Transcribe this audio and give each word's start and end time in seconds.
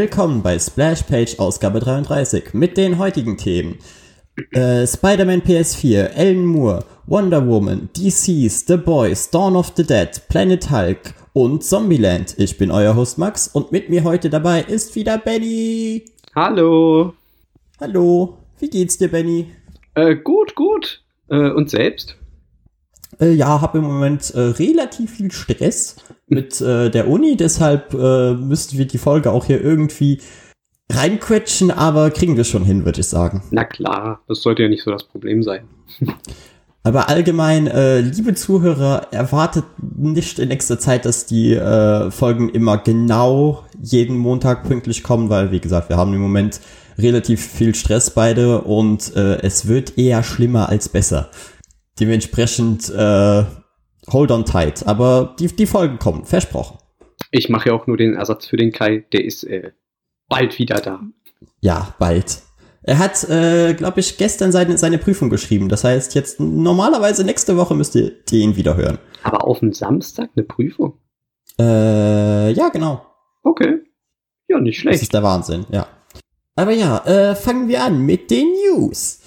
Willkommen 0.00 0.44
bei 0.44 0.56
Splash 0.60 1.02
Page 1.02 1.40
Ausgabe 1.40 1.80
33 1.80 2.54
mit 2.54 2.76
den 2.76 2.98
heutigen 2.98 3.36
Themen. 3.36 3.78
Äh, 4.52 4.86
Spider-Man 4.86 5.42
PS4, 5.42 6.14
Alan 6.14 6.44
Moore, 6.44 6.84
Wonder 7.06 7.44
Woman, 7.44 7.88
DC's, 7.96 8.64
The 8.64 8.76
Boys, 8.76 9.28
Dawn 9.28 9.56
of 9.56 9.72
the 9.74 9.84
Dead, 9.84 10.08
Planet 10.28 10.70
Hulk 10.70 11.14
und 11.32 11.64
Zombieland. 11.64 12.36
Ich 12.38 12.56
bin 12.58 12.70
euer 12.70 12.94
Host 12.94 13.18
Max 13.18 13.48
und 13.48 13.72
mit 13.72 13.90
mir 13.90 14.04
heute 14.04 14.30
dabei 14.30 14.60
ist 14.62 14.94
wieder 14.94 15.18
Benny. 15.18 16.04
Hallo. 16.32 17.14
Hallo, 17.80 18.38
wie 18.60 18.70
geht's 18.70 18.98
dir, 18.98 19.08
Benny? 19.08 19.50
Äh, 19.94 20.14
gut, 20.14 20.54
gut. 20.54 21.02
Äh, 21.28 21.50
und 21.50 21.70
selbst? 21.70 22.16
Äh, 23.20 23.32
ja, 23.32 23.60
habe 23.60 23.78
im 23.78 23.84
Moment 23.84 24.32
äh, 24.34 24.40
relativ 24.40 25.16
viel 25.16 25.30
Stress 25.32 25.96
mit 26.28 26.60
äh, 26.60 26.90
der 26.90 27.08
Uni, 27.08 27.36
deshalb 27.36 27.94
äh, 27.94 28.34
müssten 28.34 28.78
wir 28.78 28.86
die 28.86 28.98
Folge 28.98 29.32
auch 29.32 29.46
hier 29.46 29.62
irgendwie 29.62 30.20
reinquetschen, 30.90 31.70
aber 31.70 32.10
kriegen 32.10 32.36
wir 32.36 32.44
schon 32.44 32.64
hin, 32.64 32.84
würde 32.84 33.00
ich 33.00 33.08
sagen. 33.08 33.42
Na 33.50 33.64
klar, 33.64 34.22
das 34.28 34.42
sollte 34.42 34.62
ja 34.62 34.68
nicht 34.68 34.82
so 34.82 34.90
das 34.90 35.04
Problem 35.04 35.42
sein. 35.42 35.68
aber 36.82 37.08
allgemein, 37.08 37.66
äh, 37.66 38.00
liebe 38.00 38.34
Zuhörer, 38.34 39.08
erwartet 39.10 39.64
nicht 39.96 40.38
in 40.38 40.48
nächster 40.48 40.78
Zeit, 40.78 41.04
dass 41.04 41.26
die 41.26 41.54
äh, 41.54 42.10
Folgen 42.10 42.48
immer 42.50 42.78
genau 42.78 43.64
jeden 43.82 44.16
Montag 44.16 44.64
pünktlich 44.64 45.02
kommen, 45.02 45.28
weil, 45.28 45.50
wie 45.50 45.60
gesagt, 45.60 45.88
wir 45.88 45.96
haben 45.96 46.14
im 46.14 46.20
Moment 46.20 46.60
relativ 46.98 47.46
viel 47.46 47.74
Stress 47.74 48.10
beide 48.10 48.62
und 48.62 49.14
äh, 49.14 49.40
es 49.42 49.68
wird 49.68 49.98
eher 49.98 50.22
schlimmer 50.22 50.68
als 50.68 50.88
besser. 50.88 51.30
Dementsprechend 52.00 52.90
äh, 52.90 53.44
hold 54.12 54.30
on 54.30 54.44
tight. 54.44 54.86
Aber 54.86 55.34
die, 55.38 55.48
die 55.48 55.66
Folgen 55.66 55.98
kommen, 55.98 56.24
versprochen. 56.24 56.78
Ich 57.30 57.48
mache 57.48 57.70
ja 57.70 57.74
auch 57.74 57.86
nur 57.86 57.96
den 57.96 58.14
Ersatz 58.14 58.46
für 58.46 58.56
den 58.56 58.72
Kai. 58.72 59.04
Der 59.12 59.24
ist 59.24 59.44
äh, 59.44 59.72
bald 60.28 60.58
wieder 60.58 60.80
da. 60.80 61.00
Ja, 61.60 61.94
bald. 61.98 62.42
Er 62.82 62.98
hat, 62.98 63.28
äh, 63.28 63.74
glaube 63.74 64.00
ich, 64.00 64.16
gestern 64.16 64.50
seine, 64.50 64.78
seine 64.78 64.98
Prüfung 64.98 65.28
geschrieben. 65.28 65.68
Das 65.68 65.84
heißt, 65.84 66.14
jetzt 66.14 66.40
normalerweise 66.40 67.24
nächste 67.24 67.56
Woche 67.56 67.74
müsst 67.74 67.94
ihr 67.94 68.12
ihn 68.30 68.56
wieder 68.56 68.76
hören. 68.76 68.98
Aber 69.24 69.46
auf 69.46 69.58
dem 69.58 69.72
Samstag 69.72 70.30
eine 70.34 70.44
Prüfung? 70.44 70.94
Äh, 71.58 72.52
ja, 72.52 72.68
genau. 72.70 73.04
Okay. 73.42 73.80
Ja, 74.48 74.58
nicht 74.58 74.78
schlecht. 74.78 74.94
Das 74.94 75.02
ist 75.02 75.12
der 75.12 75.22
Wahnsinn, 75.22 75.66
ja. 75.70 75.86
Aber 76.56 76.72
ja, 76.72 77.04
äh, 77.04 77.34
fangen 77.36 77.68
wir 77.68 77.82
an 77.82 78.06
mit 78.06 78.30
den 78.30 78.46
News. 78.52 79.20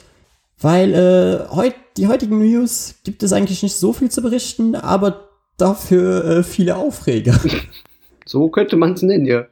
Weil 0.59 0.94
äh, 0.94 1.55
heut, 1.55 1.75
die 1.97 2.08
heutigen 2.08 2.39
News 2.39 2.95
gibt 3.03 3.23
es 3.23 3.34
eigentlich 3.34 3.64
nicht 3.64 3.75
so 3.75 3.94
viel 3.94 4.09
zu 4.09 4.22
berichten, 4.22 4.75
aber 4.75 5.30
dafür 5.58 6.25
äh, 6.25 6.44
viele 6.44 6.75
Aufreger. 6.75 7.39
So 8.23 8.48
könnte 8.50 8.78
man 8.78 8.94
es 8.94 9.02
nennen, 9.02 9.25
ja. 9.25 9.48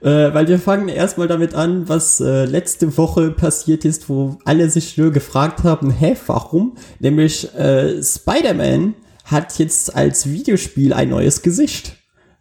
Äh, 0.00 0.34
weil 0.34 0.48
wir 0.48 0.58
fangen 0.58 0.88
erstmal 0.88 1.28
damit 1.28 1.54
an, 1.54 1.88
was 1.88 2.18
äh, 2.20 2.44
letzte 2.44 2.96
Woche 2.96 3.30
passiert 3.30 3.84
ist, 3.84 4.08
wo 4.08 4.38
alle 4.44 4.70
sich 4.70 4.96
nur 4.96 5.12
gefragt 5.12 5.64
haben, 5.64 5.90
hä, 5.90 6.16
warum? 6.26 6.76
Nämlich 6.98 7.54
äh, 7.54 8.02
Spider-Man 8.02 8.94
hat 9.24 9.58
jetzt 9.58 9.94
als 9.94 10.28
Videospiel 10.28 10.92
ein 10.92 11.10
neues 11.10 11.42
Gesicht. 11.42 11.96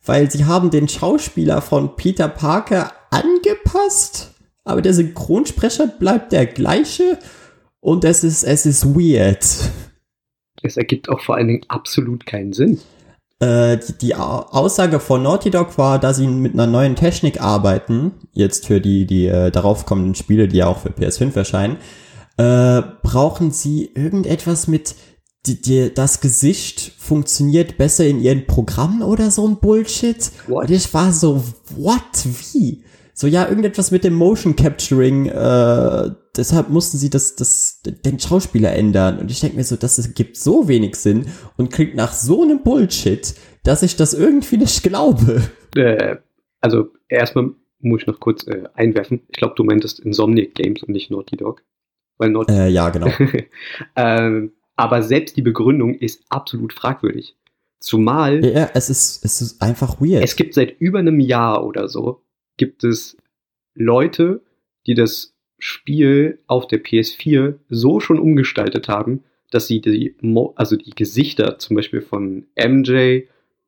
Weil 0.05 0.31
sie 0.31 0.45
haben 0.45 0.71
den 0.71 0.87
Schauspieler 0.87 1.61
von 1.61 1.95
Peter 1.97 2.29
Parker 2.29 2.93
angepasst, 3.11 4.31
aber 4.63 4.81
der 4.81 4.93
Synchronsprecher 4.93 5.87
bleibt 5.87 6.31
der 6.31 6.45
gleiche 6.45 7.17
und 7.79 8.03
es 8.03 8.23
ist, 8.23 8.43
es 8.43 8.65
ist 8.65 8.85
weird. 8.85 9.45
Es 10.63 10.77
ergibt 10.77 11.09
auch 11.09 11.21
vor 11.21 11.35
allen 11.35 11.47
Dingen 11.47 11.65
absolut 11.67 12.25
keinen 12.25 12.53
Sinn. 12.53 12.79
Äh, 13.39 13.77
die, 13.77 13.93
die, 13.99 14.15
Aussage 14.15 14.99
von 14.99 15.21
Naughty 15.21 15.51
Dog 15.51 15.77
war, 15.77 15.99
dass 15.99 16.17
sie 16.17 16.27
mit 16.27 16.53
einer 16.53 16.65
neuen 16.65 16.95
Technik 16.95 17.39
arbeiten, 17.39 18.11
jetzt 18.33 18.65
für 18.65 18.81
die, 18.81 19.05
die 19.05 19.27
äh, 19.27 19.51
darauf 19.51 19.85
kommenden 19.85 20.15
Spiele, 20.15 20.47
die 20.47 20.57
ja 20.57 20.67
auch 20.67 20.79
für 20.79 20.89
PS5 20.89 21.35
erscheinen, 21.35 21.77
äh, 22.37 22.81
brauchen 23.03 23.51
sie 23.51 23.91
irgendetwas 23.93 24.67
mit 24.67 24.95
die, 25.45 25.61
die, 25.61 25.93
das 25.93 26.19
Gesicht 26.19 26.93
funktioniert 26.97 27.77
besser 27.77 28.05
in 28.05 28.19
ihren 28.19 28.47
Programmen 28.47 29.03
oder 29.03 29.29
so 29.29 29.47
ein 29.47 29.57
Bullshit. 29.59 30.31
What? 30.47 30.63
Und 30.63 30.71
ich 30.71 30.91
war 30.93 31.13
so, 31.13 31.43
what? 31.75 32.01
Wie? 32.53 32.83
so 33.17 33.25
ja, 33.25 33.49
irgendetwas 33.49 33.89
mit 33.89 34.03
dem 34.03 34.13
Motion 34.13 34.55
Capturing, 34.55 35.25
äh, 35.25 36.11
deshalb 36.37 36.69
mussten 36.69 36.97
sie 36.97 37.09
das, 37.09 37.35
das, 37.35 37.81
den 37.83 38.19
Schauspieler 38.19 38.73
ändern. 38.73 39.19
Und 39.19 39.31
ich 39.31 39.39
denke 39.39 39.57
mir 39.57 39.63
so, 39.63 39.75
das 39.75 40.13
gibt 40.13 40.37
so 40.37 40.67
wenig 40.67 40.95
Sinn 40.95 41.25
und 41.57 41.71
klingt 41.71 41.95
nach 41.95 42.13
so 42.13 42.43
einem 42.43 42.63
Bullshit, 42.63 43.35
dass 43.63 43.83
ich 43.83 43.95
das 43.95 44.13
irgendwie 44.13 44.57
nicht 44.57 44.83
glaube. 44.83 45.41
Äh, 45.75 46.17
also 46.61 46.89
erstmal 47.09 47.51
muss 47.79 48.01
ich 48.01 48.07
noch 48.07 48.19
kurz 48.19 48.47
äh, 48.47 48.63
einwerfen. 48.73 49.21
Ich 49.29 49.37
glaube, 49.37 49.55
du 49.55 49.63
meintest 49.63 49.99
Insomniac 49.99 50.55
Games 50.55 50.83
und 50.83 50.89
nicht 50.89 51.11
Naughty 51.11 51.37
Dog. 51.37 51.63
Weil 52.17 52.29
Naughty 52.29 52.53
äh, 52.53 52.69
ja, 52.69 52.89
genau. 52.89 53.11
ähm, 53.95 54.53
aber 54.75 55.01
selbst 55.01 55.37
die 55.37 55.41
Begründung 55.41 55.95
ist 55.95 56.23
absolut 56.29 56.73
fragwürdig. 56.73 57.35
Zumal. 57.79 58.43
Ja, 58.43 58.69
es 58.73 58.89
ist, 58.89 59.23
es 59.23 59.41
ist 59.41 59.61
einfach 59.61 60.01
weird. 60.01 60.23
Es 60.23 60.35
gibt 60.35 60.53
seit 60.53 60.79
über 60.79 60.99
einem 60.99 61.19
Jahr 61.19 61.65
oder 61.65 61.87
so 61.87 62.23
gibt 62.57 62.83
es 62.83 63.17
Leute, 63.75 64.41
die 64.87 64.95
das 64.95 65.36
Spiel 65.59 66.39
auf 66.47 66.67
der 66.67 66.83
PS4 66.83 67.55
so 67.69 67.99
schon 67.99 68.19
umgestaltet 68.19 68.87
haben, 68.87 69.23
dass 69.51 69.67
sie 69.67 69.81
die, 69.81 70.15
also 70.55 70.75
die 70.75 70.91
Gesichter 70.91 71.57
zum 71.57 71.75
Beispiel 71.75 72.01
von 72.01 72.45
MJ, 72.55 73.23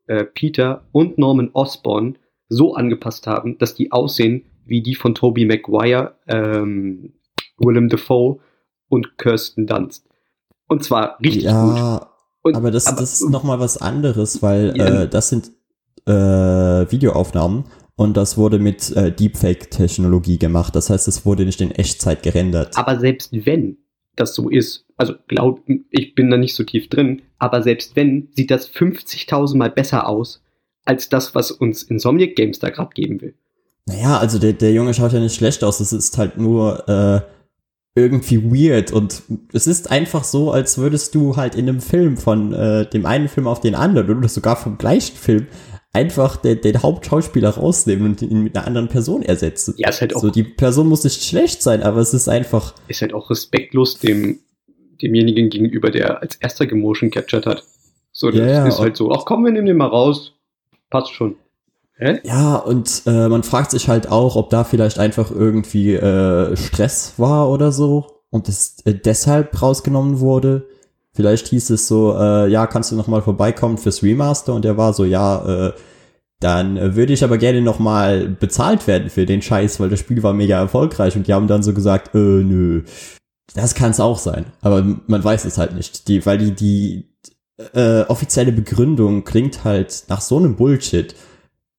äh, 0.08 0.24
Peter 0.26 0.84
und 0.92 1.18
Norman 1.18 1.50
Osborn 1.54 2.18
so 2.48 2.74
angepasst 2.74 3.28
haben, 3.28 3.58
dass 3.58 3.76
die 3.76 3.92
aussehen 3.92 4.46
wie 4.66 4.82
die 4.82 4.96
von 4.96 5.16
Tobey 5.16 5.46
Maguire, 5.46 6.16
ähm, 6.28 7.14
Willem 7.58 7.90
Dafoe 7.90 8.40
und 8.88 9.18
Kirsten 9.18 9.68
Dunst. 9.68 10.06
Und 10.68 10.84
zwar 10.84 11.20
richtig 11.20 11.44
ja, 11.44 11.98
gut. 11.98 12.08
Und, 12.42 12.56
aber 12.56 12.72
das, 12.72 12.88
aber, 12.88 13.02
das 13.02 13.14
ist 13.22 13.30
nochmal 13.30 13.60
was 13.60 13.78
anderes, 13.78 14.42
weil 14.42 14.74
ja, 14.78 15.04
äh, 15.04 15.10
das 15.10 15.30
sind 15.30 15.52
äh, 16.06 16.12
Videoaufnahmen 16.92 17.66
und 18.00 18.16
das 18.16 18.38
wurde 18.38 18.60
mit 18.60 18.96
äh, 18.96 19.12
Deepfake-Technologie 19.12 20.40
gemacht. 20.40 20.74
Das 20.74 20.90
heißt, 20.90 21.10
es 21.10 21.26
wurde 21.26 21.44
nicht 21.44 21.60
in 21.60 21.72
Echtzeit 21.72 22.24
gerendert. 22.24 22.78
Aber 22.78 22.98
selbst 22.98 23.46
wenn 23.46 23.76
das 24.16 24.34
so 24.34 24.48
ist, 24.48 24.86
also 24.96 25.16
glaub, 25.28 25.62
ich 25.90 26.16
bin 26.16 26.30
da 26.32 26.38
nicht 26.38 26.56
so 26.56 26.64
tief 26.64 26.88
drin, 26.88 27.24
aber 27.40 27.62
selbst 27.62 27.98
wenn, 27.98 28.30
sieht 28.32 28.52
das 28.52 28.74
50.000 28.74 29.58
Mal 29.58 29.70
besser 29.70 30.08
aus, 30.08 30.42
als 30.86 31.10
das, 31.10 31.36
was 31.36 31.52
uns 31.52 31.84
Insomniac 31.84 32.38
Games 32.38 32.60
da 32.60 32.70
gerade 32.70 32.92
geben 32.94 33.20
will. 33.20 33.34
Naja, 33.86 34.18
also 34.18 34.40
der, 34.40 34.54
der 34.54 34.72
Junge 34.72 34.94
schaut 34.94 35.12
ja 35.12 35.20
nicht 35.20 35.36
schlecht 35.36 35.62
aus. 35.66 35.81
Es 35.81 35.92
ist 35.92 36.18
halt 36.18 36.38
nur 36.38 36.88
äh, 36.88 37.22
irgendwie 37.96 38.42
weird 38.42 38.94
und 38.94 39.24
es 39.52 39.68
ist 39.68 39.92
einfach 39.92 40.24
so, 40.24 40.54
als 40.54 40.78
würdest 40.78 41.16
du 41.16 41.36
halt 41.36 41.54
in 41.54 41.68
einem 41.68 41.81
Film 41.81 42.16
von 42.16 42.54
äh, 42.54 42.90
dem 42.90 43.06
einen 43.06 43.28
Film 43.28 43.46
auf 43.46 43.60
den 43.60 43.76
anderen 43.76 44.20
oder 44.20 44.30
sogar 44.30 44.56
vom 44.56 44.78
gleichen 44.78 45.18
Film 45.18 45.48
einfach 45.94 46.38
den, 46.38 46.62
den 46.62 46.82
Hauptschauspieler 46.82 47.50
rausnehmen 47.50 48.06
und 48.08 48.22
ihn 48.22 48.44
mit 48.44 48.56
einer 48.56 48.68
anderen 48.68 48.90
Person 48.90 49.24
ersetzen. 49.24 49.74
Ja, 49.78 49.90
ist 49.90 50.02
halt 50.02 50.16
auch. 50.16 50.22
So, 50.22 50.30
die 50.30 50.44
Person 50.44 50.88
muss 50.88 51.04
nicht 51.04 51.24
schlecht 51.24 51.64
sein, 51.64 51.84
aber 51.84 52.00
es 52.00 52.14
ist 52.14 52.28
einfach. 52.28 52.74
Ist 52.88 53.02
halt 53.02 53.14
auch 53.14 53.30
respektlos 53.30 54.00
dem, 54.00 54.40
demjenigen 55.02 55.50
gegenüber, 55.50 55.92
der 55.92 56.22
als 56.22 56.36
erster 56.36 56.68
gemotion 56.68 57.10
captured 57.10 57.46
hat. 57.46 57.63
So, 58.12 58.30
das 58.30 58.40
ja, 58.40 58.68
ist 58.68 58.80
halt 58.80 58.98
so, 58.98 59.12
ach 59.12 59.25
komm, 59.25 59.46
wir 59.46 59.52
nehmen 59.52 59.68
den 59.68 59.78
mal 59.78 59.88
raus. 59.88 60.34
Passt 60.90 61.13
schon. 61.13 61.36
Hä? 61.98 62.19
Ja, 62.24 62.56
und 62.56 63.04
äh, 63.06 63.28
man 63.28 63.44
fragt 63.44 63.72
sich 63.72 63.90
halt 63.90 64.10
auch, 64.10 64.36
ob 64.36 64.50
da 64.50 64.63
vielleicht 64.63 65.00
einfach 65.00 65.31
irgendwie 65.31 65.96
äh, 65.96 66.56
Stress 66.56 67.16
war 67.18 67.50
oder 67.50 67.72
so 67.72 68.24
und 68.30 68.48
es 68.48 68.78
äh, 68.86 68.94
deshalb 68.94 69.62
rausgenommen 69.62 70.19
wurde. 70.19 70.68
Vielleicht 71.19 71.50
hieß 71.50 71.71
es 71.71 71.86
so, 71.86 72.18
äh, 72.18 72.48
ja, 72.50 72.66
kannst 72.66 72.94
du 72.94 72.95
noch 72.95 73.07
mal 73.07 73.21
vorbeikommen 73.21 73.77
fürs 73.77 74.01
Remaster? 74.01 74.54
Und 74.54 74.63
er 74.63 74.77
war 74.77 74.94
so, 74.94 75.04
ja, 75.04 75.68
äh, 75.68 75.74
dann 76.39 76.95
würde 76.95 77.12
ich 77.12 77.25
aber 77.25 77.38
gerne 77.38 77.62
noch 77.62 77.77
mal 77.77 78.30
bezahlt 78.30 78.88
werden 78.88 79.10
für 79.10 79.25
den 79.25 79.42
Scheiß, 79.42 79.81
weil 79.81 79.89
das 79.89 80.00
Spiel 80.00 80.24
war 80.24 80.31
mega 80.31 80.57
erfolgreich. 80.57 81.18
Und 81.18 81.27
die 81.27 81.33
haben 81.33 81.48
dann 81.48 81.62
so 81.62 81.74
gesagt, 81.74 82.16
äh, 82.16 82.18
nö, 82.18 82.83
das 83.54 83.75
kann 83.75 83.92
es 83.92 84.00
auch 84.00 84.18
sein. 84.18 84.45
Aber 84.62 84.81
man 85.07 85.21
weiß 85.21 85.44
es 85.44 85.57
halt 85.57 85.75
nicht. 85.75 86.07
Die, 86.07 86.25
weil 86.25 86.38
die, 86.38 86.56
die 86.56 87.10
äh, 87.74 88.04
offizielle 88.04 88.54
Begründung 88.54 89.25
klingt 89.25 89.65
halt 89.65 90.06
nach 90.07 90.22
so 90.22 90.38
einem 90.38 90.56
Bullshit, 90.56 91.15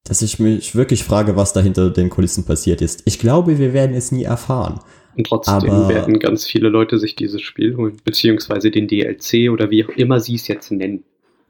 dass 0.03 0.21
ich 0.21 0.37
mich 0.37 0.75
wirklich 0.75 1.03
frage, 1.03 1.35
was 1.35 1.53
da 1.53 1.61
hinter 1.61 1.89
den 1.89 2.11
Kulissen 2.11 2.43
passiert 2.43 2.83
ist. 2.83 3.01
Ich 3.05 3.17
glaube, 3.17 3.57
wir 3.57 3.73
werden 3.73 3.95
es 3.95 4.11
nie 4.11 4.23
erfahren. 4.23 4.81
Und 5.17 5.27
trotzdem 5.27 5.69
Aber 5.69 5.89
werden 5.89 6.19
ganz 6.19 6.45
viele 6.45 6.69
Leute 6.69 6.99
sich 6.99 7.15
dieses 7.15 7.41
Spiel 7.41 7.75
holen, 7.75 7.97
beziehungsweise 8.03 8.71
den 8.71 8.87
DLC 8.87 9.51
oder 9.51 9.69
wie 9.69 9.85
auch 9.85 9.89
immer 9.89 10.19
sie 10.19 10.35
es 10.35 10.47
jetzt 10.47 10.71
nennen. 10.71 11.03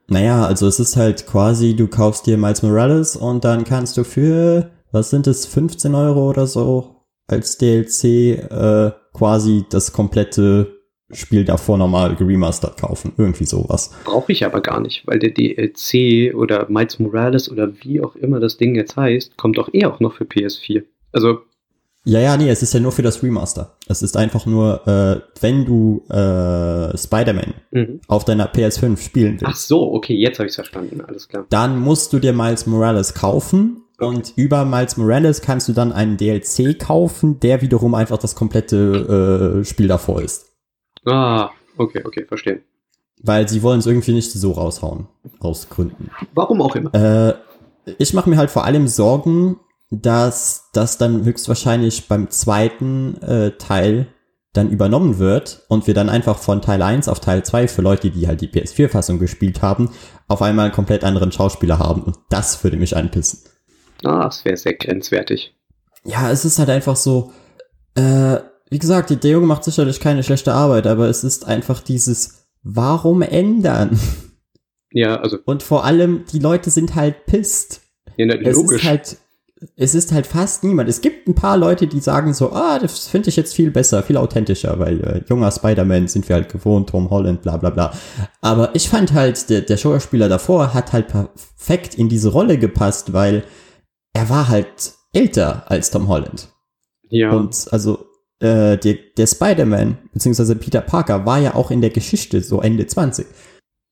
Naja, 0.08 0.46
also 0.46 0.68
es 0.68 0.80
ist 0.80 0.98
halt 0.98 1.26
quasi, 1.28 1.76
du 1.76 1.88
kaufst 1.88 2.28
dir 2.28 2.38
Miles 2.38 2.64
Morales 2.64 3.16
und 3.16 3.46
dann 3.46 3.64
kannst 3.64 3.98
du 3.98 4.04
für, 4.04 4.72
was 4.92 5.10
sind 5.10 5.28
es, 5.28 5.46
15 5.46 5.96
Euro 5.96 6.30
oder 6.30 6.48
so 6.48 6.96
als 7.28 7.58
DLC 7.58 8.04
äh, 8.04 8.92
quasi 9.14 9.64
das 9.70 9.94
komplette 9.94 10.82
Spiel 11.14 11.46
davor 11.46 11.78
normal 11.78 12.16
geremastert 12.16 12.80
kaufen. 12.80 13.14
Irgendwie 13.18 13.46
sowas. 13.46 13.92
Brauche 14.06 14.32
ich 14.32 14.46
aber 14.46 14.62
gar 14.62 14.80
nicht, 14.80 15.06
weil 15.08 15.20
der 15.20 15.32
DLC 15.32 16.34
oder 16.36 16.70
Miles 16.70 17.00
Morales 17.00 17.50
oder 17.52 17.72
wie 17.82 18.02
auch 18.02 18.16
immer 18.16 18.40
das 18.40 18.58
Ding 18.58 18.76
jetzt 18.76 18.96
heißt, 18.96 19.38
kommt 19.38 19.58
doch 19.58 19.74
eh 19.74 19.86
auch 19.86 20.00
noch 20.00 20.14
für 20.14 20.24
PS4. 20.24 20.84
Also 21.12 21.40
Ja, 22.04 22.20
ja, 22.20 22.36
nee, 22.36 22.50
es 22.50 22.64
ist 22.64 22.74
ja 22.74 22.80
nur 22.80 22.92
für 22.92 23.04
das 23.04 23.22
Remaster. 23.22 23.78
Es 23.88 24.02
ist 24.02 24.18
einfach 24.18 24.48
nur, 24.48 24.88
äh, 24.88 25.22
wenn 25.40 25.66
du 25.66 26.04
äh, 26.10 26.98
Spider-Man 26.98 27.54
mhm. 27.72 28.02
auf 28.08 28.26
deiner 28.26 28.52
PS5 28.52 28.98
spielen 28.98 29.34
willst, 29.34 29.46
ach 29.46 29.56
so, 29.56 29.94
okay, 29.94 30.16
jetzt 30.16 30.40
habe 30.40 30.50
ich 30.50 30.56
verstanden, 30.56 31.02
alles 31.02 31.28
klar. 31.28 31.46
dann 31.50 31.80
musst 31.80 32.12
du 32.12 32.20
dir 32.20 32.34
Miles 32.34 32.66
Morales 32.66 33.14
kaufen 33.14 33.84
und 34.00 34.34
über 34.36 34.66
Miles 34.66 34.98
Morales 34.98 35.42
kannst 35.42 35.70
du 35.70 35.74
dann 35.74 35.92
einen 35.92 36.18
DLC 36.18 36.80
kaufen, 36.80 37.40
der 37.40 37.62
wiederum 37.62 37.94
einfach 37.94 38.18
das 38.18 38.34
komplette 38.34 39.60
äh, 39.62 39.66
Spiel 39.66 39.88
davor 39.88 40.24
ist. 40.24 40.48
Ah, 41.06 41.52
okay, 41.78 42.02
okay, 42.04 42.26
verstehe. 42.26 42.62
Weil 43.22 43.48
sie 43.48 43.62
wollen 43.62 43.80
es 43.80 43.86
irgendwie 43.86 44.14
nicht 44.14 44.32
so 44.32 44.54
raushauen, 44.54 45.08
aus 45.40 45.70
Gründen. 45.70 46.10
Warum 46.34 46.64
auch 46.64 46.76
immer. 46.76 46.92
Äh, 46.96 47.36
ich 48.00 48.16
mache 48.16 48.28
mir 48.28 48.38
halt 48.38 48.50
vor 48.50 48.66
allem 48.66 48.88
Sorgen, 48.88 49.60
dass 49.92 50.70
das 50.74 50.98
dann 50.98 51.24
höchstwahrscheinlich 51.26 52.08
beim 52.08 52.30
zweiten 52.30 53.22
äh, 53.22 53.52
Teil 53.58 54.08
dann 54.54 54.70
übernommen 54.70 55.18
wird 55.20 55.64
und 55.70 55.88
wir 55.88 55.94
dann 55.94 56.10
einfach 56.10 56.38
von 56.38 56.62
Teil 56.62 56.82
1 56.82 57.08
auf 57.08 57.20
Teil 57.20 57.44
2 57.44 57.68
für 57.68 57.82
Leute, 57.82 58.10
die 58.10 58.28
halt 58.28 58.42
die 58.42 58.48
PS4-Fassung 58.50 59.20
gespielt 59.20 59.62
haben, 59.62 59.92
auf 60.28 60.42
einmal 60.42 60.66
einen 60.66 60.74
komplett 60.74 61.04
anderen 61.04 61.32
Schauspieler 61.32 61.80
haben. 61.80 62.04
Und 62.04 62.18
das 62.30 62.62
würde 62.64 62.78
mich 62.78 62.96
anpissen. 62.98 63.40
Ah, 64.04 64.24
das 64.26 64.44
wäre 64.44 64.58
sehr 64.58 64.74
grenzwertig. 64.74 65.56
Ja, 66.04 66.32
es 66.32 66.44
ist 66.44 66.58
halt 66.60 66.70
einfach 66.70 66.96
so, 66.96 67.32
äh, 67.96 68.38
wie 68.70 68.80
gesagt, 68.80 69.10
die- 69.10 69.28
Junge 69.30 69.46
macht 69.48 69.64
sicherlich 69.64 70.00
keine 70.00 70.24
schlechte 70.24 70.54
Arbeit, 70.54 70.88
aber 70.88 71.08
es 71.08 71.24
ist 71.24 71.46
einfach 71.46 71.80
dieses, 71.82 72.48
warum 72.64 73.22
ändern? 73.22 74.00
Ja, 74.92 75.18
also, 75.22 75.38
Und 75.46 75.64
vor 75.64 75.86
allem, 75.86 76.26
die 76.32 76.40
Leute 76.40 76.70
sind 76.72 76.96
halt 76.96 77.26
pisst. 77.26 77.82
ja, 78.18 78.26
na, 78.26 78.36
Es 78.36 78.56
logisch. 78.56 78.82
ist 78.84 78.90
halt, 78.90 79.18
es 79.76 79.94
ist 79.94 80.12
halt 80.12 80.26
fast 80.26 80.64
niemand. 80.64 80.90
Es 80.90 81.02
gibt 81.02 81.28
ein 81.28 81.36
paar 81.36 81.58
Leute, 81.58 81.88
die 81.88 82.00
sagen 82.00 82.34
so, 82.34 82.52
ah, 82.52 82.80
das 82.80 83.08
finde 83.08 83.30
ich 83.30 83.36
jetzt 83.36 83.54
viel 83.54 83.70
besser, 83.70 84.02
viel 84.02 84.18
authentischer, 84.18 84.80
weil 84.80 85.02
äh, 85.02 85.22
junger 85.30 85.52
Spider-Man 85.52 86.08
sind 86.08 86.28
wir 86.28 86.36
halt 86.36 86.50
gewohnt, 86.50 86.90
Tom 86.90 87.10
Holland, 87.10 87.42
bla 87.42 87.58
bla 87.58 87.70
bla. 87.70 87.94
Aber 88.42 88.76
ich 88.76 88.90
fand 88.90 89.14
halt, 89.14 89.50
der, 89.50 89.62
der 89.62 89.78
Schauspieler 89.78 90.30
davor 90.30 90.74
hat 90.74 90.94
halt 90.94 91.10
perfekt 91.10 91.96
in 91.96 92.10
diese 92.10 92.30
Rolle 92.30 92.58
gepasst, 92.58 93.14
weil 93.14 93.44
er 94.14 94.30
war 94.30 94.48
halt 94.50 94.94
älter 95.14 95.70
als 95.70 95.92
Tom 95.92 96.08
Holland. 96.08 96.50
ja, 97.10 97.32
Und 97.32 97.68
also 97.72 98.06
äh, 98.40 98.78
der, 98.78 98.96
der 99.16 99.28
Spider-Man, 99.28 99.98
beziehungsweise 100.12 100.56
Peter 100.56 100.82
Parker, 100.82 101.26
war 101.26 101.38
ja 101.40 101.54
auch 101.54 101.70
in 101.70 101.82
der 101.82 101.92
Geschichte 101.92 102.42
so 102.42 102.62
Ende 102.62 102.88
20. 102.88 103.28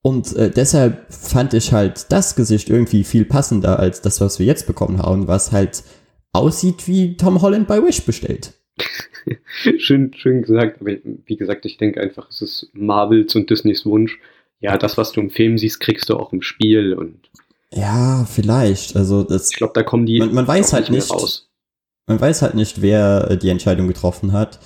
Und 0.01 0.35
äh, 0.35 0.49
deshalb 0.49 1.13
fand 1.13 1.53
ich 1.53 1.73
halt 1.73 2.11
das 2.11 2.35
Gesicht 2.35 2.69
irgendwie 2.69 3.03
viel 3.03 3.25
passender 3.25 3.79
als 3.79 4.01
das, 4.01 4.21
was 4.21 4.39
wir 4.39 4.45
jetzt 4.45 4.65
bekommen 4.65 4.99
haben, 4.99 5.27
was 5.27 5.51
halt 5.51 5.83
aussieht 6.31 6.87
wie 6.87 7.17
Tom 7.17 7.41
Holland 7.41 7.67
bei 7.67 7.83
Wish 7.83 8.03
bestellt. 8.03 8.53
schön, 9.77 10.13
schön 10.13 10.41
gesagt. 10.41 10.79
Aber 10.79 10.91
wie 11.25 11.35
gesagt, 11.35 11.65
ich 11.65 11.77
denke 11.77 11.99
einfach, 11.99 12.29
es 12.29 12.41
ist 12.41 12.69
Marvels 12.73 13.35
und 13.35 13.49
Disneys 13.49 13.85
Wunsch. 13.85 14.19
Ja, 14.61 14.77
das, 14.77 14.97
was 14.97 15.11
du 15.11 15.21
im 15.21 15.29
Film 15.29 15.57
siehst, 15.57 15.79
kriegst 15.79 16.09
du 16.09 16.17
auch 16.17 16.31
im 16.31 16.41
Spiel. 16.41 16.93
Und 16.93 17.29
Ja, 17.73 18.25
vielleicht. 18.25 18.95
Also 18.95 19.23
das, 19.23 19.51
ich 19.51 19.57
glaube, 19.57 19.73
da 19.73 19.83
kommen 19.83 20.05
die 20.05 20.19
man, 20.19 20.33
man 20.33 20.47
weiß 20.47 20.73
halt 20.73 20.89
nicht, 20.89 21.09
raus. 21.11 21.49
man 22.07 22.19
weiß 22.21 22.41
halt 22.41 22.55
nicht, 22.55 22.81
wer 22.81 23.31
äh, 23.31 23.37
die 23.37 23.49
Entscheidung 23.49 23.87
getroffen 23.87 24.31
hat. 24.31 24.59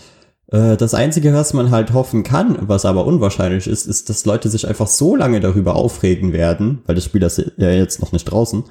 Äh, 0.53 0.77
Das 0.77 0.93
Einzige, 0.93 1.33
was 1.33 1.53
man 1.53 1.71
halt 1.71 1.93
hoffen 1.93 2.23
kann, 2.23 2.57
was 2.61 2.85
aber 2.85 3.05
unwahrscheinlich 3.05 3.67
ist, 3.67 3.85
ist, 3.85 4.09
dass 4.09 4.25
Leute 4.25 4.47
sich 4.49 4.67
einfach 4.67 4.87
so 4.87 5.15
lange 5.15 5.39
darüber 5.39 5.75
aufregen 5.75 6.31
werden, 6.31 6.81
weil 6.85 6.95
das 6.95 7.03
Spiel 7.05 7.23
ist 7.23 7.43
ja 7.57 7.71
jetzt 7.71 7.99
noch 7.99 8.11
nicht 8.13 8.25
draußen, 8.25 8.63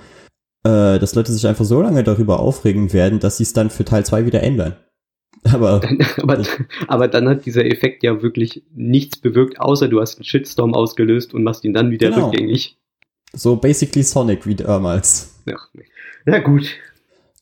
äh, 0.64 0.98
dass 0.98 1.14
Leute 1.14 1.32
sich 1.32 1.46
einfach 1.46 1.64
so 1.64 1.82
lange 1.82 2.04
darüber 2.04 2.40
aufregen 2.40 2.92
werden, 2.92 3.18
dass 3.18 3.36
sie 3.38 3.42
es 3.42 3.52
dann 3.52 3.68
für 3.70 3.84
Teil 3.84 4.06
2 4.06 4.24
wieder 4.26 4.42
ändern. 4.42 4.76
Aber 5.52 5.80
aber, 6.18 6.40
aber 6.86 7.08
dann 7.08 7.28
hat 7.28 7.44
dieser 7.46 7.66
Effekt 7.66 8.04
ja 8.04 8.22
wirklich 8.22 8.62
nichts 8.72 9.16
bewirkt, 9.16 9.58
außer 9.60 9.88
du 9.88 10.00
hast 10.00 10.18
einen 10.18 10.24
Shitstorm 10.24 10.72
ausgelöst 10.72 11.34
und 11.34 11.42
machst 11.42 11.64
ihn 11.64 11.74
dann 11.74 11.90
wieder 11.90 12.10
Genau. 12.10 12.26
rückgängig. 12.28 12.78
so 13.32 13.56
basically 13.56 14.04
Sonic 14.04 14.46
wie 14.46 14.54
damals. 14.54 15.34
Ja, 15.46 15.56
na 16.26 16.38
gut. 16.38 16.68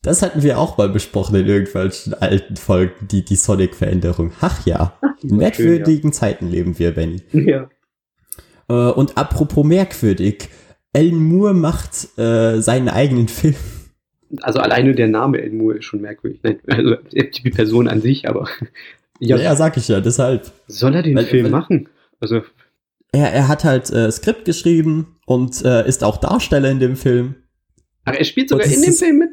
Das 0.02 0.22
hatten 0.22 0.42
wir 0.42 0.58
auch 0.58 0.78
mal 0.78 0.88
besprochen 0.88 1.34
in 1.36 1.46
irgendwelchen 1.46 2.14
alten 2.14 2.56
Folgen, 2.56 3.06
die, 3.08 3.22
die 3.24 3.36
Sonic-Veränderung. 3.36 4.32
Ach 4.40 4.64
ja, 4.66 4.98
in 5.22 5.36
merkwürdigen 5.36 6.12
Zeiten 6.12 6.48
leben 6.48 6.78
wir, 6.78 6.92
Benny. 6.92 7.20
Ja. 7.32 7.68
Äh, 8.68 8.72
und 8.92 9.18
apropos 9.18 9.64
merkwürdig, 9.64 10.48
Alan 10.94 11.16
Moore 11.22 11.52
macht 11.54 12.16
äh, 12.18 12.60
seinen 12.60 12.88
eigenen 12.88 13.28
Film. 13.28 13.54
Also 14.40 14.60
alleine 14.60 14.94
der 14.94 15.08
Name 15.08 15.38
El 15.42 15.50
Moore 15.52 15.78
ist 15.78 15.84
schon 15.84 16.00
merkwürdig. 16.00 16.40
Nein, 16.44 16.60
also 16.66 16.96
die 17.12 17.50
Person 17.50 17.86
an 17.88 18.00
sich, 18.00 18.26
aber 18.28 18.48
Ja, 19.18 19.36
ja, 19.36 19.42
ja 19.42 19.56
sag 19.56 19.76
ich 19.76 19.88
ja, 19.88 20.00
deshalb. 20.00 20.50
soll 20.66 20.94
er 20.94 21.02
den 21.02 21.16
Weil- 21.16 21.26
Film 21.26 21.44
weil- 21.44 21.50
machen? 21.50 21.88
Also 22.20 22.42
Er, 23.12 23.32
er 23.32 23.48
hat 23.48 23.64
halt 23.64 23.90
äh, 23.90 24.10
Skript 24.10 24.44
geschrieben 24.46 25.16
und 25.26 25.62
äh, 25.64 25.86
ist 25.86 26.04
auch 26.04 26.16
Darsteller 26.16 26.70
in 26.70 26.80
dem 26.80 26.96
Film. 26.96 27.34
ach, 28.04 28.14
er 28.14 28.24
spielt 28.24 28.48
sogar 28.48 28.66
in 28.66 28.80
dem 28.80 28.92
Film 28.94 29.18
mit? 29.18 29.28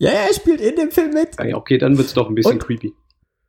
Ja, 0.00 0.10
ja, 0.12 0.20
er 0.28 0.34
spielt 0.34 0.60
in 0.62 0.76
dem 0.76 0.90
Film 0.90 1.12
mit. 1.12 1.38
Ah, 1.38 1.44
ja, 1.46 1.56
okay, 1.56 1.76
dann 1.76 1.98
wird's 1.98 2.14
doch 2.14 2.28
ein 2.28 2.34
bisschen 2.34 2.52
Und- 2.54 2.58
creepy. 2.64 2.94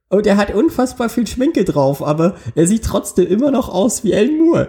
Und 0.09 0.27
er 0.27 0.35
hat 0.35 0.53
unfassbar 0.53 1.07
viel 1.07 1.25
Schminke 1.25 1.63
drauf, 1.63 2.03
aber 2.03 2.35
er 2.55 2.67
sieht 2.67 2.83
trotzdem 2.83 3.27
immer 3.27 3.49
noch 3.49 3.69
aus 3.69 4.03
wie 4.03 4.13
Alan 4.13 4.37
Moore. 4.37 4.67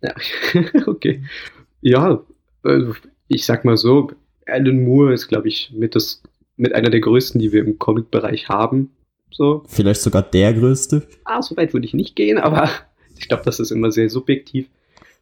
Ja, 0.00 0.14
okay. 0.86 1.24
Ja, 1.80 2.20
also 2.62 2.94
ich 3.26 3.44
sag 3.44 3.64
mal 3.64 3.76
so, 3.76 4.12
Alan 4.46 4.84
Moore 4.84 5.12
ist, 5.14 5.26
glaube 5.26 5.48
ich, 5.48 5.72
mit, 5.74 5.96
das, 5.96 6.22
mit 6.56 6.72
einer 6.74 6.90
der 6.90 7.00
größten, 7.00 7.40
die 7.40 7.50
wir 7.50 7.64
im 7.64 7.80
Comic-Bereich 7.80 8.48
haben. 8.48 8.90
So. 9.32 9.64
Vielleicht 9.66 10.00
sogar 10.02 10.22
der 10.22 10.54
größte. 10.54 11.08
Ah, 11.24 11.42
so 11.42 11.56
weit 11.56 11.72
würde 11.74 11.86
ich 11.86 11.94
nicht 11.94 12.14
gehen, 12.14 12.38
aber 12.38 12.70
ich 13.18 13.26
glaube, 13.26 13.42
das 13.44 13.58
ist 13.58 13.72
immer 13.72 13.90
sehr 13.90 14.08
subjektiv. 14.08 14.68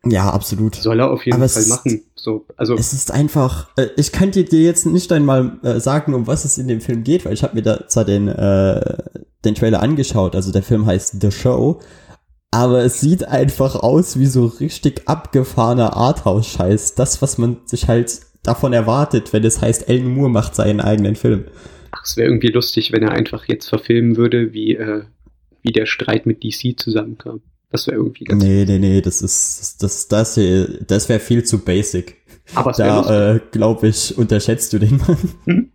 Ja, 0.04 0.30
absolut. 0.30 0.76
Soll 0.76 1.00
er 1.00 1.10
auf 1.10 1.24
jeden 1.24 1.36
Aber 1.36 1.48
Fall 1.48 1.66
machen. 1.66 2.02
So, 2.14 2.46
also, 2.56 2.74
Es 2.74 2.92
ist 2.92 3.12
einfach, 3.12 3.68
äh, 3.76 3.88
ich 3.96 4.12
könnte 4.12 4.44
dir 4.44 4.62
jetzt 4.62 4.86
nicht 4.86 5.12
einmal 5.12 5.58
äh, 5.62 5.80
sagen, 5.80 6.14
um 6.14 6.26
was 6.26 6.44
es 6.44 6.58
in 6.58 6.68
dem 6.68 6.80
Film 6.80 7.04
geht, 7.04 7.24
weil 7.24 7.32
ich 7.32 7.42
habe 7.42 7.54
mir 7.54 7.62
da 7.62 7.88
zwar 7.88 8.04
den, 8.04 8.28
äh, 8.28 8.98
den 9.44 9.54
Trailer 9.54 9.80
angeschaut, 9.80 10.34
also 10.34 10.52
der 10.52 10.62
Film 10.62 10.86
heißt 10.86 11.20
The 11.20 11.30
Show, 11.30 11.80
aber 12.50 12.84
es 12.84 13.00
sieht 13.00 13.26
einfach 13.28 13.76
aus 13.76 14.18
wie 14.18 14.26
so 14.26 14.46
richtig 14.46 15.02
abgefahrener 15.06 15.96
Arthouse-Scheiß. 15.96 16.94
Das, 16.94 17.20
was 17.20 17.38
man 17.38 17.58
sich 17.64 17.86
halt 17.86 18.20
davon 18.42 18.72
erwartet, 18.72 19.32
wenn 19.32 19.44
es 19.44 19.60
heißt, 19.60 19.88
Alan 19.88 20.14
Moore 20.14 20.30
macht 20.30 20.54
seinen 20.54 20.80
eigenen 20.80 21.16
Film. 21.16 21.44
ach, 21.90 22.04
es 22.04 22.16
wäre 22.16 22.28
irgendwie 22.28 22.48
lustig, 22.48 22.92
wenn 22.92 23.02
er 23.02 23.12
einfach 23.12 23.46
jetzt 23.46 23.68
verfilmen 23.68 24.16
würde, 24.16 24.52
wie, 24.52 24.74
äh, 24.74 25.02
wie 25.62 25.72
der 25.72 25.86
Streit 25.86 26.26
mit 26.26 26.42
DC 26.42 26.78
zusammenkam. 26.78 27.40
Das 27.70 27.86
wäre 27.86 27.96
irgendwie 27.96 28.24
ganz. 28.24 28.42
Nee, 28.42 28.64
nee, 28.66 28.78
nee, 28.78 29.00
das 29.00 29.22
ist, 29.22 29.82
das, 29.82 30.08
das, 30.08 30.34
hier- 30.34 30.84
das 30.86 31.08
wäre 31.08 31.20
viel 31.20 31.44
zu 31.44 31.58
basic. 31.58 32.16
Aber. 32.54 32.72
Da, 32.72 33.34
äh, 33.36 33.40
glaube 33.50 33.88
ich, 33.88 34.16
unterschätzt 34.16 34.72
du 34.72 34.78
den 34.78 34.98
Mann. 34.98 35.72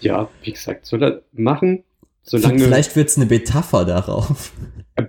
Ja, 0.00 0.28
wie 0.42 0.52
gesagt, 0.52 0.86
soll 0.86 1.02
er 1.02 1.22
machen, 1.32 1.84
solange. 2.22 2.58
Vielleicht 2.62 2.94
wird's 2.96 3.16
eine 3.16 3.26
Metapher 3.26 3.84
darauf. 3.84 4.52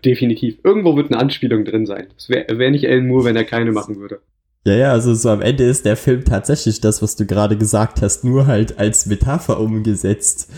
Definitiv. 0.04 0.58
Irgendwo 0.64 0.96
wird 0.96 1.12
eine 1.12 1.20
Anspielung 1.20 1.64
drin 1.66 1.86
sein. 1.86 2.08
Es 2.18 2.30
wäre 2.30 2.58
wär 2.58 2.72
nicht 2.72 2.88
Alan 2.88 3.08
Moore, 3.08 3.26
wenn 3.26 3.36
er 3.36 3.44
keine 3.44 3.72
machen 3.72 3.98
würde. 4.00 4.20
Ja, 4.66 4.74
ja, 4.74 4.92
also 4.92 5.14
so 5.14 5.30
am 5.30 5.42
Ende 5.42 5.64
ist 5.66 5.86
der 5.86 5.96
Film 5.96 6.26
tatsächlich 6.26 6.82
das, 6.82 7.02
was 7.04 7.16
du 7.16 7.26
gerade 7.28 7.56
gesagt 7.58 8.02
hast, 8.02 8.24
nur 8.24 8.48
halt 8.48 8.80
als 8.80 9.06
Metapher 9.06 9.60
umgesetzt. 9.60 10.50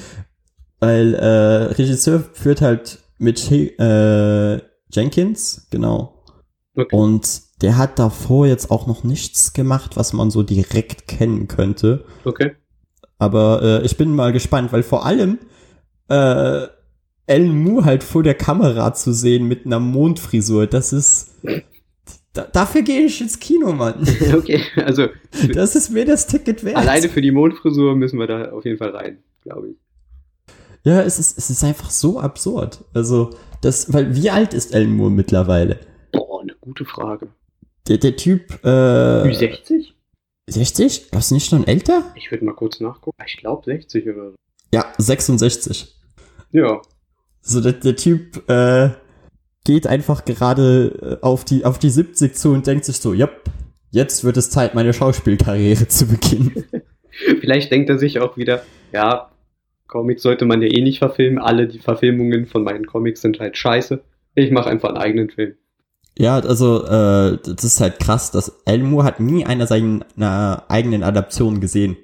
Weil 0.79 1.13
äh, 1.15 1.25
Regisseur 1.73 2.23
führt 2.33 2.61
halt 2.61 2.99
mit 3.17 3.51
äh, 3.51 4.59
Jenkins, 4.91 5.67
genau. 5.69 6.23
Okay. 6.75 6.95
Und 6.95 7.41
der 7.61 7.77
hat 7.77 7.97
davor 7.97 8.45
jetzt 8.45 8.69
auch 8.69 8.85
noch 8.87 9.03
nichts 9.03 9.53
gemacht, 9.53 9.97
was 9.97 10.13
man 10.13 10.29
so 10.29 10.43
direkt 10.43 11.07
kennen 11.07 11.47
könnte. 11.47 12.05
Okay. 12.23 12.51
Aber 13.17 13.61
äh, 13.63 13.85
ich 13.85 13.97
bin 13.97 14.15
mal 14.15 14.31
gespannt, 14.31 14.71
weil 14.71 14.83
vor 14.83 15.05
allem 15.05 15.39
äh, 16.09 16.67
Alan 17.29 17.63
Moore 17.63 17.85
halt 17.85 18.03
vor 18.03 18.21
der 18.23 18.35
Kamera 18.35 18.93
zu 18.93 19.11
sehen 19.11 19.47
mit 19.47 19.65
einer 19.65 19.79
Mondfrisur, 19.79 20.67
das 20.67 20.93
ist... 20.93 21.31
Da, 22.33 22.43
dafür 22.43 22.83
gehe 22.83 23.01
ich 23.01 23.19
ins 23.19 23.39
Kino, 23.39 23.73
Mann. 23.73 24.07
okay, 24.35 24.61
also 24.75 25.07
Das 25.53 25.75
ist 25.75 25.89
mir 25.89 26.05
das 26.05 26.27
Ticket 26.27 26.63
wert. 26.63 26.77
alleine 26.77 27.09
für 27.09 27.21
die 27.21 27.31
Mondfrisur 27.31 27.95
müssen 27.95 28.19
wir 28.19 28.27
da 28.27 28.51
auf 28.51 28.63
jeden 28.63 28.77
Fall 28.77 28.91
rein, 28.91 29.23
glaube 29.41 29.69
ich. 29.69 29.75
Ja, 30.83 31.01
es 31.01 31.17
ist, 31.17 31.37
es 31.39 31.49
ist 31.49 31.63
einfach 31.63 31.89
so 31.89 32.19
absurd. 32.19 32.85
Also, 32.93 33.31
das, 33.61 33.93
weil 33.93 34.15
wie 34.15 34.29
alt 34.29 34.53
ist 34.53 34.73
Alan 34.73 34.95
Moore 34.95 35.11
mittlerweile? 35.11 35.79
Boah, 36.11 36.41
eine 36.41 36.55
gute 36.59 36.85
Frage. 36.85 37.29
Der, 37.87 37.97
der 37.97 38.15
Typ, 38.15 38.63
äh, 38.63 38.67
Ü60? 38.67 39.93
60? 40.49 41.11
Glaubst 41.11 41.31
du 41.31 41.35
nicht 41.35 41.49
schon 41.49 41.67
älter? 41.67 42.03
Ich 42.15 42.31
würde 42.31 42.45
mal 42.45 42.53
kurz 42.55 42.79
nachgucken. 42.79 43.17
Ich 43.25 43.37
glaube 43.37 43.63
60 43.65 44.07
oder 44.07 44.31
so. 44.31 44.35
Ja, 44.73 44.93
66. 44.97 45.95
Ja. 46.51 46.81
So, 47.41 47.61
der, 47.61 47.73
der 47.73 47.95
Typ, 47.95 48.49
äh, 48.49 48.91
geht 49.67 49.85
einfach 49.85 50.23
gerade 50.23 51.19
äh, 51.21 51.25
auf 51.25 51.43
die, 51.43 51.65
auf 51.65 51.77
die 51.77 51.89
70 51.89 52.35
zu 52.35 52.53
und 52.53 52.65
denkt 52.65 52.85
sich 52.85 52.99
so, 52.99 53.13
ja, 53.13 53.29
jetzt 53.91 54.23
wird 54.23 54.37
es 54.37 54.49
Zeit, 54.49 54.75
meine 54.75 54.93
Schauspielkarriere 54.93 55.89
zu 55.89 56.07
beginnen. 56.07 56.63
Vielleicht 57.41 57.69
denkt 57.69 57.89
er 57.89 57.99
sich 57.99 58.19
auch 58.19 58.37
wieder, 58.37 58.63
ja, 58.93 59.29
Comics 59.87 60.21
sollte 60.21 60.45
man 60.45 60.61
ja 60.61 60.67
eh 60.67 60.81
nicht 60.81 60.99
verfilmen. 60.99 61.39
Alle 61.39 61.67
die 61.67 61.79
Verfilmungen 61.79 62.45
von 62.45 62.63
meinen 62.63 62.85
Comics 62.85 63.21
sind 63.21 63.39
halt 63.39 63.57
scheiße. 63.57 64.01
Ich 64.35 64.51
mache 64.51 64.69
einfach 64.69 64.89
einen 64.89 64.97
eigenen 64.97 65.29
Film. 65.29 65.55
Ja, 66.17 66.39
also 66.39 66.83
äh, 66.85 67.37
das 67.43 67.63
ist 67.63 67.81
halt 67.81 67.99
krass, 67.99 68.31
dass 68.31 68.61
Elmo 68.65 69.03
hat 69.03 69.19
nie 69.19 69.45
einer 69.45 69.67
seiner 69.67 70.63
eigenen 70.67 71.03
Adaptionen 71.03 71.61
gesehen. 71.61 71.97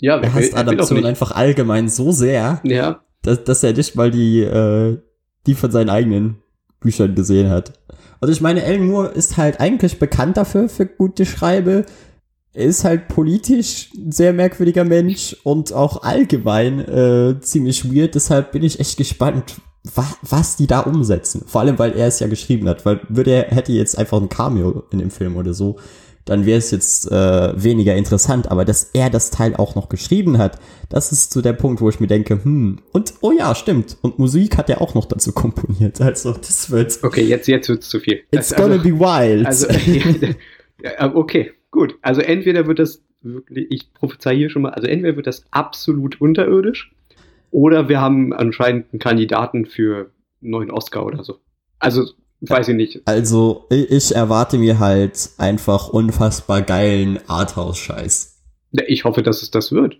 Ja, 0.00 0.18
er 0.18 0.34
hasst 0.34 0.56
Adaptionen 0.56 1.04
einfach 1.04 1.32
allgemein 1.32 1.88
so 1.88 2.12
sehr, 2.12 2.60
ja. 2.64 3.02
dass, 3.22 3.44
dass 3.44 3.62
er 3.62 3.72
nicht 3.72 3.94
mal 3.94 4.10
die, 4.10 4.40
äh, 4.40 4.98
die 5.46 5.54
von 5.54 5.70
seinen 5.70 5.90
eigenen 5.90 6.38
Büchern 6.80 7.14
gesehen 7.14 7.50
hat. 7.50 7.74
Also 8.20 8.32
ich 8.32 8.40
meine, 8.40 8.64
Alan 8.64 8.86
Moore 8.86 9.08
ist 9.08 9.36
halt 9.36 9.60
eigentlich 9.60 9.98
bekannt 9.98 10.36
dafür, 10.36 10.68
für 10.68 10.86
gute 10.86 11.26
Schreibe. 11.26 11.84
Er 12.54 12.66
ist 12.66 12.84
halt 12.84 13.08
politisch 13.08 13.90
ein 13.96 14.12
sehr 14.12 14.34
merkwürdiger 14.34 14.84
Mensch 14.84 15.36
und 15.42 15.72
auch 15.72 16.02
allgemein 16.02 16.80
äh, 16.80 17.40
ziemlich 17.40 17.94
weird. 17.94 18.14
Deshalb 18.14 18.52
bin 18.52 18.62
ich 18.62 18.78
echt 18.78 18.98
gespannt, 18.98 19.56
wa 19.94 20.06
was 20.20 20.56
die 20.56 20.66
da 20.66 20.80
umsetzen. 20.80 21.44
Vor 21.46 21.62
allem, 21.62 21.78
weil 21.78 21.96
er 21.96 22.08
es 22.08 22.20
ja 22.20 22.26
geschrieben 22.26 22.68
hat. 22.68 22.84
Weil 22.84 23.00
würde 23.08 23.30
er, 23.30 23.56
hätte 23.56 23.72
jetzt 23.72 23.96
einfach 23.96 24.20
ein 24.20 24.28
Cameo 24.28 24.84
in 24.90 24.98
dem 24.98 25.10
Film 25.10 25.36
oder 25.36 25.54
so, 25.54 25.78
dann 26.26 26.44
wäre 26.44 26.58
es 26.58 26.70
jetzt 26.70 27.10
äh, 27.10 27.62
weniger 27.62 27.94
interessant. 27.94 28.50
Aber 28.50 28.66
dass 28.66 28.90
er 28.92 29.08
das 29.08 29.30
Teil 29.30 29.56
auch 29.56 29.74
noch 29.74 29.88
geschrieben 29.88 30.36
hat, 30.36 30.58
das 30.90 31.10
ist 31.10 31.32
so 31.32 31.40
der 31.40 31.54
Punkt, 31.54 31.80
wo 31.80 31.88
ich 31.88 32.00
mir 32.00 32.06
denke, 32.06 32.44
hm, 32.44 32.80
und 32.92 33.14
oh 33.22 33.32
ja, 33.32 33.54
stimmt. 33.54 33.96
Und 34.02 34.18
Musik 34.18 34.58
hat 34.58 34.68
er 34.68 34.82
auch 34.82 34.92
noch 34.94 35.06
dazu 35.06 35.32
komponiert. 35.32 36.00
Also 36.00 36.32
das 36.32 36.70
wird. 36.70 36.98
Okay, 37.02 37.24
jetzt, 37.24 37.48
jetzt 37.48 37.70
wird's 37.70 37.88
zu 37.88 37.98
viel. 37.98 38.20
It's 38.30 38.52
also, 38.52 38.62
gonna 38.62 38.76
be 38.76 38.90
wild. 38.90 39.46
Also, 39.46 39.68
okay, 41.14 41.52
gut. 41.72 41.96
Also 42.02 42.20
entweder 42.20 42.68
wird 42.68 42.78
das 42.78 43.02
wirklich, 43.22 43.66
ich 43.70 43.92
prophezei 43.92 44.36
hier 44.36 44.50
schon 44.50 44.62
mal, 44.62 44.70
also 44.70 44.86
entweder 44.86 45.16
wird 45.16 45.26
das 45.26 45.44
absolut 45.50 46.20
unterirdisch 46.20 46.92
oder 47.50 47.88
wir 47.88 48.00
haben 48.00 48.32
anscheinend 48.32 48.86
einen 48.92 49.00
Kandidaten 49.00 49.66
für 49.66 50.10
einen 50.40 50.50
neuen 50.50 50.70
Oscar 50.70 51.04
oder 51.04 51.24
so. 51.24 51.40
Also, 51.78 52.04
weiß 52.40 52.68
ich 52.68 52.76
nicht. 52.76 53.02
Also, 53.04 53.66
ich 53.70 54.14
erwarte 54.14 54.58
mir 54.58 54.78
halt 54.78 55.30
einfach 55.38 55.88
unfassbar 55.88 56.62
geilen 56.62 57.18
Arthouse-Scheiß. 57.26 58.40
Ich 58.86 59.04
hoffe, 59.04 59.22
dass 59.22 59.42
es 59.42 59.50
das 59.50 59.72
wird. 59.72 59.98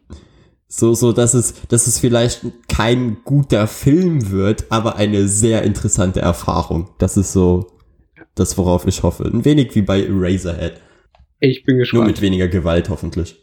So, 0.67 0.95
so, 0.95 1.13
dass 1.13 1.35
es, 1.35 1.67
dass 1.69 1.87
es 1.87 1.99
vielleicht 1.99 2.47
kein 2.69 3.19
guter 3.25 3.67
Film 3.67 4.31
wird, 4.31 4.67
aber 4.71 4.97
eine 4.97 5.29
sehr 5.29 5.63
interessante 5.63 6.21
Erfahrung. 6.21 6.89
Das 6.99 7.19
ist 7.19 7.35
so 7.35 7.67
das, 8.35 8.57
worauf 8.57 8.87
ich 8.87 9.03
hoffe. 9.03 9.25
Ein 9.25 9.45
wenig 9.45 9.75
wie 9.75 9.83
bei 9.83 10.03
Eraserhead. 10.03 10.81
Ich 11.45 11.65
bin 11.65 11.79
gespannt. 11.79 12.05
Nur 12.05 12.07
mit 12.07 12.21
weniger 12.21 12.47
Gewalt 12.47 12.89
hoffentlich. 12.89 13.37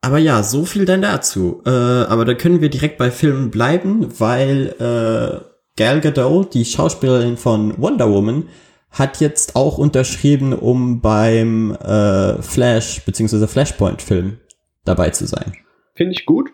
Aber 0.00 0.16
ja, 0.16 0.42
so 0.42 0.64
viel 0.64 0.86
dann 0.86 1.02
dazu. 1.02 1.62
Äh, 1.66 1.68
aber 1.68 2.24
da 2.24 2.32
können 2.32 2.62
wir 2.62 2.70
direkt 2.70 2.96
bei 2.96 3.10
Filmen 3.10 3.50
bleiben, 3.50 4.18
weil 4.18 4.74
äh, 4.78 5.44
Gal 5.76 6.00
Gadot, 6.00 6.54
die 6.54 6.64
Schauspielerin 6.64 7.36
von 7.36 7.80
Wonder 7.80 8.10
Woman, 8.10 8.48
hat 8.90 9.20
jetzt 9.20 9.54
auch 9.54 9.76
unterschrieben, 9.76 10.54
um 10.54 11.02
beim 11.02 11.72
äh, 11.72 12.40
Flash 12.40 13.04
bzw. 13.04 13.46
Flashpoint-Film 13.46 14.38
dabei 14.86 15.10
zu 15.10 15.26
sein. 15.26 15.52
Finde 15.94 16.12
ich 16.12 16.24
gut. 16.24 16.50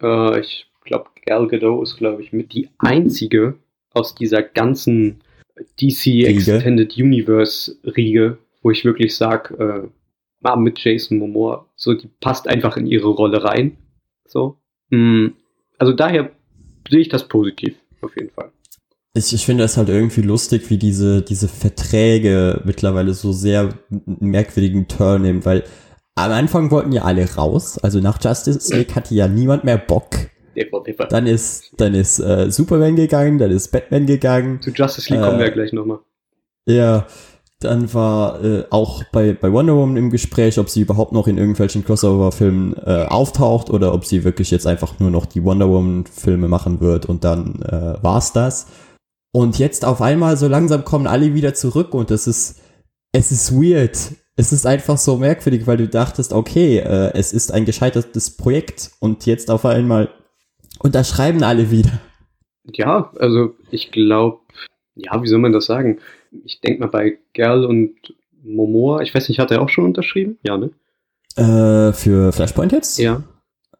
Äh, 0.00 0.38
ich 0.40 0.66
glaube, 0.84 1.10
Gal 1.26 1.48
Gadot 1.48 1.82
ist, 1.82 1.96
glaube 1.96 2.22
ich, 2.22 2.32
mit 2.32 2.52
die 2.52 2.68
einzige 2.78 3.58
aus 3.92 4.14
dieser 4.14 4.42
ganzen 4.42 5.22
DC 5.80 6.06
Riege. 6.06 6.28
Extended 6.28 6.96
Universe 6.96 7.76
Riege, 7.84 8.38
wo 8.66 8.72
ich 8.72 8.84
wirklich 8.84 9.14
sage, 9.14 9.88
äh, 10.42 10.56
mit 10.56 10.80
Jason 10.80 11.18
Momoa. 11.18 11.66
So, 11.76 11.94
die 11.94 12.08
passt 12.20 12.48
einfach 12.48 12.76
in 12.76 12.86
ihre 12.86 13.06
Rolle 13.06 13.44
rein. 13.44 13.76
So. 14.26 14.58
Mm, 14.90 15.28
also 15.78 15.92
daher 15.92 16.30
sehe 16.90 16.98
ich 16.98 17.08
das 17.08 17.28
positiv, 17.28 17.76
auf 18.00 18.16
jeden 18.16 18.30
Fall. 18.30 18.50
Ich, 19.14 19.32
ich 19.32 19.46
finde 19.46 19.62
es 19.62 19.76
halt 19.76 19.88
irgendwie 19.88 20.22
lustig, 20.22 20.68
wie 20.68 20.78
diese, 20.78 21.22
diese 21.22 21.46
Verträge 21.46 22.60
mittlerweile 22.64 23.14
so 23.14 23.30
sehr 23.30 23.72
einen 23.90 24.16
merkwürdigen 24.18 24.88
Turn 24.88 25.22
nehmen, 25.22 25.44
weil 25.44 25.62
am 26.16 26.32
Anfang 26.32 26.72
wollten 26.72 26.90
ja 26.90 27.02
alle 27.02 27.36
raus. 27.36 27.78
Also 27.78 28.00
nach 28.00 28.18
Justice 28.20 28.76
League 28.76 28.96
hatte 28.96 29.14
ja 29.14 29.28
niemand 29.28 29.62
mehr 29.62 29.78
Bock. 29.78 30.10
Dann 31.08 31.28
ist, 31.28 31.72
dann 31.76 31.94
ist 31.94 32.18
äh, 32.18 32.50
Superman 32.50 32.96
gegangen, 32.96 33.38
dann 33.38 33.52
ist 33.52 33.70
Batman 33.70 34.06
gegangen. 34.06 34.60
Zu 34.60 34.70
Justice 34.70 35.08
League 35.12 35.22
äh, 35.22 35.24
kommen 35.24 35.38
wir 35.38 35.46
ja 35.46 35.52
gleich 35.52 35.72
nochmal. 35.72 36.00
Ja, 36.66 37.06
dann 37.60 37.92
war 37.94 38.44
äh, 38.44 38.64
auch 38.70 39.02
bei, 39.12 39.32
bei 39.32 39.50
Wonder 39.50 39.74
Woman 39.76 39.96
im 39.96 40.10
Gespräch, 40.10 40.58
ob 40.58 40.68
sie 40.68 40.82
überhaupt 40.82 41.12
noch 41.12 41.26
in 41.26 41.38
irgendwelchen 41.38 41.84
Crossover-Filmen 41.84 42.74
äh, 42.84 43.06
auftaucht 43.08 43.70
oder 43.70 43.94
ob 43.94 44.04
sie 44.04 44.24
wirklich 44.24 44.50
jetzt 44.50 44.66
einfach 44.66 44.98
nur 45.00 45.10
noch 45.10 45.24
die 45.24 45.42
Wonder 45.42 45.68
Woman-Filme 45.68 46.48
machen 46.48 46.80
wird 46.80 47.06
und 47.06 47.24
dann 47.24 47.62
äh, 47.62 48.02
war's 48.02 48.32
das. 48.32 48.66
Und 49.32 49.58
jetzt 49.58 49.84
auf 49.84 50.02
einmal 50.02 50.36
so 50.36 50.48
langsam 50.48 50.84
kommen 50.84 51.06
alle 51.06 51.34
wieder 51.34 51.54
zurück 51.54 51.94
und 51.94 52.10
es 52.10 52.26
ist, 52.26 52.60
es 53.12 53.32
ist 53.32 53.52
weird. 53.52 53.96
Es 54.38 54.52
ist 54.52 54.66
einfach 54.66 54.98
so 54.98 55.16
merkwürdig, 55.16 55.66
weil 55.66 55.78
du 55.78 55.88
dachtest, 55.88 56.34
okay, 56.34 56.78
äh, 56.78 57.12
es 57.14 57.32
ist 57.32 57.52
ein 57.52 57.64
gescheitertes 57.64 58.36
Projekt 58.36 58.90
und 59.00 59.24
jetzt 59.24 59.50
auf 59.50 59.64
einmal 59.64 60.10
unterschreiben 60.78 61.42
alle 61.42 61.70
wieder. 61.70 62.00
Ja, 62.72 63.12
also 63.18 63.54
ich 63.70 63.92
glaube, 63.92 64.40
ja, 64.94 65.22
wie 65.22 65.28
soll 65.28 65.38
man 65.38 65.52
das 65.52 65.66
sagen? 65.66 66.00
Ich 66.44 66.60
denke 66.60 66.80
mal 66.80 66.88
bei 66.88 67.18
Gerl 67.32 67.64
und 67.64 67.94
Momoa, 68.42 69.02
ich 69.02 69.14
weiß 69.14 69.28
nicht, 69.28 69.38
hat 69.38 69.50
er 69.50 69.62
auch 69.62 69.68
schon 69.68 69.84
unterschrieben? 69.84 70.38
Ja, 70.42 70.56
ne? 70.56 70.70
Äh, 71.36 71.92
für 71.92 72.32
Flashpoint 72.32 72.72
jetzt? 72.72 72.98
Ja. 72.98 73.22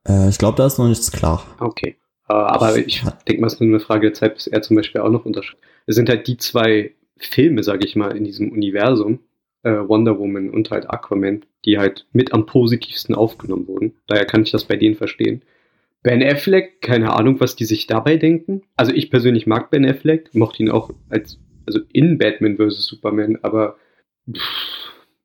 Äh, 0.07 0.29
ich 0.29 0.39
glaube, 0.39 0.57
da 0.57 0.67
ist 0.67 0.79
noch 0.79 0.89
nichts 0.89 1.11
klar. 1.13 1.47
Okay. 1.61 1.97
Äh, 2.29 2.33
aber 2.33 2.77
ich 2.77 3.03
denke 3.29 3.41
mal, 3.41 3.47
es 3.47 3.55
ist 3.55 3.61
nur 3.61 3.71
eine 3.71 3.81
Frage 3.81 4.09
der 4.09 4.15
Zeit, 4.15 4.35
bis 4.35 4.47
er 4.47 4.63
zum 4.63 4.77
Beispiel 4.77 5.01
auch 5.01 5.11
noch 5.11 5.25
unterschreibt. 5.25 5.63
Es 5.87 5.95
sind 5.97 6.09
halt 6.09 6.27
die 6.27 6.37
zwei 6.37 6.93
Filme, 7.17 7.63
sage 7.63 7.87
ich 7.87 7.97
mal, 7.97 8.17
in 8.17 8.25
diesem 8.25 8.51
Universum, 8.51 9.21
äh, 9.63 9.71
Wonder 9.71 10.19
Woman 10.19 10.51
und 10.51 10.71
halt 10.71 10.91
Aquaman, 10.91 11.45
die 11.65 11.79
halt 11.79 12.07
mit 12.13 12.33
am 12.33 12.47
positivsten 12.47 13.15
aufgenommen 13.15 13.69
wurden. 13.69 13.95
Daher 14.07 14.27
kann 14.27 14.43
ich 14.43 14.51
das 14.51 14.65
bei 14.65 14.77
denen 14.77 14.97
verstehen. 14.97 15.43
Ben 16.03 16.23
Affleck, 16.23 16.81
keine 16.83 17.15
Ahnung, 17.15 17.41
was 17.41 17.57
die 17.57 17.65
sich 17.65 17.87
dabei 17.87 18.17
denken. 18.17 18.63
Also 18.77 18.93
ich 18.93 19.11
persönlich 19.11 19.47
mag 19.47 19.71
Ben 19.71 19.85
Affleck, 19.85 20.33
mochte 20.35 20.63
ihn 20.63 20.71
auch 20.71 20.91
als 21.09 21.39
also 21.67 21.81
in 21.93 22.19
Batman 22.19 22.57
vs. 22.57 22.87
Superman, 22.87 23.39
aber 23.43 23.77
pff, 24.31 24.43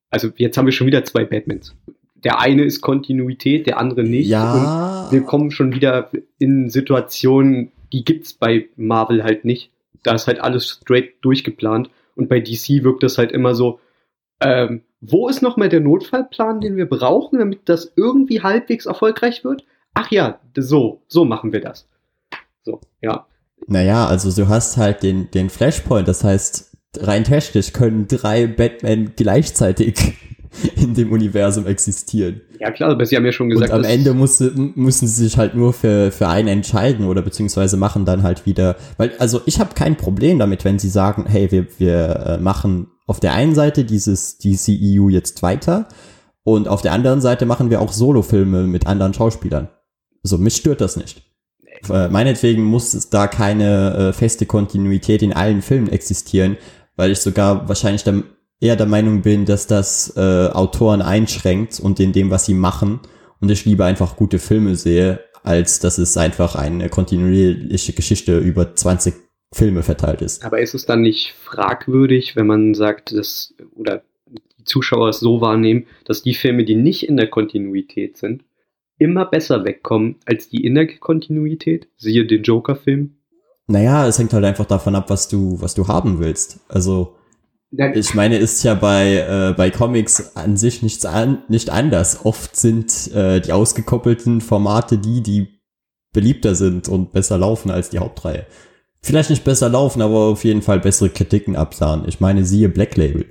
also 0.10 0.30
jetzt 0.36 0.58
haben 0.58 0.66
wir 0.66 0.74
schon 0.74 0.88
wieder 0.88 1.04
zwei 1.06 1.24
Batmans. 1.24 1.76
Der 2.24 2.40
eine 2.40 2.64
ist 2.64 2.82
Kontinuität, 2.82 3.66
der 3.66 3.80
andere 3.80 4.04
nicht. 4.04 4.28
Ja. 4.28 5.06
Und 5.06 5.12
wir 5.12 5.24
kommen 5.24 5.50
schon 5.50 5.74
wieder 5.74 6.12
in 6.38 6.70
Situationen, 6.70 7.72
die 7.94 8.04
gibt's 8.06 8.34
bei 8.34 8.70
Marvel 8.76 9.24
halt 9.24 9.44
nicht. 9.46 9.72
Da 10.04 10.14
ist 10.14 10.28
halt 10.28 10.40
alles 10.40 10.68
straight 10.68 11.14
durchgeplant. 11.22 11.90
Und 12.16 12.30
bei 12.30 12.40
DC 12.40 12.84
wirkt 12.84 13.04
das 13.04 13.18
halt 13.18 13.32
immer 13.32 13.56
so, 13.56 13.80
ähm, 14.40 14.84
wo 15.00 15.30
ist 15.30 15.42
nochmal 15.42 15.70
der 15.70 15.80
Notfallplan, 15.80 16.62
den 16.62 16.78
wir 16.78 16.88
brauchen, 16.88 17.40
damit 17.40 17.62
das 17.66 17.94
irgendwie 17.96 18.42
halbwegs 18.42 18.86
erfolgreich 18.86 19.44
wird? 19.44 19.66
Ach 19.94 20.12
ja, 20.12 20.40
so, 20.56 21.02
so 21.08 21.26
machen 21.26 21.54
wir 21.54 21.62
das. 21.62 21.90
So, 22.64 22.82
ja. 23.02 23.26
Naja, 23.68 24.08
also 24.08 24.32
du 24.32 24.50
hast 24.50 24.78
halt 24.78 25.04
den, 25.04 25.30
den 25.32 25.50
Flashpoint, 25.50 26.08
das 26.08 26.24
heißt, 26.24 26.72
rein 27.00 27.24
technisch 27.24 27.74
können 27.74 28.08
drei 28.08 28.48
Batman 28.48 29.14
gleichzeitig 29.16 29.96
in 30.76 30.94
dem 30.94 31.12
Universum 31.12 31.66
existieren. 31.66 32.42
Ja 32.60 32.72
klar, 32.72 32.92
aber 32.92 33.06
sie 33.06 33.16
haben 33.16 33.26
ja 33.26 33.32
schon 33.32 33.50
gesagt. 33.50 33.72
Und 33.72 33.76
am 33.76 33.84
Ende 33.84 34.14
musste, 34.14 34.52
müssen 34.56 35.08
sie 35.08 35.24
sich 35.24 35.38
halt 35.38 35.56
nur 35.56 35.74
für, 35.74 36.12
für 36.12 36.28
einen 36.28 36.48
entscheiden 36.48 37.06
oder 37.06 37.22
beziehungsweise 37.22 37.78
machen 37.78 38.06
dann 38.06 38.24
halt 38.24 38.46
wieder, 38.46 38.76
weil, 38.98 39.12
also 39.20 39.42
ich 39.46 39.60
habe 39.60 39.74
kein 39.74 39.96
Problem 39.96 40.40
damit, 40.40 40.66
wenn 40.66 40.78
sie 40.78 40.90
sagen, 40.90 41.26
hey, 41.28 41.52
wir, 41.52 41.68
wir 41.78 42.26
äh, 42.26 42.38
machen 42.38 42.88
auf 43.08 43.20
der 43.20 43.34
einen 43.34 43.56
Seite 43.56 43.86
dieses 43.86 44.38
DCEU 44.38 45.10
jetzt 45.10 45.42
weiter 45.42 45.88
und 46.44 46.68
auf 46.68 46.82
der 46.82 46.94
anderen 46.94 47.22
Seite 47.22 47.46
machen 47.46 47.70
wir 47.70 47.82
auch 47.82 47.94
Solofilme 47.94 48.64
mit 48.64 48.88
anderen 48.88 49.14
Schauspielern. 49.14 49.70
So, 50.24 50.38
mich 50.38 50.58
stört 50.58 50.82
das 50.82 50.98
nicht. 50.98 51.24
Äh, 51.90 52.10
meinetwegen 52.10 52.64
muss 52.64 53.10
da 53.10 53.28
keine 53.28 53.96
äh, 54.10 54.14
feste 54.14 54.46
Kontinuität 54.46 55.22
in 55.22 55.34
allen 55.34 55.62
Filmen 55.62 55.90
existieren, 55.90 56.58
weil 56.96 57.12
ich 57.12 57.20
sogar 57.20 57.68
wahrscheinlich 57.68 58.04
der, 58.04 58.24
eher 58.60 58.76
der 58.76 58.86
Meinung 58.86 59.22
bin, 59.22 59.46
dass 59.46 59.68
das 59.68 60.14
äh, 60.16 60.48
Autoren 60.48 61.02
einschränkt 61.02 61.80
und 61.80 62.00
in 62.00 62.14
dem, 62.14 62.30
was 62.30 62.46
sie 62.46 62.54
machen 62.54 63.00
und 63.40 63.50
ich 63.50 63.66
lieber 63.66 63.86
einfach 63.86 64.16
gute 64.16 64.40
Filme 64.40 64.76
sehe, 64.76 65.20
als 65.44 65.80
dass 65.80 65.98
es 65.98 66.16
einfach 66.18 66.56
eine 66.56 66.90
kontinuierliche 66.90 67.94
Geschichte 67.94 68.38
über 68.38 68.76
20 68.76 69.16
Filme 69.54 69.84
verteilt 69.84 70.22
ist. 70.22 70.46
Aber 70.46 70.62
ist 70.62 70.74
es 70.74 70.86
dann 70.86 71.02
nicht 71.02 71.34
fragwürdig, 71.44 72.36
wenn 72.36 72.48
man 72.48 72.74
sagt, 72.74 73.12
dass 73.12 73.54
oder 73.76 74.04
die 74.28 74.64
Zuschauer 74.64 75.10
es 75.10 75.20
so 75.20 75.42
wahrnehmen, 75.42 75.88
dass 76.06 76.24
die 76.24 76.36
Filme, 76.36 76.64
die 76.64 76.76
nicht 76.76 77.08
in 77.08 77.18
der 77.18 77.28
Kontinuität 77.28 78.18
sind, 78.18 78.44
immer 79.02 79.26
besser 79.26 79.66
wegkommen 79.66 80.18
als 80.26 80.48
die 80.48 80.64
in 80.64 80.76
der 80.76 80.88
Kontinuität. 80.88 81.88
Siehe 81.98 82.26
den 82.26 82.44
Joker-Film. 82.44 83.16
Naja, 83.68 84.08
es 84.08 84.20
hängt 84.20 84.34
halt 84.34 84.46
einfach 84.46 84.66
davon 84.66 84.96
ab, 84.96 85.10
was 85.10 85.28
du, 85.28 85.60
was 85.60 85.74
du 85.74 85.88
haben 85.88 86.20
willst. 86.20 86.60
Also, 86.70 87.16
ich 87.72 88.14
meine, 88.14 88.38
ist 88.38 88.64
ja 88.64 88.76
bei, 88.76 89.16
äh, 89.16 89.54
bei 89.56 89.72
Comics 89.72 90.36
an 90.36 90.56
sich 90.56 90.84
nichts 90.84 91.06
an, 91.06 91.44
nicht 91.48 91.70
anders. 91.70 92.26
Oft 92.26 92.56
sind 92.56 93.12
äh, 93.14 93.40
die 93.40 93.54
ausgekoppelten 93.54 94.40
Formate 94.42 94.98
die, 94.98 95.24
die 95.24 95.48
beliebter 96.14 96.54
sind 96.54 96.88
und 96.88 97.12
besser 97.12 97.38
laufen 97.38 97.72
als 97.72 97.90
die 97.90 98.00
Hauptreihe. 98.00 98.46
Vielleicht 99.02 99.32
nicht 99.32 99.44
besser 99.44 99.70
laufen, 99.70 100.02
aber 100.02 100.28
auf 100.28 100.44
jeden 100.44 100.62
Fall 100.62 100.80
bessere 100.80 101.10
Kritiken 101.10 101.56
absahen. 101.56 102.04
Ich 102.08 102.20
meine, 102.20 102.46
siehe 102.46 102.70
Black 102.70 102.98
Label. 102.98 103.26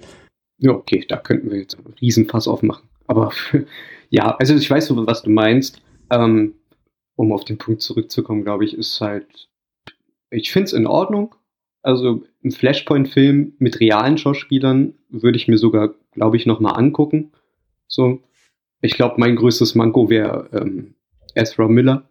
Ja, 0.58 0.72
okay, 0.72 1.04
da 1.06 1.16
könnten 1.16 1.50
wir 1.50 1.58
jetzt 1.58 1.76
einen 1.76 1.94
Riesenfass 2.00 2.48
aufmachen. 2.48 2.88
Aber 3.06 3.30
ja, 4.10 4.36
also 4.36 4.54
ich 4.54 4.68
weiß, 4.70 4.94
was 4.94 5.22
du 5.22 5.30
meinst. 5.30 5.80
Ähm, 6.10 6.54
um 7.16 7.32
auf 7.32 7.44
den 7.44 7.58
Punkt 7.58 7.82
zurückzukommen, 7.82 8.44
glaube 8.44 8.64
ich, 8.64 8.72
ist 8.74 9.00
halt, 9.02 9.48
ich 10.30 10.50
finde 10.50 10.64
es 10.66 10.72
in 10.72 10.86
Ordnung. 10.86 11.34
Also 11.82 12.22
ein 12.42 12.50
Flashpoint-Film 12.50 13.54
mit 13.58 13.78
realen 13.78 14.16
Schauspielern 14.16 14.94
würde 15.10 15.36
ich 15.36 15.46
mir 15.46 15.58
sogar, 15.58 15.94
glaube 16.12 16.36
ich, 16.36 16.46
nochmal 16.46 16.76
angucken. 16.76 17.32
So, 17.88 18.20
ich 18.80 18.94
glaube, 18.94 19.16
mein 19.18 19.36
größtes 19.36 19.74
Manko 19.74 20.08
wäre 20.08 20.48
ähm, 20.52 20.94
Ezra 21.34 21.68
Miller, 21.68 22.08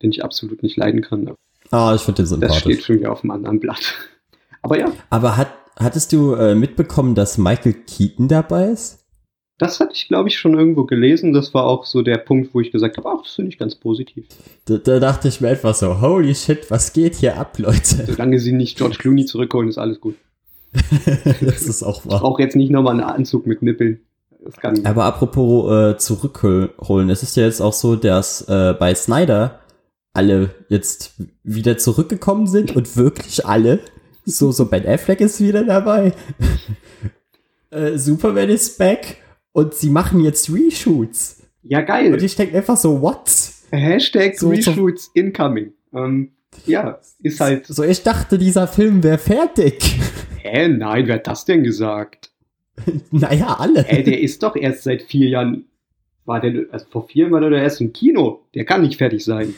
den 0.00 0.10
ich 0.10 0.24
absolut 0.24 0.62
nicht 0.62 0.76
leiden 0.76 1.02
kann. 1.02 1.34
Ah, 1.70 1.92
ich 1.94 2.02
finde 2.02 2.22
den 2.24 2.40
Das 2.40 2.56
steht 2.56 2.62
sympathisch. 2.62 2.86
schon 2.86 2.96
wieder 2.96 3.12
auf 3.12 3.24
einem 3.24 3.32
anderen 3.32 3.58
Blatt. 3.60 3.94
Aber 4.62 4.78
ja, 4.78 4.92
Aber 5.10 5.36
hat, 5.36 5.52
hattest 5.76 6.12
du 6.12 6.34
äh, 6.34 6.54
mitbekommen, 6.54 7.16
dass 7.16 7.36
Michael 7.36 7.72
Keaton 7.72 8.28
dabei 8.28 8.68
ist? 8.68 9.01
Das 9.58 9.78
hatte 9.80 9.92
ich, 9.94 10.08
glaube 10.08 10.28
ich, 10.28 10.38
schon 10.38 10.54
irgendwo 10.54 10.84
gelesen. 10.84 11.32
Das 11.32 11.54
war 11.54 11.64
auch 11.66 11.84
so 11.84 12.02
der 12.02 12.18
Punkt, 12.18 12.52
wo 12.54 12.60
ich 12.60 12.72
gesagt 12.72 12.96
habe, 12.96 13.08
ach, 13.08 13.22
das 13.22 13.34
finde 13.34 13.50
ich 13.50 13.58
ganz 13.58 13.74
positiv. 13.74 14.26
Da, 14.64 14.78
da 14.78 14.98
dachte 14.98 15.28
ich 15.28 15.40
mir 15.40 15.50
etwas 15.50 15.80
so, 15.80 16.00
holy 16.00 16.34
shit, 16.34 16.70
was 16.70 16.92
geht 16.92 17.16
hier 17.16 17.36
ab, 17.38 17.58
Leute? 17.58 18.06
Solange 18.06 18.40
sie 18.40 18.52
nicht 18.52 18.76
George 18.78 18.96
Clooney 18.98 19.24
zurückholen, 19.24 19.68
ist 19.68 19.78
alles 19.78 20.00
gut. 20.00 20.16
das 21.40 21.62
ist 21.62 21.82
auch 21.82 22.04
Ich 22.04 22.10
wahr. 22.10 22.20
brauche 22.20 22.42
jetzt 22.42 22.56
nicht 22.56 22.70
nochmal 22.70 22.94
einen 22.94 23.02
Anzug 23.02 23.46
mit 23.46 23.62
Nippeln. 23.62 24.00
Das 24.44 24.56
kann 24.56 24.84
Aber 24.84 25.04
apropos 25.04 25.70
äh, 25.70 25.98
zurückholen, 25.98 27.10
es 27.10 27.22
ist 27.22 27.36
ja 27.36 27.44
jetzt 27.44 27.60
auch 27.60 27.74
so, 27.74 27.94
dass 27.94 28.42
äh, 28.48 28.74
bei 28.76 28.94
Snyder 28.94 29.60
alle 30.14 30.50
jetzt 30.68 31.14
wieder 31.44 31.78
zurückgekommen 31.78 32.46
sind 32.46 32.74
und 32.74 32.96
wirklich 32.96 33.46
alle. 33.46 33.78
So, 34.24 34.50
so 34.50 34.66
Ben 34.66 34.86
Affleck 34.86 35.20
ist 35.20 35.40
wieder 35.40 35.64
dabei. 35.64 36.12
äh, 37.70 37.96
Superman 37.96 38.48
ist 38.48 38.78
back 38.78 39.18
und 39.52 39.74
sie 39.74 39.90
machen 39.90 40.20
jetzt 40.20 40.52
Reshoots. 40.52 41.42
Ja, 41.62 41.80
Und 41.80 41.86
geil. 41.86 42.22
ich 42.24 42.34
denke 42.36 42.56
einfach 42.56 42.76
so, 42.76 43.00
what? 43.00 43.30
Hashtag 43.70 44.38
So- 44.38 44.46
so- 44.54 44.70
Reshoots 44.72 45.10
incoming. 45.14 45.72
Ähm, 45.94 46.32
ja, 46.66 46.98
ist 47.22 47.40
halt. 47.40 47.66
So, 47.66 47.82
ich 47.82 48.02
dachte, 48.02 48.36
dieser 48.38 48.66
Film 48.68 49.02
wäre 49.02 49.18
fertig. 49.18 49.78
Hä, 50.42 50.68
nein, 50.68 51.06
wer 51.06 51.14
hat 51.16 51.26
das 51.26 51.44
denn 51.44 51.62
gesagt? 51.62 52.30
naja, 53.10 53.56
alle. 53.58 53.82
Hä, 53.84 54.02
der 54.02 54.20
ist 54.20 54.42
doch 54.42 54.56
erst 54.56 54.82
seit 54.84 55.02
vier 55.02 55.28
Jahren. 55.28 55.66
War 56.24 56.40
der, 56.40 56.66
also 56.72 56.86
vor 56.90 57.06
vier 57.08 57.22
Jahren 57.24 57.32
war 57.32 57.40
der 57.50 57.62
erst 57.62 57.80
im 57.80 57.92
Kino. 57.92 58.46
Der 58.54 58.64
kann 58.64 58.82
nicht 58.82 58.98
fertig 58.98 59.24
sein. 59.24 59.54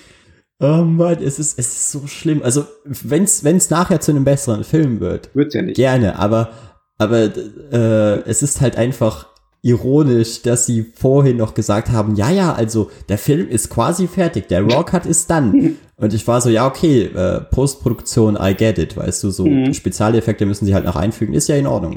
Oh 0.60 0.82
Mann, 0.84 1.18
es 1.22 1.38
ist, 1.38 1.58
es 1.58 1.66
ist 1.74 1.90
so 1.92 2.06
schlimm. 2.06 2.42
Also, 2.42 2.64
wenn's, 2.84 3.44
wenn's 3.44 3.70
nachher 3.70 4.00
zu 4.00 4.12
einem 4.12 4.24
besseren 4.24 4.62
Film 4.64 5.00
wird, 5.00 5.34
Wird's 5.34 5.54
ja 5.54 5.62
nicht. 5.62 5.76
gerne, 5.76 6.18
aber, 6.18 6.52
aber 6.96 7.24
äh, 7.72 8.20
es 8.28 8.42
ist 8.42 8.60
halt 8.60 8.76
einfach 8.76 9.28
ironisch, 9.64 10.42
dass 10.42 10.66
sie 10.66 10.82
vorhin 10.94 11.38
noch 11.38 11.54
gesagt 11.54 11.90
haben, 11.90 12.14
ja, 12.16 12.30
ja, 12.30 12.52
also 12.52 12.90
der 13.08 13.16
Film 13.16 13.48
ist 13.48 13.70
quasi 13.70 14.06
fertig, 14.06 14.46
der 14.48 14.62
Rawcut 14.62 15.06
ist 15.06 15.30
dann. 15.30 15.76
Und 15.96 16.12
ich 16.12 16.26
war 16.28 16.40
so, 16.40 16.50
ja, 16.50 16.66
okay, 16.66 17.04
äh, 17.04 17.40
Postproduktion, 17.40 18.36
I 18.38 18.54
get 18.54 18.78
it, 18.78 18.96
weißt 18.96 19.22
du, 19.24 19.30
so 19.30 19.46
Mhm. 19.46 19.72
Spezialeffekte 19.72 20.44
müssen 20.44 20.66
sie 20.66 20.74
halt 20.74 20.84
noch 20.84 20.96
einfügen, 20.96 21.32
ist 21.32 21.48
ja 21.48 21.56
in 21.56 21.66
Ordnung. 21.66 21.94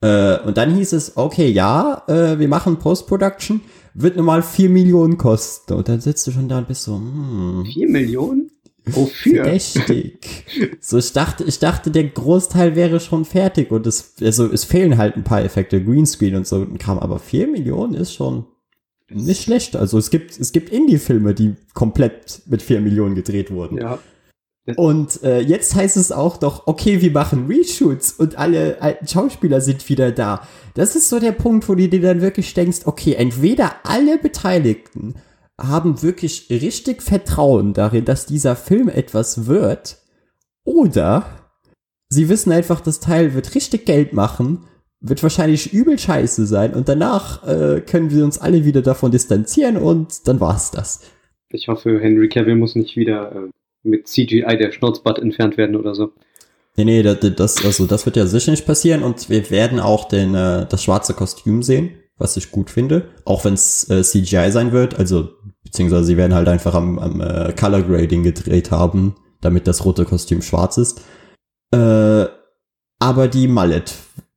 Ja. 0.00 0.36
Äh, 0.36 0.40
und 0.46 0.56
dann 0.56 0.74
hieß 0.74 0.92
es, 0.94 1.16
okay, 1.16 1.50
ja, 1.50 2.02
äh, 2.06 2.38
wir 2.38 2.48
machen 2.48 2.78
Post-Production, 2.78 3.60
wird 3.92 4.16
normal 4.16 4.42
4 4.42 4.70
Millionen 4.70 5.18
kosten. 5.18 5.74
Und 5.74 5.88
dann 5.88 6.00
sitzt 6.00 6.26
du 6.26 6.30
schon 6.30 6.48
da 6.48 6.58
und 6.58 6.68
bist 6.68 6.84
so, 6.84 6.94
hm, 6.94 7.66
Vier 7.70 7.88
Millionen? 7.88 8.50
Wofür? 8.86 9.44
verdächtig. 9.44 10.44
so, 10.80 10.98
ich 10.98 11.12
dachte, 11.12 11.44
ich 11.44 11.58
dachte, 11.58 11.90
der 11.90 12.04
Großteil 12.04 12.76
wäre 12.76 13.00
schon 13.00 13.24
fertig 13.24 13.70
und 13.70 13.86
es, 13.86 14.14
also, 14.20 14.50
es 14.50 14.64
fehlen 14.64 14.98
halt 14.98 15.16
ein 15.16 15.24
paar 15.24 15.42
Effekte, 15.42 15.82
Greenscreen 15.82 16.36
und 16.36 16.46
so 16.46 16.56
und 16.56 16.78
kam, 16.78 16.98
aber 16.98 17.18
4 17.18 17.46
Millionen 17.48 17.94
ist 17.94 18.12
schon 18.14 18.46
nicht 19.10 19.42
schlecht. 19.42 19.76
Also 19.76 19.98
es 19.98 20.10
gibt, 20.10 20.38
es 20.38 20.52
gibt 20.52 20.70
Indie-Filme, 20.70 21.34
die 21.34 21.54
komplett 21.74 22.42
mit 22.46 22.62
4 22.62 22.80
Millionen 22.80 23.14
gedreht 23.14 23.50
wurden. 23.50 23.78
Ja. 23.78 23.98
Und 24.76 25.22
äh, 25.22 25.40
jetzt 25.40 25.74
heißt 25.74 25.98
es 25.98 26.10
auch 26.10 26.38
doch, 26.38 26.66
okay, 26.66 27.02
wir 27.02 27.10
machen 27.10 27.46
Reshoots 27.48 28.12
und 28.12 28.38
alle 28.38 28.80
alten 28.80 29.06
Schauspieler 29.06 29.60
sind 29.60 29.86
wieder 29.90 30.10
da. 30.10 30.48
Das 30.72 30.96
ist 30.96 31.10
so 31.10 31.20
der 31.20 31.32
Punkt, 31.32 31.68
wo 31.68 31.74
du 31.74 31.86
dir 31.86 32.00
dann 32.00 32.22
wirklich 32.22 32.54
denkst, 32.54 32.80
okay, 32.86 33.12
entweder 33.14 33.72
alle 33.84 34.16
Beteiligten 34.16 35.16
haben 35.58 36.02
wirklich 36.02 36.48
richtig 36.50 37.02
Vertrauen 37.02 37.74
darin, 37.74 38.04
dass 38.04 38.26
dieser 38.26 38.56
Film 38.56 38.88
etwas 38.88 39.46
wird, 39.46 39.98
oder 40.64 41.26
sie 42.08 42.28
wissen 42.28 42.52
einfach, 42.52 42.80
das 42.80 43.00
Teil 43.00 43.34
wird 43.34 43.54
richtig 43.54 43.86
Geld 43.86 44.12
machen, 44.12 44.64
wird 45.00 45.22
wahrscheinlich 45.22 45.72
übel 45.72 45.98
scheiße 45.98 46.46
sein 46.46 46.74
und 46.74 46.88
danach 46.88 47.46
äh, 47.46 47.82
können 47.82 48.10
wir 48.10 48.24
uns 48.24 48.38
alle 48.38 48.64
wieder 48.64 48.80
davon 48.80 49.10
distanzieren 49.10 49.76
und 49.76 50.26
dann 50.26 50.40
war's 50.40 50.70
das. 50.70 51.02
Ich 51.50 51.68
hoffe, 51.68 52.00
Henry 52.00 52.28
Cavill 52.28 52.56
muss 52.56 52.74
nicht 52.74 52.96
wieder 52.96 53.32
äh, 53.32 53.50
mit 53.82 54.08
CGI 54.08 54.56
der 54.58 54.72
Schnauzbart 54.72 55.18
entfernt 55.18 55.56
werden 55.58 55.76
oder 55.76 55.94
so. 55.94 56.12
Nee, 56.76 56.84
nee, 56.84 57.02
das, 57.02 57.18
das, 57.20 57.64
also 57.64 57.86
das 57.86 58.06
wird 58.06 58.16
ja 58.16 58.26
sicher 58.26 58.50
nicht 58.50 58.66
passieren 58.66 59.02
und 59.02 59.28
wir 59.28 59.50
werden 59.50 59.78
auch 59.78 60.08
den, 60.08 60.34
äh, 60.34 60.66
das 60.68 60.82
schwarze 60.82 61.14
Kostüm 61.14 61.62
sehen, 61.62 61.90
was 62.16 62.36
ich 62.36 62.50
gut 62.50 62.70
finde, 62.70 63.08
auch 63.24 63.44
wenn 63.44 63.54
es 63.54 63.88
äh, 63.90 64.02
CGI 64.02 64.50
sein 64.52 64.72
wird, 64.72 64.98
also 64.98 65.30
beziehungsweise 65.64 66.04
sie 66.04 66.16
werden 66.16 66.34
halt 66.34 66.48
einfach 66.48 66.74
am, 66.74 66.98
am 66.98 67.20
äh, 67.20 67.52
Color 67.58 67.82
Grading 67.82 68.22
gedreht 68.22 68.70
haben, 68.70 69.16
damit 69.40 69.66
das 69.66 69.84
rote 69.84 70.04
Kostüm 70.04 70.40
schwarz 70.42 70.78
ist. 70.78 71.02
Äh, 71.72 72.26
aber 73.00 73.28
die 73.28 73.48
Mallet 73.48 73.94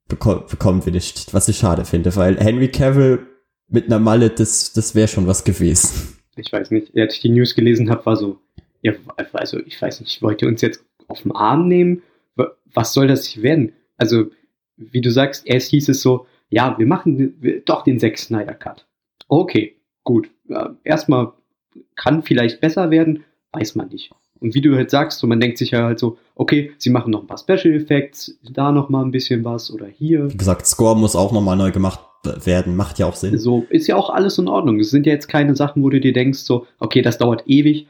beko 0.08 0.42
bekommen 0.50 0.86
wir 0.86 0.92
nicht, 0.94 1.34
was 1.34 1.48
ich 1.48 1.58
schade 1.58 1.86
finde, 1.86 2.16
weil 2.16 2.38
Henry 2.38 2.70
Cavill 2.70 3.28
mit 3.70 3.86
einer 3.86 4.00
Mallet, 4.00 4.40
das, 4.40 4.74
das 4.74 4.96
wäre 4.96 5.08
schon 5.08 5.28
was 5.28 5.44
gewesen. 5.44 6.18
Ich 6.36 6.52
weiß 6.52 6.72
nicht, 6.72 6.96
als 6.98 7.16
ich 7.16 7.22
die 7.22 7.30
News 7.30 7.56
gelesen 7.56 7.90
habe, 7.90 8.06
war 8.06 8.16
so, 8.16 8.40
ja, 8.82 8.94
also 9.34 9.60
ich 9.66 9.80
weiß 9.82 10.00
nicht, 10.02 10.22
wollt 10.22 10.42
ihr 10.42 10.48
uns 10.48 10.62
jetzt 10.62 10.84
auf 11.08 11.22
den 11.24 11.32
Arm 11.34 11.68
nehmen? 11.68 12.02
Wa- 12.36 12.52
Was 12.74 12.94
soll 12.94 13.08
das 13.08 13.42
werden? 13.42 13.74
Also, 13.98 14.26
wie 14.78 15.02
du 15.02 15.12
sagst, 15.12 15.46
erst 15.46 15.70
hieß 15.72 15.90
es 15.90 16.02
so, 16.02 16.26
ja, 16.50 16.78
wir 16.78 16.88
machen 16.88 17.62
doch 17.66 17.84
den 17.84 18.00
Zack 18.00 18.18
Snyder 18.18 18.54
Cut. 18.54 18.86
Okay, 19.28 19.76
gut. 20.04 20.30
Erstmal 20.84 21.34
kann 21.96 22.24
vielleicht 22.24 22.62
besser 22.62 22.90
werden, 22.90 23.24
weiß 23.52 23.76
man 23.76 23.90
nicht. 23.90 24.12
Und 24.40 24.54
wie 24.54 24.62
du 24.62 24.76
halt 24.76 24.92
sagst, 24.92 25.20
so, 25.20 25.28
man 25.28 25.40
denkt 25.40 25.58
sich 25.58 25.72
ja 25.72 25.84
halt 25.84 26.00
so, 26.00 26.18
okay, 26.36 26.72
sie 26.78 26.92
machen 26.92 27.12
noch 27.12 27.22
ein 27.22 27.28
paar 27.28 27.40
Special 27.40 27.74
Effects, 27.74 28.38
da 28.44 28.72
noch 28.72 28.88
mal 28.90 29.04
ein 29.04 29.12
bisschen 29.12 29.44
was 29.44 29.72
oder 29.72 29.88
hier. 29.88 30.32
Wie 30.32 30.38
gesagt, 30.38 30.68
Score 30.68 30.96
muss 30.96 31.16
auch 31.16 31.32
nochmal 31.32 31.58
neu 31.58 31.72
gemacht 31.72 32.00
werden, 32.44 32.76
macht 32.76 33.00
ja 33.00 33.08
auch 33.08 33.16
Sinn. 33.16 33.38
So, 33.38 33.66
ist 33.70 33.88
ja 33.88 33.96
auch 33.96 34.10
alles 34.10 34.38
in 34.38 34.48
Ordnung. 34.48 34.80
Es 34.80 34.92
sind 34.92 35.06
ja 35.06 35.14
jetzt 35.14 35.28
keine 35.28 35.56
Sachen, 35.56 35.82
wo 35.84 35.90
du 35.90 36.00
dir 36.00 36.14
denkst, 36.14 36.40
so, 36.40 36.68
okay, 36.80 37.02
das 37.02 37.18
dauert 37.18 37.44
ewig. 37.48 37.88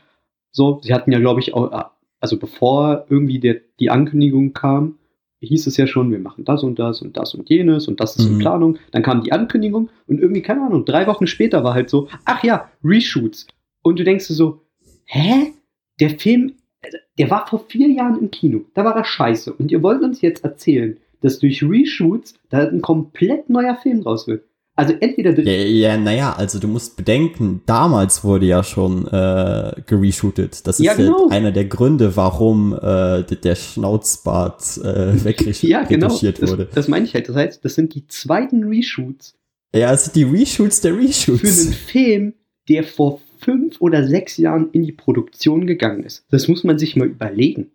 So, 0.52 0.80
sie 0.84 0.94
hatten 0.94 1.12
ja, 1.12 1.20
glaube 1.20 1.42
ich, 1.42 1.54
auch, 1.54 1.92
also 2.20 2.40
bevor 2.40 3.06
irgendwie 3.10 3.40
der, 3.40 3.58
die 3.80 3.90
Ankündigung 3.90 4.54
kam, 4.54 4.98
hieß 5.40 5.68
es 5.68 5.78
ja 5.78 5.86
schon, 5.88 6.12
wir 6.12 6.20
machen 6.20 6.46
das 6.46 6.64
und 6.64 6.80
das 6.80 7.02
und 7.02 7.16
das 7.18 7.36
und 7.36 7.50
jenes 7.50 7.88
und 7.88 8.00
das 8.00 8.16
ist 8.16 8.26
in 8.28 8.36
Mhm. 8.36 8.40
Planung. 8.40 8.78
Dann 8.92 9.04
kam 9.04 9.22
die 9.24 9.32
Ankündigung 9.32 9.90
und 10.08 10.20
irgendwie, 10.20 10.42
keine 10.42 10.62
Ahnung, 10.62 10.86
drei 10.86 11.06
Wochen 11.08 11.28
später 11.28 11.64
war 11.64 11.74
halt 11.74 11.90
so, 11.90 12.08
ach 12.26 12.44
ja, 12.44 12.70
Reshoots. 12.84 13.48
Und 13.84 14.00
du 14.00 14.04
denkst 14.04 14.28
dir 14.28 14.34
so, 14.34 14.62
hä? 15.06 15.54
Der 16.00 16.12
Film, 16.12 16.54
also, 16.84 16.98
der 17.18 17.30
war 17.30 17.48
vor 17.48 17.60
vier 17.68 17.90
Jahren 17.90 18.20
im 18.20 18.32
Kino. 18.32 18.62
Da 18.74 18.84
war 18.86 18.96
er 18.96 19.06
scheiße. 19.06 19.54
Und 19.54 19.72
ihr 19.72 19.82
wollt 19.84 20.02
uns 20.02 20.22
jetzt 20.22 20.44
erzählen, 20.44 20.98
dass 21.22 21.40
durch 21.40 21.64
Reshoots 21.64 22.36
da 22.50 22.68
ein 22.68 22.82
komplett 22.82 23.50
neuer 23.50 23.76
Film 23.76 24.02
draus 24.02 24.28
wird. 24.28 24.44
Also 24.78 24.94
entweder 25.00 25.38
Ja, 25.40 25.54
ja, 25.54 25.98
naja, 25.98 26.34
also 26.38 26.60
du 26.60 26.68
musst 26.68 26.96
bedenken, 26.98 27.62
damals 27.66 28.24
wurde 28.24 28.46
ja 28.46 28.64
schon 28.64 29.08
äh, 29.08 29.72
gereshootet. 29.88 30.68
Das 30.68 30.80
ist 30.80 30.86
Ja, 30.86 30.94
genau. 30.94 31.30
einer 31.30 31.52
der 31.52 31.66
Gründe, 31.66 32.16
warum 32.16 32.74
äh, 32.74 33.24
der 33.24 33.56
Schnauzbart 33.56 34.78
äh, 34.78 35.24
wegretuschiert 35.26 35.72
ja, 35.72 35.84
genau. 35.84 36.10
Das, 36.10 36.22
wurde. 36.24 36.68
das 36.72 36.88
meine 36.88 37.06
ich 37.06 37.16
halt. 37.16 37.28
Das 37.28 37.36
heißt, 37.36 37.66
das 37.66 37.74
sind 37.74 37.96
die 37.96 38.06
zweiten 38.08 38.66
Reshoots 38.66 39.34
Ja, 39.74 39.92
es 39.92 40.06
sind 40.06 40.16
die 40.16 40.24
Reshoots 40.26 40.82
der 40.82 40.94
für 40.94 41.00
einen 41.00 41.08
Reshoots. 41.08 41.76
Film, 41.76 42.34
der 42.70 42.84
vor 42.84 43.20
fünf 43.40 43.82
oder 43.82 44.08
sechs 44.08 44.38
Jahren 44.38 44.70
in 44.74 44.84
die 44.84 44.92
Produktion 44.92 45.66
gegangen 45.66 46.04
ist. 46.04 46.24
Das 46.30 46.48
muss 46.48 46.64
man 46.64 46.78
sich 46.78 46.96
mal 46.96 47.08
überlegen. 47.08 47.72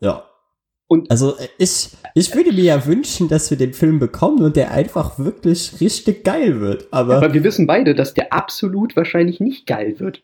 Ja. 0.00 0.24
Und- 0.88 1.10
also 1.10 1.36
äh, 1.36 1.48
ich, 1.58 1.90
ich 2.14 2.34
würde 2.34 2.52
mir 2.52 2.64
ja 2.64 2.86
wünschen, 2.86 3.28
dass 3.28 3.50
wir 3.50 3.58
den 3.58 3.72
Film 3.74 3.98
bekommen 3.98 4.42
und 4.42 4.56
der 4.56 4.70
einfach 4.70 5.18
wirklich 5.18 5.80
richtig 5.80 6.24
geil 6.24 6.60
wird. 6.60 6.88
Aber 6.92 7.16
Aber 7.16 7.34
wir 7.34 7.44
wissen 7.44 7.66
beide, 7.66 7.94
dass 7.94 8.14
der 8.14 8.32
absolut 8.32 8.96
wahrscheinlich 8.96 9.40
nicht 9.40 9.66
geil 9.66 9.98
wird. 9.98 10.22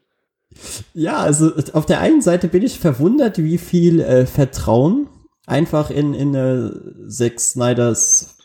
Ja, 0.95 1.17
also 1.19 1.53
auf 1.73 1.87
der 1.87 2.01
einen 2.01 2.21
Seite 2.21 2.49
bin 2.49 2.63
ich 2.63 2.79
verwundert, 2.79 3.39
wie 3.39 3.59
viel 3.59 4.01
äh, 4.01 4.27
Vertrauen 4.27 5.09
einfach 5.47 5.91
in, 5.91 6.15
in 6.15 6.35
äh, 6.35 6.71
Zack 7.09 7.41
Snyders 7.41 8.37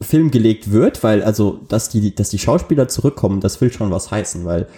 Film 0.00 0.30
gelegt 0.30 0.70
wird, 0.72 1.02
weil 1.02 1.22
also, 1.22 1.60
dass 1.68 1.88
die, 1.88 2.14
dass 2.14 2.28
die 2.28 2.38
Schauspieler 2.38 2.86
zurückkommen, 2.88 3.40
das 3.40 3.60
will 3.62 3.72
schon 3.72 3.90
was 3.90 4.10
heißen, 4.10 4.44
weil 4.44 4.68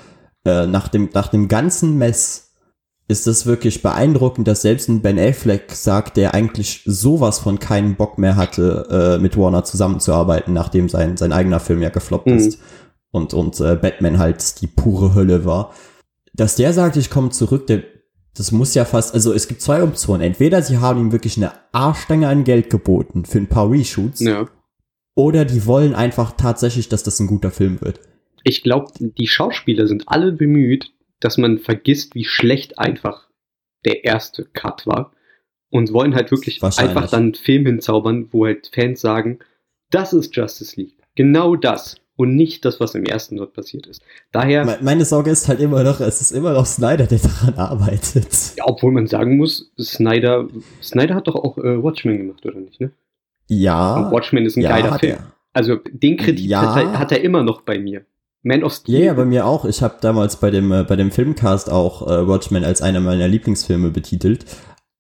äh, 0.44 0.66
nach, 0.66 0.87
dem, 0.87 1.11
nach 1.12 1.27
dem 1.27 1.48
ganzen 1.48 1.98
Mess 1.98 2.47
ist 3.08 3.26
es 3.26 3.46
wirklich 3.46 3.82
beeindruckend, 3.82 4.46
dass 4.46 4.62
selbst 4.62 4.88
ein 4.88 5.00
Ben 5.00 5.18
Affleck 5.18 5.72
sagt, 5.72 6.16
der 6.18 6.34
eigentlich 6.34 6.82
sowas 6.84 7.38
von 7.38 7.58
keinen 7.58 7.96
Bock 7.96 8.18
mehr 8.18 8.36
hatte, 8.36 9.16
äh, 9.18 9.22
mit 9.22 9.36
Warner 9.38 9.64
zusammenzuarbeiten, 9.64 10.52
nachdem 10.52 10.88
sein, 10.90 11.16
sein 11.16 11.32
eigener 11.32 11.58
Film 11.60 11.80
ja 11.80 11.88
gefloppt 11.88 12.26
Mhm. 12.26 12.36
ist 12.36 12.58
und, 13.10 13.32
und 13.32 13.58
äh, 13.60 13.76
Batman 13.76 14.18
halt 14.18 14.60
die 14.60 14.66
pure 14.66 15.14
Hölle 15.14 15.44
war. 15.46 15.72
Dass 16.34 16.56
der 16.56 16.72
sagt, 16.74 16.96
ich 16.96 17.08
komme 17.10 17.30
zurück, 17.30 17.66
der, 17.66 17.82
das 18.36 18.52
muss 18.52 18.74
ja 18.74 18.84
fast, 18.84 19.14
also 19.14 19.32
es 19.32 19.48
gibt 19.48 19.62
zwei 19.62 19.82
Optionen. 19.82 20.20
Entweder 20.26 20.60
sie 20.62 20.76
haben 20.78 21.00
ihm 21.00 21.10
wirklich 21.12 21.38
eine 21.38 21.52
Arschstange 21.72 22.28
an 22.28 22.44
Geld 22.44 22.68
geboten 22.68 23.24
für 23.24 23.38
ein 23.38 23.48
paar 23.48 23.70
Reshoots, 23.70 24.20
Ja. 24.20 24.46
oder 25.14 25.46
die 25.46 25.64
wollen 25.64 25.94
einfach 25.94 26.32
tatsächlich, 26.36 26.90
dass 26.90 27.02
das 27.02 27.18
ein 27.20 27.26
guter 27.26 27.50
Film 27.50 27.80
wird. 27.80 28.00
Ich 28.44 28.62
glaube, 28.62 28.92
die 29.00 29.26
Schauspieler 29.26 29.86
sind 29.88 30.04
alle 30.06 30.30
bemüht, 30.32 30.92
dass 31.20 31.38
man 31.38 31.59
vergisst, 31.59 32.14
wie 32.14 32.24
schlecht 32.24 32.78
einfach 32.78 33.28
der 33.85 34.04
erste 34.04 34.44
Cut 34.44 34.87
war. 34.87 35.12
Und 35.70 35.92
wollen 35.92 36.14
halt 36.14 36.31
wirklich 36.31 36.62
einfach 36.62 37.11
dann 37.11 37.22
einen 37.24 37.35
Film 37.35 37.66
hinzaubern, 37.66 38.28
wo 38.33 38.46
halt 38.46 38.70
Fans 38.74 39.02
sagen, 39.02 39.40
das 39.90 40.14
ist 40.14 40.35
Justice 40.35 40.81
League. 40.81 40.96
Genau 41.14 41.57
das. 41.57 41.96
Und 42.16 42.35
nicht 42.37 42.64
das, 42.64 42.81
was 42.81 42.94
im 42.94 43.04
ersten 43.04 43.37
dort 43.37 43.52
passiert 43.52 43.87
ist. 43.87 44.02
Daher, 44.33 44.64
Me- 44.64 44.78
Meine 44.81 45.04
Sorge 45.04 45.31
ist 45.31 45.46
halt 45.46 45.61
immer 45.61 45.85
noch, 45.85 46.00
es 46.00 46.20
ist 46.22 46.33
immer 46.33 46.52
noch 46.54 46.64
Snyder, 46.66 47.07
der 47.07 47.18
daran 47.22 47.54
arbeitet. 47.54 48.54
ja, 48.57 48.64
obwohl 48.66 48.92
man 48.92 49.07
sagen 49.07 49.37
muss, 49.37 49.70
Snyder, 49.78 50.48
Snyder 50.83 51.14
hat 51.14 51.28
doch 51.28 51.37
auch 51.37 51.59
äh, 51.59 51.81
Watchmen 51.83 52.16
gemacht, 52.16 52.44
oder 52.46 52.59
nicht, 52.59 52.81
ne? 52.81 52.90
Ja. 53.46 53.96
Und 54.07 54.11
Watchmen 54.11 54.46
ist 54.46 54.57
ein 54.57 54.62
ja, 54.62 54.70
geiler 54.70 54.98
Film. 54.98 55.12
er. 55.18 55.33
Also 55.52 55.76
den 55.92 56.16
Kredit 56.16 56.46
Ja. 56.46 56.74
hat, 56.74 56.83
er, 56.83 56.98
hat 56.98 57.12
er 57.12 57.20
immer 57.22 57.42
noch 57.42 57.61
bei 57.61 57.78
mir. 57.78 58.04
Man 58.42 58.62
of 58.62 58.72
Steel. 58.72 58.98
Ja, 59.01 59.07
ja, 59.07 59.14
bei 59.14 59.24
mir 59.24 59.46
auch. 59.46 59.64
Ich 59.64 59.83
habe 59.83 59.96
damals 60.01 60.37
bei 60.37 60.51
dem, 60.51 60.70
äh, 60.72 60.85
bei 60.85 60.96
dem 60.96 61.11
Filmcast 61.11 61.70
auch 61.70 62.07
äh, 62.07 62.27
Watchmen 62.29 62.64
als 62.64 62.83
einer 62.83 63.01
meiner 63.01 63.29
Lieblingsfilme 63.29 63.90
betitelt. 63.90 64.44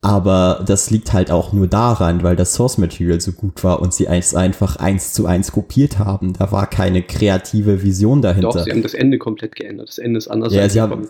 Aber 0.00 0.62
das 0.64 0.90
liegt 0.90 1.12
halt 1.12 1.30
auch 1.32 1.52
nur 1.52 1.66
daran, 1.66 2.22
weil 2.22 2.36
das 2.36 2.54
Source 2.54 2.78
Material 2.78 3.20
so 3.20 3.32
gut 3.32 3.64
war 3.64 3.80
und 3.80 3.92
sie 3.92 4.06
es 4.06 4.32
einfach 4.34 4.76
eins 4.76 5.12
zu 5.12 5.26
eins 5.26 5.50
kopiert 5.50 5.98
haben. 5.98 6.34
Da 6.34 6.52
war 6.52 6.68
keine 6.68 7.02
kreative 7.02 7.82
Vision 7.82 8.22
dahinter. 8.22 8.50
Doch, 8.52 8.64
sie 8.64 8.70
haben 8.70 8.82
das 8.84 8.94
Ende 8.94 9.18
komplett 9.18 9.56
geändert. 9.56 9.88
Das 9.88 9.98
Ende 9.98 10.18
ist 10.18 10.28
anders 10.28 10.52
Ja, 10.52 10.62
als 10.62 10.72
sie 10.74 10.80
haben- 10.80 11.08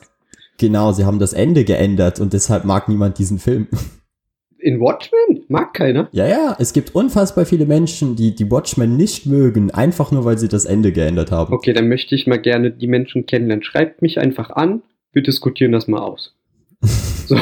genau, 0.57 0.93
sie 0.93 1.05
haben 1.05 1.19
das 1.19 1.35
Ende 1.35 1.65
geändert 1.65 2.19
und 2.19 2.33
deshalb 2.33 2.65
mag 2.65 2.89
niemand 2.89 3.19
diesen 3.19 3.39
Film. 3.39 3.69
In 4.61 4.81
Watchmen? 4.81 5.45
Mag 5.49 5.75
keiner. 5.75 6.09
Ja, 6.13 6.27
ja, 6.27 6.57
es 6.59 6.73
gibt 6.73 6.95
unfassbar 6.95 7.47
viele 7.47 7.67
Menschen, 7.67 8.17
die 8.17 8.35
die 8.35 8.51
Watchmen 8.51 8.97
nicht 8.97 9.27
mögen, 9.27 9.71
einfach 9.71 10.11
nur 10.11 10.25
weil 10.25 10.39
sie 10.39 10.49
das 10.49 10.65
Ende 10.65 10.93
geändert 10.93 11.31
haben. 11.31 11.53
Okay, 11.53 11.73
dann 11.73 11.89
möchte 11.89 12.15
ich 12.15 12.27
mal 12.27 12.41
gerne 12.41 12.71
die 12.71 12.89
Menschen 12.89 13.27
kennenlernen. 13.27 13.63
Schreibt 13.63 14.03
mich 14.03 14.19
einfach 14.19 14.51
an. 14.51 14.83
Wir 15.13 15.23
diskutieren 15.23 15.73
das 15.73 15.87
mal 15.87 16.01
aus. 16.01 16.35
so. 17.27 17.37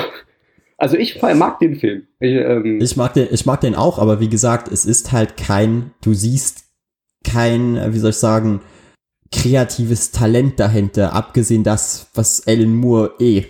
Also 0.78 0.96
ich 0.96 1.20
mag 1.22 1.58
den 1.58 1.76
Film. 1.76 2.02
Ich, 2.20 2.34
ähm, 2.34 2.80
Ich 2.82 2.96
mag 2.96 3.14
den, 3.14 3.28
ich 3.30 3.46
mag 3.46 3.60
den 3.62 3.74
auch, 3.74 3.98
aber 3.98 4.20
wie 4.20 4.28
gesagt, 4.28 4.70
es 4.70 4.84
ist 4.84 5.12
halt 5.12 5.36
kein, 5.36 5.92
du 6.02 6.12
siehst 6.12 6.64
kein, 7.24 7.94
wie 7.94 7.98
soll 7.98 8.10
ich 8.10 8.16
sagen, 8.16 8.60
kreatives 9.32 10.10
Talent 10.12 10.60
dahinter, 10.60 11.14
abgesehen 11.14 11.64
das, 11.64 12.10
was 12.14 12.46
Alan 12.46 12.74
Moore 12.74 13.14
eh 13.18 13.44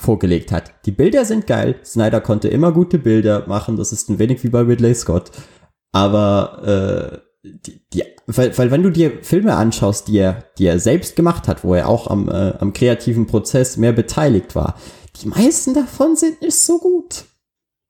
vorgelegt 0.00 0.50
hat. 0.52 0.72
Die 0.86 0.90
Bilder 0.90 1.24
sind 1.24 1.46
geil. 1.46 1.76
Snyder 1.84 2.20
konnte 2.20 2.48
immer 2.48 2.72
gute 2.72 2.98
Bilder 2.98 3.46
machen. 3.46 3.76
Das 3.76 3.92
ist 3.92 4.08
ein 4.08 4.18
wenig 4.18 4.42
wie 4.44 4.48
bei 4.48 4.60
Ridley 4.60 4.94
Scott. 4.94 5.30
Aber 5.92 7.22
äh, 7.42 7.48
die, 7.66 7.80
die, 7.92 8.02
weil, 8.26 8.56
weil 8.58 8.70
wenn 8.70 8.82
du 8.82 8.90
dir 8.90 9.22
Filme 9.22 9.54
anschaust, 9.56 10.08
die 10.08 10.18
er, 10.18 10.44
die 10.58 10.66
er 10.66 10.78
selbst 10.78 11.16
gemacht 11.16 11.48
hat, 11.48 11.64
wo 11.64 11.74
er 11.74 11.88
auch 11.88 12.06
am, 12.08 12.28
äh, 12.28 12.54
am 12.58 12.72
kreativen 12.72 13.26
Prozess 13.26 13.76
mehr 13.76 13.92
beteiligt 13.92 14.54
war, 14.54 14.78
die 15.22 15.28
meisten 15.28 15.74
davon 15.74 16.16
sind 16.16 16.40
nicht 16.42 16.56
so 16.56 16.78
gut. 16.78 17.24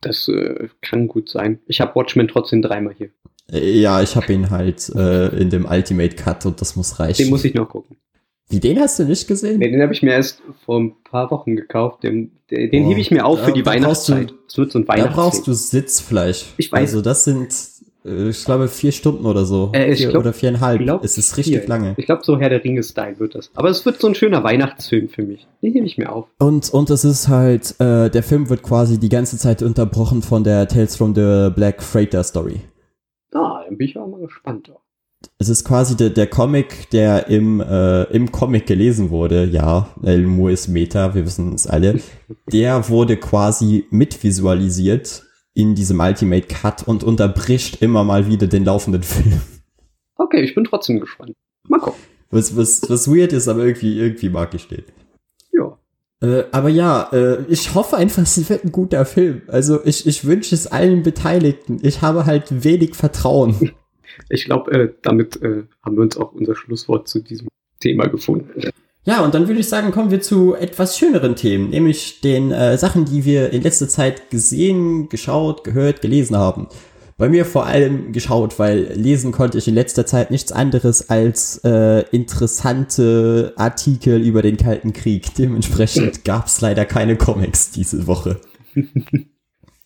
das 0.00 0.28
äh, 0.28 0.68
kann 0.80 1.08
gut 1.08 1.28
sein. 1.28 1.60
Ich 1.66 1.80
habe 1.80 1.94
Watchmen 1.94 2.28
trotzdem 2.28 2.62
dreimal 2.62 2.94
hier. 2.94 3.10
Äh, 3.52 3.78
Ja, 3.80 4.00
ich 4.00 4.16
habe 4.16 4.32
ihn 4.32 4.50
halt 4.50 4.88
äh, 4.94 5.28
in 5.36 5.50
dem 5.50 5.66
Ultimate 5.66 6.16
Cut 6.16 6.46
und 6.46 6.60
das 6.60 6.76
muss 6.76 6.98
reichen. 7.00 7.24
Den 7.24 7.30
muss 7.30 7.44
ich 7.44 7.54
noch 7.54 7.68
gucken. 7.68 7.96
Wie, 8.50 8.60
den 8.60 8.78
hast 8.80 8.98
du 8.98 9.04
nicht 9.04 9.26
gesehen? 9.28 9.58
Nee, 9.58 9.70
den 9.70 9.80
habe 9.80 9.92
ich 9.92 10.02
mir 10.02 10.12
erst 10.12 10.42
vor 10.66 10.78
ein 10.80 10.92
paar 11.04 11.30
Wochen 11.30 11.56
gekauft. 11.56 12.02
Den, 12.02 12.32
den, 12.50 12.70
den 12.70 12.84
Oh, 12.84 12.88
hebe 12.90 13.00
ich 13.00 13.10
mir 13.10 13.24
auf 13.24 13.38
da- 13.40 13.46
für 13.46 13.52
die 13.52 13.62
da 13.62 13.70
du- 13.70 13.76
Weihnachtszeit. 13.76 14.34
Es 14.48 14.58
wird 14.58 14.72
so 14.72 14.78
ein 14.80 14.84
da 14.86 14.92
Weihnachtsfilm. 14.94 15.14
brauchst 15.14 15.46
du 15.46 15.52
Sitzfleisch. 15.52 16.46
Ich 16.56 16.70
weiß. 16.70 16.80
Also 16.80 17.00
das 17.02 17.24
sind, 17.24 17.54
äh, 18.04 18.28
ich 18.30 18.44
glaube, 18.44 18.66
vier 18.68 18.90
Stunden 18.92 19.24
oder 19.24 19.44
so. 19.44 19.70
Äh, 19.72 19.94
vier 19.94 20.08
glaub- 20.10 20.22
oder 20.22 20.32
viereinhalb. 20.32 20.80
glaub, 20.82 21.04
es 21.04 21.16
ist 21.16 21.36
richtig 21.36 21.58
vier. 21.60 21.68
lange. 21.68 21.94
Ich 21.96 22.06
glaube, 22.06 22.22
so 22.24 22.38
Herr 22.40 22.48
der 22.50 22.62
Ringe-Style 22.64 23.18
wird 23.20 23.34
das. 23.36 23.50
Aber 23.54 23.68
es 23.70 23.86
wird 23.86 24.00
so 24.00 24.08
ein 24.08 24.14
schöner 24.16 24.42
Weihnachtsfilm 24.42 25.08
für 25.08 25.22
mich. 25.22 25.46
Den 25.62 25.72
hebe 25.72 25.86
ich 25.86 25.96
mir 25.96 26.10
auf. 26.12 26.26
Und, 26.38 26.70
und 26.74 26.90
es 26.90 27.04
ist 27.04 27.28
halt, 27.28 27.74
äh, 27.80 28.10
der 28.10 28.22
Film 28.24 28.48
wird 28.50 28.62
quasi 28.62 28.98
die 28.98 29.08
ganze 29.08 29.38
Zeit 29.38 29.62
unterbrochen 29.62 30.22
von 30.22 30.42
der 30.44 30.66
Tales 30.66 30.96
from 30.96 31.14
the 31.14 31.50
Black 31.54 31.82
Freighter 31.82 32.24
Story. 32.24 32.60
Ah, 33.32 33.62
dann 33.64 33.76
bin 33.78 33.86
ich 33.86 33.96
auch 33.96 34.08
mal 34.08 34.20
gespannt. 34.20 34.72
Es 35.42 35.48
ist 35.48 35.64
quasi 35.64 35.96
der, 35.96 36.10
der 36.10 36.26
Comic, 36.26 36.90
der 36.90 37.28
im, 37.28 37.60
äh, 37.60 38.02
im 38.12 38.30
Comic 38.30 38.66
gelesen 38.66 39.08
wurde. 39.08 39.46
Ja, 39.46 39.88
El 40.02 40.26
Moore 40.26 40.52
ist 40.52 40.68
Meta, 40.68 41.14
wir 41.14 41.24
wissen 41.24 41.54
es 41.54 41.66
alle. 41.66 41.98
Der 42.52 42.90
wurde 42.90 43.16
quasi 43.16 43.86
mitvisualisiert 43.90 45.22
in 45.54 45.74
diesem 45.74 45.98
Ultimate 45.98 46.46
Cut 46.46 46.86
und 46.86 47.02
unterbricht 47.02 47.80
immer 47.80 48.04
mal 48.04 48.26
wieder 48.26 48.48
den 48.48 48.66
laufenden 48.66 49.02
Film. 49.02 49.40
Okay, 50.16 50.42
ich 50.42 50.54
bin 50.54 50.64
trotzdem 50.64 51.00
gespannt. 51.00 51.32
Mal 51.66 51.80
gucken. 51.80 52.00
Was, 52.30 52.54
was, 52.54 52.82
was 52.90 53.08
weird 53.08 53.32
ist, 53.32 53.48
aber 53.48 53.64
irgendwie, 53.64 53.98
irgendwie 53.98 54.28
mag 54.28 54.52
ich 54.52 54.68
den. 54.68 54.84
Ja. 55.52 55.78
Äh, 56.20 56.44
aber 56.52 56.68
ja, 56.68 57.08
äh, 57.14 57.44
ich 57.48 57.74
hoffe 57.74 57.96
einfach, 57.96 58.24
es 58.24 58.50
wird 58.50 58.66
ein 58.66 58.72
guter 58.72 59.06
Film. 59.06 59.40
Also 59.46 59.82
ich, 59.86 60.06
ich 60.06 60.26
wünsche 60.26 60.54
es 60.54 60.66
allen 60.66 61.02
Beteiligten. 61.02 61.78
Ich 61.80 62.02
habe 62.02 62.26
halt 62.26 62.62
wenig 62.62 62.94
Vertrauen. 62.94 63.72
Ich 64.28 64.44
glaube, 64.44 64.70
äh, 64.72 64.92
damit 65.02 65.42
äh, 65.42 65.64
haben 65.82 65.96
wir 65.96 66.02
uns 66.02 66.16
auch 66.16 66.32
unser 66.32 66.54
Schlusswort 66.54 67.08
zu 67.08 67.20
diesem 67.20 67.48
Thema 67.80 68.06
gefunden. 68.06 68.70
Ja, 69.04 69.24
und 69.24 69.34
dann 69.34 69.48
würde 69.48 69.60
ich 69.60 69.68
sagen, 69.68 69.92
kommen 69.92 70.10
wir 70.10 70.20
zu 70.20 70.54
etwas 70.54 70.98
schöneren 70.98 71.34
Themen, 71.34 71.70
nämlich 71.70 72.20
den 72.20 72.52
äh, 72.52 72.76
Sachen, 72.76 73.06
die 73.06 73.24
wir 73.24 73.50
in 73.50 73.62
letzter 73.62 73.88
Zeit 73.88 74.30
gesehen, 74.30 75.08
geschaut, 75.08 75.64
gehört, 75.64 76.02
gelesen 76.02 76.36
haben. 76.36 76.68
Bei 77.16 77.28
mir 77.28 77.44
vor 77.44 77.66
allem 77.66 78.12
geschaut, 78.12 78.58
weil 78.58 78.92
lesen 78.94 79.30
konnte 79.32 79.58
ich 79.58 79.68
in 79.68 79.74
letzter 79.74 80.06
Zeit 80.06 80.30
nichts 80.30 80.52
anderes 80.52 81.10
als 81.10 81.60
äh, 81.64 82.00
interessante 82.12 83.52
Artikel 83.56 84.20
über 84.22 84.42
den 84.42 84.56
Kalten 84.56 84.92
Krieg. 84.92 85.34
Dementsprechend 85.38 86.24
gab 86.24 86.46
es 86.46 86.60
leider 86.60 86.84
keine 86.84 87.16
Comics 87.16 87.70
diese 87.70 88.06
Woche. 88.06 88.40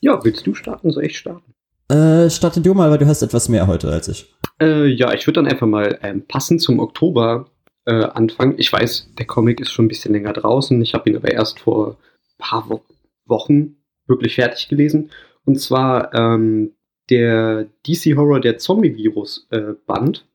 Ja, 0.00 0.22
willst 0.22 0.46
du 0.46 0.52
starten? 0.52 0.90
Soll 0.90 1.06
ich 1.06 1.16
starten? 1.16 1.53
Äh, 1.88 2.30
starte 2.30 2.60
du 2.60 2.74
mal, 2.74 2.90
weil 2.90 2.98
du 2.98 3.06
hast 3.06 3.22
etwas 3.22 3.48
mehr 3.48 3.66
heute 3.66 3.90
als 3.90 4.08
ich. 4.08 4.32
Äh, 4.60 4.86
ja, 4.86 5.12
ich 5.12 5.26
würde 5.26 5.42
dann 5.42 5.50
einfach 5.50 5.66
mal 5.66 5.98
ähm, 6.02 6.24
passend 6.26 6.60
zum 6.60 6.80
Oktober 6.80 7.50
äh, 7.84 8.04
anfangen. 8.04 8.54
Ich 8.56 8.72
weiß, 8.72 9.10
der 9.18 9.26
Comic 9.26 9.60
ist 9.60 9.70
schon 9.70 9.84
ein 9.84 9.88
bisschen 9.88 10.12
länger 10.12 10.32
draußen. 10.32 10.80
Ich 10.82 10.94
habe 10.94 11.10
ihn 11.10 11.16
aber 11.16 11.30
erst 11.32 11.60
vor 11.60 11.90
ein 11.90 12.38
paar 12.38 12.64
Wo 12.68 12.82
Wochen 13.26 13.76
wirklich 14.06 14.34
fertig 14.34 14.68
gelesen. 14.68 15.10
Und 15.44 15.60
zwar 15.60 16.12
ähm, 16.14 16.72
der 17.10 17.66
DC 17.86 18.16
Horror 18.16 18.40
der 18.40 18.58
Zombie-Virus 18.58 19.46
äh, 19.50 19.74
Band, 19.86 20.26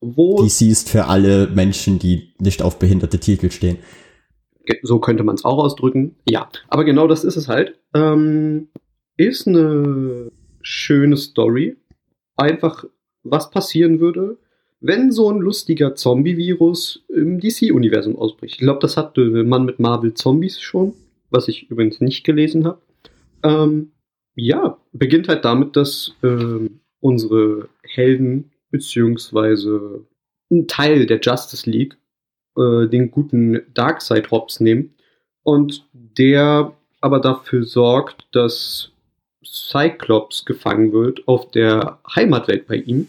wo 0.00 0.42
DC 0.42 0.62
ist 0.62 0.88
für 0.88 1.06
alle 1.06 1.48
Menschen, 1.48 1.98
die 1.98 2.34
nicht 2.38 2.62
auf 2.62 2.78
behinderte 2.78 3.18
Titel 3.18 3.50
stehen. 3.50 3.78
So 4.82 5.00
könnte 5.00 5.24
man 5.24 5.34
es 5.34 5.44
auch 5.44 5.58
ausdrücken. 5.58 6.16
Ja, 6.28 6.50
aber 6.68 6.84
genau 6.84 7.08
das 7.08 7.24
ist 7.24 7.36
es 7.36 7.48
halt. 7.48 7.78
Ähm, 7.94 8.68
ist 9.16 9.48
eine 9.48 10.30
schöne 10.68 11.16
Story. 11.16 11.76
Einfach, 12.36 12.84
was 13.22 13.50
passieren 13.50 14.00
würde, 14.00 14.36
wenn 14.80 15.10
so 15.10 15.30
ein 15.30 15.38
lustiger 15.38 15.94
Zombie-Virus 15.94 17.04
im 17.08 17.40
DC-Universum 17.40 18.16
ausbricht. 18.16 18.56
Ich 18.56 18.60
glaube, 18.60 18.80
das 18.80 18.96
hatte 18.96 19.24
man 19.44 19.64
mit 19.64 19.80
Marvel 19.80 20.14
Zombies 20.14 20.60
schon, 20.60 20.92
was 21.30 21.48
ich 21.48 21.70
übrigens 21.70 22.00
nicht 22.00 22.22
gelesen 22.22 22.66
habe. 22.66 22.80
Ähm, 23.42 23.92
ja, 24.34 24.78
beginnt 24.92 25.28
halt 25.28 25.44
damit, 25.44 25.74
dass 25.74 26.14
ähm, 26.22 26.80
unsere 27.00 27.68
Helden 27.82 28.52
beziehungsweise 28.70 30.04
ein 30.50 30.68
Teil 30.68 31.06
der 31.06 31.20
Justice 31.20 31.68
League 31.68 31.96
äh, 32.56 32.86
den 32.86 33.10
guten 33.10 33.62
Darkseid 33.72 34.30
Hobbs 34.30 34.60
nehmen 34.60 34.94
und 35.42 35.88
der 35.92 36.76
aber 37.00 37.20
dafür 37.20 37.64
sorgt, 37.64 38.28
dass 38.32 38.92
Cyclops 39.52 40.44
gefangen 40.44 40.92
wird 40.92 41.26
auf 41.26 41.50
der 41.50 41.98
Heimatwelt 42.14 42.66
bei 42.66 42.76
ihm 42.76 43.08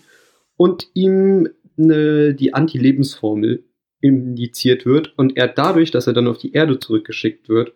und 0.58 0.88
ihm 0.94 1.50
ne, 1.76 2.34
die 2.34 2.54
Anti-Lebensformel 2.54 3.64
indiziert 4.02 4.86
wird 4.86 5.18
und 5.18 5.38
er 5.38 5.48
dadurch, 5.48 5.92
dass 5.92 6.08
er 6.08 6.14
dann 6.14 6.28
auf 6.28 6.38
die 6.38 6.54
Erde 6.54 6.80
zurückgeschickt 6.80 7.50
wird, 7.50 7.74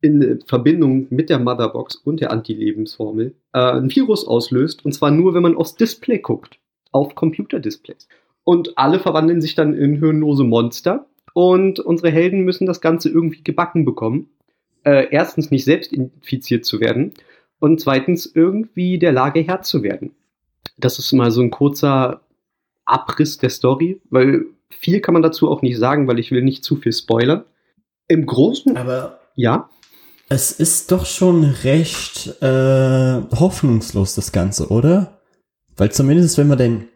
in 0.00 0.40
Verbindung 0.46 1.06
mit 1.10 1.30
der 1.30 1.38
Motherbox 1.38 1.96
und 1.96 2.20
der 2.20 2.30
Antilebensformel 2.30 3.34
äh, 3.52 3.58
ein 3.58 3.94
Virus 3.94 4.26
auslöst 4.26 4.84
und 4.84 4.92
zwar 4.92 5.10
nur, 5.10 5.34
wenn 5.34 5.42
man 5.42 5.56
aufs 5.56 5.74
Display 5.74 6.18
guckt, 6.18 6.58
auf 6.92 7.14
Computerdisplays. 7.14 8.08
Und 8.44 8.78
alle 8.78 9.00
verwandeln 9.00 9.40
sich 9.40 9.54
dann 9.54 9.74
in 9.74 9.98
hirnlose 9.98 10.44
Monster 10.44 11.06
und 11.34 11.80
unsere 11.80 12.10
Helden 12.10 12.42
müssen 12.44 12.66
das 12.66 12.80
Ganze 12.80 13.08
irgendwie 13.08 13.42
gebacken 13.42 13.84
bekommen. 13.84 14.30
Äh, 14.84 15.08
erstens 15.10 15.50
nicht 15.50 15.64
selbst 15.64 15.92
infiziert 15.92 16.64
zu 16.64 16.78
werden 16.78 17.12
und 17.58 17.80
zweitens 17.80 18.26
irgendwie 18.26 18.98
der 18.98 19.12
Lage 19.12 19.40
Herr 19.40 19.62
zu 19.62 19.82
werden. 19.82 20.12
Das 20.78 20.98
ist 20.98 21.12
mal 21.12 21.30
so 21.30 21.40
ein 21.40 21.50
kurzer 21.50 22.20
Abriss 22.84 23.38
der 23.38 23.50
Story, 23.50 24.00
weil 24.10 24.46
viel 24.68 25.00
kann 25.00 25.14
man 25.14 25.22
dazu 25.22 25.50
auch 25.50 25.62
nicht 25.62 25.78
sagen, 25.78 26.06
weil 26.06 26.18
ich 26.18 26.30
will 26.30 26.42
nicht 26.42 26.64
zu 26.64 26.76
viel 26.76 26.92
spoilern. 26.92 27.44
Im 28.08 28.26
Großen, 28.26 28.76
Aber 28.76 29.18
ja, 29.34 29.68
es 30.28 30.52
ist 30.52 30.90
doch 30.90 31.06
schon 31.06 31.44
recht 31.44 32.42
äh, 32.42 33.22
hoffnungslos, 33.38 34.14
das 34.14 34.32
Ganze, 34.32 34.68
oder? 34.68 35.20
Weil 35.76 35.92
zumindest, 35.92 36.36
wenn 36.38 36.48
man 36.48 36.58
den, 36.58 36.88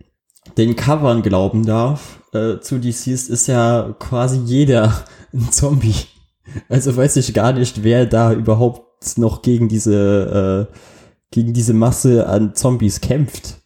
den 0.56 0.74
Covern 0.74 1.22
glauben 1.22 1.64
darf, 1.64 2.20
äh, 2.32 2.58
zu 2.60 2.78
DCs 2.78 3.28
ist 3.28 3.46
ja 3.46 3.94
quasi 3.98 4.40
jeder 4.44 5.04
ein 5.32 5.50
Zombie. 5.52 5.94
Also 6.68 6.96
weiß 6.96 7.16
ich 7.16 7.32
gar 7.32 7.52
nicht, 7.52 7.84
wer 7.84 8.06
da 8.06 8.32
überhaupt 8.32 8.89
noch 9.16 9.42
gegen 9.42 9.68
diese, 9.68 10.68
äh, 10.70 10.74
gegen 11.30 11.52
diese 11.52 11.74
Masse 11.74 12.26
an 12.26 12.54
Zombies 12.54 13.00
kämpft. 13.00 13.56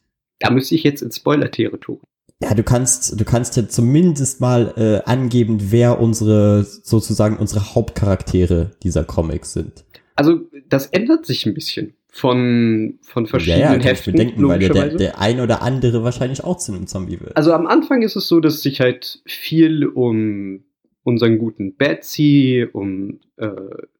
da 0.40 0.50
müsste 0.50 0.74
ich 0.74 0.82
jetzt 0.82 1.02
ins 1.02 1.16
Spoiler-Territorium. 1.16 2.02
Ja, 2.42 2.54
du 2.54 2.62
kannst, 2.62 3.18
du 3.18 3.24
kannst 3.24 3.56
ja 3.56 3.68
zumindest 3.68 4.40
mal 4.40 4.74
äh, 4.76 5.08
angeben, 5.08 5.70
wer 5.70 6.00
unsere, 6.00 6.64
sozusagen 6.64 7.38
unsere 7.38 7.74
Hauptcharaktere 7.74 8.72
dieser 8.82 9.04
Comics 9.04 9.52
sind. 9.52 9.84
Also, 10.16 10.40
das 10.68 10.86
ändert 10.86 11.26
sich 11.26 11.46
ein 11.46 11.54
bisschen 11.54 11.94
von, 12.10 12.98
von 13.02 13.26
verschiedenen 13.26 13.60
ja, 13.60 13.66
ja, 13.66 13.72
kann 13.72 13.80
ich 13.80 13.86
Heften, 13.86 14.12
mir 14.12 14.18
denken, 14.18 14.48
weil 14.48 14.58
der, 14.60 14.88
der, 14.88 15.20
ein 15.20 15.40
oder 15.40 15.62
andere 15.62 16.04
wahrscheinlich 16.04 16.44
auch 16.44 16.58
zu 16.58 16.72
einem 16.72 16.86
Zombie 16.86 17.18
wird. 17.20 17.36
Also 17.36 17.52
am 17.52 17.66
Anfang 17.66 18.02
ist 18.02 18.14
es 18.14 18.28
so, 18.28 18.40
dass 18.40 18.62
sich 18.62 18.80
halt 18.80 19.20
viel 19.26 19.86
um 19.86 20.64
unseren 21.04 21.38
guten 21.38 21.74
Betsy, 21.76 22.66
um 22.72 23.20
äh, 23.36 23.50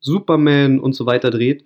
Superman 0.01 0.81
und 0.81 0.95
so 0.95 1.07
weiter 1.07 1.31
dreht. 1.31 1.65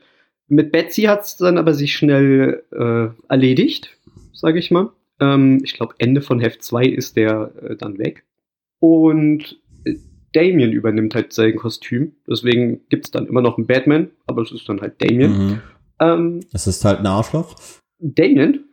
Mit 0.48 0.72
Betsy 0.72 1.02
hat 1.02 1.22
es 1.22 1.36
dann 1.36 1.58
aber 1.58 1.74
sich 1.74 1.94
schnell 1.94 2.62
äh, 2.72 3.08
erledigt, 3.30 3.96
sage 4.32 4.58
ich 4.58 4.70
mal. 4.70 4.90
Ähm, 5.20 5.60
ich 5.64 5.74
glaube, 5.74 5.94
Ende 5.98 6.20
von 6.22 6.40
Heft 6.40 6.62
2 6.62 6.84
ist 6.86 7.16
der 7.16 7.52
äh, 7.62 7.76
dann 7.76 7.98
weg. 7.98 8.24
Und 8.80 9.58
äh, 9.84 9.94
Damien 10.32 10.72
übernimmt 10.72 11.14
halt 11.14 11.32
sein 11.32 11.56
Kostüm. 11.56 12.12
Deswegen 12.28 12.80
gibt 12.88 13.06
es 13.06 13.10
dann 13.10 13.26
immer 13.26 13.40
noch 13.42 13.58
einen 13.58 13.66
Batman, 13.66 14.10
aber 14.26 14.42
es 14.42 14.52
ist 14.52 14.68
dann 14.68 14.80
halt 14.80 15.00
Damien. 15.02 15.32
Mhm. 15.32 15.60
Ähm, 16.00 16.40
Es 16.52 16.66
ist 16.66 16.84
halt 16.84 17.00
ein 17.00 17.06
Arschloch. 17.06 17.56
Damien, 17.98 18.64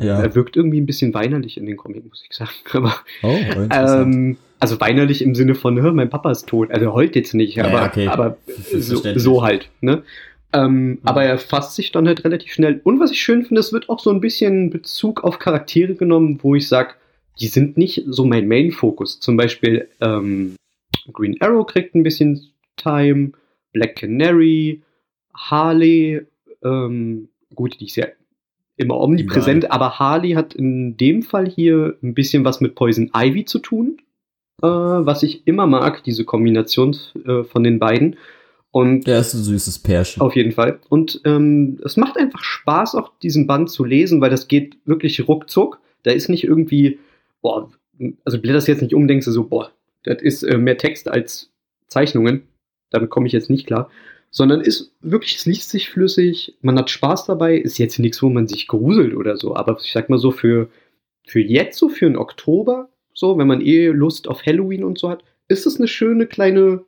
Ja. 0.00 0.20
er 0.22 0.34
wirkt 0.34 0.56
irgendwie 0.56 0.80
ein 0.80 0.86
bisschen 0.86 1.12
weinerlich 1.14 1.56
in 1.56 1.66
den 1.66 1.76
Comics, 1.76 2.06
muss 2.08 2.24
ich 2.28 2.34
sagen. 2.36 2.50
Aber 2.72 2.94
Oh, 3.22 3.36
interessant. 3.62 4.14
ähm, 4.14 4.36
also 4.60 4.78
weinerlich 4.80 5.22
im 5.22 5.34
Sinne 5.34 5.54
von, 5.54 5.80
"Hör, 5.80 5.92
mein 5.92 6.10
Papa 6.10 6.30
ist 6.30 6.46
tot. 6.46 6.70
Also 6.70 6.86
er 6.86 6.94
heult 6.94 7.16
jetzt 7.16 7.34
nicht, 7.34 7.56
Ja, 7.56 7.64
aber, 7.66 7.86
okay. 7.86 8.06
aber 8.06 8.36
so, 8.72 9.02
so 9.18 9.42
halt. 9.42 9.68
Ne? 9.80 10.02
Ähm, 10.52 10.90
Mhm. 10.90 10.98
Aber 11.04 11.22
er 11.24 11.38
fasst 11.38 11.76
sich 11.76 11.92
dann 11.92 12.06
halt 12.08 12.24
relativ 12.24 12.52
schnell. 12.52 12.80
Und 12.84 12.98
was 13.00 13.10
ich 13.12 13.20
schön 13.20 13.44
finde, 13.44 13.60
es 13.60 13.72
wird 13.72 13.88
auch 13.88 14.00
so 14.00 14.10
ein 14.10 14.20
bisschen 14.20 14.70
Bezug 14.70 15.22
auf 15.24 15.38
Charaktere 15.38 15.94
genommen, 15.94 16.38
wo 16.42 16.54
ich 16.54 16.66
sage, 16.68 16.94
die 17.40 17.46
sind 17.46 17.76
nicht 17.78 18.02
so 18.06 18.24
mein 18.24 18.48
Main-Fokus. 18.48 19.20
Zum 19.20 19.36
Beispiel 19.36 19.88
ähm, 20.00 20.56
Green 21.12 21.36
Arrow 21.40 21.66
kriegt 21.66 21.94
ein 21.94 22.02
bisschen 22.02 22.40
Time, 22.76 23.32
Black 23.72 23.96
Canary, 23.96 24.82
Harley, 25.34 26.22
ähm, 26.64 27.28
gut, 27.54 27.78
die 27.80 27.86
ist 27.86 27.96
ja 27.96 28.06
immer 28.76 28.98
omnipräsent, 28.98 29.70
aber 29.70 29.98
Harley 29.98 30.32
hat 30.32 30.54
in 30.54 30.96
dem 30.96 31.22
Fall 31.22 31.48
hier 31.48 31.96
ein 32.02 32.14
bisschen 32.14 32.44
was 32.44 32.60
mit 32.60 32.74
Poison 32.74 33.10
Ivy 33.14 33.44
zu 33.44 33.58
tun, 33.60 33.98
äh, 34.62 34.66
was 34.66 35.22
ich 35.22 35.46
immer 35.46 35.66
mag, 35.66 36.02
diese 36.04 36.24
Kombination 36.24 36.96
äh, 37.26 37.44
von 37.44 37.62
den 37.64 37.78
beiden. 37.78 38.16
Und 38.72 39.06
Der 39.06 39.18
ist 39.18 39.34
ein 39.34 39.42
süßes 39.42 39.80
Pärchen. 39.80 40.22
auf 40.22 40.36
jeden 40.36 40.52
Fall. 40.52 40.78
Und 40.88 41.20
ähm, 41.24 41.80
es 41.84 41.96
macht 41.96 42.16
einfach 42.16 42.42
Spaß, 42.42 42.94
auch 42.94 43.12
diesen 43.20 43.46
Band 43.46 43.70
zu 43.70 43.84
lesen, 43.84 44.20
weil 44.20 44.30
das 44.30 44.46
geht 44.46 44.76
wirklich 44.84 45.26
ruckzuck. 45.26 45.80
Da 46.04 46.12
ist 46.12 46.28
nicht 46.28 46.44
irgendwie, 46.44 47.00
boah, 47.42 47.68
also 48.24 48.40
blätterst 48.40 48.68
jetzt 48.68 48.82
nicht 48.82 48.94
um, 48.94 49.08
denkst 49.08 49.26
du 49.26 49.32
so, 49.32 49.44
boah, 49.44 49.72
das 50.04 50.22
ist 50.22 50.42
äh, 50.44 50.56
mehr 50.56 50.78
Text 50.78 51.08
als 51.08 51.50
Zeichnungen. 51.88 52.42
Damit 52.90 53.10
komme 53.10 53.26
ich 53.26 53.32
jetzt 53.32 53.50
nicht 53.50 53.66
klar. 53.66 53.90
Sondern 54.30 54.60
ist 54.60 54.92
wirklich, 55.00 55.36
es 55.36 55.46
liest 55.46 55.70
sich 55.70 55.90
flüssig, 55.90 56.56
man 56.62 56.78
hat 56.78 56.88
Spaß 56.88 57.26
dabei, 57.26 57.56
ist 57.56 57.78
jetzt 57.78 57.98
nichts, 57.98 58.22
wo 58.22 58.28
man 58.28 58.46
sich 58.46 58.68
gruselt 58.68 59.16
oder 59.16 59.36
so. 59.36 59.56
Aber 59.56 59.76
ich 59.82 59.90
sag 59.90 60.08
mal 60.08 60.18
so, 60.18 60.30
für, 60.30 60.68
für 61.26 61.40
jetzt, 61.40 61.76
so 61.78 61.88
für 61.88 62.04
den 62.06 62.16
Oktober, 62.16 62.88
so, 63.20 63.38
wenn 63.38 63.46
man 63.46 63.60
eh 63.60 63.86
Lust 63.88 64.26
auf 64.28 64.44
Halloween 64.44 64.82
und 64.84 64.98
so 64.98 65.10
hat, 65.10 65.22
ist 65.48 65.66
es 65.66 65.76
eine 65.78 65.88
schöne 65.88 66.26
kleine 66.26 66.84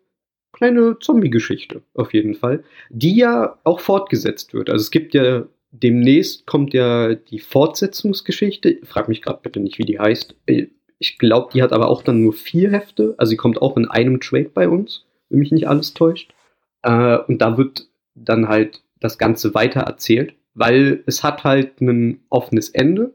kleine 0.53 0.99
Zombie-Geschichte, 0.99 1.83
auf 1.95 2.13
jeden 2.13 2.35
Fall, 2.35 2.63
die 2.91 3.17
ja 3.17 3.59
auch 3.65 3.81
fortgesetzt 3.81 4.53
wird. 4.53 4.69
Also 4.69 4.83
es 4.83 4.91
gibt 4.91 5.15
ja, 5.15 5.47
demnächst 5.71 6.47
kommt 6.47 6.75
ja 6.75 7.15
die 7.15 7.39
Fortsetzungsgeschichte, 7.39 8.79
frag 8.85 9.09
mich 9.09 9.23
gerade 9.23 9.41
bitte 9.43 9.61
nicht, 9.61 9.79
wie 9.79 9.85
die 9.85 9.99
heißt. 9.99 10.35
Äh, 10.47 10.67
Ich 10.99 11.19
glaube, 11.19 11.51
die 11.53 11.63
hat 11.63 11.73
aber 11.73 11.89
auch 11.89 12.03
dann 12.03 12.21
nur 12.21 12.33
vier 12.35 12.71
Hefte, 12.71 13.15
also 13.17 13.31
sie 13.31 13.37
kommt 13.39 13.63
auch 13.63 13.77
in 13.79 13.89
einem 13.89 14.21
Trade 14.21 14.51
bei 14.53 14.69
uns, 14.69 15.07
wenn 15.31 15.39
mich 15.41 15.53
nicht 15.53 15.69
alles 15.69 15.95
täuscht. 15.95 16.35
Äh, 16.83 17.19
und 17.27 17.39
da 17.41 17.57
wird 17.57 17.89
dann 18.15 18.47
halt 18.49 18.83
das 19.01 19.17
Ganze 19.19 19.55
weiter 19.55 19.81
erzählt, 19.81 20.35
weil 20.55 21.03
es 21.07 21.25
hat 21.25 21.45
halt 21.45 21.81
ein 21.81 22.21
offenes 22.29 22.69
Ende 22.69 23.15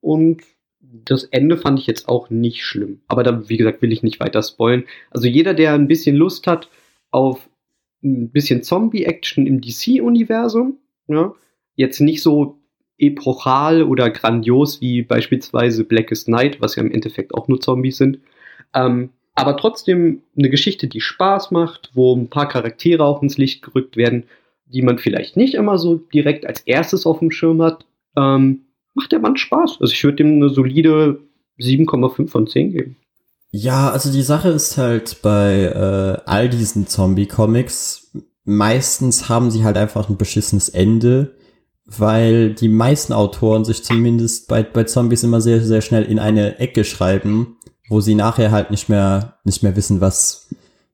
und 0.00 0.42
das 0.92 1.24
Ende 1.24 1.56
fand 1.56 1.78
ich 1.78 1.86
jetzt 1.86 2.08
auch 2.08 2.30
nicht 2.30 2.64
schlimm. 2.64 3.00
Aber 3.08 3.22
da, 3.22 3.48
wie 3.48 3.56
gesagt, 3.56 3.82
will 3.82 3.92
ich 3.92 4.02
nicht 4.02 4.20
weiter 4.20 4.42
spoilen. 4.42 4.84
Also 5.10 5.28
jeder, 5.28 5.54
der 5.54 5.74
ein 5.74 5.88
bisschen 5.88 6.16
Lust 6.16 6.46
hat 6.46 6.68
auf 7.10 7.48
ein 8.02 8.30
bisschen 8.30 8.62
Zombie-Action 8.62 9.46
im 9.46 9.60
DC-Universum, 9.60 10.78
ja, 11.08 11.34
jetzt 11.76 12.00
nicht 12.00 12.22
so 12.22 12.58
epochal 12.98 13.82
oder 13.82 14.10
grandios 14.10 14.80
wie 14.80 15.02
beispielsweise 15.02 15.84
Blackest 15.84 16.28
Night, 16.28 16.60
was 16.60 16.76
ja 16.76 16.82
im 16.82 16.90
Endeffekt 16.90 17.34
auch 17.34 17.48
nur 17.48 17.60
Zombies 17.60 17.96
sind, 17.96 18.18
ähm, 18.74 19.10
aber 19.34 19.56
trotzdem 19.56 20.22
eine 20.36 20.50
Geschichte, 20.50 20.86
die 20.86 21.00
Spaß 21.00 21.50
macht, 21.50 21.90
wo 21.94 22.14
ein 22.14 22.28
paar 22.28 22.48
Charaktere 22.48 23.04
auch 23.04 23.22
ins 23.22 23.38
Licht 23.38 23.62
gerückt 23.62 23.96
werden, 23.96 24.24
die 24.66 24.82
man 24.82 24.98
vielleicht 24.98 25.36
nicht 25.36 25.54
immer 25.54 25.78
so 25.78 25.96
direkt 25.96 26.46
als 26.46 26.60
erstes 26.60 27.06
auf 27.06 27.20
dem 27.20 27.30
Schirm 27.30 27.62
hat, 27.62 27.86
ähm, 28.16 28.66
macht 28.94 29.12
der 29.12 29.18
Band 29.18 29.38
Spaß. 29.38 29.78
Also 29.80 29.92
ich 29.92 30.02
würde 30.04 30.16
dem 30.16 30.36
eine 30.36 30.48
solide 30.48 31.20
7,5 31.58 32.28
von 32.28 32.46
10 32.46 32.72
geben. 32.72 32.96
Ja, 33.52 33.90
also 33.90 34.12
die 34.12 34.22
Sache 34.22 34.50
ist 34.50 34.78
halt 34.78 35.22
bei 35.22 35.64
äh, 35.64 36.22
all 36.24 36.48
diesen 36.48 36.86
Zombie-Comics, 36.86 38.12
meistens 38.44 39.28
haben 39.28 39.50
sie 39.50 39.64
halt 39.64 39.76
einfach 39.76 40.08
ein 40.08 40.16
beschissenes 40.16 40.68
Ende, 40.68 41.34
weil 41.84 42.54
die 42.54 42.68
meisten 42.68 43.12
Autoren 43.12 43.64
sich 43.64 43.82
zumindest 43.82 44.46
bei, 44.46 44.62
bei 44.62 44.84
Zombies 44.84 45.24
immer 45.24 45.40
sehr, 45.40 45.60
sehr 45.62 45.80
schnell 45.80 46.04
in 46.04 46.20
eine 46.20 46.58
Ecke 46.58 46.84
schreiben, 46.84 47.56
wo 47.88 48.00
sie 48.00 48.14
nachher 48.14 48.52
halt 48.52 48.70
nicht 48.70 48.88
mehr, 48.88 49.38
nicht 49.44 49.64
mehr 49.64 49.74
wissen, 49.74 50.00
was, 50.00 50.48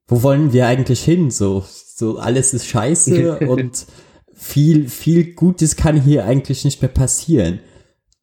wo 0.07 0.23
wollen 0.23 0.55
wir 0.55 0.67
eigentlich 0.67 1.05
hin? 1.05 1.31
So, 1.31 1.63
so 1.69 2.17
alles 2.17 2.55
ist 2.55 2.67
scheiße 2.67 3.39
und 3.49 3.85
viel, 4.33 4.89
viel 4.89 5.35
Gutes 5.35 5.77
kann 5.77 6.01
hier 6.01 6.25
eigentlich 6.25 6.65
nicht 6.65 6.81
mehr 6.81 6.91
passieren. 6.91 7.61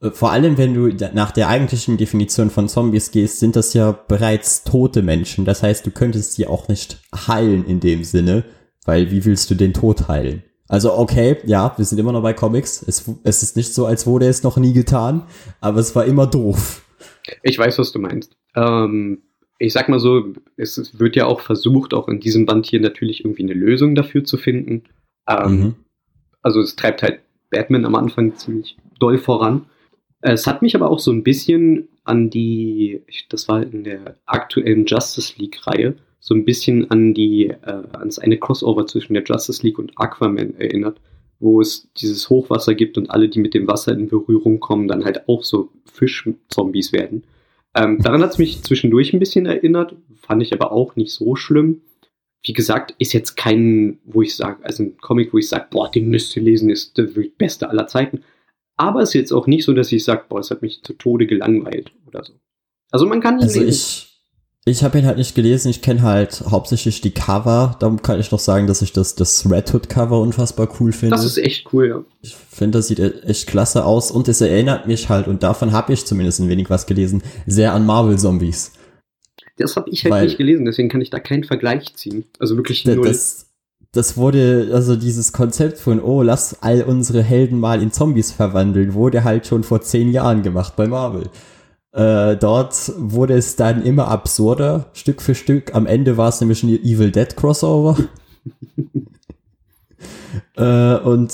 Äh, 0.04 0.12
Vor 0.12 0.32
allem, 0.32 0.58
wenn 0.58 0.74
du 0.74 0.90
nach 1.14 1.32
der 1.32 1.48
eigentlichen 1.50 1.98
Definition 1.98 2.50
von 2.50 2.68
Zombies 2.68 3.12
gehst, 3.12 3.40
sind 3.40 3.56
das 3.56 3.74
ja 3.74 3.92
bereits 3.92 4.64
tote 4.64 5.02
Menschen. 5.02 5.46
Das 5.46 5.64
heißt, 5.64 5.86
du 5.86 5.92
könntest 5.92 6.34
sie 6.34 6.48
auch 6.48 6.68
nicht 6.68 7.02
heilen 7.28 7.66
in 7.66 7.80
dem 7.80 8.04
Sinne, 8.04 8.44
weil 8.86 9.12
wie 9.12 9.26
willst 9.26 9.50
du 9.50 9.56
den 9.56 9.74
Tod 9.74 10.08
heilen? 10.08 10.44
Also 10.68 10.98
okay, 10.98 11.38
ja, 11.46 11.74
wir 11.78 11.86
sind 11.86 12.00
immer 12.00 12.12
noch 12.12 12.24
bei 12.24 12.34
Comics. 12.34 12.84
Es, 12.88 13.10
es 13.24 13.44
ist 13.44 13.56
nicht 13.56 13.74
so, 13.74 13.86
als 13.86 14.08
wurde 14.08 14.28
es 14.28 14.44
noch 14.44 14.58
nie 14.58 14.74
getan, 14.74 15.24
aber 15.62 15.80
es 15.80 15.96
war 15.96 16.06
immer 16.06 16.26
doof. 16.26 16.82
Ich 17.42 17.58
weiß, 17.58 17.78
was 17.80 17.92
du 17.92 18.00
meinst. 18.00 18.36
Ähm, 18.56 19.22
ich 19.60 19.74
sag 19.74 19.88
mal 19.88 20.00
so, 20.00 20.34
es 20.58 20.78
es 20.78 21.00
wird 21.00 21.16
ja 21.16 21.26
auch 21.26 21.42
versucht, 21.42 21.94
auch 21.94 22.08
in 22.08 22.20
diesem 22.20 22.46
Band 22.46 22.66
hier 22.66 22.82
natürlich 22.82 23.24
irgendwie 23.24 23.44
eine 23.44 23.54
Lösung 23.54 23.94
dafür 23.96 24.24
zu 24.24 24.38
finden. 24.38 24.84
Ähm, 25.28 25.60
Mhm. 25.60 25.76
Also 26.42 26.60
es 26.60 26.76
treibt 26.76 27.04
halt 27.04 27.20
Batman 27.50 27.86
am 27.86 27.96
Anfang 27.96 28.36
ziemlich 28.36 28.76
doll 29.00 29.18
voran. 29.18 29.66
Es 30.26 30.48
hat 30.48 30.62
mich 30.62 30.74
aber 30.74 30.90
auch 30.90 31.00
so 31.00 31.12
ein 31.12 31.22
bisschen 31.22 31.90
an 32.06 32.30
die, 32.30 33.02
das 33.28 33.50
war 33.50 33.62
in 33.62 33.84
der 33.84 34.16
aktuellen 34.26 34.86
Justice 34.86 35.34
League-Reihe, 35.38 35.96
so 36.22 36.34
ein 36.34 36.46
bisschen 36.46 36.90
an 36.90 37.14
die, 37.14 37.50
äh, 37.50 37.84
ans 37.92 38.20
eine 38.20 38.38
Crossover 38.38 38.88
zwischen 38.88 39.16
der 39.16 39.24
Justice 39.24 39.62
League 39.64 39.78
und 39.78 39.92
Aquaman 39.98 40.56
erinnert, 40.58 41.02
wo 41.40 41.60
es 41.60 41.90
dieses 41.98 42.30
Hochwasser 42.30 42.74
gibt 42.74 42.98
und 42.98 43.12
alle, 43.12 43.28
die 43.28 43.40
mit 43.40 43.54
dem 43.54 43.68
Wasser 43.68 43.92
in 43.92 44.08
Berührung 44.08 44.62
kommen, 44.62 44.88
dann 44.88 45.04
halt 45.04 45.28
auch 45.28 45.44
so 45.44 45.72
Fischzombies 45.92 46.94
werden. 46.94 47.26
Ähm, 47.76 48.00
daran 48.02 48.22
hat 48.22 48.32
es 48.32 48.38
mich 48.38 48.64
zwischendurch 48.64 49.12
ein 49.12 49.20
bisschen 49.20 49.46
erinnert, 49.46 49.94
fand 50.16 50.42
ich 50.42 50.54
aber 50.54 50.72
auch 50.72 50.96
nicht 50.96 51.12
so 51.12 51.36
schlimm. 51.36 51.82
Wie 52.46 52.54
gesagt, 52.54 52.96
ist 52.98 53.12
jetzt 53.12 53.36
kein, 53.36 54.00
wo 54.06 54.22
ich 54.22 54.38
sage, 54.38 54.64
also 54.64 54.84
ein 54.84 54.98
Comic, 55.00 55.34
wo 55.34 55.38
ich 55.38 55.50
sage, 55.50 55.68
boah, 55.70 55.92
den 55.92 56.08
müsst 56.08 56.34
ihr 56.38 56.44
lesen, 56.44 56.70
ist 56.70 56.98
der 56.98 57.10
beste 57.38 57.70
aller 57.70 57.88
Zeiten. 57.88 58.24
Aber 58.78 59.02
es 59.02 59.10
ist 59.10 59.16
jetzt 59.16 59.32
auch 59.34 59.48
nicht 59.48 59.66
so, 59.66 59.74
dass 59.74 59.92
ich 59.92 60.04
sage, 60.04 60.24
boah, 60.30 60.40
es 60.40 60.52
hat 60.52 60.62
mich 60.62 60.82
zu 60.84 60.94
Tode 60.94 61.28
gelangweilt 61.28 61.92
oder 62.08 62.24
so. 62.24 62.34
Also 62.92 63.06
man 63.06 63.22
kann 63.22 63.38
ihn 63.38 63.44
also 63.44 63.60
lesen. 63.60 63.70
Ich, 63.70 64.14
ich 64.66 64.84
habe 64.84 64.98
ihn 64.98 65.06
halt 65.06 65.18
nicht 65.18 65.36
gelesen, 65.36 65.70
ich 65.70 65.82
kenne 65.82 66.02
halt 66.02 66.42
hauptsächlich 66.50 67.02
die 67.02 67.12
Cover. 67.12 67.76
Darum 67.80 68.02
kann 68.02 68.20
ich 68.20 68.32
noch 68.32 68.40
sagen, 68.40 68.66
dass 68.66 68.82
ich 68.82 68.94
das, 68.94 69.16
das 69.16 69.50
Red 69.50 69.74
Hood 69.74 69.90
Cover 69.90 70.22
unfassbar 70.22 70.70
cool 70.80 70.92
finde. 70.92 71.16
Das 71.16 71.26
ist 71.26 71.38
echt 71.38 71.74
cool, 71.74 71.88
ja. 71.88 72.04
Ich 72.22 72.36
finde, 72.36 72.80
das 72.80 72.88
sieht 72.88 73.00
e-, 73.00 73.20
echt 73.26 73.48
klasse 73.48 73.86
aus 73.86 74.10
und 74.10 74.28
es 74.28 74.42
erinnert 74.42 74.88
mich 74.88 75.10
halt, 75.10 75.28
und 75.28 75.44
davon 75.44 75.72
habe 75.72 75.92
ich 75.94 76.06
zumindest 76.06 76.40
ein 76.40 76.50
wenig 76.50 76.70
was 76.70 76.86
gelesen, 76.86 77.24
sehr 77.46 77.74
an 77.74 77.86
Marvel 77.86 78.18
Zombies. 78.18 78.72
Das 79.58 79.76
habe 79.76 79.90
ich 79.90 80.04
halt 80.04 80.14
Weil, 80.14 80.26
nicht 80.26 80.38
gelesen, 80.38 80.66
deswegen 80.66 80.90
kann 80.90 81.02
ich 81.02 81.10
da 81.10 81.20
keinen 81.20 81.44
Vergleich 81.44 81.94
ziehen. 81.96 82.26
Also 82.40 82.56
wirklich 82.56 82.86
null. 82.86 83.06
Das, 83.06 83.53
das 83.94 84.18
wurde, 84.18 84.72
also 84.74 84.96
dieses 84.96 85.34
Konzept 85.34 85.78
von, 85.78 86.02
oh, 86.02 86.24
lass 86.24 86.58
all 86.62 86.82
unsere 86.82 87.22
Helden 87.22 87.60
mal 87.60 87.82
in 87.82 87.92
Zombies 87.92 88.32
verwandeln, 88.32 88.96
wurde 88.96 89.24
halt 89.24 89.46
schon 89.46 89.64
vor 89.64 89.82
zehn 89.82 90.12
Jahren 90.12 90.42
gemacht 90.42 90.76
bei 90.76 90.88
Marvel. 90.88 91.30
Äh, 91.92 92.36
dort 92.38 92.92
wurde 92.98 93.36
es 93.36 93.56
dann 93.56 93.84
immer 93.84 94.08
absurder, 94.08 94.88
Stück 94.94 95.22
für 95.22 95.36
Stück. 95.36 95.76
Am 95.76 95.86
Ende 95.86 96.18
war 96.18 96.30
es 96.30 96.42
nämlich 96.42 96.64
ein 96.64 96.70
Evil 96.70 97.12
Dead 97.12 97.36
Crossover. 97.36 97.96
äh, 100.58 100.96
und 100.96 101.32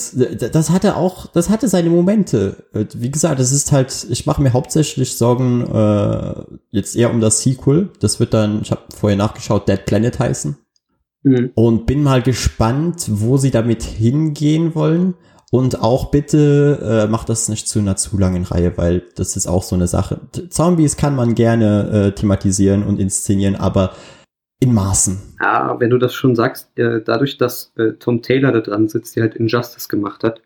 das 0.54 0.70
hatte 0.70 0.98
auch, 0.98 1.28
das 1.28 1.50
hatte 1.50 1.70
seine 1.70 1.90
Momente. 1.90 2.66
Wie 2.94 3.10
gesagt, 3.10 3.40
das 3.40 3.54
ist 3.54 3.72
halt, 3.72 4.06
ich 4.10 4.26
mache 4.26 4.42
mir 4.42 4.52
hauptsächlich 4.52 5.16
Sorgen 5.16 5.66
äh, 5.66 6.44
jetzt 6.72 6.98
eher 6.98 7.12
um 7.12 7.22
das 7.22 7.42
Sequel. 7.42 7.90
Das 8.02 8.20
wird 8.20 8.34
dann, 8.34 8.64
ich 8.64 8.72
habe 8.72 8.82
vorher 8.94 9.18
nachgeschaut, 9.18 9.70
Dead 9.70 9.86
Planet 9.86 10.20
heißen. 10.20 10.58
Mhm. 11.24 11.52
Und 11.56 11.86
bin 11.86 12.04
mal 12.04 12.22
gespannt, 12.22 13.08
wo 13.10 13.38
sie 13.38 13.52
damit 13.52 13.84
hingehen 13.84 14.76
wollen. 14.76 15.16
Und 15.52 15.82
auch 15.82 16.12
bitte 16.12 17.08
äh, 17.08 17.12
macht 17.12 17.30
das 17.30 17.50
nicht 17.50 17.68
zu 17.68 17.80
einer 17.80 17.96
zu 17.96 18.18
langen 18.20 18.44
Reihe, 18.44 18.78
weil 18.78 19.04
das 19.16 19.36
ist 19.36 19.48
auch 19.48 19.64
so 19.64 19.76
eine 19.76 19.88
Sache. 19.88 20.20
Zombies 20.50 20.96
kann 20.96 21.16
man 21.16 21.34
gerne 21.34 21.90
äh, 21.90 22.12
thematisieren 22.12 22.84
und 22.84 23.00
inszenieren, 23.00 23.56
aber 23.56 23.94
in 24.60 24.74
Maßen. 24.74 25.18
Ja, 25.42 25.80
wenn 25.80 25.90
du 25.90 25.98
das 25.98 26.14
schon 26.14 26.36
sagst, 26.36 26.78
äh, 26.78 27.02
dadurch, 27.04 27.38
dass 27.38 27.74
äh, 27.78 27.94
Tom 27.94 28.22
Taylor 28.22 28.52
da 28.52 28.60
dran 28.60 28.90
sitzt, 28.90 29.16
der 29.16 29.24
halt 29.24 29.36
Injustice 29.36 29.88
gemacht 29.88 30.24
hat, 30.24 30.42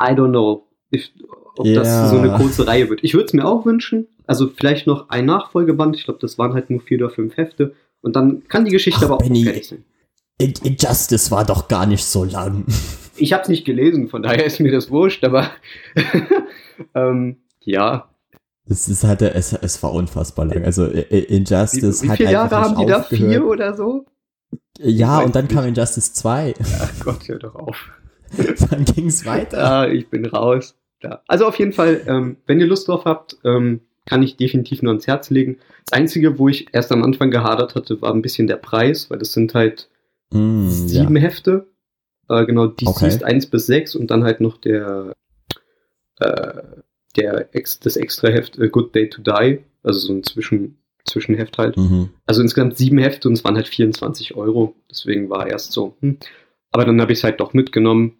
I 0.00 0.12
don't 0.12 0.30
know, 0.30 0.68
if, 0.94 1.08
ob 1.56 1.66
ja. 1.66 1.82
das 1.82 2.10
so 2.10 2.18
eine 2.18 2.36
kurze 2.36 2.66
Reihe 2.66 2.88
wird. 2.88 3.02
Ich 3.02 3.14
würde 3.14 3.26
es 3.26 3.32
mir 3.32 3.46
auch 3.46 3.64
wünschen. 3.64 4.06
Also 4.26 4.48
vielleicht 4.48 4.86
noch 4.86 5.08
ein 5.08 5.24
Nachfolgeband. 5.24 5.96
Ich 5.96 6.04
glaube, 6.04 6.20
das 6.20 6.38
waren 6.38 6.52
halt 6.52 6.70
nur 6.70 6.80
vier 6.80 6.98
oder 6.98 7.10
fünf 7.10 7.36
Hefte. 7.36 7.74
Und 8.02 8.14
dann 8.14 8.44
kann 8.48 8.64
die 8.64 8.70
Geschichte 8.70 9.00
Ach, 9.00 9.06
aber 9.06 9.14
auch 9.16 9.22
Benny, 9.22 9.44
fertig 9.44 9.66
sein. 9.66 9.84
Injustice 10.38 11.30
war 11.30 11.44
doch 11.44 11.68
gar 11.68 11.86
nicht 11.86 12.04
so 12.04 12.24
lang. 12.24 12.64
Ich 13.18 13.32
habe 13.32 13.44
es 13.44 13.48
nicht 13.48 13.64
gelesen, 13.64 14.08
von 14.08 14.22
daher 14.22 14.44
ist 14.44 14.60
mir 14.60 14.70
das 14.70 14.90
wurscht, 14.90 15.24
aber 15.24 15.50
ähm, 16.94 17.38
ja. 17.60 18.10
Es 18.68 18.88
ist 18.90 19.04
halt, 19.04 19.22
es, 19.22 19.54
es 19.54 19.82
war 19.82 19.94
unfassbar 19.94 20.44
lang. 20.44 20.66
Also 20.66 20.84
Injustice 20.84 22.02
wie, 22.02 22.08
wie 22.08 22.10
hat 22.10 22.16
viele 22.18 22.32
Jahre 22.32 22.56
haben 22.56 22.76
die 22.76 22.84
da? 22.84 23.02
Vier 23.04 23.46
oder 23.46 23.74
so? 23.74 24.04
Ja, 24.78 25.20
und 25.20 25.34
dann 25.34 25.48
kam 25.48 25.64
Injustice 25.64 26.12
2. 26.12 26.56
Ach 26.78 27.04
Gott, 27.04 27.26
hör 27.26 27.38
doch 27.38 27.54
auf. 27.54 27.88
dann 28.70 28.84
ging 28.84 29.06
es 29.06 29.24
weiter. 29.24 29.58
Ja, 29.58 29.86
ich 29.86 30.10
bin 30.10 30.26
raus. 30.26 30.74
Ja. 31.02 31.22
Also 31.26 31.46
auf 31.46 31.58
jeden 31.58 31.72
Fall, 31.72 32.02
ähm, 32.06 32.36
wenn 32.46 32.60
ihr 32.60 32.66
Lust 32.66 32.88
drauf 32.88 33.06
habt, 33.06 33.38
ähm, 33.44 33.80
kann 34.04 34.22
ich 34.22 34.36
definitiv 34.36 34.82
nur 34.82 34.92
ans 34.92 35.06
Herz 35.06 35.30
legen. 35.30 35.58
Das 35.86 35.98
Einzige, 35.98 36.38
wo 36.38 36.48
ich 36.48 36.66
erst 36.72 36.92
am 36.92 37.02
Anfang 37.02 37.30
gehadert 37.30 37.74
hatte, 37.74 38.00
war 38.02 38.12
ein 38.12 38.22
bisschen 38.22 38.46
der 38.46 38.56
Preis, 38.56 39.10
weil 39.10 39.18
das 39.18 39.32
sind 39.32 39.54
halt 39.54 39.88
Mm, 40.36 40.68
sieben 40.68 41.16
ja. 41.16 41.22
Hefte. 41.22 41.66
Äh, 42.28 42.44
genau, 42.46 42.66
die 42.66 42.86
okay. 42.86 43.10
siehst 43.10 43.24
1 43.24 43.46
bis 43.46 43.66
6 43.66 43.94
und 43.96 44.10
dann 44.10 44.24
halt 44.24 44.40
noch 44.40 44.58
der, 44.58 45.14
äh, 46.18 46.62
der 47.16 47.54
Ex, 47.54 47.80
das 47.80 47.96
extra 47.96 48.28
Heft 48.28 48.60
A 48.60 48.66
Good 48.66 48.94
Day 48.94 49.08
to 49.08 49.22
Die, 49.22 49.60
also 49.82 50.00
so 50.00 50.12
ein 50.12 50.22
Zwischen, 50.22 50.78
Zwischenheft 51.04 51.58
halt. 51.58 51.76
Mhm. 51.76 52.10
Also 52.26 52.42
insgesamt 52.42 52.76
sieben 52.76 52.98
Hefte 52.98 53.28
und 53.28 53.34
es 53.34 53.44
waren 53.44 53.54
halt 53.54 53.68
24 53.68 54.36
Euro. 54.36 54.74
Deswegen 54.90 55.30
war 55.30 55.46
erst 55.46 55.72
so, 55.72 55.96
hm. 56.00 56.18
Aber 56.72 56.84
dann 56.84 57.00
habe 57.00 57.12
ich 57.12 57.20
es 57.20 57.24
halt 57.24 57.40
doch 57.40 57.54
mitgenommen. 57.54 58.16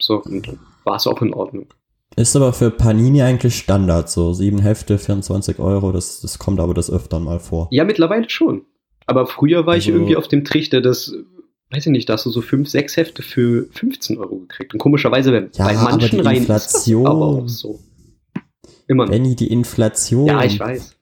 So, 0.00 0.20
und 0.20 0.58
war 0.82 0.96
es 0.96 1.06
auch 1.06 1.22
in 1.22 1.32
Ordnung. 1.32 1.68
Ist 2.16 2.36
aber 2.36 2.52
für 2.52 2.70
Panini 2.70 3.22
eigentlich 3.22 3.56
Standard, 3.56 4.08
so 4.08 4.32
sieben 4.32 4.60
Hefte, 4.60 4.98
24 4.98 5.58
Euro, 5.58 5.90
das, 5.90 6.20
das 6.20 6.38
kommt 6.38 6.60
aber 6.60 6.74
das 6.74 6.90
öfter 6.90 7.18
mal 7.18 7.40
vor. 7.40 7.68
Ja, 7.70 7.84
mittlerweile 7.84 8.28
schon. 8.30 8.66
Aber 9.06 9.26
früher 9.26 9.66
war 9.66 9.74
also, 9.74 9.88
ich 9.88 9.94
irgendwie 9.94 10.16
auf 10.16 10.28
dem 10.28 10.44
Trichter, 10.44 10.80
dass 10.80 11.14
weiß 11.74 11.86
ich 11.86 11.92
nicht, 11.92 12.08
da 12.08 12.14
hast 12.14 12.26
du 12.26 12.30
so 12.30 12.40
fünf, 12.40 12.68
sechs 12.68 12.96
Hefte 12.96 13.22
für 13.22 13.66
15 13.72 14.18
Euro 14.18 14.36
gekriegt. 14.36 14.72
Und 14.72 14.78
komischerweise, 14.78 15.32
wenn 15.32 15.50
ja, 15.54 15.66
bei 15.66 15.74
manchen 15.74 16.20
aber 16.20 16.30
die 16.30 16.38
Inflation, 16.38 17.06
aber 17.06 17.26
auch 17.26 17.48
so. 17.48 17.80
Immer 18.86 19.06
noch. 19.06 19.12
Benny, 19.12 19.34
die 19.34 19.50
Inflation. 19.50 20.26
Ja, 20.26 20.44
ich 20.44 20.60
weiß. 20.60 20.96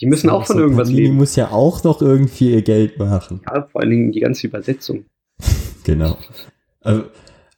Die 0.00 0.06
müssen 0.06 0.30
auch 0.30 0.46
von 0.46 0.56
so 0.56 0.62
irgendwas 0.62 0.88
Panini 0.88 1.06
leben. 1.08 1.16
muss 1.16 1.36
ja 1.36 1.50
auch 1.50 1.84
noch 1.84 2.00
irgendwie 2.00 2.52
ihr 2.52 2.62
Geld 2.62 2.98
machen. 2.98 3.42
Ja, 3.46 3.68
vor 3.70 3.82
allen 3.82 3.90
Dingen 3.90 4.12
die 4.12 4.20
ganze 4.20 4.46
Übersetzung. 4.46 5.04
genau. 5.84 6.16
Äh, 6.82 7.00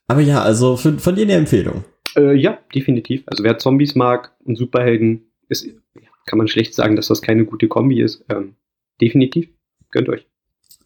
aber 0.09 0.20
ja, 0.20 0.42
also 0.42 0.77
von, 0.77 0.98
von 0.98 1.14
dir 1.14 1.22
eine 1.22 1.35
Empfehlung. 1.35 1.85
Äh, 2.16 2.35
ja, 2.35 2.59
definitiv. 2.75 3.22
Also 3.27 3.44
wer 3.44 3.59
Zombies 3.59 3.94
mag 3.94 4.33
und 4.44 4.57
Superhelden, 4.57 5.22
ist, 5.48 5.68
kann 6.27 6.38
man 6.38 6.48
schlecht 6.48 6.75
sagen, 6.75 6.96
dass 6.96 7.09
das 7.09 7.22
keine 7.22 7.44
gute 7.44 7.68
Kombi 7.68 8.03
ist. 8.03 8.25
Ähm, 8.29 8.57
definitiv. 9.01 9.48
Gönnt 9.90 10.09
euch. 10.09 10.27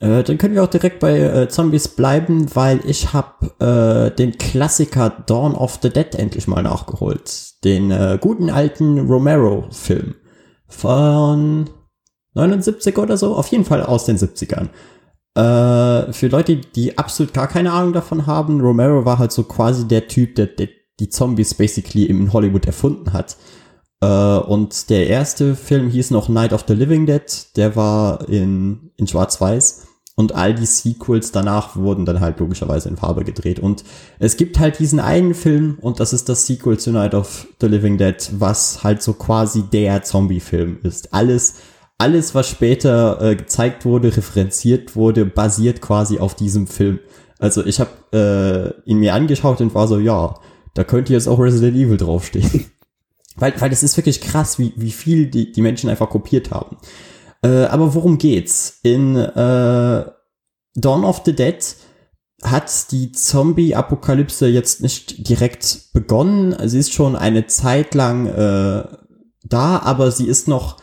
Äh, 0.01 0.23
dann 0.23 0.39
können 0.39 0.55
wir 0.55 0.63
auch 0.63 0.71
direkt 0.71 1.01
bei 1.01 1.19
äh, 1.19 1.49
Zombies 1.49 1.89
bleiben, 1.89 2.55
weil 2.55 2.81
ich 2.85 3.13
habe 3.13 4.11
äh, 4.11 4.15
den 4.15 4.37
Klassiker 4.37 5.11
Dawn 5.11 5.55
of 5.55 5.79
the 5.83 5.91
Dead 5.91 6.15
endlich 6.15 6.47
mal 6.47 6.63
nachgeholt. 6.63 7.65
Den 7.65 7.91
äh, 7.91 8.19
guten 8.21 8.51
alten 8.51 9.07
Romero-Film 9.09 10.15
von 10.69 11.71
79 12.35 12.99
oder 12.99 13.17
so, 13.17 13.35
auf 13.35 13.49
jeden 13.49 13.65
Fall 13.65 13.83
aus 13.83 14.05
den 14.05 14.19
70ern. 14.19 14.69
Äh, 15.35 16.13
für 16.13 16.29
Leute, 16.29 16.57
die 16.57 16.99
absolut 16.99 17.33
gar 17.33 17.49
keine 17.49 17.73
Ahnung 17.73 17.93
davon 17.93 18.27
haben, 18.27 18.61
Romero 18.61 19.05
war 19.05 19.19
halt 19.19 19.33
so 19.33 19.45
quasi 19.45 19.89
der 19.89 20.09
Typ, 20.09 20.35
der, 20.35 20.47
der 20.47 20.69
die 20.99 21.11
Zombies 21.11 21.55
basically 21.55 22.05
in 22.05 22.33
Hollywood 22.33 22.67
erfunden 22.67 23.13
hat. 23.13 23.37
Äh, 24.01 24.07
und 24.07 24.91
der 24.91 25.09
erste 25.09 25.55
Film 25.55 25.89
hieß 25.89 26.11
noch 26.11 26.29
Night 26.29 26.53
of 26.53 26.65
the 26.69 26.75
Living 26.75 27.07
Dead, 27.07 27.23
der 27.57 27.77
war 27.77 28.29
in, 28.29 28.93
in 28.97 29.07
Schwarz-Weiß. 29.07 29.86
Und 30.19 30.35
all 30.35 30.55
die 30.55 30.65
Sequels 30.65 31.31
danach 31.31 31.77
wurden 31.77 32.07
dann 32.07 32.21
halt 32.21 32.41
logischerweise 32.41 32.89
in 32.89 32.97
Farbe 32.97 33.23
gedreht. 33.23 33.61
Und 33.61 33.85
es 34.19 34.39
gibt 34.39 34.59
halt 34.59 34.79
diesen 34.79 34.99
einen 34.99 35.35
Film, 35.35 35.77
und 35.83 36.01
das 36.01 36.15
ist 36.15 36.31
das 36.31 36.47
Sequel 36.47 36.79
zu 36.79 36.91
Night 36.91 37.15
of 37.15 37.47
the 37.61 37.67
Living 37.67 37.99
Dead, 37.99 38.17
was 38.39 38.83
halt 38.83 39.03
so 39.03 39.13
quasi 39.13 39.65
der 39.65 40.03
Zombie-Film 40.03 40.79
ist. 40.83 41.13
Alles, 41.13 41.57
alles, 41.99 42.35
was 42.35 42.49
später 42.49 43.21
äh, 43.21 43.37
gezeigt 43.37 43.85
wurde, 43.85 44.17
referenziert 44.17 44.97
wurde, 44.97 45.27
basiert 45.27 45.83
quasi 45.83 46.19
auf 46.19 46.35
diesem 46.35 46.67
Film. 46.67 46.99
Also 47.39 47.65
ich 47.67 47.79
habe 47.79 47.91
äh, 48.87 48.91
ihn 48.91 48.99
mir 48.99 49.13
angeschaut 49.13 49.61
und 49.61 49.75
war 49.75 49.87
so, 49.87 49.99
ja, 49.99 50.35
da 50.73 50.85
könnte 50.85 51.13
jetzt 51.13 51.29
auch 51.29 51.39
Resident 51.39 51.77
Evil 51.77 51.99
draufstehen. 51.99 52.65
weil, 53.37 53.53
weil 53.61 53.69
das 53.69 53.83
ist 53.83 53.99
wirklich 53.99 54.23
krass, 54.23 54.59
wie, 54.59 54.73
wie 54.77 54.93
viel 54.93 55.27
die, 55.27 55.53
die 55.53 55.63
Menschen 55.63 55.91
einfach 55.91 56.09
kopiert 56.09 56.51
haben. 56.51 56.79
Äh, 57.47 57.67
aber 57.67 57.95
worum 57.95 58.19
geht's? 58.19 58.81
In 58.83 59.15
äh, 59.15 60.05
Dawn 60.75 61.05
of 61.05 61.23
the 61.25 61.33
Dead 61.33 61.77
hat 62.43 62.91
die 62.91 63.13
Zombie-Apokalypse 63.13 64.49
jetzt 64.49 64.83
nicht 64.83 65.29
direkt 65.29 65.93
begonnen. 65.93 66.57
Sie 66.69 66.79
ist 66.79 66.93
schon 66.93 67.15
eine 67.15 67.47
Zeit 67.47 67.95
lang 67.95 68.27
äh, 68.27 68.85
da, 69.45 69.79
aber 69.79 70.11
sie 70.11 70.27
ist 70.27 70.49
noch 70.49 70.79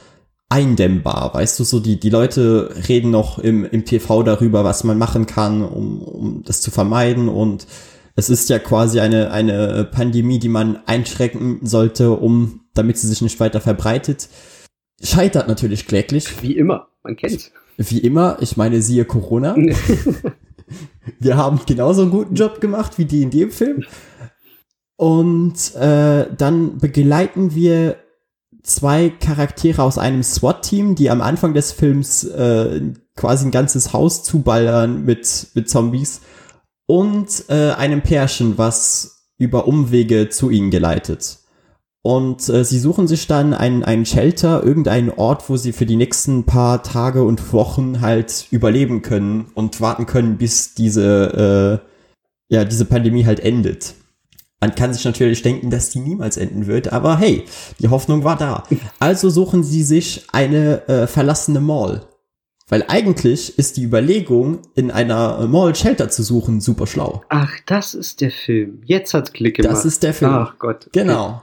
eindämmbar. 0.49 1.33
Weißt 1.33 1.59
du, 1.59 1.63
so 1.63 1.79
die, 1.79 1.99
die 1.99 2.09
Leute 2.09 2.73
reden 2.87 3.11
noch 3.11 3.39
im, 3.39 3.65
im 3.65 3.83
TV 3.85 4.23
darüber, 4.23 4.63
was 4.63 4.83
man 4.83 4.97
machen 4.97 5.25
kann, 5.25 5.61
um, 5.63 6.01
um 6.01 6.43
das 6.43 6.61
zu 6.61 6.71
vermeiden. 6.71 7.27
Und 7.27 7.67
es 8.15 8.29
ist 8.29 8.49
ja 8.49 8.59
quasi 8.59 8.99
eine, 8.99 9.31
eine 9.31 9.83
Pandemie, 9.91 10.39
die 10.39 10.49
man 10.49 10.79
einschränken 10.85 11.59
sollte, 11.63 12.11
um, 12.11 12.61
damit 12.73 12.97
sie 12.97 13.07
sich 13.07 13.21
nicht 13.21 13.39
weiter 13.39 13.59
verbreitet. 13.59 14.29
Scheitert 15.03 15.47
natürlich 15.47 15.85
kläglich. 15.85 16.41
Wie 16.41 16.55
immer, 16.55 16.87
man 17.03 17.15
kennt's. 17.15 17.51
Wie 17.77 17.99
immer, 17.99 18.37
ich 18.39 18.55
meine, 18.55 18.81
siehe 18.81 19.05
Corona. 19.05 19.55
wir 21.19 21.37
haben 21.37 21.59
genauso 21.65 22.03
einen 22.03 22.11
guten 22.11 22.35
Job 22.35 22.61
gemacht 22.61 22.97
wie 22.97 23.05
die 23.05 23.23
in 23.23 23.31
dem 23.31 23.51
Film. 23.51 23.83
Und 24.95 25.75
äh, 25.75 26.27
dann 26.37 26.77
begleiten 26.77 27.55
wir 27.55 27.97
zwei 28.61 29.09
Charaktere 29.09 29.83
aus 29.83 29.97
einem 29.97 30.23
SWAT-Team, 30.23 30.95
die 30.95 31.09
am 31.09 31.21
Anfang 31.21 31.53
des 31.53 31.71
Films 31.71 32.23
äh, 32.23 32.81
quasi 33.15 33.45
ein 33.45 33.51
ganzes 33.51 33.91
Haus 33.91 34.23
zuballern 34.23 35.03
mit, 35.03 35.47
mit 35.53 35.69
Zombies. 35.69 36.21
Und 36.85 37.45
äh, 37.49 37.71
einem 37.71 38.01
Pärchen, 38.01 38.57
was 38.57 39.29
über 39.37 39.67
Umwege 39.67 40.29
zu 40.29 40.49
ihnen 40.49 40.69
geleitet. 40.69 41.39
Und 42.05 42.49
äh, 42.49 42.65
sie 42.65 42.79
suchen 42.79 43.07
sich 43.07 43.27
dann 43.27 43.53
einen, 43.53 43.81
einen 43.83 44.05
Shelter, 44.05 44.61
irgendeinen 44.61 45.09
Ort, 45.09 45.49
wo 45.49 45.55
sie 45.55 45.71
für 45.71 45.85
die 45.85 45.95
nächsten 45.95 46.43
paar 46.45 46.83
Tage 46.83 47.23
und 47.23 47.53
Wochen 47.53 48.01
halt 48.01 48.47
überleben 48.51 49.01
können 49.01 49.45
und 49.53 49.79
warten 49.79 50.05
können, 50.05 50.37
bis 50.37 50.73
diese, 50.73 51.81
äh, 51.81 52.53
ja, 52.53 52.65
diese 52.65 52.83
Pandemie 52.83 53.25
halt 53.25 53.39
endet. 53.39 53.95
Man 54.59 54.75
kann 54.75 54.93
sich 54.93 55.05
natürlich 55.05 55.43
denken, 55.43 55.69
dass 55.69 55.91
die 55.91 55.99
niemals 55.99 56.35
enden 56.35 56.67
wird, 56.67 56.91
aber 56.91 57.17
hey, 57.17 57.45
die 57.79 57.87
Hoffnung 57.87 58.25
war 58.25 58.37
da. 58.37 58.63
Also 58.99 59.29
suchen 59.29 59.63
sie 59.63 59.83
sich 59.83 60.25
eine 60.33 60.87
äh, 60.89 61.07
verlassene 61.07 61.61
Mall. 61.61 62.01
Weil 62.67 62.83
eigentlich 62.87 63.57
ist 63.57 63.77
die 63.77 63.83
Überlegung, 63.83 64.59
in 64.75 64.91
einer 64.91 65.47
Mall 65.47 65.75
Shelter 65.75 66.09
zu 66.09 66.23
suchen, 66.23 66.59
super 66.59 66.87
schlau. 66.87 67.23
Ach, 67.29 67.51
das 67.65 67.93
ist 67.93 68.19
der 68.19 68.31
Film. 68.31 68.81
Jetzt 68.85 69.13
hat's 69.13 69.31
Klick 69.31 69.57
gemacht. 69.57 69.71
Das 69.73 69.85
ist 69.85 70.03
der 70.03 70.13
Film. 70.13 70.31
Ach 70.31 70.59
Gott. 70.59 70.87
okay. 70.87 71.01
Genau. 71.01 71.41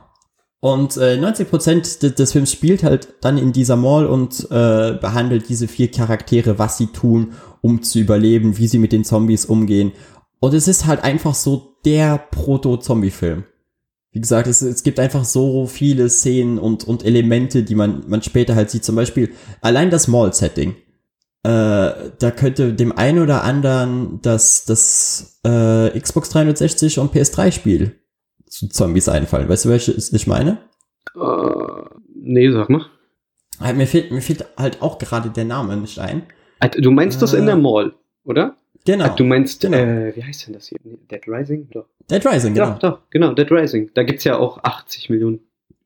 Und 0.60 0.98
äh, 0.98 1.16
90% 1.16 2.00
des, 2.00 2.14
des 2.14 2.32
Films 2.32 2.52
spielt 2.52 2.82
halt 2.82 3.14
dann 3.22 3.38
in 3.38 3.52
dieser 3.52 3.76
Mall 3.76 4.06
und 4.06 4.46
äh, 4.50 4.92
behandelt 4.92 5.48
diese 5.48 5.68
vier 5.68 5.90
Charaktere, 5.90 6.58
was 6.58 6.76
sie 6.76 6.88
tun, 6.88 7.32
um 7.62 7.82
zu 7.82 7.98
überleben, 7.98 8.58
wie 8.58 8.68
sie 8.68 8.78
mit 8.78 8.92
den 8.92 9.04
Zombies 9.04 9.46
umgehen. 9.46 9.92
Und 10.38 10.52
es 10.52 10.68
ist 10.68 10.86
halt 10.86 11.02
einfach 11.02 11.34
so 11.34 11.76
der 11.86 12.18
Proto-Zombie-Film. 12.18 13.44
Wie 14.12 14.20
gesagt, 14.20 14.48
es, 14.48 14.60
es 14.60 14.82
gibt 14.82 14.98
einfach 14.98 15.24
so 15.24 15.66
viele 15.66 16.10
Szenen 16.10 16.58
und, 16.58 16.84
und 16.84 17.04
Elemente, 17.04 17.62
die 17.62 17.74
man, 17.74 18.04
man 18.08 18.22
später 18.22 18.54
halt 18.54 18.70
sieht. 18.70 18.84
Zum 18.84 18.96
Beispiel 18.96 19.30
allein 19.62 19.88
das 19.90 20.08
Mall-Setting. 20.08 20.74
Äh, 21.42 22.10
da 22.18 22.30
könnte 22.36 22.74
dem 22.74 22.92
einen 22.92 23.20
oder 23.20 23.44
anderen 23.44 24.20
das, 24.20 24.66
das 24.66 25.40
äh, 25.44 25.98
Xbox 25.98 26.28
360 26.30 26.98
und 26.98 27.14
PS3-Spiel 27.14 27.98
zu 28.50 28.68
Zombies 28.68 29.08
einfallen. 29.08 29.48
Weißt 29.48 29.64
du, 29.64 29.68
welches 29.70 30.12
ich 30.12 30.26
meine? 30.26 30.58
Äh, 31.14 31.82
nee, 32.14 32.50
sag 32.50 32.68
mal. 32.68 32.84
Halt, 33.58 33.76
Mir 33.76 33.86
fehlt, 33.86 34.10
mir 34.10 34.20
fehlt 34.22 34.44
halt 34.56 34.82
auch 34.82 34.98
gerade 34.98 35.30
der 35.30 35.44
Name 35.44 35.76
nicht 35.76 35.98
ein. 35.98 36.22
Alter, 36.58 36.80
Du 36.80 36.90
meinst 36.90 37.22
das 37.22 37.32
in 37.32 37.44
Äh, 37.44 37.46
der 37.46 37.56
Mall, 37.56 37.94
oder? 38.24 38.56
Genau. 38.86 39.04
Ach, 39.06 39.14
du 39.16 39.24
meinst, 39.24 39.60
genau. 39.60 39.76
äh, 39.76 40.16
wie 40.16 40.24
heißt 40.24 40.46
denn 40.46 40.54
das 40.54 40.68
hier? 40.68 40.78
Dead 41.10 41.22
Rising? 41.26 41.68
Doch. 41.70 41.86
Dead 42.10 42.24
Rising, 42.26 42.54
genau. 42.54 42.70
Doch, 42.70 42.78
doch, 42.78 42.98
genau, 43.10 43.34
Dead 43.34 43.50
Rising. 43.50 43.90
Da 43.94 44.02
gibt's 44.02 44.24
ja 44.24 44.38
auch 44.38 44.62
80 44.64 45.10
Millionen 45.10 45.40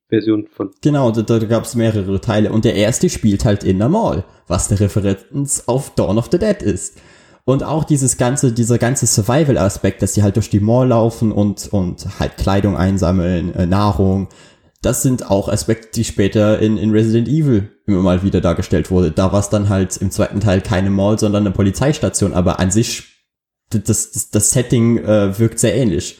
Versionen 0.08 0.46
von. 0.46 0.70
Genau, 0.80 1.10
da, 1.10 1.22
da 1.22 1.38
gab 1.40 1.64
es 1.64 1.74
mehrere 1.74 2.20
Teile. 2.20 2.52
Und 2.52 2.64
der 2.64 2.74
erste 2.76 3.08
spielt 3.10 3.44
halt 3.44 3.64
in 3.64 3.78
der 3.78 3.88
Mall, 3.88 4.24
was 4.46 4.70
eine 4.70 4.78
Referenz 4.80 5.64
auf 5.66 5.94
Dawn 5.96 6.18
of 6.18 6.28
the 6.30 6.38
Dead 6.38 6.62
ist. 6.62 7.00
Und 7.46 7.62
auch 7.62 7.84
dieses 7.84 8.16
ganze, 8.16 8.52
dieser 8.52 8.78
ganze 8.78 9.06
Survival-Aspekt, 9.06 10.00
dass 10.00 10.14
sie 10.14 10.22
halt 10.22 10.36
durch 10.36 10.48
die 10.48 10.60
Mall 10.60 10.88
laufen 10.88 11.30
und, 11.30 11.68
und 11.72 12.18
halt 12.18 12.38
Kleidung 12.38 12.76
einsammeln, 12.76 13.54
äh, 13.54 13.66
Nahrung. 13.66 14.28
Das 14.80 15.02
sind 15.02 15.30
auch 15.30 15.48
Aspekte, 15.48 15.88
die 15.94 16.04
später 16.04 16.58
in, 16.60 16.78
in 16.78 16.90
Resident 16.90 17.28
Evil 17.28 17.70
immer 17.86 18.00
mal 18.00 18.22
wieder 18.22 18.40
dargestellt 18.40 18.90
wurde. 18.90 19.10
Da 19.10 19.32
war 19.32 19.40
es 19.40 19.50
dann 19.50 19.68
halt 19.68 19.96
im 19.98 20.10
zweiten 20.10 20.40
Teil 20.40 20.62
keine 20.62 20.88
Mall, 20.90 21.18
sondern 21.18 21.46
eine 21.46 21.54
Polizeistation. 21.54 22.32
Aber 22.32 22.60
an 22.60 22.70
sich, 22.70 23.24
das, 23.70 24.10
das, 24.10 24.30
das 24.30 24.50
Setting 24.50 24.98
äh, 24.98 25.38
wirkt 25.38 25.58
sehr 25.58 25.74
ähnlich. 25.74 26.18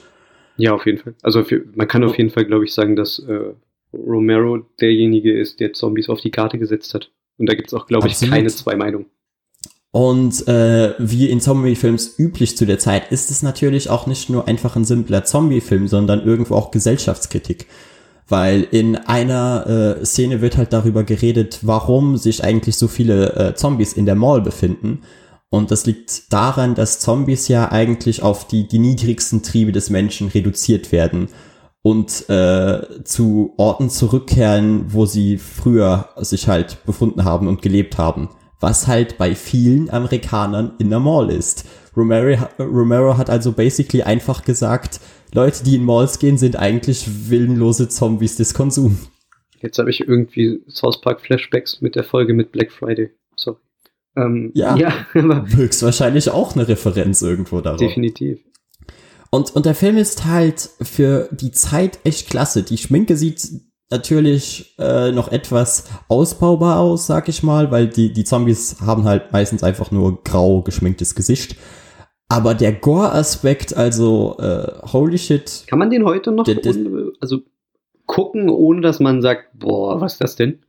Ja, 0.57 0.75
auf 0.75 0.85
jeden 0.85 0.99
Fall. 0.99 1.14
Also 1.22 1.43
für, 1.43 1.64
man 1.75 1.89
kann 1.89 2.05
auf 2.05 2.18
jeden 2.18 2.31
Fall, 2.31 2.45
glaube 2.45 2.64
ich, 2.64 2.75
sagen, 2.75 2.97
dass 2.97 3.18
äh, 3.18 3.55
Romero 3.95 4.59
derjenige 4.81 5.39
ist, 5.39 5.61
der 5.61 5.72
Zombies 5.72 6.09
auf 6.09 6.20
die 6.20 6.31
Karte 6.31 6.59
gesetzt 6.59 6.93
hat. 6.95 7.11
Und 7.39 7.49
da 7.49 7.55
gibt's 7.55 7.75
auch, 7.75 7.87
glaube 7.87 8.09
ich, 8.09 8.20
keine 8.20 8.49
zwei 8.49 8.77
Meinungen. 8.77 9.07
Und 9.95 10.49
äh, 10.49 10.95
wie 10.99 11.30
in 11.30 11.40
Zombie-Films 11.40 12.18
üblich 12.18 12.57
zu 12.57 12.66
der 12.66 12.80
Zeit, 12.80 13.12
ist 13.12 13.30
es 13.30 13.45
natürlich 13.45 13.90
auch 13.90 14.09
nicht 14.09 14.28
nur 14.28 14.49
einfach 14.49 14.74
ein 14.74 14.84
simpler 14.84 15.24
Zombie-Film, 15.24 15.86
sondern 15.86 16.24
irgendwo 16.26 16.57
auch 16.57 16.72
Gesellschaftskritik. 16.72 17.68
Weil 18.26 18.66
in 18.72 18.97
einer 18.97 19.99
äh, 20.01 20.05
Szene 20.05 20.40
wird 20.40 20.57
halt 20.57 20.72
darüber 20.72 21.05
geredet, 21.05 21.61
warum 21.62 22.16
sich 22.16 22.42
eigentlich 22.42 22.76
so 22.76 22.88
viele 22.88 23.36
äh, 23.36 23.55
Zombies 23.55 23.92
in 23.92 24.05
der 24.05 24.16
Mall 24.16 24.40
befinden. 24.40 25.03
Und 25.49 25.70
das 25.70 25.86
liegt 25.86 26.32
daran, 26.32 26.74
dass 26.74 26.99
Zombies 26.99 27.47
ja 27.47 27.70
eigentlich 27.70 28.20
auf 28.20 28.49
die, 28.49 28.66
die 28.66 28.80
niedrigsten 28.80 29.45
Triebe 29.45 29.70
des 29.70 29.90
Menschen 29.90 30.26
reduziert 30.26 30.90
werden 30.90 31.28
und 31.82 32.28
äh, 32.28 33.05
zu 33.05 33.55
Orten 33.59 33.90
zurückkehren, 33.90 34.86
wo 34.88 35.07
sie 35.07 35.38
früher 35.38 36.09
sich 36.16 36.49
halt 36.49 36.84
befunden 36.84 37.22
haben 37.22 37.47
und 37.47 37.62
gelebt 37.62 37.97
haben. 37.97 38.30
Was 38.61 38.86
halt 38.86 39.18
bei 39.18 39.34
vielen 39.34 39.90
Amerikanern 39.90 40.72
in 40.78 40.90
der 40.90 41.00
Mall 41.00 41.30
ist. 41.30 41.66
Romero, 41.96 42.46
Romero 42.59 43.16
hat 43.18 43.30
also 43.30 43.52
basically 43.52 44.02
einfach 44.02 44.44
gesagt, 44.44 45.00
Leute, 45.32 45.64
die 45.64 45.76
in 45.76 45.84
Malls 45.84 46.18
gehen, 46.18 46.38
sind 46.38 46.57
eigentlich 46.57 47.28
willenlose 47.28 47.88
Zombies 47.88 48.36
des 48.36 48.55
Konsums. 48.55 49.11
Jetzt 49.61 49.78
habe 49.78 49.90
ich 49.90 50.00
irgendwie 50.00 50.62
South 50.68 51.00
Park 51.00 51.20
Flashbacks 51.20 51.80
mit 51.80 51.96
der 51.96 52.05
Folge 52.05 52.34
mit 52.34 52.52
Black 52.52 52.70
Friday. 52.70 53.11
Sorry. 53.36 53.57
Ähm, 54.16 54.52
Ja. 54.55 54.76
ja, 54.78 55.07
aber 55.14 55.46
Höchstwahrscheinlich 55.48 56.30
auch 56.30 56.55
eine 56.55 56.68
Referenz 56.68 57.22
irgendwo 57.22 57.61
darauf. 57.61 57.78
definitiv. 57.78 58.40
Und, 59.30 59.57
und 59.57 59.66
der 59.66 59.74
Film 59.74 59.96
ist 59.96 60.26
halt 60.26 60.70
für 60.80 61.28
die 61.32 61.50
Zeit 61.50 61.98
echt 62.05 62.30
klasse. 62.30 62.62
Die 62.62 62.78
Schminke 62.78 63.16
sieht 63.16 63.50
natürlich 63.95 64.74
äh, 64.78 65.12
noch 65.12 65.30
etwas 65.30 65.84
ausbaubar 66.09 66.78
aus, 66.80 67.07
sag 67.07 67.28
ich 67.28 67.42
mal, 67.42 67.70
weil 67.70 67.86
die, 67.88 68.12
die 68.12 68.24
Zombies 68.24 68.76
haben 68.80 69.05
halt 69.05 69.32
meistens 69.32 69.62
einfach 69.62 69.90
nur 69.90 70.22
grau 70.24 70.62
geschminktes 70.62 71.14
Gesicht. 71.14 71.57
Aber 72.28 72.55
der 72.55 72.72
Gore-Aspekt, 72.72 73.76
also 73.76 74.36
äh, 74.38 74.66
holy 74.92 75.18
shit, 75.18 75.64
Kann 75.68 75.78
man 75.78 75.90
den 75.90 76.05
heute 76.05 76.32
noch 76.32 76.45
Der- 76.45 76.57
der- 76.57 76.74
also 77.20 77.42
gucken, 78.07 78.49
ohne 78.51 78.80
dass 78.80 78.99
man 79.01 79.22
sagt, 79.22 79.59
boah, 79.59 80.01
was 80.01 80.14
ist 80.14 80.20
das 80.24 80.36
denn? 80.36 80.61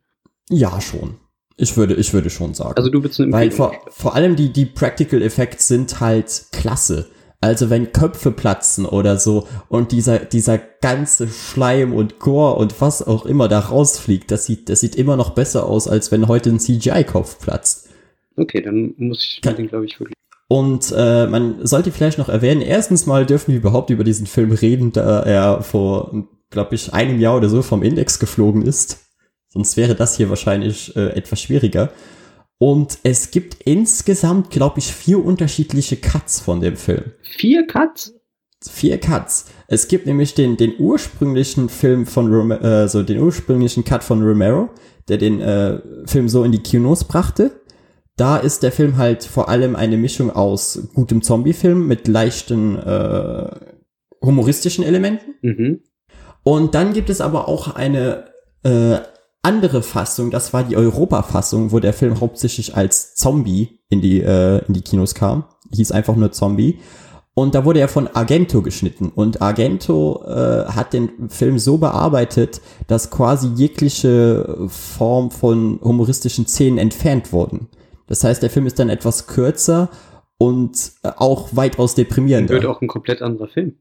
ja 0.50 0.80
schon. 0.80 1.16
Ich 1.58 1.76
würde, 1.78 1.94
ich 1.96 2.14
würde 2.14 2.30
schon 2.30 2.54
sagen. 2.54 2.74
Also 2.76 2.90
du 2.90 3.02
willst 3.02 3.20
eine 3.20 3.32
Weil 3.32 3.50
vor, 3.50 3.72
vor 3.88 4.14
allem 4.14 4.36
die, 4.36 4.52
die 4.52 4.66
Practical 4.66 5.22
Effects 5.22 5.68
sind 5.70 6.02
halt 6.02 6.48
klasse. 6.52 7.08
Also 7.42 7.70
wenn 7.70 7.92
Köpfe 7.92 8.32
platzen 8.32 8.86
oder 8.86 9.18
so 9.18 9.48
und 9.70 9.92
dieser, 9.92 10.20
dieser 10.20 10.58
ganze 10.58 11.28
Schleim 11.28 11.94
und 11.94 12.20
Gore 12.20 12.56
und 12.56 12.80
was 12.82 13.06
auch 13.06 13.26
immer 13.26 13.48
da 13.48 13.60
rausfliegt, 13.60 14.32
das 14.32 14.46
sieht, 14.46 14.70
das 14.70 14.80
sieht 14.80 14.96
immer 14.96 15.16
noch 15.16 15.32
besser 15.32 15.66
aus, 15.68 15.88
als 15.88 16.12
wenn 16.12 16.28
heute 16.28 16.50
ein 16.50 16.60
CGI-Kopf 16.60 17.40
platzt. 17.40 17.90
Okay, 18.38 18.62
dann 18.62 18.94
muss 18.98 19.24
ich 19.24 19.42
Kann- 19.42 19.56
den, 19.56 19.68
glaube 19.68 19.86
ich, 19.86 20.00
wirklich. 20.00 20.16
Und 20.48 20.94
äh, 20.96 21.26
man 21.28 21.66
sollte 21.66 21.92
vielleicht 21.92 22.18
noch 22.20 22.30
erwähnen, 22.30 22.62
erstens 22.62 23.06
mal 23.08 23.26
dürfen 23.26 23.52
wir 23.52 23.58
überhaupt 23.60 23.90
über 23.90 24.04
diesen 24.04 24.28
Film 24.28 24.52
reden, 24.52 24.92
da 24.92 25.22
er 25.22 25.62
vor, 25.64 26.28
glaube 26.52 26.76
ich, 26.76 26.94
einem 26.94 27.20
Jahr 27.20 27.38
oder 27.38 27.50
so 27.50 27.62
vom 27.64 27.82
Index 27.82 28.20
geflogen 28.20 28.62
ist. 28.62 29.00
Sonst 29.50 29.76
wäre 29.76 29.96
das 29.96 30.18
hier 30.18 30.30
wahrscheinlich 30.30 30.96
äh, 30.96 31.10
etwas 31.16 31.42
schwieriger. 31.42 31.90
Und 32.58 33.00
es 33.04 33.32
gibt 33.32 33.64
insgesamt, 33.66 34.50
glaube 34.50 34.80
ich, 34.80 34.94
vier 34.94 35.24
unterschiedliche 35.24 35.98
Cuts 35.98 36.40
von 36.40 36.62
dem 36.62 36.78
Film. 36.78 37.12
Vier 37.22 37.68
Cuts? 37.68 38.14
Vier 38.68 38.98
Cuts. 39.00 39.46
Es 39.68 39.88
gibt 39.88 40.06
nämlich 40.06 40.34
den, 40.34 40.58
den 40.58 40.74
ursprünglichen 40.80 41.70
Film 41.70 42.06
von 42.06 42.34
Rome 42.34 42.60
äh, 42.62 42.88
so 42.88 43.04
den 43.04 43.20
ursprünglichen 43.20 43.84
Cut 43.84 44.04
von 44.04 44.24
Romero, 44.24 44.70
der 45.08 45.18
den 45.18 45.42
äh, 45.42 45.80
Film 46.06 46.30
so 46.30 46.44
in 46.44 46.52
die 46.52 46.64
Kinos 46.64 47.04
brachte. 47.04 47.52
Da 48.18 48.38
ist 48.38 48.64
der 48.64 48.72
Film 48.72 48.98
halt 48.98 49.26
vor 49.26 49.50
allem 49.50 49.76
eine 49.76 49.98
Mischung 49.98 50.32
aus 50.32 50.88
gutem 50.94 51.22
Zombie-Film 51.22 51.86
mit 51.86 52.08
leichten 52.08 52.78
äh, 52.78 53.50
humoristischen 54.22 54.86
Elementen. 54.86 55.36
Mhm. 55.42 55.82
Und 56.44 56.76
dann 56.76 56.94
gibt 56.94 57.10
es 57.10 57.20
aber 57.20 57.50
auch 57.50 57.76
eine 57.76 58.30
äh, 58.64 59.00
andere 59.46 59.84
Fassung, 59.84 60.32
das 60.32 60.54
war 60.54 60.64
die 60.64 60.76
Europa-Fassung, 60.76 61.72
wo 61.72 61.80
der 61.80 61.94
Film 61.94 62.20
hauptsächlich 62.20 62.76
als 62.76 63.14
Zombie 63.14 63.80
in 63.90 64.02
die, 64.02 64.22
äh, 64.22 64.66
in 64.66 64.74
die 64.74 64.82
Kinos 64.82 65.14
kam. 65.14 65.46
Hieß 65.72 65.92
einfach 65.92 66.16
nur 66.16 66.32
Zombie. 66.32 66.80
Und 67.36 67.54
da 67.54 67.64
wurde 67.64 67.80
er 67.80 67.88
von 67.88 68.08
Argento 68.08 68.64
geschnitten. 68.64 69.12
Und 69.14 69.42
Argento 69.42 70.24
äh, 70.26 70.66
hat 70.68 70.94
den 70.94 71.30
Film 71.30 71.60
so 71.60 71.78
bearbeitet, 71.78 72.60
dass 72.88 73.12
quasi 73.12 73.50
jegliche 73.50 74.68
Form 74.68 75.30
von 75.30 75.80
humoristischen 75.84 76.48
Szenen 76.48 76.80
entfernt 76.80 77.32
wurden. 77.32 77.68
Das 78.08 78.24
heißt, 78.24 78.42
der 78.42 78.50
Film 78.50 78.66
ist 78.66 78.80
dann 78.80 78.90
etwas 78.90 79.28
kürzer 79.28 79.90
und 80.38 80.94
äh, 81.04 81.12
auch 81.18 81.50
weitaus 81.52 81.94
deprimierender. 81.94 82.54
Wird 82.54 82.66
auch 82.66 82.82
ein 82.82 82.88
komplett 82.88 83.22
anderer 83.22 83.50
Film. 83.50 83.76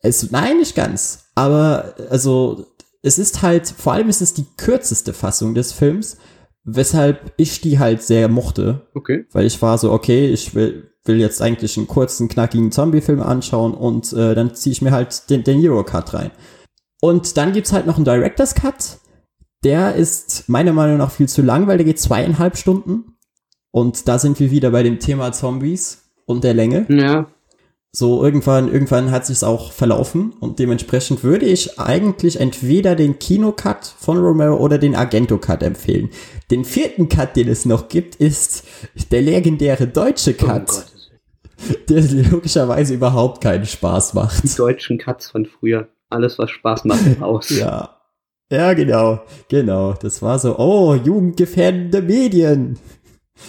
Es, 0.00 0.30
nein, 0.32 0.58
nicht 0.58 0.74
ganz. 0.74 1.30
Aber, 1.34 1.94
also, 2.10 2.66
es 3.04 3.18
ist 3.18 3.42
halt, 3.42 3.68
vor 3.68 3.92
allem 3.92 4.08
ist 4.08 4.22
es 4.22 4.32
die 4.32 4.46
kürzeste 4.56 5.12
Fassung 5.12 5.54
des 5.54 5.72
Films, 5.72 6.16
weshalb 6.64 7.34
ich 7.36 7.60
die 7.60 7.78
halt 7.78 8.02
sehr 8.02 8.28
mochte. 8.28 8.88
Okay. 8.94 9.26
Weil 9.30 9.44
ich 9.44 9.60
war 9.60 9.76
so, 9.76 9.92
okay, 9.92 10.30
ich 10.30 10.54
will, 10.54 10.90
will 11.04 11.20
jetzt 11.20 11.42
eigentlich 11.42 11.76
einen 11.76 11.86
kurzen, 11.86 12.28
knackigen 12.28 12.72
Zombie-Film 12.72 13.20
anschauen 13.20 13.74
und 13.74 14.14
äh, 14.14 14.34
dann 14.34 14.54
ziehe 14.54 14.72
ich 14.72 14.80
mir 14.80 14.90
halt 14.90 15.28
den, 15.28 15.44
den 15.44 15.62
Euro-Cut 15.68 16.14
rein. 16.14 16.30
Und 17.02 17.36
dann 17.36 17.52
gibt's 17.52 17.74
halt 17.74 17.86
noch 17.86 17.96
einen 17.96 18.06
Director's 18.06 18.54
Cut. 18.54 18.98
Der 19.64 19.94
ist 19.94 20.48
meiner 20.48 20.72
Meinung 20.72 20.96
nach 20.96 21.10
viel 21.10 21.28
zu 21.28 21.42
lang, 21.42 21.66
weil 21.66 21.76
der 21.76 21.84
geht 21.84 22.00
zweieinhalb 22.00 22.56
Stunden. 22.56 23.18
Und 23.70 24.08
da 24.08 24.18
sind 24.18 24.40
wir 24.40 24.50
wieder 24.50 24.70
bei 24.70 24.82
dem 24.82 24.98
Thema 24.98 25.32
Zombies 25.32 26.10
und 26.24 26.42
der 26.42 26.54
Länge. 26.54 26.86
Ja. 26.88 27.26
So 27.96 28.24
irgendwann, 28.24 28.72
irgendwann 28.72 29.12
hat 29.12 29.24
sich's 29.24 29.44
auch 29.44 29.70
verlaufen 29.70 30.32
und 30.40 30.58
dementsprechend 30.58 31.22
würde 31.22 31.46
ich 31.46 31.78
eigentlich 31.78 32.40
entweder 32.40 32.96
den 32.96 33.20
Kinocut 33.20 33.86
von 33.86 34.18
Romero 34.18 34.56
oder 34.56 34.78
den 34.78 34.96
Argento-Cut 34.96 35.62
empfehlen. 35.62 36.10
Den 36.50 36.64
vierten 36.64 37.08
Cut, 37.08 37.36
den 37.36 37.46
es 37.46 37.66
noch 37.66 37.88
gibt, 37.88 38.16
ist 38.16 38.64
der 39.12 39.22
legendäre 39.22 39.86
deutsche 39.86 40.34
Oh 40.42 40.44
Cut, 40.44 40.66
Gott. 40.66 40.86
der 41.88 42.02
logischerweise 42.02 42.94
überhaupt 42.94 43.40
keinen 43.40 43.64
Spaß 43.64 44.14
macht. 44.14 44.42
Die 44.42 44.56
deutschen 44.56 44.98
Cuts 44.98 45.30
von 45.30 45.46
früher. 45.46 45.86
Alles, 46.10 46.36
was 46.36 46.50
Spaß 46.50 46.86
macht, 46.86 47.20
raus. 47.20 47.48
Ja. 47.50 48.00
Ja, 48.50 48.74
genau, 48.74 49.22
genau. 49.48 49.92
Das 49.94 50.20
war 50.20 50.40
so, 50.40 50.58
oh, 50.58 50.94
jugendgefährdende 50.96 52.02
Medien. 52.02 52.76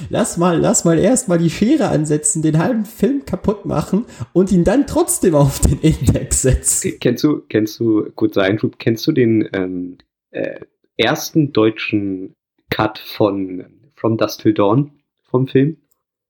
Lass 0.09 0.37
mal, 0.37 0.59
lass 0.59 0.83
mal 0.83 0.97
erstmal 0.97 1.37
die 1.37 1.49
Schere 1.49 1.89
ansetzen, 1.89 2.41
den 2.41 2.57
halben 2.57 2.85
Film 2.85 3.25
kaputt 3.25 3.65
machen 3.65 4.05
und 4.33 4.51
ihn 4.51 4.63
dann 4.63 4.87
trotzdem 4.87 5.35
auf 5.35 5.59
den 5.59 5.79
Index 5.79 6.41
setzen. 6.41 6.93
Kennst 6.99 7.23
du, 7.23 7.41
kennst 7.47 7.79
du, 7.79 8.09
kurzer 8.15 8.43
Einschub, 8.43 8.79
kennst 8.79 9.05
du 9.07 9.11
den 9.11 9.47
ähm, 9.53 9.97
äh, 10.31 10.59
ersten 10.97 11.53
deutschen 11.53 12.33
Cut 12.69 12.97
von 12.97 13.65
From 13.95 14.17
Dust 14.17 14.41
Till 14.41 14.53
Dawn 14.53 14.91
vom 15.29 15.47
Film? 15.47 15.77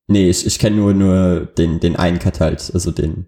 Nee, 0.08 0.30
ich, 0.30 0.46
ich 0.46 0.60
kenne 0.60 0.76
nur, 0.76 0.94
nur 0.94 1.48
den, 1.58 1.80
den 1.80 1.96
einen 1.96 2.20
Cut 2.20 2.40
halt, 2.40 2.72
also 2.74 2.92
den 2.92 3.26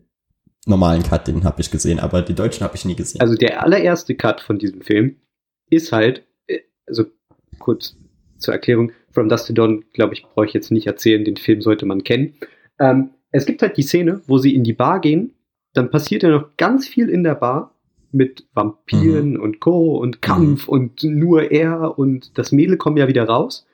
normalen 0.65 1.03
Cut, 1.03 1.27
den 1.27 1.43
habe 1.43 1.61
ich 1.61 1.71
gesehen, 1.71 1.99
aber 1.99 2.21
die 2.21 2.35
deutschen 2.35 2.63
habe 2.63 2.75
ich 2.75 2.85
nie 2.85 2.95
gesehen. 2.95 3.21
Also 3.21 3.35
der 3.35 3.63
allererste 3.63 4.15
Cut 4.15 4.41
von 4.41 4.59
diesem 4.59 4.81
Film 4.81 5.15
ist 5.69 5.91
halt, 5.91 6.23
äh, 6.47 6.59
also 6.85 7.05
kurz 7.57 7.95
zur 8.37 8.53
Erklärung, 8.53 8.91
From 9.17 9.29
Dust 9.29 9.47
to 9.47 9.53
Dawn, 9.53 9.83
glaube 9.93 10.13
ich, 10.13 10.21
brauche 10.21 10.45
ich 10.45 10.53
jetzt 10.53 10.69
nicht 10.69 10.85
erzählen, 10.85 11.25
den 11.25 11.37
Film 11.37 11.63
sollte 11.63 11.87
man 11.87 12.03
kennen. 12.03 12.35
Ähm, 12.79 13.09
es 13.31 13.47
gibt 13.47 13.63
halt 13.63 13.75
die 13.75 13.81
Szene, 13.81 14.21
wo 14.27 14.37
sie 14.37 14.53
in 14.53 14.63
die 14.63 14.73
Bar 14.73 15.01
gehen, 15.01 15.33
dann 15.73 15.89
passiert 15.89 16.21
ja 16.21 16.29
noch 16.29 16.55
ganz 16.55 16.87
viel 16.87 17.09
in 17.09 17.23
der 17.23 17.33
Bar 17.33 17.73
mit 18.11 18.45
Vampiren 18.53 19.39
und 19.39 19.59
Co. 19.59 19.97
und 19.97 20.21
Kampf 20.21 20.67
und 20.67 21.03
nur 21.03 21.49
er 21.51 21.97
und 21.97 22.37
das 22.37 22.51
Mädel 22.51 22.77
kommen 22.77 22.97
ja 22.97 23.07
wieder 23.07 23.23
raus. 23.23 23.65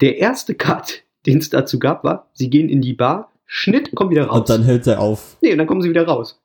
Der 0.00 0.16
erste 0.16 0.54
Cut, 0.54 1.02
den 1.26 1.36
es 1.36 1.50
dazu 1.50 1.78
gab, 1.78 2.02
war, 2.02 2.30
sie 2.32 2.48
gehen 2.48 2.70
in 2.70 2.80
die 2.80 2.94
Bar, 2.94 3.30
Schnitt, 3.44 3.94
kommen 3.94 4.10
wieder 4.10 4.24
raus. 4.24 4.38
und 4.38 4.48
dann 4.48 4.64
hört 4.64 4.86
er 4.86 5.00
auf. 5.00 5.36
Nee, 5.42 5.52
und 5.52 5.58
dann 5.58 5.66
kommen 5.66 5.82
sie 5.82 5.90
wieder 5.90 6.06
raus. 6.06 6.40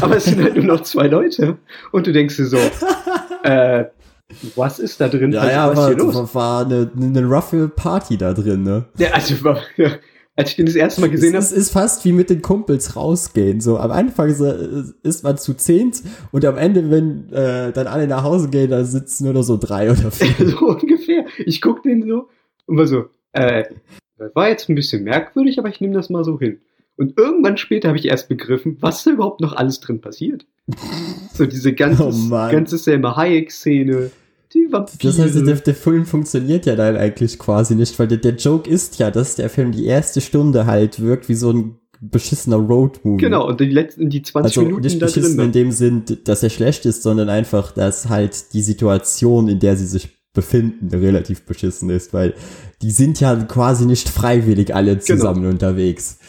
Aber 0.00 0.18
es 0.18 0.24
sind 0.24 0.40
halt 0.40 0.54
nur 0.54 0.66
noch 0.66 0.82
zwei 0.82 1.08
Leute. 1.08 1.58
Und 1.90 2.06
du 2.06 2.12
denkst 2.12 2.36
dir 2.36 2.46
so, 2.46 2.58
äh, 3.42 3.86
was 4.56 4.78
ist 4.78 5.00
da 5.00 5.08
drin? 5.08 5.32
Ja, 5.32 5.40
Also, 5.40 5.52
ja, 5.52 6.06
was 6.06 6.14
war, 6.14 6.34
war, 6.34 6.66
eine, 6.66 6.90
eine 6.96 7.24
roughe 7.26 7.68
Party 7.68 8.16
da 8.16 8.32
drin, 8.32 8.62
ne? 8.62 8.86
Ja, 8.98 9.10
also, 9.10 9.34
ja, 9.76 9.90
als 10.36 10.50
ich 10.50 10.56
den 10.56 10.66
das 10.66 10.74
erste 10.74 11.00
Mal 11.00 11.10
gesehen 11.10 11.34
es, 11.34 11.46
habe, 11.46 11.56
es 11.56 11.66
ist 11.66 11.72
fast 11.72 12.04
wie 12.04 12.12
mit 12.12 12.30
den 12.30 12.42
Kumpels 12.42 12.96
rausgehen. 12.96 13.60
So 13.60 13.78
am 13.78 13.90
Anfang 13.90 14.28
ist, 14.28 15.22
man 15.22 15.38
zu 15.38 15.54
zehnt 15.54 16.02
und 16.32 16.44
am 16.44 16.56
Ende, 16.56 16.90
wenn 16.90 17.30
äh, 17.32 17.72
dann 17.72 17.86
alle 17.86 18.06
nach 18.06 18.22
Hause 18.22 18.48
gehen, 18.48 18.70
da 18.70 18.84
sitzen 18.84 19.24
nur 19.24 19.34
noch 19.34 19.42
so 19.42 19.56
drei 19.56 19.90
oder 19.90 20.10
vier. 20.10 20.48
so 20.48 20.68
ungefähr, 20.68 21.26
ich 21.38 21.60
guck 21.60 21.82
den 21.82 22.02
so 22.02 22.28
und 22.66 22.76
war 22.76 22.86
so, 22.86 23.06
äh, 23.32 23.64
das 24.18 24.34
war 24.34 24.48
jetzt 24.48 24.68
ein 24.68 24.74
bisschen 24.74 25.04
merkwürdig, 25.04 25.58
aber 25.58 25.68
ich 25.68 25.80
nehme 25.80 25.94
das 25.94 26.10
mal 26.10 26.24
so 26.24 26.38
hin. 26.38 26.60
Und 27.00 27.18
irgendwann 27.18 27.56
später 27.56 27.88
habe 27.88 27.98
ich 27.98 28.04
erst 28.06 28.28
begriffen, 28.28 28.76
was 28.80 29.04
da 29.04 29.12
überhaupt 29.12 29.40
noch 29.40 29.54
alles 29.54 29.80
drin 29.80 30.00
passiert. 30.00 30.44
So 31.34 31.46
diese 31.46 31.72
ganze, 31.72 32.04
Oh 32.04 32.28
ganze 32.28 32.76
Selma 32.76 33.16
Hayek-Szene, 33.16 34.10
die 34.52 34.68
Vampire. 34.70 34.98
Das 35.02 35.18
heißt, 35.18 35.34
der, 35.46 35.54
der 35.56 35.74
Film 35.74 36.04
funktioniert 36.04 36.66
ja 36.66 36.76
dann 36.76 36.96
eigentlich 36.96 37.38
quasi 37.38 37.74
nicht, 37.74 37.98
weil 37.98 38.08
der, 38.08 38.18
der 38.18 38.34
Joke 38.34 38.68
ist 38.68 38.98
ja, 38.98 39.10
dass 39.10 39.36
der 39.36 39.48
Film 39.48 39.72
die 39.72 39.86
erste 39.86 40.20
Stunde 40.20 40.66
halt 40.66 41.00
wirkt 41.00 41.28
wie 41.30 41.34
so 41.34 41.50
ein 41.52 41.76
beschissener 42.02 42.56
Roadmovie. 42.56 43.16
genau, 43.22 43.46
und 43.48 43.60
die 43.60 43.66
letzten, 43.70 44.10
die 44.10 44.20
20 44.22 44.44
Also 44.58 44.62
Minuten 44.62 44.82
nicht 44.82 45.00
da 45.00 45.06
beschissen 45.06 45.36
drin. 45.38 45.46
in 45.46 45.52
dem 45.52 45.72
Sinn, 45.72 46.02
dass 46.24 46.42
er 46.42 46.50
schlecht 46.50 46.84
ist, 46.86 47.02
sondern 47.02 47.28
einfach, 47.30 47.72
dass 47.72 48.08
halt 48.10 48.52
die 48.52 48.62
Situation, 48.62 49.48
in 49.48 49.58
der 49.60 49.76
sie 49.76 49.86
sich 49.86 50.08
befinden, 50.32 50.88
relativ 50.90 51.42
beschissen 51.42 51.90
ist, 51.90 52.12
weil 52.14 52.34
die 52.82 52.92
sind 52.92 53.18
ja 53.18 53.34
quasi 53.34 53.84
nicht 53.84 54.08
freiwillig 54.08 54.72
alle 54.74 54.92
Genau. 54.96 55.04
zusammen 55.04 55.46
unterwegs. 55.46 56.19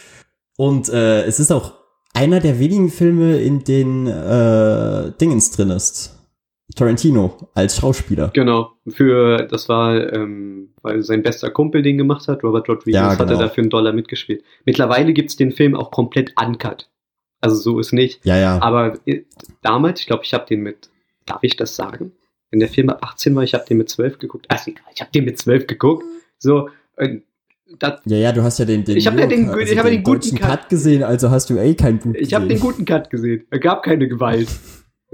Und 0.56 0.88
äh, 0.88 1.24
es 1.24 1.40
ist 1.40 1.50
auch 1.50 1.72
einer 2.14 2.40
der 2.40 2.58
wenigen 2.58 2.90
Filme, 2.90 3.38
in 3.38 3.64
denen 3.64 4.06
äh, 4.06 5.12
Dingens 5.20 5.50
drin 5.50 5.70
ist. 5.70 6.18
Tarantino 6.76 7.50
als 7.54 7.76
Schauspieler. 7.78 8.30
Genau, 8.32 8.72
für, 8.88 9.46
das 9.46 9.68
war, 9.68 10.12
ähm, 10.12 10.70
weil 10.82 11.02
sein 11.02 11.22
bester 11.22 11.50
Kumpel 11.50 11.82
den 11.82 11.98
gemacht 11.98 12.28
hat, 12.28 12.42
Robert 12.42 12.68
Rodriguez, 12.68 12.94
Ja, 12.94 13.10
hat 13.10 13.20
er 13.20 13.26
genau. 13.26 13.40
dafür 13.40 13.62
einen 13.62 13.70
Dollar 13.70 13.92
mitgespielt. 13.92 14.42
Mittlerweile 14.64 15.12
gibt's 15.12 15.36
den 15.36 15.52
Film 15.52 15.74
auch 15.74 15.90
komplett 15.90 16.32
uncut. 16.40 16.88
Also 17.40 17.56
so 17.56 17.78
ist 17.78 17.92
nicht. 17.92 18.24
Ja, 18.24 18.36
ja. 18.38 18.62
Aber 18.62 18.98
äh, 19.06 19.24
damals, 19.62 20.00
ich 20.00 20.06
glaube, 20.06 20.22
ich 20.24 20.32
habe 20.32 20.46
den 20.46 20.60
mit, 20.60 20.90
darf 21.26 21.42
ich 21.42 21.56
das 21.56 21.76
sagen? 21.76 22.12
Wenn 22.50 22.60
der 22.60 22.68
Film 22.68 22.88
ab 22.90 23.00
18 23.02 23.34
war, 23.34 23.42
ich 23.42 23.54
habe 23.54 23.64
den 23.66 23.78
mit 23.78 23.90
12 23.90 24.18
geguckt. 24.18 24.46
Also 24.48 24.70
egal, 24.70 24.84
ich 24.94 25.00
habe 25.00 25.10
den 25.10 25.24
mit 25.24 25.38
12 25.38 25.66
geguckt. 25.66 26.04
So, 26.38 26.68
äh, 26.96 27.18
das, 27.78 28.00
Ja, 28.06 28.16
ja, 28.16 28.32
du 28.32 28.42
hast 28.42 28.58
ja 28.58 28.64
den, 28.64 28.84
den, 28.84 28.96
Ich 28.96 29.04
ja 29.04 29.10
den- 29.10 29.48
Euro- 29.48 29.58
ich 29.58 29.76
hab 29.78 29.84
ja 29.84 29.90
den 29.90 30.02
guten 30.02 30.36
Cut. 30.36 30.48
Cut 30.48 30.68
gesehen, 30.68 31.02
also 31.02 31.30
hast 31.30 31.50
du 31.50 31.56
eh 31.58 31.74
kein 31.74 31.98
Buch 31.98 32.14
ich 32.14 32.32
habe 32.34 32.46
den 32.46 32.60
guten 32.60 32.84
Cut 32.84 33.10
gesehen. 33.10 33.44
Er 33.50 33.58
gab 33.58 33.82
keine 33.82 34.08
Gewalt. 34.08 34.48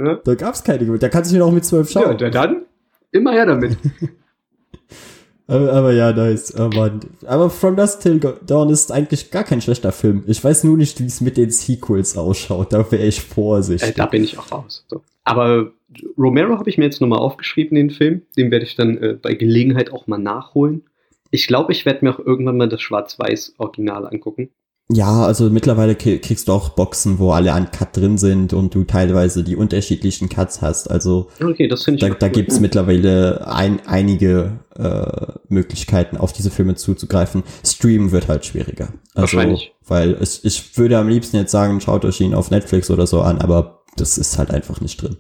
Ja, 0.01 0.15
Da 0.25 0.35
gab's 0.37 0.63
keine 0.63 0.85
Gewalt. 0.85 1.03
Da 1.03 1.09
kannst 1.09 1.33
du 1.33 1.37
ihn 1.37 1.43
auch 1.43 1.51
mit 1.51 1.65
zwölf 1.65 1.91
ja 1.93 2.03
schauen. 2.03 2.13
und 2.13 2.21
dann 2.33 2.63
immer 3.11 3.33
her 3.33 3.47
damit. 3.47 3.77
Aber, 5.51 5.73
aber 5.73 5.93
ja, 5.93 6.13
nice. 6.13 6.55
Aber, 6.55 7.01
aber 7.27 7.49
From 7.49 7.75
Dusk 7.75 8.01
Till 8.03 8.21
Dawn 8.47 8.69
ist 8.69 8.93
eigentlich 8.93 9.31
gar 9.31 9.45
kein 9.45 9.63
schlechter 9.63 9.93
Film. 9.93 10.23
Ich 10.27 10.45
weiß 10.45 10.65
nur 10.65 10.77
nicht, 10.77 11.01
wie 11.01 11.07
es 11.07 11.23
mit 11.23 11.39
den 11.39 11.51
Sequels 11.51 12.19
ausschaut. 12.19 12.73
Da 12.75 12.79
wäre 12.93 13.07
ich 13.07 13.19
Äh, 13.19 13.23
vorsichtig. 13.23 13.95
da 13.95 14.05
bin 14.07 14.23
ich 14.25 14.39
auch 14.39 14.53
raus. 14.53 14.85
So. 14.89 15.01
Aber 15.25 15.73
Romero 16.19 16.59
habe 16.59 16.69
ich 16.69 16.77
mir 16.77 16.85
jetzt 16.85 17.01
nochmal 17.01 17.19
aufgeschrieben, 17.21 17.77
den 17.77 17.89
Film. 17.91 18.23
Den 18.37 18.51
werde 18.51 18.67
ich 18.67 18.77
dann 18.77 18.99
äh, 18.99 19.15
bei 19.15 19.35
Gelegenheit 19.35 19.91
auch 19.91 20.07
mal 20.07 20.19
nachholen. 20.19 20.83
Ich 21.31 21.47
glaube, 21.47 21.73
ich 21.73 21.85
werde 21.85 22.05
mir 22.05 22.15
auch 22.15 22.19
irgendwann 22.19 22.57
mal 22.57 22.69
das 22.69 22.81
Schwarz-Weiß-Original 22.83 24.07
angucken. 24.07 24.51
ja, 24.91 25.25
also 25.27 25.51
mittlerweile 25.51 25.95
kriegst 25.95 26.49
du 26.49 26.53
auch 26.53 26.71
Boxen, 26.71 27.19
wo 27.19 27.33
alle 27.33 27.53
Uncut 27.55 27.95
drin 27.95 28.17
sind 28.17 28.55
und 28.55 28.75
du 28.75 28.85
teilweise 28.85 29.45
die 29.45 29.55
unterschiedlichen 29.57 30.31
Cuts 30.31 30.63
hast. 30.63 30.91
Also 30.91 31.29
Okay, 31.43 31.69
das 31.69 31.85
da, 31.85 31.93
da 31.93 32.27
cool. 32.27 32.33
gibt's 32.33 32.61
mittlerweile 32.61 33.47
ein, 33.47 33.81
einige 33.87 34.61
äh, 34.77 35.33
Möglichkeiten, 35.49 36.17
auf 36.17 36.33
diese 36.33 36.51
Filme 36.51 36.75
zuzugreifen. 36.77 37.43
Streamen 37.65 38.13
wird 38.13 38.29
halt 38.29 38.47
schwieriger. 38.47 38.89
Also, 39.15 39.37
Wahrscheinlich. 39.37 39.75
Weil 39.87 40.13
es, 40.15 40.43
ich 40.45 40.79
würde 40.79 40.97
am 40.97 41.09
liebsten 41.09 41.37
jetzt 41.37 41.53
sagen, 41.53 41.81
schaut 41.83 42.07
euch 42.07 42.21
ihn 42.23 42.33
auf 42.35 42.51
Netflix 42.51 42.91
oder 42.91 43.07
so 43.07 43.21
an, 43.21 43.39
aber 43.43 43.83
das 43.97 44.17
ist 44.17 44.39
halt 44.39 44.51
einfach 44.51 44.81
nicht 44.81 45.03
drin. 45.03 45.19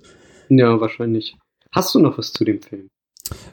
Ja, 0.49 0.81
wahrscheinlich. 0.81 1.37
Hast 1.73 1.95
du 1.95 1.99
noch 1.99 2.17
was 2.17 2.33
zu 2.33 2.45
dem 2.45 2.63
Film? 2.63 2.89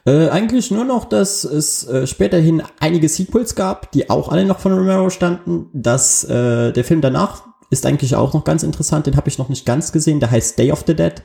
Äh, 0.05 0.29
eigentlich 0.29 0.71
nur 0.71 0.85
noch, 0.85 1.05
dass 1.05 1.43
es 1.43 1.87
äh, 1.87 2.07
späterhin 2.07 2.63
einige 2.79 3.09
Sequels 3.09 3.55
gab, 3.55 3.91
die 3.91 4.09
auch 4.09 4.29
alle 4.29 4.45
noch 4.45 4.59
von 4.59 4.73
Romero 4.73 5.09
standen. 5.09 5.69
Dass 5.73 6.23
äh, 6.23 6.71
der 6.71 6.83
Film 6.83 7.01
danach 7.01 7.43
ist 7.69 7.85
eigentlich 7.85 8.15
auch 8.15 8.33
noch 8.33 8.43
ganz 8.43 8.63
interessant, 8.63 9.07
den 9.07 9.17
habe 9.17 9.29
ich 9.29 9.37
noch 9.37 9.49
nicht 9.49 9.65
ganz 9.65 9.91
gesehen. 9.91 10.19
Der 10.19 10.31
heißt 10.31 10.57
Day 10.57 10.71
of 10.71 10.83
the 10.85 10.95
Dead. 10.95 11.21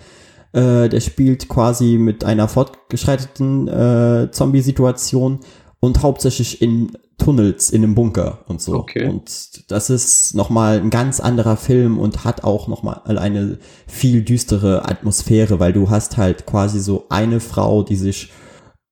Äh, 0.52 0.88
der 0.88 1.00
spielt 1.00 1.48
quasi 1.48 1.96
mit 1.98 2.24
einer 2.24 2.48
fortgeschreiteten 2.48 3.68
äh, 3.68 4.30
Zombie-Situation 4.32 5.40
und 5.78 6.02
hauptsächlich 6.02 6.60
in 6.60 6.92
Tunnels 7.20 7.70
in 7.70 7.84
einem 7.84 7.94
Bunker 7.94 8.40
und 8.48 8.60
so. 8.60 8.74
Okay. 8.74 9.08
Und 9.08 9.70
das 9.70 9.90
ist 9.90 10.34
nochmal 10.34 10.78
ein 10.78 10.90
ganz 10.90 11.20
anderer 11.20 11.56
Film 11.56 11.98
und 11.98 12.24
hat 12.24 12.42
auch 12.42 12.66
nochmal 12.66 13.02
eine 13.04 13.58
viel 13.86 14.22
düstere 14.22 14.88
Atmosphäre, 14.88 15.60
weil 15.60 15.72
du 15.72 15.90
hast 15.90 16.16
halt 16.16 16.46
quasi 16.46 16.80
so 16.80 17.06
eine 17.08 17.38
Frau, 17.38 17.84
die 17.84 17.96
sich 17.96 18.32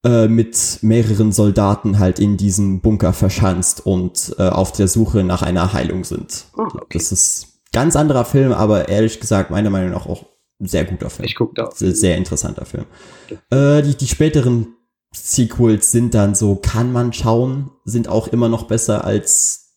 äh, 0.04 0.28
mit 0.28 0.78
mehreren 0.82 1.32
Soldaten 1.32 1.98
halt 1.98 2.20
in 2.20 2.36
diesem 2.36 2.80
Bunker 2.80 3.12
verschanzt 3.12 3.84
und 3.84 4.36
äh, 4.38 4.48
auf 4.48 4.70
der 4.70 4.86
Suche 4.86 5.24
nach 5.24 5.42
einer 5.42 5.72
Heilung 5.72 6.04
sind. 6.04 6.44
Ah, 6.56 6.68
okay. 6.72 6.98
Das 6.98 7.10
ist 7.10 7.60
ganz 7.72 7.96
anderer 7.96 8.24
Film, 8.24 8.52
aber 8.52 8.88
ehrlich 8.88 9.18
gesagt 9.18 9.50
meiner 9.50 9.70
Meinung 9.70 9.90
nach 9.90 10.06
auch 10.06 10.24
ein 10.60 10.66
sehr 10.66 10.84
guter 10.84 11.10
Film. 11.10 11.26
Ich 11.26 11.34
gucke 11.34 11.54
da. 11.54 11.70
Sehr, 11.74 11.94
sehr 11.94 12.16
interessanter 12.16 12.64
Film. 12.64 12.84
Äh, 13.50 13.82
die, 13.82 13.96
die 13.96 14.06
späteren 14.06 14.74
Sequels 15.14 15.90
sind 15.90 16.14
dann 16.14 16.34
so, 16.34 16.56
kann 16.56 16.92
man 16.92 17.12
schauen, 17.12 17.70
sind 17.84 18.08
auch 18.08 18.28
immer 18.28 18.48
noch 18.48 18.64
besser 18.64 19.04
als 19.04 19.68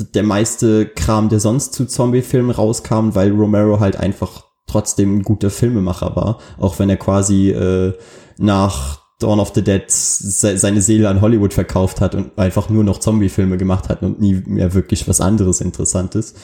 der 0.00 0.22
meiste 0.22 0.86
Kram, 0.86 1.28
der 1.28 1.40
sonst 1.40 1.72
zu 1.72 1.86
Zombie-Filmen 1.86 2.50
rauskam, 2.50 3.14
weil 3.14 3.32
Romero 3.32 3.80
halt 3.80 3.96
einfach 3.96 4.44
trotzdem 4.66 5.18
ein 5.18 5.22
guter 5.22 5.50
Filmemacher 5.50 6.14
war, 6.14 6.38
auch 6.58 6.78
wenn 6.78 6.90
er 6.90 6.96
quasi 6.96 7.50
äh, 7.50 7.94
nach 8.38 9.00
Dawn 9.18 9.40
of 9.40 9.52
the 9.54 9.62
Dead 9.62 9.82
se 9.88 10.56
seine 10.58 10.80
Seele 10.80 11.08
an 11.08 11.20
Hollywood 11.20 11.52
verkauft 11.52 12.00
hat 12.00 12.14
und 12.14 12.38
einfach 12.38 12.68
nur 12.68 12.84
noch 12.84 13.00
Zombie-Filme 13.00 13.56
gemacht 13.56 13.88
hat 13.88 14.02
und 14.02 14.20
nie 14.20 14.42
mehr 14.46 14.74
wirklich 14.74 15.08
was 15.08 15.20
anderes 15.20 15.60
Interessantes. 15.60 16.34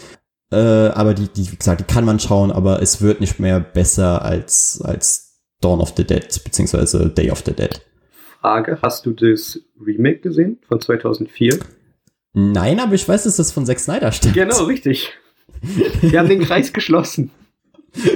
Äh, 0.50 0.56
aber 0.88 1.14
die, 1.14 1.28
die, 1.28 1.52
wie 1.52 1.56
gesagt, 1.56 1.80
die 1.80 1.92
kann 1.92 2.04
man 2.04 2.18
schauen, 2.18 2.50
aber 2.50 2.82
es 2.82 3.00
wird 3.00 3.20
nicht 3.20 3.38
mehr 3.38 3.60
besser 3.60 4.22
als, 4.22 4.80
als 4.82 5.40
Dawn 5.60 5.80
of 5.80 5.94
the 5.96 6.04
Dead, 6.04 6.26
beziehungsweise 6.42 7.08
Day 7.10 7.30
of 7.30 7.42
the 7.46 7.52
Dead. 7.52 7.80
Frage, 8.44 8.78
hast 8.82 9.06
du 9.06 9.12
das 9.12 9.58
Remake 9.80 10.18
gesehen 10.18 10.58
von 10.68 10.78
2004? 10.78 11.60
Nein, 12.34 12.78
aber 12.78 12.92
ich 12.92 13.08
weiß, 13.08 13.24
dass 13.24 13.36
das 13.36 13.52
von 13.52 13.64
Zack 13.64 13.80
Snyder 13.80 14.12
stammt. 14.12 14.34
Genau, 14.34 14.64
richtig. 14.64 15.14
Wir 16.02 16.18
haben 16.18 16.28
den 16.28 16.42
Kreis 16.42 16.70
geschlossen. 16.74 17.30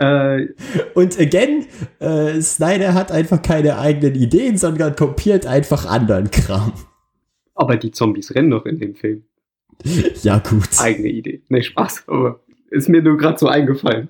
äh, 0.00 0.48
und 0.94 1.20
again, 1.20 1.64
äh, 2.00 2.40
Snyder 2.40 2.94
hat 2.94 3.12
einfach 3.12 3.40
keine 3.40 3.78
eigenen 3.78 4.16
Ideen, 4.16 4.58
sondern 4.58 4.96
kopiert 4.96 5.46
einfach 5.46 5.86
anderen 5.86 6.32
Kram. 6.32 6.72
Aber 7.54 7.76
die 7.76 7.92
Zombies 7.92 8.34
rennen 8.34 8.50
doch 8.50 8.66
in 8.66 8.80
dem 8.80 8.96
Film. 8.96 9.22
Ja, 10.24 10.38
gut. 10.38 10.70
Eigene 10.80 11.10
Idee. 11.10 11.40
Ne, 11.50 11.62
Spaß, 11.62 12.08
aber 12.08 12.40
ist 12.68 12.88
mir 12.88 13.00
nur 13.00 13.16
gerade 13.16 13.38
so 13.38 13.46
eingefallen. 13.46 14.08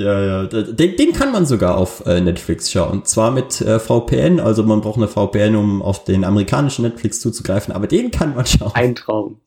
Ja, 0.00 0.24
ja, 0.24 0.46
den, 0.46 0.96
den 0.96 1.12
kann 1.12 1.30
man 1.30 1.44
sogar 1.44 1.76
auf 1.76 2.06
äh, 2.06 2.22
Netflix 2.22 2.72
schauen. 2.72 3.04
Zwar 3.04 3.30
mit 3.30 3.60
äh, 3.60 3.78
VPN, 3.78 4.40
also 4.40 4.62
man 4.62 4.80
braucht 4.80 4.96
eine 4.96 5.08
VPN, 5.08 5.56
um 5.56 5.82
auf 5.82 6.04
den 6.04 6.24
amerikanischen 6.24 6.86
Netflix 6.86 7.20
zuzugreifen, 7.20 7.74
aber 7.74 7.86
den 7.86 8.10
kann 8.10 8.34
man 8.34 8.46
schauen. 8.46 8.72
Ein 8.72 8.94
Traum. 8.94 9.40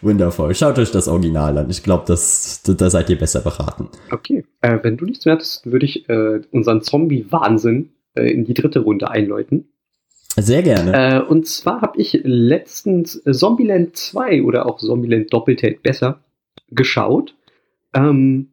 Wundervoll. 0.00 0.54
Schaut 0.54 0.78
euch 0.78 0.90
das 0.92 1.08
Original 1.08 1.58
an. 1.58 1.68
Ich 1.68 1.82
glaube, 1.82 2.04
da 2.06 2.16
seid 2.16 3.10
ihr 3.10 3.18
besser 3.18 3.40
beraten. 3.40 3.90
Okay. 4.10 4.46
Äh, 4.62 4.78
wenn 4.82 4.96
du 4.96 5.04
nichts 5.04 5.26
mehr 5.26 5.34
hattest, 5.34 5.70
würde 5.70 5.84
ich 5.84 6.08
äh, 6.08 6.40
unseren 6.50 6.80
Zombie-Wahnsinn 6.80 7.90
äh, 8.14 8.32
in 8.32 8.46
die 8.46 8.54
dritte 8.54 8.80
Runde 8.80 9.10
einläuten. 9.10 9.68
Sehr 10.36 10.62
gerne. 10.62 10.92
Äh, 10.94 11.20
und 11.20 11.46
zwar 11.46 11.82
habe 11.82 12.00
ich 12.00 12.18
letztens 12.24 13.22
Zombieland 13.30 13.94
2 13.94 14.42
oder 14.42 14.64
auch 14.64 14.78
Zombieland 14.78 15.30
Doppeltät 15.34 15.82
besser 15.82 16.20
geschaut. 16.70 17.34
Ähm, 17.92 18.48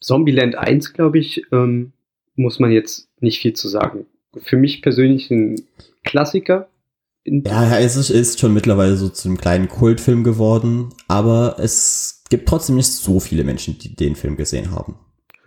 Zombieland 0.00 0.56
1, 0.56 0.92
glaube 0.92 1.18
ich, 1.18 1.42
ähm, 1.52 1.92
muss 2.34 2.58
man 2.58 2.70
jetzt 2.70 3.08
nicht 3.20 3.40
viel 3.40 3.54
zu 3.54 3.68
sagen. 3.68 4.06
Für 4.36 4.56
mich 4.56 4.82
persönlich 4.82 5.30
ein 5.30 5.56
Klassiker. 6.04 6.68
Ja, 7.24 7.78
es 7.78 7.96
ist, 7.96 8.10
ist 8.10 8.38
schon 8.38 8.54
mittlerweile 8.54 8.96
so 8.96 9.08
zu 9.08 9.28
einem 9.28 9.38
kleinen 9.38 9.68
Kultfilm 9.68 10.22
geworden, 10.22 10.90
aber 11.08 11.56
es 11.58 12.22
gibt 12.28 12.48
trotzdem 12.48 12.76
nicht 12.76 12.92
so 12.92 13.18
viele 13.18 13.42
Menschen, 13.42 13.78
die 13.78 13.96
den 13.96 14.14
Film 14.14 14.36
gesehen 14.36 14.70
haben. 14.70 14.96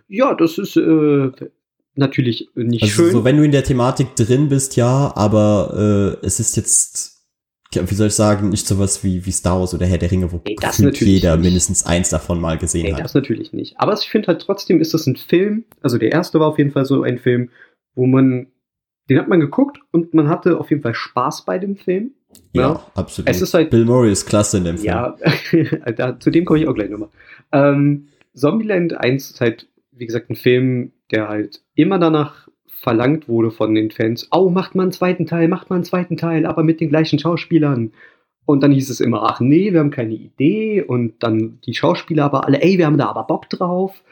Ja, 0.08 0.34
das 0.34 0.58
ist 0.58 0.76
äh, 0.76 1.30
natürlich 1.94 2.50
nicht 2.54 2.82
also 2.82 2.94
schön. 2.94 3.12
So, 3.12 3.24
wenn 3.24 3.36
du 3.36 3.44
in 3.44 3.52
der 3.52 3.64
Thematik 3.64 4.16
drin 4.16 4.48
bist, 4.48 4.76
ja, 4.76 5.12
aber 5.14 6.18
äh, 6.22 6.26
es 6.26 6.40
ist 6.40 6.56
jetzt 6.56 7.19
wie 7.72 7.94
soll 7.94 8.08
ich 8.08 8.14
sagen, 8.14 8.48
nicht 8.48 8.66
sowas 8.66 9.04
wie, 9.04 9.24
wie 9.24 9.30
Star 9.30 9.60
Wars 9.60 9.74
oder 9.74 9.86
Herr 9.86 9.98
der 9.98 10.10
Ringe, 10.10 10.32
wo 10.32 10.40
nee, 10.44 10.56
jeder 10.92 11.36
nicht. 11.36 11.44
mindestens 11.44 11.86
eins 11.86 12.08
davon 12.08 12.40
mal 12.40 12.58
gesehen 12.58 12.84
nee, 12.84 12.92
hat. 12.92 13.04
Das 13.04 13.14
natürlich 13.14 13.52
nicht. 13.52 13.78
Aber 13.78 13.92
ich 13.92 14.08
finde 14.08 14.28
halt 14.28 14.42
trotzdem 14.42 14.80
ist 14.80 14.92
das 14.92 15.06
ein 15.06 15.16
Film, 15.16 15.64
also 15.80 15.96
der 15.96 16.10
erste 16.10 16.40
war 16.40 16.48
auf 16.48 16.58
jeden 16.58 16.72
Fall 16.72 16.84
so 16.84 17.02
ein 17.02 17.18
Film, 17.18 17.50
wo 17.94 18.06
man, 18.06 18.48
den 19.08 19.18
hat 19.18 19.28
man 19.28 19.38
geguckt 19.38 19.78
und 19.92 20.14
man 20.14 20.28
hatte 20.28 20.58
auf 20.58 20.70
jeden 20.70 20.82
Fall 20.82 20.94
Spaß 20.94 21.44
bei 21.44 21.58
dem 21.58 21.76
Film. 21.76 22.12
Ja, 22.52 22.62
ja. 22.62 22.86
absolut. 22.94 23.28
Es 23.28 23.40
ist 23.40 23.54
halt, 23.54 23.70
Bill 23.70 23.84
Murray 23.84 24.10
ist 24.10 24.26
klasse 24.26 24.58
in 24.58 24.64
dem 24.64 24.78
Film. 24.78 24.88
Ja, 24.88 25.16
da, 25.96 26.18
zu 26.18 26.30
dem 26.30 26.44
komme 26.44 26.58
ich 26.58 26.66
auch 26.66 26.74
gleich 26.74 26.90
nochmal. 26.90 27.10
Ähm, 27.52 28.08
Zombieland 28.34 28.94
1 28.94 29.30
ist 29.30 29.40
halt, 29.40 29.68
wie 29.92 30.06
gesagt, 30.06 30.30
ein 30.30 30.36
Film, 30.36 30.92
der 31.12 31.28
halt 31.28 31.62
immer 31.74 31.98
danach 31.98 32.39
verlangt 32.80 33.28
wurde 33.28 33.50
von 33.50 33.74
den 33.74 33.90
Fans, 33.90 34.26
oh, 34.32 34.48
macht 34.48 34.74
mal 34.74 34.84
einen 34.84 34.92
zweiten 34.92 35.26
Teil, 35.26 35.48
macht 35.48 35.68
mal 35.68 35.76
einen 35.76 35.84
zweiten 35.84 36.16
Teil, 36.16 36.46
aber 36.46 36.62
mit 36.62 36.80
den 36.80 36.88
gleichen 36.88 37.18
Schauspielern. 37.18 37.92
Und 38.46 38.62
dann 38.62 38.72
hieß 38.72 38.88
es 38.88 39.00
immer, 39.00 39.22
ach 39.24 39.40
nee, 39.40 39.70
wir 39.70 39.80
haben 39.80 39.90
keine 39.90 40.14
Idee. 40.14 40.82
Und 40.82 41.22
dann 41.22 41.58
die 41.66 41.74
Schauspieler 41.74 42.24
aber 42.24 42.46
alle, 42.46 42.62
ey, 42.62 42.78
wir 42.78 42.86
haben 42.86 42.96
da 42.96 43.06
aber 43.08 43.24
Bock 43.24 43.50
drauf. 43.50 44.02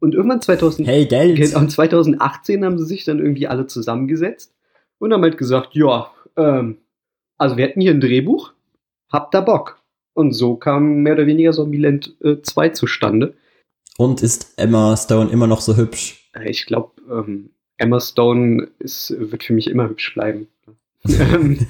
Und 0.00 0.14
irgendwann 0.14 0.42
2000, 0.42 0.88
hey, 0.88 1.06
Geld. 1.06 1.54
Und 1.54 1.70
2018 1.70 2.64
haben 2.64 2.78
sie 2.78 2.84
sich 2.84 3.04
dann 3.04 3.20
irgendwie 3.20 3.46
alle 3.46 3.68
zusammengesetzt 3.68 4.52
und 4.98 5.12
haben 5.12 5.22
halt 5.22 5.38
gesagt, 5.38 5.74
ja, 5.74 6.10
ähm, 6.36 6.78
also 7.38 7.56
wir 7.56 7.64
hätten 7.64 7.80
hier 7.80 7.92
ein 7.92 8.00
Drehbuch, 8.00 8.52
habt 9.08 9.34
da 9.34 9.40
Bock. 9.40 9.80
Und 10.14 10.32
so 10.32 10.56
kam 10.56 11.02
mehr 11.02 11.12
oder 11.12 11.26
weniger 11.26 11.52
Zombieland 11.52 12.16
äh, 12.24 12.42
2 12.42 12.70
zustande. 12.70 13.34
Und 13.96 14.20
ist 14.20 14.54
Emma 14.56 14.96
Stone 14.96 15.30
immer 15.30 15.46
noch 15.46 15.60
so 15.60 15.76
hübsch? 15.76 16.28
Ich 16.44 16.66
glaube, 16.66 16.90
ähm, 17.08 17.50
Emma 17.78 18.00
Stone 18.00 18.68
ist, 18.78 19.14
wird 19.18 19.44
für 19.44 19.52
mich 19.52 19.68
immer 19.68 19.88
hübsch 19.88 20.14
bleiben. 20.14 20.48
Ähm, 21.08 21.64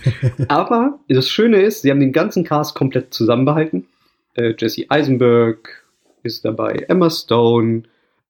aber 0.49 0.99
das 1.09 1.29
Schöne 1.29 1.61
ist, 1.61 1.83
sie 1.83 1.91
haben 1.91 2.01
den 2.01 2.13
ganzen 2.13 2.43
Cast 2.43 2.75
komplett 2.75 3.13
zusammenbehalten. 3.13 3.87
Äh, 4.33 4.55
Jesse 4.57 4.87
Eisenberg 4.89 5.85
ist 6.23 6.47
dabei, 6.47 6.87
Emma 6.89 7.11
Stone, 7.11 7.83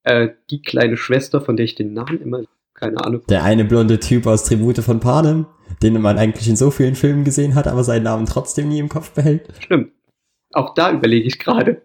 äh, 0.02 0.30
die 0.50 0.62
kleine 0.62 0.96
Schwester, 0.96 1.40
von 1.40 1.56
der 1.56 1.64
ich 1.64 1.76
den 1.76 1.92
Namen 1.92 2.20
immer, 2.20 2.42
keine 2.74 3.04
Ahnung. 3.04 3.22
Der 3.28 3.44
eine 3.44 3.64
blonde 3.64 4.00
Typ 4.00 4.26
aus 4.26 4.44
Tribute 4.44 4.78
von 4.78 4.98
Panem, 4.98 5.46
den 5.82 6.00
man 6.00 6.18
eigentlich 6.18 6.48
in 6.48 6.56
so 6.56 6.70
vielen 6.70 6.94
Filmen 6.94 7.24
gesehen 7.24 7.54
hat, 7.54 7.66
aber 7.66 7.84
seinen 7.84 8.04
Namen 8.04 8.26
trotzdem 8.26 8.68
nie 8.68 8.78
im 8.78 8.88
Kopf 8.88 9.12
behält. 9.12 9.48
Stimmt. 9.60 9.92
Auch 10.52 10.74
da 10.74 10.92
überlege 10.92 11.26
ich 11.26 11.38
gerade. 11.38 11.82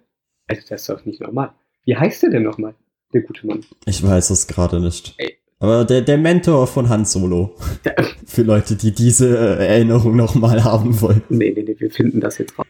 Also, 0.48 0.64
das 0.70 0.82
ist 0.82 0.90
doch 0.90 1.06
nicht 1.06 1.22
normal. 1.22 1.54
Wie 1.86 1.96
heißt 1.96 2.24
der 2.24 2.30
denn 2.30 2.44
nochmal, 2.44 2.76
der 3.14 3.22
gute 3.22 3.46
Mann? 3.48 3.66
Ich 3.86 4.04
weiß 4.04 4.30
es 4.30 4.48
gerade 4.48 4.80
nicht. 4.80 5.16
Ey, 5.18 5.38
aber 5.62 5.86
der, 5.86 6.02
der 6.02 6.18
Mentor 6.18 6.66
von 6.66 6.90
Han 6.90 7.06
Solo. 7.06 7.56
Für 8.26 8.42
Leute, 8.42 8.76
die 8.76 8.92
diese 8.92 9.38
äh, 9.38 9.68
Erinnerung 9.68 10.16
nochmal 10.16 10.64
haben 10.64 11.00
wollen. 11.02 11.22
Nee, 11.30 11.54
nee, 11.56 11.62
nee, 11.62 11.76
wir 11.78 11.92
finden 11.92 12.20
das 12.20 12.40
jetzt 12.40 12.58
raus. 12.58 12.66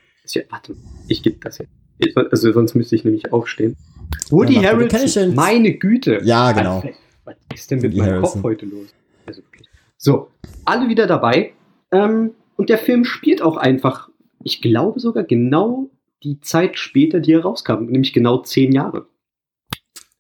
Warte, 0.50 0.76
ich 1.08 1.24
gebe 1.24 1.38
das 1.42 1.58
jetzt. 1.58 2.18
Also 2.18 2.52
sonst 2.52 2.76
müsste 2.76 2.96
ich 2.96 3.06
nämlich 3.06 3.32
aufstehen. 3.32 3.78
Woody 4.30 4.56
ja, 4.56 4.72
Harrelson, 4.72 5.34
meine 5.36 5.74
Güte. 5.74 6.20
Ja, 6.24 6.52
genau. 6.52 6.84
Was 7.24 7.36
ist 7.54 7.72
denn 7.72 7.80
mit 7.80 7.92
Woody 7.92 8.02
meinem 8.02 8.16
Harrison. 8.16 8.42
Kopf 8.42 8.44
heute 8.44 8.66
los? 8.66 8.88
Also, 9.26 9.42
so, 9.98 10.28
alle 10.66 10.90
wieder 10.90 11.08
dabei. 11.08 11.54
Ähm, 11.92 12.32
und 12.58 12.70
der 12.70 12.78
Film 12.78 13.06
spielt 13.06 13.42
auch 13.42 13.56
einfach, 13.56 14.10
ich 14.44 14.62
glaube 14.62 15.00
sogar 15.00 15.24
genau 15.24 15.90
die 16.24 16.42
Zeit 16.42 16.78
später, 16.78 17.20
die 17.22 17.34
er 17.34 17.42
rauskam, 17.42 17.86
nämlich 17.86 18.12
genau 18.12 18.40
zehn 18.40 18.74
Jahre. 18.74 19.08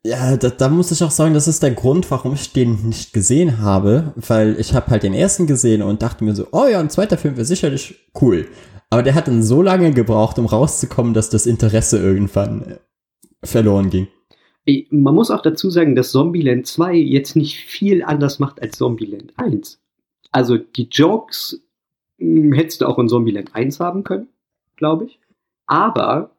Ja, 0.04 0.36
da, 0.36 0.50
da 0.50 0.70
muss 0.70 0.92
ich 0.92 1.04
auch 1.04 1.12
sagen, 1.12 1.36
das 1.36 1.48
ist 1.48 1.62
der 1.62 1.72
Grund, 1.72 2.10
warum 2.10 2.34
ich 2.34 2.54
den 2.54 2.88
nicht 2.88 3.14
gesehen 3.14 3.60
habe, 3.60 4.14
weil 4.16 4.60
ich 4.60 4.74
habe 4.74 4.88
halt 4.88 5.04
den 5.04 5.14
ersten 5.14 5.46
gesehen 5.46 5.84
und 5.84 6.02
dachte 6.02 6.24
mir 6.24 6.34
so, 6.34 6.48
oh 6.52 6.66
ja, 6.66 6.80
ein 6.80 6.90
zweiter 6.90 7.20
Film 7.20 7.36
wäre 7.36 7.46
sicherlich 7.46 7.96
cool. 8.20 8.48
Aber 8.90 9.04
der 9.04 9.14
hat 9.14 9.28
dann 9.28 9.44
so 9.44 9.62
lange 9.62 9.92
gebraucht, 9.92 10.40
um 10.40 10.48
rauszukommen, 10.48 11.14
dass 11.14 11.30
das 11.30 11.46
Interesse 11.46 12.00
irgendwann 12.00 12.64
äh, 12.64 12.78
verloren 13.44 13.90
ging. 13.92 14.08
Man 14.90 15.16
muss 15.16 15.32
auch 15.32 15.42
dazu 15.42 15.70
sagen, 15.70 15.96
dass 15.96 16.12
Zombieland 16.12 16.66
2 16.66 16.96
jetzt 16.96 17.36
nicht 17.36 17.58
viel 17.58 18.04
anders 18.04 18.40
macht 18.40 18.62
als 18.62 18.78
Zombieland 18.78 19.34
1. 19.38 19.82
Also 20.32 20.58
die 20.58 20.88
Jokes 20.90 21.62
mh, 22.18 22.42
hm, 22.42 22.54
hättest 22.54 22.82
du 22.82 22.88
auch 22.88 22.98
in 22.98 23.08
Zombieland 23.08 23.56
1 23.56 23.80
haben 23.80 24.04
können, 24.04 24.30
glaube 24.78 25.06
ich. 25.06 25.20
Aber 25.68 26.32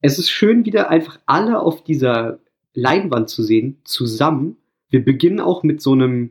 es 0.00 0.18
ist 0.18 0.30
schön, 0.30 0.64
wieder 0.64 0.90
einfach 0.90 1.18
alle 1.26 1.60
auf 1.60 1.82
dieser 1.84 2.38
Leinwand 2.74 3.28
zu 3.28 3.42
sehen, 3.42 3.78
zusammen. 3.84 4.56
Wir 4.88 5.04
beginnen 5.04 5.40
auch 5.40 5.62
mit 5.62 5.82
so 5.82 5.92
einem, 5.92 6.30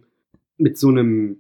mit 0.58 0.78
so 0.78 0.90
einem 0.90 1.38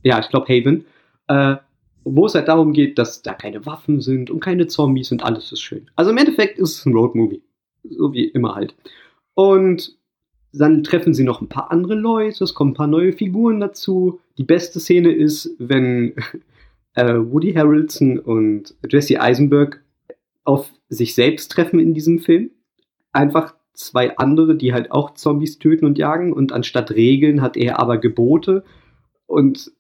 Ja, 0.04 0.20
ich 0.20 0.30
glaube 0.30 0.48
Haven. 0.48 0.86
Äh, 1.28 1.58
wo 2.04 2.26
es 2.26 2.36
halt 2.36 2.48
darum 2.48 2.74
geht, 2.74 2.98
dass 2.98 3.22
da 3.22 3.34
keine 3.34 3.66
Waffen 3.66 4.02
sind 4.02 4.30
und 4.30 4.40
keine 4.40 4.68
Zombies 4.68 5.12
und 5.12 5.24
alles 5.24 5.52
ist 5.52 5.62
schön. 5.62 5.90
Also 5.96 6.12
im 6.12 6.18
Endeffekt 6.18 6.58
ist 6.58 6.78
es 6.78 6.86
ein 6.86 6.94
Roadmovie. 6.94 7.44
So 7.84 8.14
wie 8.14 8.26
immer 8.26 8.56
halt. 8.56 8.76
Und 9.34 9.98
dann 10.52 10.84
treffen 10.84 11.14
sie 11.14 11.24
noch 11.24 11.42
ein 11.42 11.50
paar 11.50 11.72
andere 11.72 11.96
Leute, 11.96 12.44
es 12.44 12.54
kommen 12.54 12.72
ein 12.72 12.76
paar 12.76 12.88
neue 12.88 13.14
Figuren 13.14 13.60
dazu. 13.60 14.20
Die 14.38 14.44
beste 14.44 14.80
Szene 14.80 15.12
ist, 15.12 15.56
wenn 15.60 16.16
äh, 16.94 17.16
Woody 17.16 17.54
Harrelson 17.54 18.20
und 18.20 18.76
Jesse 18.90 19.22
Eisenberg 19.22 19.84
auf 20.44 20.72
sich 20.90 21.14
selbst 21.14 21.52
treffen 21.52 21.80
in 21.80 21.94
diesem 21.94 22.20
Film. 22.20 22.50
Einfach 23.12 23.56
zwei 23.74 24.18
andere, 24.18 24.56
die 24.56 24.74
halt 24.74 24.92
auch 24.92 25.14
Zombies 25.14 25.60
töten 25.60 25.86
und 25.86 25.98
jagen 25.98 26.34
und 26.34 26.52
anstatt 26.52 26.92
Regeln 26.92 27.42
hat 27.42 27.56
er 27.56 27.80
aber 27.80 27.98
Gebote 27.98 28.64
und 29.26 29.72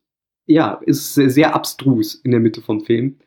ja, 0.49 0.81
ist 0.85 1.13
sehr 1.13 1.55
abstrus 1.55 2.15
in 2.15 2.31
der 2.31 2.39
Mitte 2.39 2.61
vom 2.61 2.81
Film. 2.81 3.17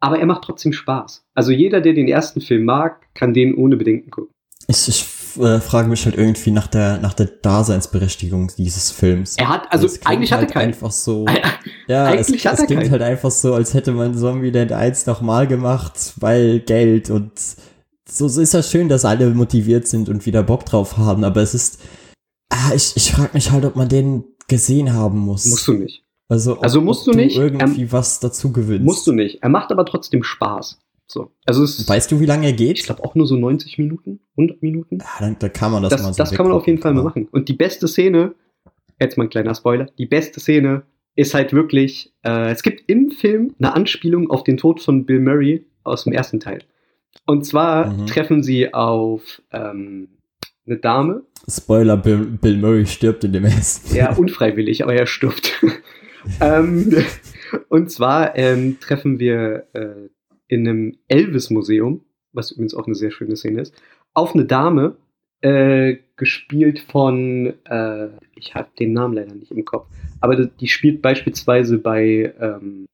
Aber 0.00 0.18
er 0.18 0.26
macht 0.26 0.44
trotzdem 0.44 0.72
Spaß. 0.72 1.26
Also 1.34 1.50
jeder, 1.50 1.80
der 1.80 1.92
den 1.92 2.08
ersten 2.08 2.40
Film 2.40 2.64
mag, 2.64 3.12
kann 3.12 3.34
den 3.34 3.54
ohne 3.54 3.76
Bedenken 3.76 4.10
gucken. 4.10 4.32
Ich, 4.66 4.88
ich 4.88 5.04
äh, 5.42 5.60
frage 5.60 5.88
mich 5.88 6.04
halt 6.06 6.16
irgendwie 6.16 6.52
nach 6.52 6.68
der, 6.68 6.98
nach 6.98 7.12
der 7.12 7.26
Daseinsberechtigung 7.26 8.52
dieses 8.56 8.92
Films. 8.92 9.36
Er 9.36 9.48
hat, 9.48 9.70
also 9.72 9.88
eigentlich 10.04 10.32
halt 10.32 10.42
hat 10.42 10.50
er 10.50 10.52
keinen. 10.54 10.68
einfach 10.68 10.92
so, 10.92 11.26
ja, 11.88 12.06
eigentlich 12.06 12.44
es, 12.44 12.50
hat 12.50 12.60
es 12.60 12.66
klingt 12.66 12.82
keinen. 12.82 12.92
halt 12.92 13.02
einfach 13.02 13.32
so, 13.32 13.52
als 13.54 13.74
hätte 13.74 13.92
man 13.92 14.16
Zombieland 14.16 14.72
1 14.72 15.06
nochmal 15.06 15.48
gemacht, 15.48 16.14
weil 16.20 16.60
Geld 16.60 17.10
und 17.10 17.32
so, 18.08 18.28
so 18.28 18.40
ist 18.40 18.54
das 18.54 18.70
schön, 18.70 18.88
dass 18.88 19.04
alle 19.04 19.30
motiviert 19.30 19.88
sind 19.88 20.08
und 20.08 20.24
wieder 20.24 20.42
Bock 20.42 20.64
drauf 20.64 20.96
haben, 20.96 21.24
aber 21.24 21.42
es 21.42 21.54
ist, 21.54 21.80
ah, 22.48 22.72
ich, 22.74 22.96
ich 22.96 23.12
frage 23.12 23.30
mich 23.34 23.50
halt, 23.50 23.64
ob 23.64 23.76
man 23.76 23.88
den 23.88 24.24
gesehen 24.48 24.92
haben 24.92 25.18
muss. 25.18 25.46
Musst 25.46 25.66
du 25.68 25.74
nicht. 25.74 26.04
Also, 26.30 26.52
ob, 26.52 26.62
also 26.62 26.80
musst 26.80 27.06
du 27.08 27.10
nicht. 27.10 27.36
irgendwie 27.36 27.82
er, 27.82 27.92
was 27.92 28.20
dazu 28.20 28.52
gewinnst. 28.52 28.84
Musst 28.84 29.06
du 29.06 29.12
nicht. 29.12 29.42
Er 29.42 29.48
macht 29.48 29.72
aber 29.72 29.84
trotzdem 29.84 30.22
Spaß. 30.22 30.80
So. 31.08 31.32
Also 31.44 31.64
es, 31.64 31.88
weißt 31.88 32.12
du, 32.12 32.20
wie 32.20 32.26
lange 32.26 32.46
er 32.46 32.52
geht? 32.52 32.78
Ich 32.78 32.84
glaube 32.84 33.02
auch 33.02 33.16
nur 33.16 33.26
so 33.26 33.34
90 33.34 33.78
Minuten, 33.78 34.20
100 34.36 34.62
Minuten. 34.62 34.98
Ja, 34.98 35.06
dann, 35.18 35.36
da 35.40 35.48
kann 35.48 35.72
man 35.72 35.82
das, 35.82 35.90
das 35.90 36.02
mal 36.02 36.12
so 36.12 36.18
Das 36.18 36.30
kann 36.30 36.46
man 36.46 36.54
auf 36.54 36.68
jeden 36.68 36.80
Fall 36.80 36.94
mal 36.94 37.02
machen. 37.02 37.26
Und 37.32 37.48
die 37.48 37.54
beste 37.54 37.88
Szene, 37.88 38.34
jetzt 39.00 39.18
mal 39.18 39.24
ein 39.24 39.30
kleiner 39.30 39.56
Spoiler, 39.56 39.86
die 39.98 40.06
beste 40.06 40.38
Szene 40.38 40.84
ist 41.16 41.34
halt 41.34 41.52
wirklich, 41.52 42.12
äh, 42.22 42.52
es 42.52 42.62
gibt 42.62 42.88
im 42.88 43.10
Film 43.10 43.56
eine 43.58 43.74
Anspielung 43.74 44.30
auf 44.30 44.44
den 44.44 44.56
Tod 44.56 44.80
von 44.80 45.04
Bill 45.04 45.18
Murray 45.18 45.66
aus 45.82 46.04
dem 46.04 46.12
ersten 46.12 46.38
Teil. 46.38 46.62
Und 47.26 47.44
zwar 47.44 47.90
mhm. 47.90 48.06
treffen 48.06 48.44
sie 48.44 48.72
auf 48.72 49.42
ähm, 49.50 50.10
eine 50.64 50.76
Dame. 50.76 51.22
Spoiler, 51.48 51.96
Bill, 51.96 52.18
Bill 52.18 52.56
Murray 52.56 52.86
stirbt 52.86 53.24
in 53.24 53.32
dem 53.32 53.46
ersten. 53.46 53.96
Ja, 53.96 54.14
unfreiwillig, 54.14 54.84
aber 54.84 54.94
er 54.94 55.06
stirbt. 55.06 55.60
ähm, 56.40 57.04
und 57.68 57.90
zwar 57.90 58.36
ähm, 58.36 58.78
treffen 58.80 59.18
wir 59.18 59.66
äh, 59.72 60.08
in 60.48 60.68
einem 60.68 60.98
Elvis-Museum, 61.08 62.04
was 62.32 62.50
übrigens 62.50 62.74
auch 62.74 62.86
eine 62.86 62.94
sehr 62.94 63.10
schöne 63.10 63.36
Szene 63.36 63.62
ist, 63.62 63.74
auf 64.14 64.34
eine 64.34 64.44
Dame, 64.44 64.96
äh, 65.42 65.96
gespielt 66.16 66.80
von, 66.80 67.54
äh, 67.64 68.08
ich 68.34 68.54
habe 68.54 68.68
den 68.78 68.92
Namen 68.92 69.14
leider 69.14 69.34
nicht 69.34 69.50
im 69.52 69.64
Kopf, 69.64 69.88
aber 70.20 70.36
die, 70.36 70.68
spielt 70.68 71.00
beispielsweise 71.00 71.78
bei 71.78 72.34
ähm, 72.38 72.86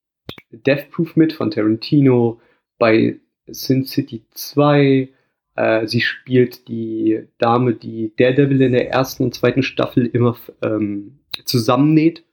Death 0.50 0.90
Proof 0.90 1.16
mit 1.16 1.32
von 1.32 1.50
Tarantino, 1.50 2.40
bei 2.78 3.18
Sin 3.48 3.84
City 3.84 4.24
2, 4.30 5.08
äh, 5.56 5.86
sie 5.86 6.00
spielt 6.00 6.68
die 6.68 7.26
Dame, 7.38 7.74
die 7.74 8.12
Daredevil 8.16 8.62
in 8.62 8.72
der 8.72 8.90
ersten 8.90 9.24
und 9.24 9.34
zweiten 9.34 9.62
Staffel 9.62 10.06
immer 10.06 10.36
ähm, 10.62 11.18
zusammennäht. 11.44 12.24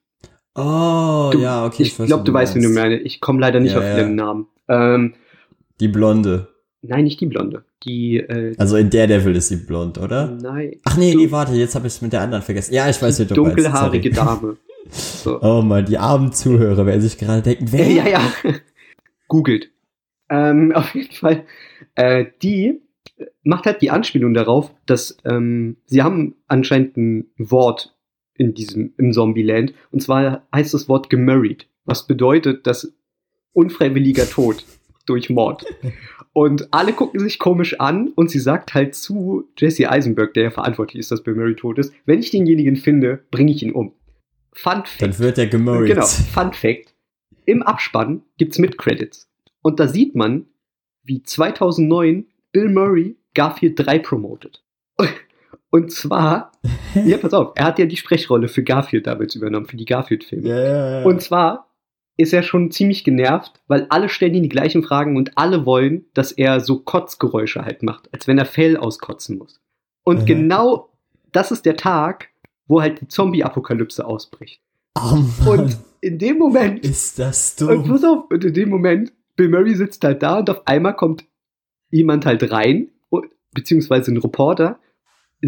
Oh, 0.55 1.29
du, 1.31 1.39
ja, 1.39 1.65
okay. 1.65 1.83
Ich, 1.83 1.99
ich 1.99 2.05
glaube, 2.05 2.23
du 2.23 2.33
weißt, 2.33 2.55
wie 2.55 2.61
du 2.61 2.69
meine. 2.69 2.99
Ich 2.99 3.21
komme 3.21 3.39
leider 3.39 3.59
nicht 3.59 3.73
ja, 3.73 3.79
auf 3.79 3.83
ja. 3.83 3.97
ihren 3.97 4.15
Namen. 4.15 4.47
Ähm, 4.67 5.15
die 5.79 5.87
Blonde. 5.87 6.49
Nein, 6.81 7.05
nicht 7.05 7.21
die 7.21 7.25
Blonde. 7.25 7.63
Die, 7.83 8.17
äh, 8.17 8.55
also 8.57 8.77
in 8.77 8.89
Daredevil 8.89 9.35
ist 9.35 9.49
sie 9.49 9.57
blond, 9.57 9.97
oder? 9.97 10.37
Nein. 10.41 10.77
Ach 10.83 10.97
nee, 10.97 11.15
nee, 11.15 11.31
warte, 11.31 11.53
jetzt 11.53 11.75
habe 11.75 11.87
ich 11.87 11.93
es 11.93 12.01
mit 12.01 12.13
der 12.13 12.21
anderen 12.21 12.43
vergessen. 12.43 12.73
Ja, 12.73 12.89
ich 12.89 13.01
weiß, 13.01 13.19
wie 13.19 13.25
du 13.25 13.33
Dunkelhaarige 13.33 14.09
meinst, 14.09 14.21
Dame. 14.21 14.57
So. 14.89 15.41
Oh 15.41 15.61
man, 15.61 15.85
die 15.85 15.97
armen 15.97 16.33
Zuhörer 16.33 16.85
werden 16.85 16.99
sich 16.99 17.17
gerade 17.17 17.41
denken, 17.41 17.71
wer? 17.71 17.89
Ja, 17.89 18.05
ja. 18.05 18.21
Googelt. 19.29 19.69
Ähm, 20.29 20.71
auf 20.75 20.93
jeden 20.93 21.13
Fall. 21.13 21.45
Äh, 21.95 22.25
die 22.41 22.81
macht 23.43 23.65
halt 23.65 23.81
die 23.81 23.91
Anspielung 23.91 24.33
darauf, 24.33 24.71
dass 24.85 25.17
ähm, 25.23 25.77
sie 25.85 26.03
haben 26.03 26.35
anscheinend 26.47 26.97
ein 26.97 27.31
Wort 27.37 27.92
in 28.35 28.53
diesem, 28.53 28.93
im 28.97 29.13
Zombieland. 29.13 29.73
Und 29.91 30.01
zwar 30.01 30.47
heißt 30.53 30.73
das 30.73 30.89
Wort 30.89 31.09
gemarried, 31.09 31.67
was 31.85 32.07
bedeutet, 32.07 32.65
dass 32.67 32.93
unfreiwilliger 33.53 34.29
Tod 34.29 34.65
durch 35.05 35.29
Mord. 35.29 35.65
Und 36.33 36.73
alle 36.73 36.93
gucken 36.93 37.19
sich 37.19 37.37
komisch 37.37 37.79
an 37.79 38.09
und 38.15 38.31
sie 38.31 38.39
sagt 38.39 38.73
halt 38.73 38.95
zu 38.95 39.49
Jesse 39.57 39.89
Eisenberg, 39.89 40.33
der 40.33 40.43
ja 40.43 40.51
verantwortlich 40.51 40.99
ist, 40.99 41.11
dass 41.11 41.23
Bill 41.23 41.35
Murray 41.35 41.55
tot 41.55 41.77
ist, 41.77 41.93
wenn 42.05 42.19
ich 42.19 42.31
denjenigen 42.31 42.75
finde, 42.75 43.23
bringe 43.29 43.51
ich 43.51 43.61
ihn 43.61 43.71
um. 43.71 43.93
Fun 44.53 44.83
Fact. 44.85 45.01
Dann 45.01 45.19
wird 45.19 45.37
er 45.37 45.47
gemarried. 45.47 45.89
Genau, 45.89 46.05
Fun 46.05 46.53
Fact. 46.53 46.93
Im 47.45 47.61
Abspann 47.61 48.23
gibt's 48.37 48.57
mit 48.57 48.77
Credits. 48.77 49.29
Und 49.61 49.79
da 49.79 49.87
sieht 49.87 50.15
man, 50.15 50.45
wie 51.03 51.21
2009 51.21 52.25
Bill 52.51 52.69
Murray 52.69 53.17
Garfield 53.33 53.79
3 53.79 53.99
promotet. 53.99 54.63
Und 55.73 55.91
zwar, 55.91 56.51
ja, 57.03 57.17
pass 57.17 57.33
auf, 57.33 57.53
er 57.55 57.65
hat 57.65 57.79
ja 57.79 57.87
die 57.87 57.97
Sprechrolle 57.97 58.47
für 58.47 58.61
Garfield 58.61 59.07
damals 59.07 59.33
übernommen, 59.33 59.65
für 59.65 59.75
die 59.75 59.85
Garfield-Filme. 59.85 60.47
Yeah. 60.47 61.03
Und 61.03 61.19
zwar 61.23 61.67
ist 62.15 62.31
er 62.31 62.43
schon 62.43 62.69
ziemlich 62.69 63.03
genervt, 63.03 63.59
weil 63.67 63.87
alle 63.89 64.07
stellen 64.07 64.35
ihn 64.35 64.43
die 64.43 64.49
gleichen 64.49 64.83
Fragen 64.83 65.17
und 65.17 65.35
alle 65.35 65.65
wollen, 65.65 66.05
dass 66.13 66.31
er 66.31 66.59
so 66.59 66.81
Kotzgeräusche 66.81 67.65
halt 67.65 67.81
macht, 67.81 68.07
als 68.13 68.27
wenn 68.27 68.37
er 68.37 68.45
Fell 68.45 68.77
auskotzen 68.77 69.39
muss. 69.39 69.61
Und 70.03 70.21
mhm. 70.21 70.25
genau 70.27 70.89
das 71.31 71.49
ist 71.49 71.65
der 71.65 71.75
Tag, 71.75 72.29
wo 72.67 72.79
halt 72.79 73.01
die 73.01 73.07
Zombie-Apokalypse 73.07 74.05
ausbricht. 74.05 74.61
Oh 74.95 75.23
und 75.49 75.75
in 76.01 76.19
dem 76.19 76.37
Moment. 76.37 76.85
Ist 76.85 77.17
das 77.17 77.55
dumm. 77.55 77.69
Und 77.69 77.87
pass 77.87 78.03
auf, 78.03 78.25
und 78.29 78.45
in 78.45 78.53
dem 78.53 78.69
Moment, 78.69 79.11
Bill 79.35 79.49
Murray 79.49 79.73
sitzt 79.73 80.03
halt 80.03 80.21
da 80.21 80.37
und 80.37 80.51
auf 80.51 80.67
einmal 80.67 80.95
kommt 80.95 81.25
jemand 81.89 82.27
halt 82.27 82.51
rein, 82.51 82.89
beziehungsweise 83.55 84.11
ein 84.11 84.17
Reporter, 84.17 84.79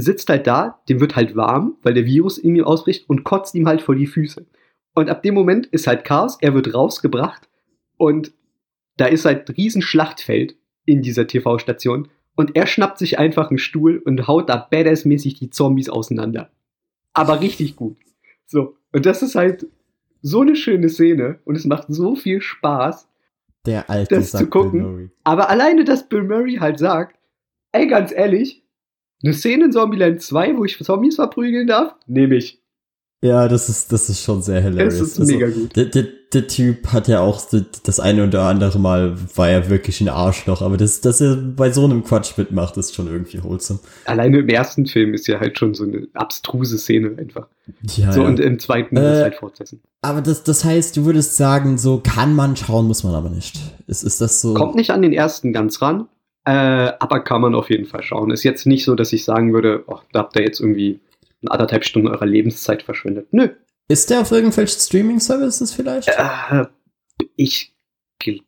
sitzt 0.02 0.30
halt 0.30 0.46
da, 0.46 0.82
dem 0.90 1.00
wird 1.00 1.16
halt 1.16 1.36
warm, 1.36 1.78
weil 1.82 1.94
der 1.94 2.06
Virus 2.06 2.38
in 2.38 2.56
ihm 2.56 2.66
ausbricht 2.66 3.10
und 3.10 3.24
kotzt 3.24 3.56
ihm 3.56 3.68
halt 3.68 3.82
vor 3.82 3.96
die 3.96 4.08
Füße. 4.08 4.46
Und 4.94 5.10
ab 5.10 5.24
dem 5.24 5.34
Moment 5.34 5.66
ist 5.68 5.88
halt 5.88 6.06
Chaos, 6.06 6.38
er 6.42 6.54
wird 6.54 6.74
rausgebracht 6.74 7.48
und 7.98 8.34
da 8.98 9.06
ist 9.06 9.26
halt 9.26 9.50
ein 9.50 9.56
riesen 9.56 9.82
Schlachtfeld 9.82 10.56
in 10.86 11.02
dieser 11.02 11.28
TV-Station 11.28 12.10
und 12.36 12.56
er 12.56 12.68
schnappt 12.68 12.98
sich 12.98 13.20
einfach 13.20 13.50
einen 13.50 13.58
Stuhl 13.58 14.02
und 14.04 14.28
haut 14.28 14.50
da 14.50 14.68
badass-mäßig 14.70 15.40
die 15.40 15.50
Zombies 15.50 15.90
auseinander. 15.90 16.52
Aber 17.14 17.40
richtig 17.42 17.76
gut. 17.76 17.98
So, 18.46 18.78
und 18.92 19.06
das 19.06 19.22
ist 19.22 19.36
halt 19.36 19.68
so 20.22 20.42
eine 20.42 20.56
schöne 20.56 20.90
Szene 20.90 21.40
und 21.46 21.56
es 21.56 21.66
macht 21.66 21.86
so 21.88 22.16
viel 22.16 22.42
Spaß, 22.42 23.08
der 23.66 23.90
alte 23.90 24.16
das 24.16 24.32
zu 24.32 24.48
gucken. 24.48 25.12
Aber 25.24 25.50
alleine, 25.50 25.86
dass 25.86 26.08
Bill 26.08 26.24
Murray 26.24 26.56
halt 26.56 26.80
sagt, 26.80 27.18
ey, 27.72 27.88
ganz 27.88 28.12
ehrlich, 28.12 28.65
eine 29.26 29.34
Szene 29.34 29.66
in 29.66 29.72
Zombieland 29.72 30.22
2, 30.22 30.56
wo 30.58 30.66
ich 30.66 30.78
Zombies 30.78 31.16
verprügeln 31.16 31.68
darf, 31.68 31.96
nehme 32.08 32.36
ich. 32.36 32.62
Ja, 33.22 33.48
das 33.48 33.70
ist, 33.70 33.92
das 33.92 34.08
ist 34.10 34.22
schon 34.22 34.44
sehr 34.44 34.62
hilarious. 34.62 35.00
Das 35.00 35.08
ist 35.08 35.20
also, 35.20 35.34
mega 35.34 35.50
gut. 35.50 35.76
Der, 35.76 35.86
der, 35.86 36.06
der, 36.32 36.48
Typ 36.48 36.94
hat 36.94 37.08
ja 37.08 37.22
auch 37.22 37.42
das 37.84 38.00
eine 38.00 38.28
oder 38.28 38.44
andere 38.44 38.78
Mal 38.78 39.16
war 39.36 39.50
er 39.50 39.70
wirklich 39.70 40.00
ein 40.02 40.10
Arschloch, 40.10 40.62
aber 40.62 40.78
das, 40.78 41.02
dass 41.02 41.22
er 41.22 41.36
bei 41.36 41.72
so 41.72 41.86
einem 41.86 42.04
Quatsch 42.04 42.38
mitmacht, 42.38 42.78
ist 42.78 42.94
schon 42.94 43.08
irgendwie 43.08 43.44
wholesome. 43.44 43.80
Alleine 44.04 44.40
im 44.40 44.50
ersten 44.50 44.86
Film 44.86 45.16
ist 45.16 45.28
ja 45.28 45.40
halt 45.40 45.58
schon 45.58 45.74
so 45.74 45.86
eine 45.86 46.08
abstruse 46.14 46.78
Szene 46.78 47.18
einfach. 47.18 47.48
Ja, 47.96 48.12
so 48.12 48.22
ja. 48.22 48.28
und 48.28 48.40
im 48.40 48.60
zweiten 48.60 48.96
äh, 48.96 49.18
ist 49.18 49.24
halt 49.24 49.36
fortsetzen. 49.36 49.82
Aber 50.04 50.22
das, 50.22 50.44
das 50.44 50.64
heißt, 50.64 50.96
du 50.98 51.06
würdest 51.06 51.36
sagen, 51.36 51.80
so 51.80 52.02
kann 52.04 52.36
man 52.36 52.56
schauen, 52.56 52.86
muss 52.86 53.04
man 53.04 53.16
aber 53.16 53.30
nicht. 53.30 53.58
Ist, 53.88 54.04
ist 54.04 54.22
das 54.22 54.42
so? 54.42 54.54
Kommt 54.54 54.76
nicht 54.76 54.92
an 54.92 55.02
den 55.02 55.14
ersten 55.14 55.52
ganz 55.52 55.82
ran, 55.82 56.08
äh, 56.46 56.52
aber 57.00 57.20
kann 57.22 57.42
man 57.42 57.56
auf 57.56 57.70
jeden 57.70 57.86
Fall 57.86 58.04
schauen. 58.04 58.32
Ist 58.32 58.44
jetzt 58.44 58.66
nicht 58.66 58.86
so, 58.86 58.96
dass 58.96 59.14
ich 59.14 59.26
sagen 59.26 59.54
würde, 59.54 59.84
oh, 59.88 60.00
da 60.12 60.20
habt 60.20 60.36
ihr 60.36 60.44
jetzt 60.44 60.60
irgendwie 60.60 61.00
anderthalb 61.48 61.86
Stunden 61.86 62.08
eurer 62.08 62.26
Lebenszeit 62.26 62.84
verschwendet. 62.84 63.28
Nö. 63.32 63.50
Ist 63.88 64.10
der 64.10 64.22
auf 64.22 64.32
irgendwelchen 64.32 64.80
Streaming-Services 64.80 65.72
vielleicht? 65.74 66.08
Äh, 66.10 66.66
ich 67.36 67.74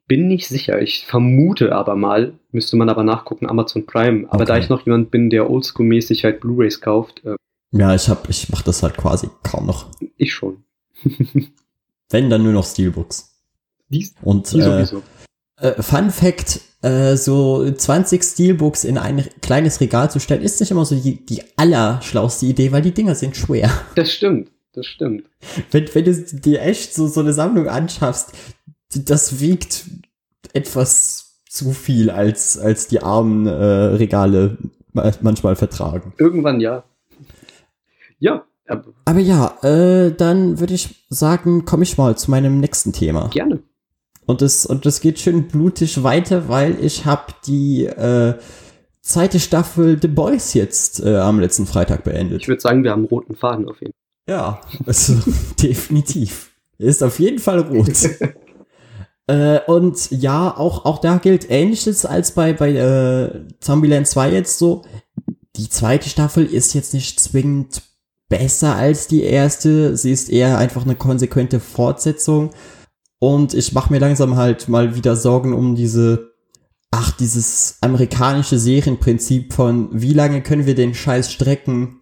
bin 0.08 0.28
nicht 0.28 0.48
sicher. 0.48 0.82
Ich 0.82 1.06
vermute 1.06 1.76
aber 1.76 1.96
mal, 1.96 2.34
müsste 2.52 2.76
man 2.78 2.90
aber 2.90 3.04
nachgucken, 3.04 3.48
Amazon 3.48 3.86
Prime. 3.86 4.26
Aber 4.30 4.44
Okay. 4.44 4.46
da 4.54 4.58
ich 4.58 4.70
noch 4.70 4.86
jemand 4.86 5.12
bin, 5.12 5.30
der 5.30 5.48
oldschool-mäßig 5.50 6.24
halt 6.24 6.40
Blu-Rays 6.40 6.82
kauft, 6.82 7.24
äh, 7.26 7.36
Ja, 7.72 7.94
ich 7.94 8.10
hab, 8.10 8.28
ich 8.30 8.50
mach 8.50 8.64
das 8.64 8.82
halt 8.82 8.98
quasi 8.98 9.30
kaum 9.44 9.68
noch. 9.68 9.92
ich 10.18 10.34
schon. 10.34 10.64
Wenn, 12.10 12.30
dann 12.30 12.44
nur 12.44 12.54
noch 12.54 12.66
Steelbooks. 12.66 13.34
Die, 13.90 14.10
Und 14.22 14.52
die 14.52 14.60
äh, 14.60 14.64
sowieso. 14.64 15.04
äh, 15.60 15.82
Fun 15.82 16.10
Fact, 16.10 16.62
äh, 16.88 17.18
so 17.18 17.70
20 17.72 18.24
Steelbooks 18.24 18.84
in 18.84 18.98
ein 18.98 19.24
kleines 19.42 19.80
Regal 19.82 20.10
zu 20.12 20.20
stellen, 20.20 20.42
ist 20.42 20.60
nicht 20.60 20.72
immer 20.72 20.86
so 20.86 20.96
die, 20.96 21.26
die 21.26 21.42
allerschlauste 21.56 22.46
Idee, 22.46 22.72
weil 22.72 22.82
die 22.82 22.94
Dinger 22.94 23.16
sind 23.16 23.36
schwer. 23.36 23.70
Das 23.96 24.12
stimmt, 24.12 24.52
das 24.74 24.86
stimmt. 24.86 25.24
Wenn, 25.72 25.88
wenn 25.94 26.06
du 26.06 26.14
dir 26.14 26.62
echt 26.62 26.94
so, 26.94 27.08
so 27.08 27.20
eine 27.22 27.34
Sammlung 27.34 27.68
anschaffst, 27.68 28.32
das 28.96 29.40
wiegt 29.40 29.86
etwas 30.54 31.42
zu 31.50 31.72
viel, 31.72 32.10
als, 32.10 32.58
als 32.58 32.88
die 32.88 33.02
armen 33.02 33.48
äh, 33.48 33.52
Regale 33.54 34.58
ma- 34.94 35.12
manchmal 35.22 35.56
vertragen. 35.56 36.14
Irgendwann 36.18 36.60
ja. 36.60 36.84
Ja, 38.20 38.46
aber 38.68 38.86
Aber 39.06 39.20
ja, 39.20 39.58
äh, 39.64 40.12
dann 40.12 40.60
würde 40.60 40.74
ich 40.74 41.06
sagen, 41.10 41.66
komme 41.66 41.84
ich 41.84 41.98
mal 41.98 42.18
zu 42.18 42.32
meinem 42.32 42.60
nächsten 42.60 42.94
Thema. 42.94 43.30
gerne. 43.30 43.60
Und 44.28 44.42
das, 44.42 44.66
und 44.66 44.86
das 44.86 45.00
geht 45.00 45.20
schön 45.20 45.48
blutig 45.48 46.04
weiter, 46.04 46.50
weil 46.50 46.84
ich 46.84 47.06
habe 47.06 47.34
die 47.48 47.86
äh, 47.86 48.36
zweite 49.02 49.40
Staffel 49.40 49.98
The 50.00 50.10
Boys 50.10 50.54
jetzt 50.54 51.00
äh, 51.00 51.16
am 51.16 51.40
letzten 51.40 51.66
Freitag 51.66 52.04
beendet. 52.04 52.42
Ich 52.42 52.48
würde 52.50 52.62
sagen, 52.62 52.84
wir 52.84 52.92
haben 52.92 53.06
roten 53.06 53.36
Faden 53.36 53.70
auf 53.70 53.80
jeden 53.80 53.94
Ja, 54.28 54.60
also 54.86 55.14
definitiv. 55.64 56.52
Ist 56.78 57.02
auf 57.04 57.20
jeden 57.20 57.40
Fall 57.40 57.60
rot. 57.60 57.88
äh, 59.28 59.62
und 59.66 60.12
ja, 60.12 60.56
auch, 60.56 60.84
auch 60.84 61.00
da 61.00 61.18
gilt 61.20 61.50
ähnliches 61.50 62.06
als 62.06 62.32
bei, 62.32 62.52
bei 62.52 62.72
äh, 62.74 63.46
Zombieland 63.62 64.08
2 64.08 64.34
jetzt 64.34 64.60
so. 64.60 64.84
Die 65.56 65.70
zweite 65.70 66.10
Staffel 66.10 66.46
ist 66.46 66.74
jetzt 66.74 66.94
nicht 66.94 67.18
zwingend 67.22 67.82
besser 68.28 68.76
als 68.76 69.08
die 69.08 69.24
erste. 69.24 69.96
Sie 69.96 70.12
ist 70.12 70.30
eher 70.30 70.58
einfach 70.58 70.84
eine 70.84 70.96
konsequente 70.96 71.62
Fortsetzung. 71.62 72.52
Und 73.20 73.54
ich 73.54 73.74
mache 73.74 73.92
mir 73.92 74.00
langsam 74.00 74.36
halt 74.36 74.68
mal 74.70 74.96
wieder 74.96 75.16
Sorgen 75.16 75.54
um 75.54 75.76
diese, 75.76 76.34
ach, 76.92 77.12
dieses 77.12 77.78
amerikanische 77.82 78.60
Serienprinzip 78.60 79.54
von, 79.54 79.90
wie 79.92 80.14
lange 80.14 80.42
können 80.44 80.66
wir 80.66 80.76
den 80.76 80.94
Scheiß 80.94 81.32
strecken, 81.32 82.00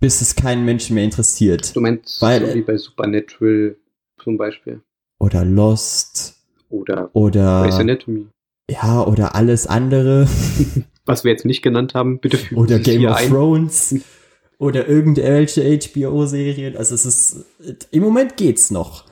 bis 0.00 0.20
es 0.20 0.36
keinen 0.36 0.64
Menschen 0.64 0.94
mehr 0.94 1.04
interessiert. 1.04 1.74
Du 1.74 1.80
meinst 1.80 2.20
Weil- 2.22 2.46
so 2.46 2.54
wie 2.54 2.62
bei 2.62 2.76
Supernatural 2.76 3.76
zum 4.22 4.36
Beispiel. 4.36 4.80
Oder 5.18 5.44
Lost. 5.44 6.36
Oder 6.68 7.10
Oder, 7.14 7.62
Grey's 7.62 7.76
Anatomy. 7.76 8.26
ja, 8.70 9.04
oder 9.06 9.34
alles 9.34 9.66
andere. 9.66 10.28
Was 11.06 11.22
wir 11.24 11.30
jetzt 11.32 11.44
nicht 11.44 11.62
genannt 11.62 11.94
haben, 11.94 12.18
bitte 12.20 12.36
fügen 12.38 12.60
Oder 12.60 12.78
Game 12.78 13.00
hier 13.00 13.10
of 13.10 13.16
ein. 13.16 13.28
Thrones. 13.30 13.96
Oder 14.58 14.86
irgendwelche 14.88 15.62
HBO-Serien. 15.78 16.76
Also 16.76 16.94
es 16.94 17.04
ist, 17.04 17.44
im 17.90 18.02
Moment 18.02 18.36
geht's 18.36 18.70
noch. 18.70 19.03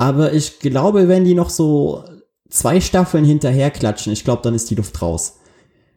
Aber 0.00 0.32
ich 0.32 0.60
glaube, 0.60 1.08
wenn 1.08 1.26
die 1.26 1.34
noch 1.34 1.50
so 1.50 2.04
zwei 2.48 2.80
Staffeln 2.80 3.22
hinterher 3.22 3.70
klatschen, 3.70 4.14
ich 4.14 4.24
glaube, 4.24 4.40
dann 4.42 4.54
ist 4.54 4.70
die 4.70 4.74
Luft 4.74 5.02
raus. 5.02 5.40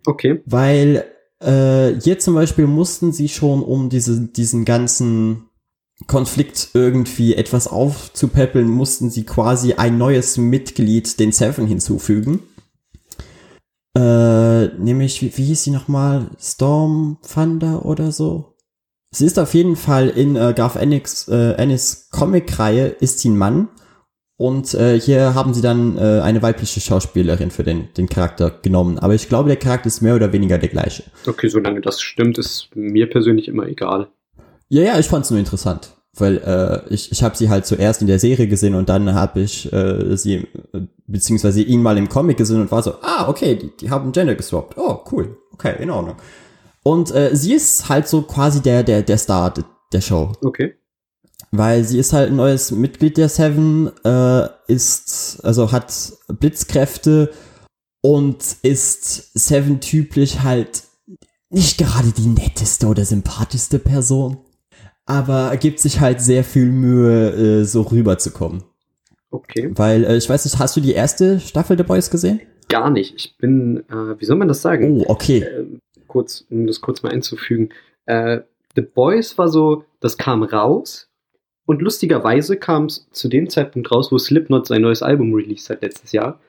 Okay, 0.05 0.41
Weil 0.45 1.05
äh, 1.39 1.93
hier 2.01 2.19
zum 2.19 2.35
Beispiel 2.35 2.67
mussten 2.67 3.13
sie 3.13 3.29
schon, 3.29 3.63
um 3.63 3.87
diese, 3.87 4.19
diesen 4.19 4.65
ganzen 4.65 5.45
Konflikt 6.07 6.71
irgendwie 6.73 7.33
etwas 7.35 7.69
aufzupäppeln, 7.69 8.67
mussten 8.67 9.09
sie 9.09 9.23
quasi 9.23 9.75
ein 9.75 9.97
neues 9.97 10.35
Mitglied, 10.35 11.17
den 11.21 11.31
Seven, 11.31 11.65
hinzufügen. 11.65 12.41
Äh, 13.97 14.67
nämlich, 14.79 15.21
wie, 15.21 15.31
wie 15.37 15.45
hieß 15.45 15.63
sie 15.63 15.71
nochmal? 15.71 16.29
Storm 16.41 17.19
Thunder 17.33 17.85
oder 17.85 18.11
so? 18.11 18.57
Sie 19.11 19.25
ist 19.25 19.39
auf 19.39 19.53
jeden 19.53 19.77
Fall 19.77 20.09
in 20.09 20.35
äh, 20.35 20.53
Garth 20.53 20.75
Ennis, 20.75 21.29
äh, 21.29 21.53
Ennis 21.53 22.09
Comic-Reihe, 22.11 22.87
ist 22.87 23.19
sie 23.19 23.29
ein 23.29 23.37
Mann. 23.37 23.69
Und 24.43 24.73
äh, 24.73 24.99
hier 24.99 25.35
haben 25.35 25.53
sie 25.53 25.61
dann 25.61 25.97
äh, 25.97 26.19
eine 26.19 26.41
weibliche 26.41 26.81
Schauspielerin 26.81 27.49
für 27.49 27.63
den, 27.63 27.87
den 27.95 28.09
Charakter 28.09 28.51
genommen. 28.61 28.99
Aber 28.99 29.13
ich 29.15 29.29
glaube, 29.29 29.47
der 29.47 29.55
Charakter 29.55 29.87
ist 29.87 30.01
mehr 30.01 30.15
oder 30.15 30.33
weniger 30.33 30.57
der 30.57 30.67
gleiche. 30.67 31.03
okay, 31.25 31.47
solange 31.47 31.79
das 31.79 32.01
stimmt, 32.01 32.37
ist 32.37 32.67
mir 32.75 33.09
persönlich 33.09 33.47
immer 33.47 33.65
egal. 33.67 34.09
Ja, 34.67 34.81
ja, 34.81 34.99
ich 34.99 35.07
fand's 35.07 35.29
nur 35.29 35.39
interessant. 35.39 35.91
Weil 36.17 36.39
äh, 36.39 36.93
ich, 36.93 37.09
ich 37.13 37.23
habe 37.23 37.37
sie 37.37 37.47
halt 37.49 37.65
zuerst 37.65 38.01
in 38.01 38.07
der 38.07 38.19
Serie 38.19 38.47
gesehen 38.47 38.75
und 38.75 38.89
dann 38.89 39.13
habe 39.13 39.39
ich 39.39 39.71
äh, 39.71 40.17
sie, 40.17 40.45
beziehungsweise 41.07 41.61
ihn 41.61 41.81
mal 41.81 41.97
im 41.97 42.09
Comic 42.09 42.35
gesehen 42.35 42.59
und 42.59 42.69
war 42.69 42.83
so, 42.83 42.95
ah, 43.01 43.29
okay, 43.29 43.55
die, 43.55 43.71
die 43.79 43.89
haben 43.91 44.11
Gender 44.11 44.35
geswappt. 44.35 44.77
Oh, 44.77 44.99
cool. 45.13 45.37
Okay, 45.53 45.81
in 45.81 45.89
Ordnung. 45.89 46.17
Und 46.83 47.15
äh, 47.15 47.33
sie 47.33 47.53
ist 47.53 47.87
halt 47.87 48.09
so 48.09 48.23
quasi 48.23 48.61
der, 48.61 48.83
der, 48.83 49.03
der 49.03 49.17
Star 49.17 49.53
de- 49.53 49.63
der 49.93 50.01
Show. 50.01 50.33
Okay. 50.43 50.73
Weil 51.55 51.83
sie 51.83 51.99
ist 51.99 52.13
halt 52.13 52.31
ein 52.31 52.35
neues 52.35 52.71
Mitglied 52.71 53.15
der 53.15 53.29
Seven, 53.29 53.91
äh, 54.03 54.47
ist, 54.67 55.39
also 55.43 55.71
hat 55.71 55.93
Blitzkräfte 56.27 57.29
und 58.01 58.37
ist 58.63 59.37
Seven 59.37 59.79
typisch 59.79 60.39
halt 60.39 60.81
nicht 61.51 61.77
gerade 61.77 62.11
die 62.11 62.25
netteste 62.25 62.87
oder 62.87 63.05
sympathischste 63.05 63.77
Person, 63.77 64.37
aber 65.05 65.55
gibt 65.57 65.79
sich 65.79 65.99
halt 65.99 66.21
sehr 66.21 66.43
viel 66.43 66.65
Mühe, 66.65 67.59
äh, 67.61 67.65
so 67.65 67.83
rüberzukommen. 67.83 68.63
Okay. 69.29 69.69
Weil, 69.75 70.05
äh, 70.05 70.17
ich 70.17 70.27
weiß 70.27 70.45
nicht, 70.45 70.57
hast 70.57 70.75
du 70.75 70.81
die 70.81 70.93
erste 70.93 71.39
Staffel 71.39 71.77
The 71.77 71.83
Boys 71.83 72.09
gesehen? 72.09 72.41
Gar 72.67 72.89
nicht. 72.89 73.13
Ich 73.15 73.37
bin, 73.37 73.83
äh, 73.91 74.19
wie 74.19 74.25
soll 74.25 74.37
man 74.37 74.47
das 74.47 74.63
sagen? 74.63 75.01
Oh, 75.01 75.11
okay. 75.11 75.43
Ähm, 75.43 75.81
kurz, 76.07 76.45
um 76.49 76.65
das 76.65 76.81
kurz 76.81 77.03
mal 77.03 77.11
einzufügen. 77.11 77.69
Äh, 78.07 78.39
The 78.75 78.81
Boys 78.81 79.37
war 79.37 79.49
so, 79.49 79.85
das 79.99 80.17
kam 80.17 80.41
raus 80.41 81.11
und 81.65 81.81
lustigerweise 81.81 82.57
kam 82.57 82.85
es 82.85 83.07
zu 83.11 83.29
dem 83.29 83.49
Zeitpunkt 83.49 83.91
raus, 83.91 84.11
wo 84.11 84.17
Slipknot 84.17 84.67
sein 84.67 84.81
neues 84.81 85.01
Album 85.01 85.33
released 85.33 85.69
hat 85.69 85.81
letztes 85.81 86.11
Jahr. 86.11 86.39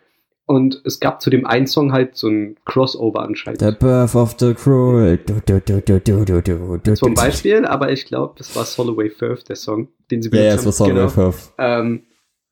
Und 0.47 0.83
es 0.85 1.01
gab 1.01 1.23
zu 1.23 1.31
dem 1.31 1.47
einen 1.47 1.67
Song 1.67 1.93
halt 1.93 2.17
so 2.17 2.29
ein 2.29 2.57
Crossover 2.67 3.23
anscheinend. 3.23 3.61
The 3.63 3.71
Birth 3.79 4.15
of 4.15 4.37
the 4.39 4.53
Cruel. 4.53 5.17
Du, 5.17 5.41
du, 5.47 5.61
du, 5.61 5.81
du, 5.81 6.01
du, 6.01 6.25
du, 6.43 6.77
du, 6.79 6.95
Zum. 6.95 7.15
Beispiel, 7.15 7.65
aber 7.65 7.93
ich 7.93 8.05
glaube, 8.05 8.35
das 8.37 8.55
war 8.55 8.67
Soloway 8.67 9.09
Firth, 9.09 9.49
der 9.49 9.57
Song, 9.57 9.89
den 10.11 10.21
sie 10.21 10.29
Ja, 10.31 10.43
ja, 10.43 10.57
benutzt 10.57 10.67
es 10.67 10.81
war 10.81 10.89
haben. 10.89 10.95
Solomon 10.97 11.15
Genau. 11.15 11.31
Firth. 11.33 11.53
ähm, 11.57 12.03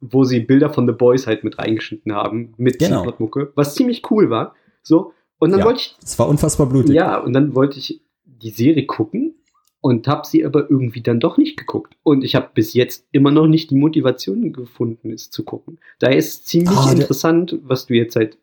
wo 0.01 0.25
sie 0.25 0.41
Bilder 0.41 0.71
von 0.71 0.87
The 0.87 0.95
Boys 0.95 1.27
halt 1.27 1.45
mit 1.45 1.59
reingeschnitten 1.59 2.15
haben, 2.15 2.55
mit 2.57 2.79
Genau. 2.79 3.03
Slipknot-Mucke, 3.03 3.53
was 3.57 3.75
ziemlich 3.75 4.11
cool 4.11 4.31
war. 4.31 4.55
So, 4.83 5.13
und 5.39 5.51
dann 5.51 5.61
Ja. 5.61 5.67
wollte 5.67 5.81
ich 5.81 5.97
Es 6.03 6.19
war 6.19 6.29
unfassbar 6.29 6.67
blutig. 6.69 6.95
Ja, 6.95 7.19
und 7.19 7.35
dann 7.35 7.55
wollte 7.55 7.79
ich 7.79 8.01
die 8.25 8.51
Serie 8.51 8.87
gucken 8.87 9.35
und 9.83 10.09
habe 10.09 10.27
sie 10.27 10.47
aber 10.47 10.71
irgendwie 10.71 11.03
dann 11.03 11.21
doch 11.21 11.37
nicht 11.37 11.59
geguckt. 11.59 11.97
Und 12.03 12.25
ich 12.25 12.35
habe 12.35 12.49
bis 12.55 12.73
jetzt 12.73 13.05
immer 13.13 13.31
noch 13.31 13.47
nicht 13.49 13.71
die 13.71 13.75
Motivation 13.77 14.53
gefunden, 14.53 15.11
es 15.11 15.29
zu 15.29 15.43
gucken. 15.45 15.79
Daher 15.99 16.17
ist 16.17 16.29
es 16.29 16.45
ziemlich 16.45 16.79
der- 16.79 16.93
interessant, 16.93 17.59
was 17.65 17.85
du 17.87 17.95
jetzt 17.95 18.15
seit 18.15 18.39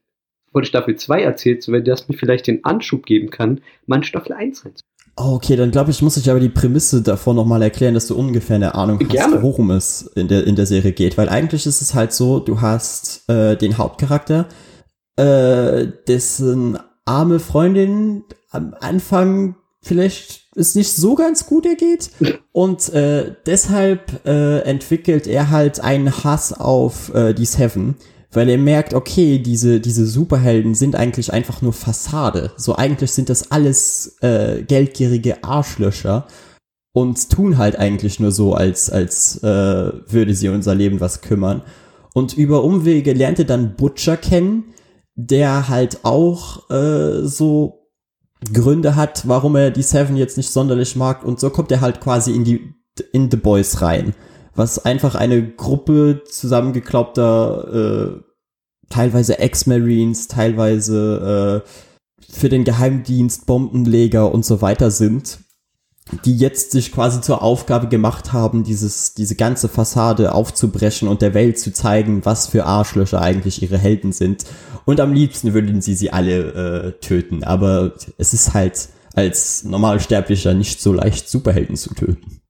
von 0.51 0.63
Staffel 0.65 0.95
2 0.95 1.21
erzählst, 1.21 1.71
weil 1.71 1.81
das 1.83 2.07
mir 2.09 2.15
vielleicht 2.17 2.45
den 2.47 2.63
Anschub 2.65 3.05
geben 3.05 3.29
kann, 3.29 3.61
mal 3.85 3.97
in 3.97 4.03
Staffel 4.03 4.33
1 4.33 4.65
reinzugucken. 4.65 4.83
Oh, 5.15 5.33
okay, 5.35 5.55
dann 5.55 5.71
glaube 5.71 5.91
ich, 5.91 6.01
muss 6.01 6.17
ich 6.17 6.29
aber 6.29 6.39
die 6.39 6.49
Prämisse 6.49 7.01
davor 7.01 7.33
nochmal 7.33 7.61
erklären, 7.61 7.93
dass 7.93 8.07
du 8.07 8.15
ungefähr 8.15 8.55
eine 8.55 8.75
Ahnung 8.75 8.99
hast, 9.01 9.09
Gerne. 9.09 9.41
worum 9.41 9.69
es 9.71 10.03
in 10.15 10.27
der, 10.27 10.45
in 10.47 10.55
der 10.55 10.65
Serie 10.65 10.91
geht. 10.93 11.17
Weil 11.17 11.29
eigentlich 11.29 11.65
ist 11.65 11.81
es 11.81 11.93
halt 11.93 12.13
so, 12.13 12.39
du 12.39 12.61
hast 12.61 13.29
äh, 13.29 13.55
den 13.57 13.77
Hauptcharakter, 13.77 14.47
äh, 15.17 15.87
dessen 16.07 16.77
arme 17.05 17.39
Freundin 17.39 18.23
am 18.51 18.73
Anfang 18.79 19.55
vielleicht 19.81 20.48
es 20.59 20.75
nicht 20.75 20.91
so 20.91 21.15
ganz 21.15 21.45
gut 21.45 21.65
ergeht. 21.65 22.11
Und 22.51 22.89
äh, 22.93 23.35
deshalb 23.45 24.25
äh, 24.25 24.59
entwickelt 24.59 25.27
er 25.27 25.49
halt 25.49 25.79
einen 25.79 26.23
Hass 26.23 26.53
auf 26.53 27.13
äh, 27.13 27.33
die 27.33 27.45
Seven. 27.45 27.95
Weil 28.31 28.49
er 28.49 28.59
merkt, 28.59 28.93
okay, 28.93 29.39
diese, 29.39 29.79
diese 29.79 30.05
Superhelden 30.05 30.75
sind 30.75 30.95
eigentlich 30.95 31.33
einfach 31.33 31.63
nur 31.63 31.73
Fassade. 31.73 32.51
So 32.57 32.75
eigentlich 32.75 33.11
sind 33.11 33.29
das 33.29 33.49
alles 33.51 34.17
äh, 34.21 34.61
geldgierige 34.61 35.43
Arschlöcher 35.43 36.27
und 36.93 37.29
tun 37.29 37.57
halt 37.57 37.77
eigentlich 37.77 38.19
nur 38.19 38.31
so, 38.31 38.53
als, 38.53 38.89
als 38.89 39.41
äh, 39.43 39.91
würde 40.07 40.33
sie 40.33 40.49
unser 40.49 40.75
Leben 40.75 40.99
was 40.99 41.21
kümmern. 41.21 41.63
Und 42.13 42.33
über 42.33 42.63
Umwege 42.63 43.13
lernt 43.13 43.39
er 43.39 43.45
dann 43.45 43.75
Butcher 43.75 44.17
kennen, 44.17 44.73
der 45.15 45.69
halt 45.69 45.99
auch 46.03 46.69
äh, 46.69 47.25
so 47.25 47.78
Gründe 48.53 48.95
hat, 48.95 49.27
warum 49.27 49.55
er 49.55 49.71
die 49.71 49.83
Seven 49.83 50.15
jetzt 50.15 50.37
nicht 50.37 50.51
sonderlich 50.51 50.95
mag. 50.95 51.23
Und 51.23 51.39
so 51.39 51.49
kommt 51.49 51.71
er 51.71 51.81
halt 51.81 52.01
quasi 52.01 52.33
in 52.33 52.43
die 52.43 52.73
in 53.11 53.29
The 53.31 53.37
Boys 53.37 53.81
rein. 53.81 54.13
Was 54.55 54.83
einfach 54.83 55.15
eine 55.15 55.47
Gruppe 55.51 56.23
zusammengeklaubter, 56.29 58.17
äh, 58.17 58.23
teilweise 58.89 59.39
Ex-Marines, 59.39 60.27
teilweise 60.27 61.63
äh, 61.65 61.69
für 62.31 62.49
den 62.49 62.63
Geheimdienst 62.63 63.45
Bombenleger 63.45 64.31
und 64.31 64.45
so 64.45 64.61
weiter 64.61 64.91
sind. 64.91 65.39
Die 66.25 66.35
jetzt 66.35 66.71
sich 66.71 66.91
quasi 66.91 67.21
zur 67.21 67.41
Aufgabe 67.41 67.87
gemacht 67.87 68.33
haben, 68.33 68.63
dieses, 68.63 69.13
diese 69.13 69.35
ganze 69.35 69.69
Fassade 69.69 70.33
aufzubrechen 70.33 71.07
und 71.07 71.21
der 71.21 71.33
Welt 71.33 71.59
zu 71.59 71.71
zeigen, 71.71 72.25
was 72.25 72.47
für 72.47 72.65
Arschlöcher 72.65 73.21
eigentlich 73.21 73.61
ihre 73.61 73.77
Helden 73.77 74.11
sind. 74.11 74.45
Und 74.85 74.99
am 74.99 75.13
liebsten 75.13 75.53
würden 75.53 75.81
sie 75.81 75.95
sie 75.95 76.11
alle 76.11 76.37
äh, 76.39 76.91
töten. 76.99 77.43
Aber 77.43 77.93
es 78.17 78.33
ist 78.33 78.53
halt 78.53 78.89
als 79.13 79.63
Normalsterblicher 79.63 80.53
nicht 80.53 80.81
so 80.81 80.93
leicht, 80.93 81.29
Superhelden 81.29 81.75
zu 81.75 81.93
töten. 81.93 82.41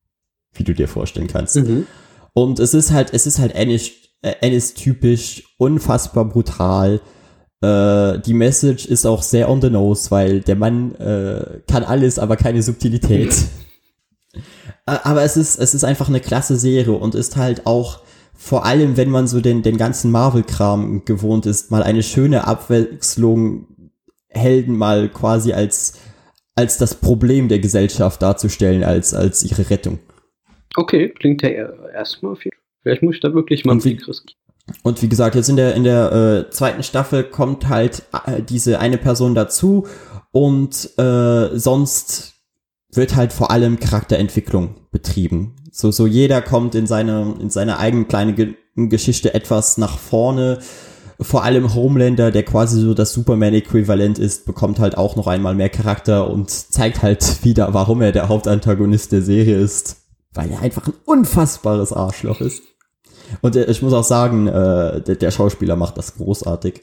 Wie 0.54 0.64
du 0.64 0.74
dir 0.74 0.88
vorstellen 0.88 1.28
kannst. 1.28 1.58
Mhm. 1.58 1.86
Und 2.34 2.60
es 2.60 2.74
ist 2.74 2.92
halt, 2.92 3.14
es 3.14 3.28
ist 3.28 3.40
halt 3.40 3.54
Ennis, 3.56 3.92
äh, 4.22 4.60
typisch, 4.74 5.44
unfassbar 5.58 6.26
brutal. 6.26 7.02
Äh, 7.62 8.20
die 8.20 8.34
Message 8.34 8.86
ist 8.86 9.06
auch 9.06 9.22
sehr 9.22 9.50
on 9.50 9.62
the 9.62 9.70
nose, 9.70 10.12
weil 10.12 10.42
der 10.42 10.56
Mann 10.56 10.96
äh, 10.96 11.62
kann 11.68 11.84
alles, 11.84 12.20
aber 12.20 12.38
keine 12.38 12.64
Subtilität. 12.64 13.34
Aber 14.86 15.22
es 15.22 15.38
ist, 15.38 15.60
es 15.60 15.76
ist 15.76 15.84
einfach 15.84 16.10
eine 16.10 16.20
klasse 16.20 16.56
Serie 16.56 16.94
und 16.94 17.14
ist 17.14 17.38
halt 17.38 17.68
auch, 17.68 18.02
vor 18.34 18.66
allem 18.66 18.98
wenn 18.98 19.12
man 19.12 19.28
so 19.28 19.40
den, 19.40 19.62
den 19.62 19.78
ganzen 19.78 20.10
Marvel-Kram 20.10 21.06
gewohnt 21.06 21.46
ist, 21.46 21.70
mal 21.70 21.84
eine 21.84 22.02
schöne 22.02 22.48
Abwechslung, 22.48 23.68
Helden 24.30 24.76
mal 24.76 25.10
quasi 25.10 25.54
als, 25.54 26.00
als 26.56 26.80
das 26.80 26.96
Problem 26.96 27.50
der 27.50 27.60
Gesellschaft 27.60 28.22
darzustellen, 28.24 28.84
als, 28.84 29.14
als 29.14 29.44
ihre 29.44 29.70
Rettung. 29.70 30.00
Okay, 30.76 31.10
klingt 31.10 31.44
ja 31.44 31.50
erstmal 31.50 32.36
viel. 32.36 32.54
Vielleicht 32.82 33.04
muss 33.04 33.16
ich 33.16 33.22
da 33.22 33.34
wirklich 33.34 33.66
mal 33.66 33.74
einen 33.74 33.82
Blick 33.82 34.08
riskieren. 34.08 34.39
Und 34.84 35.02
wie 35.02 35.10
gesagt, 35.10 35.36
jetzt 35.36 35.50
in 35.50 35.56
der, 35.56 35.76
in 35.76 35.84
der 35.84 36.12
äh, 36.12 36.50
zweiten 36.52 36.84
Staffel 36.84 37.24
kommt 37.24 37.70
halt 37.70 38.04
äh, 38.26 38.42
diese 38.42 38.80
eine 38.80 38.98
Person 38.98 39.36
dazu 39.36 39.88
und 40.32 40.98
äh, 40.98 41.58
sonst 41.58 42.34
wird 42.92 43.16
halt 43.16 43.34
vor 43.34 43.52
allem 43.52 43.80
Charakterentwicklung 43.80 44.76
betrieben. 44.92 45.56
So, 45.72 45.92
so 45.92 46.08
jeder 46.08 46.42
kommt 46.42 46.76
in 46.76 46.88
seine, 46.88 47.36
in 47.40 47.50
seine 47.50 47.80
eigene 47.80 48.06
kleine 48.06 48.34
Ge 48.34 48.56
Geschichte 48.76 49.34
etwas 49.34 49.78
nach 49.78 49.98
vorne. 49.98 50.60
Vor 51.20 51.44
allem 51.44 51.76
Homelander, 51.76 52.32
der 52.32 52.44
quasi 52.44 52.80
so 52.80 52.94
das 52.94 53.12
Superman-Äquivalent 53.12 54.18
ist, 54.20 54.46
bekommt 54.46 54.80
halt 54.80 54.98
auch 54.98 55.18
noch 55.18 55.28
einmal 55.28 55.54
mehr 55.54 55.68
Charakter 55.68 56.30
und 56.30 56.50
zeigt 56.50 57.02
halt 57.02 57.40
wieder, 57.44 57.74
warum 57.74 58.02
er 58.02 58.14
der 58.14 58.30
Hauptantagonist 58.30 59.12
der 59.12 59.22
Serie 59.22 59.58
ist. 59.58 59.98
Weil 60.34 60.52
er 60.52 60.62
einfach 60.62 60.88
ein 60.88 60.94
unfassbares 61.04 61.92
Arschloch 61.92 62.40
ist. 62.40 62.62
Und 63.42 63.56
äh, 63.56 63.66
ich 63.66 63.82
muss 63.82 63.94
auch 63.94 64.04
sagen, 64.04 64.48
äh, 64.48 65.02
der, 65.02 65.16
der 65.16 65.32
Schauspieler 65.32 65.76
macht 65.76 65.98
das 65.98 66.16
großartig. 66.16 66.82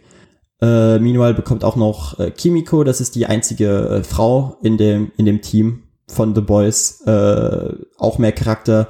Äh, 0.60 0.98
meanwhile 0.98 1.34
bekommt 1.34 1.64
auch 1.64 1.76
noch 1.76 2.18
äh, 2.18 2.30
Kimiko, 2.30 2.82
das 2.82 3.00
ist 3.00 3.14
die 3.14 3.26
einzige 3.26 3.88
äh, 3.88 4.02
Frau 4.02 4.56
in 4.62 4.78
dem, 4.78 5.12
in 5.16 5.26
dem 5.26 5.42
Team 5.42 5.82
von 6.08 6.34
The 6.34 6.40
Boys, 6.40 7.02
äh, 7.02 7.74
auch 7.98 8.18
mehr 8.18 8.32
Charakter 8.32 8.88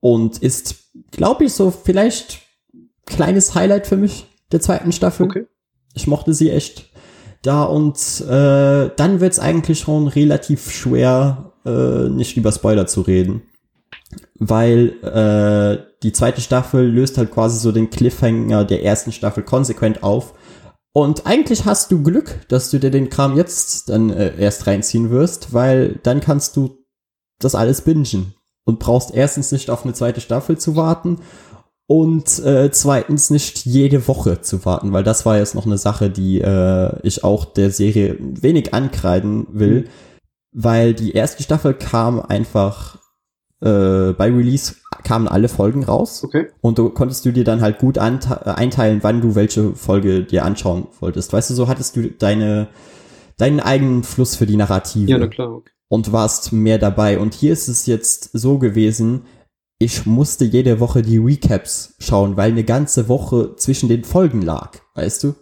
und 0.00 0.38
ist, 0.38 0.76
glaube 1.10 1.44
ich, 1.44 1.52
so 1.52 1.70
vielleicht 1.70 2.40
kleines 3.06 3.54
Highlight 3.54 3.86
für 3.86 3.96
mich 3.96 4.26
der 4.52 4.60
zweiten 4.60 4.92
Staffel. 4.92 5.26
Okay. 5.26 5.46
Ich 5.94 6.06
mochte 6.06 6.32
sie 6.32 6.50
echt 6.50 6.90
da 7.42 7.64
und 7.64 7.96
äh, 8.20 8.90
dann 8.96 9.20
wird's 9.20 9.38
eigentlich 9.38 9.80
schon 9.80 10.06
relativ 10.06 10.70
schwer, 10.70 11.52
äh, 11.64 12.08
nicht 12.08 12.36
über 12.36 12.52
Spoiler 12.52 12.86
zu 12.86 13.00
reden. 13.00 13.42
Weil 14.38 14.94
äh, 15.02 15.89
die 16.02 16.12
zweite 16.12 16.40
Staffel 16.40 16.86
löst 16.86 17.18
halt 17.18 17.30
quasi 17.30 17.58
so 17.58 17.72
den 17.72 17.90
Cliffhanger 17.90 18.64
der 18.64 18.84
ersten 18.84 19.12
Staffel 19.12 19.42
konsequent 19.42 20.02
auf. 20.02 20.34
Und 20.92 21.26
eigentlich 21.26 21.66
hast 21.66 21.92
du 21.92 22.02
Glück, 22.02 22.40
dass 22.48 22.70
du 22.70 22.80
dir 22.80 22.90
den 22.90 23.10
Kram 23.10 23.36
jetzt 23.36 23.90
dann 23.90 24.10
äh, 24.10 24.36
erst 24.38 24.66
reinziehen 24.66 25.10
wirst, 25.10 25.52
weil 25.52 26.00
dann 26.02 26.20
kannst 26.20 26.56
du 26.56 26.78
das 27.38 27.54
alles 27.54 27.82
bingen 27.82 28.34
und 28.64 28.78
brauchst 28.78 29.14
erstens 29.14 29.52
nicht 29.52 29.70
auf 29.70 29.84
eine 29.84 29.94
zweite 29.94 30.20
Staffel 30.20 30.58
zu 30.58 30.76
warten 30.76 31.18
und 31.86 32.38
äh, 32.44 32.70
zweitens 32.70 33.30
nicht 33.30 33.66
jede 33.66 34.06
Woche 34.06 34.40
zu 34.42 34.64
warten, 34.64 34.92
weil 34.92 35.02
das 35.02 35.26
war 35.26 35.38
jetzt 35.38 35.56
noch 35.56 35.66
eine 35.66 35.78
Sache, 35.78 36.08
die 36.08 36.40
äh, 36.40 36.96
ich 37.02 37.24
auch 37.24 37.44
der 37.44 37.72
Serie 37.72 38.16
wenig 38.20 38.74
ankreiden 38.74 39.46
will, 39.50 39.88
weil 40.52 40.94
die 40.94 41.12
erste 41.12 41.42
Staffel 41.42 41.74
kam 41.74 42.20
einfach 42.20 42.99
äh, 43.60 44.12
bei 44.12 44.30
Release 44.32 44.74
kamen 45.04 45.28
alle 45.28 45.48
Folgen 45.48 45.84
raus 45.84 46.22
Okay. 46.24 46.48
und 46.60 46.78
du 46.78 46.90
konntest 46.90 47.24
du 47.24 47.32
dir 47.32 47.44
dann 47.44 47.60
halt 47.60 47.78
gut 47.78 47.98
einteilen, 47.98 48.98
wann 49.02 49.20
du 49.20 49.34
welche 49.34 49.74
Folge 49.74 50.22
dir 50.24 50.44
anschauen 50.44 50.86
wolltest. 51.00 51.32
Weißt 51.32 51.50
du, 51.50 51.54
so 51.54 51.68
hattest 51.68 51.96
du 51.96 52.10
deine 52.10 52.68
deinen 53.38 53.60
eigenen 53.60 54.02
Fluss 54.02 54.36
für 54.36 54.44
die 54.46 54.56
Narrative 54.56 55.10
Ja, 55.10 55.16
na 55.18 55.26
klar. 55.26 55.50
Okay. 55.50 55.70
und 55.88 56.12
warst 56.12 56.52
mehr 56.52 56.78
dabei. 56.78 57.18
Und 57.18 57.32
hier 57.32 57.52
ist 57.54 57.68
es 57.68 57.86
jetzt 57.86 58.30
so 58.34 58.58
gewesen, 58.58 59.22
ich 59.78 60.04
musste 60.04 60.44
jede 60.44 60.78
Woche 60.78 61.00
die 61.00 61.16
Recaps 61.16 61.94
schauen, 61.98 62.36
weil 62.36 62.50
eine 62.50 62.64
ganze 62.64 63.08
Woche 63.08 63.56
zwischen 63.56 63.88
den 63.88 64.04
Folgen 64.04 64.42
lag, 64.42 64.72
weißt 64.94 65.24
du? 65.24 65.34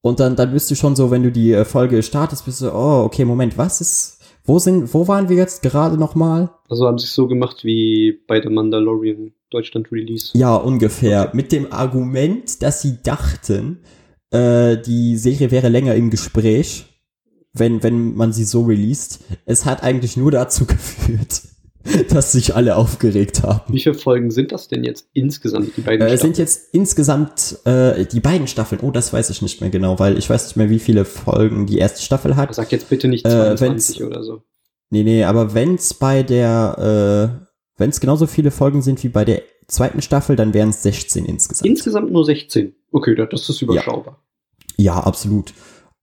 Und 0.00 0.18
dann, 0.18 0.34
dann 0.34 0.52
bist 0.52 0.68
du 0.70 0.74
schon 0.74 0.96
so, 0.96 1.12
wenn 1.12 1.22
du 1.22 1.30
die 1.30 1.52
äh, 1.52 1.64
Folge 1.64 2.02
startest, 2.02 2.44
bist 2.44 2.60
du, 2.60 2.72
oh, 2.74 3.04
okay, 3.04 3.24
Moment, 3.24 3.56
was 3.56 3.80
ist, 3.80 4.17
wo 4.48 4.58
sind, 4.58 4.94
wo 4.94 5.06
waren 5.06 5.28
wir 5.28 5.36
jetzt 5.36 5.62
gerade 5.62 5.98
nochmal? 5.98 6.50
Also 6.68 6.86
haben 6.86 6.98
sie 6.98 7.04
es 7.04 7.14
so 7.14 7.28
gemacht 7.28 7.64
wie 7.64 8.18
bei 8.26 8.40
The 8.40 8.48
Mandalorian 8.48 9.32
Deutschland 9.50 9.92
Release. 9.92 10.36
Ja, 10.36 10.56
ungefähr. 10.56 11.30
Mit 11.34 11.52
dem 11.52 11.70
Argument, 11.70 12.62
dass 12.62 12.80
sie 12.80 13.02
dachten, 13.02 13.80
äh, 14.30 14.78
die 14.78 15.16
Serie 15.16 15.50
wäre 15.50 15.68
länger 15.68 15.94
im 15.94 16.08
Gespräch, 16.08 16.86
wenn, 17.52 17.82
wenn 17.82 18.14
man 18.14 18.32
sie 18.32 18.44
so 18.44 18.62
released. 18.62 19.20
Es 19.44 19.66
hat 19.66 19.82
eigentlich 19.82 20.16
nur 20.16 20.30
dazu 20.30 20.64
geführt, 20.66 21.42
dass 22.10 22.32
sich 22.32 22.54
alle 22.54 22.76
aufgeregt 22.76 23.42
haben. 23.42 23.72
Wie 23.72 23.80
viele 23.80 23.94
Folgen 23.94 24.30
sind 24.30 24.52
das 24.52 24.68
denn 24.68 24.84
jetzt 24.84 25.08
insgesamt, 25.12 25.76
die 25.76 25.80
beiden 25.80 26.02
Äh, 26.06 26.10
Staffeln? 26.10 26.34
sind 26.34 26.38
jetzt 26.38 26.74
insgesamt 26.74 27.58
äh, 27.64 28.04
die 28.04 28.20
beiden 28.20 28.46
Staffeln. 28.46 28.80
Oh, 28.82 28.90
das 28.90 29.12
weiß 29.12 29.30
ich 29.30 29.42
nicht 29.42 29.60
mehr 29.60 29.70
genau, 29.70 29.98
weil 29.98 30.18
ich 30.18 30.28
weiß 30.28 30.46
nicht 30.46 30.56
mehr, 30.56 30.70
wie 30.70 30.78
viele 30.80 31.04
Folgen 31.04 31.66
die 31.66 31.78
erste 31.78 32.02
Staffel 32.02 32.36
hat. 32.36 32.54
Sag 32.54 32.72
jetzt 32.72 32.88
bitte 32.90 33.08
nicht 33.08 33.24
Äh, 33.26 33.30
22 33.30 34.02
oder 34.04 34.22
so. 34.22 34.42
Nee, 34.90 35.02
nee, 35.02 35.24
aber 35.24 35.54
wenn's 35.54 35.94
bei 35.94 36.22
der, 36.22 37.38
äh, 37.40 37.46
wenn's 37.76 38.00
genauso 38.00 38.26
viele 38.26 38.50
Folgen 38.50 38.82
sind 38.82 39.02
wie 39.04 39.08
bei 39.08 39.24
der 39.24 39.42
zweiten 39.66 40.00
Staffel, 40.02 40.34
dann 40.34 40.54
wären 40.54 40.70
es 40.70 40.82
16 40.82 41.26
insgesamt. 41.26 41.66
Insgesamt 41.68 42.10
nur 42.10 42.24
16. 42.24 42.74
Okay, 42.90 43.14
das 43.14 43.28
das 43.30 43.48
ist 43.50 43.60
überschaubar. 43.62 44.22
Ja, 44.78 44.94
absolut. 45.00 45.52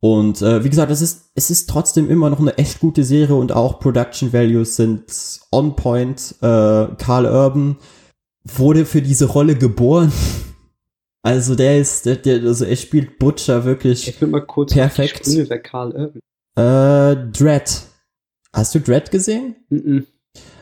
Und 0.06 0.44
äh, 0.44 0.64
wie 0.64 0.70
gesagt, 0.70 0.92
es 0.92 1.02
ist, 1.02 1.32
es 1.34 1.50
ist 1.50 1.68
trotzdem 1.68 2.12
immer 2.12 2.30
noch 2.30 2.40
eine 2.40 2.56
echt 2.60 2.80
gute 2.80 3.04
Serie 3.04 3.34
und 3.34 3.52
auch 3.52 3.80
Production 3.80 4.34
Values 4.34 4.76
sind 4.76 5.04
on 5.52 5.76
point. 5.76 6.36
Äh, 6.44 6.46
Carl 7.00 7.26
Urban 7.26 7.78
wurde 8.44 8.86
für 8.86 9.02
diese 9.02 9.26
Rolle 9.26 9.56
geboren. 9.56 10.12
Also 11.24 11.56
der 11.56 11.80
ist, 11.80 12.06
der, 12.06 12.18
der 12.18 12.44
also 12.44 12.66
er 12.66 12.76
spielt 12.76 13.18
Butcher 13.18 13.66
wirklich 13.66 14.08
Ich 14.08 14.22
will 14.22 14.28
mal 14.28 14.46
kurz 14.46 14.74
Perfekt. 14.74 15.26
Sprünge, 15.26 15.50
wer 15.50 15.60
Karl 15.60 15.92
Urban. 15.92 16.20
äh, 16.56 17.32
Dread. 17.32 17.82
Hast 18.54 18.76
du 18.76 18.80
Dread 18.80 19.10
gesehen? 19.10 19.56
Mhm. 19.70 20.06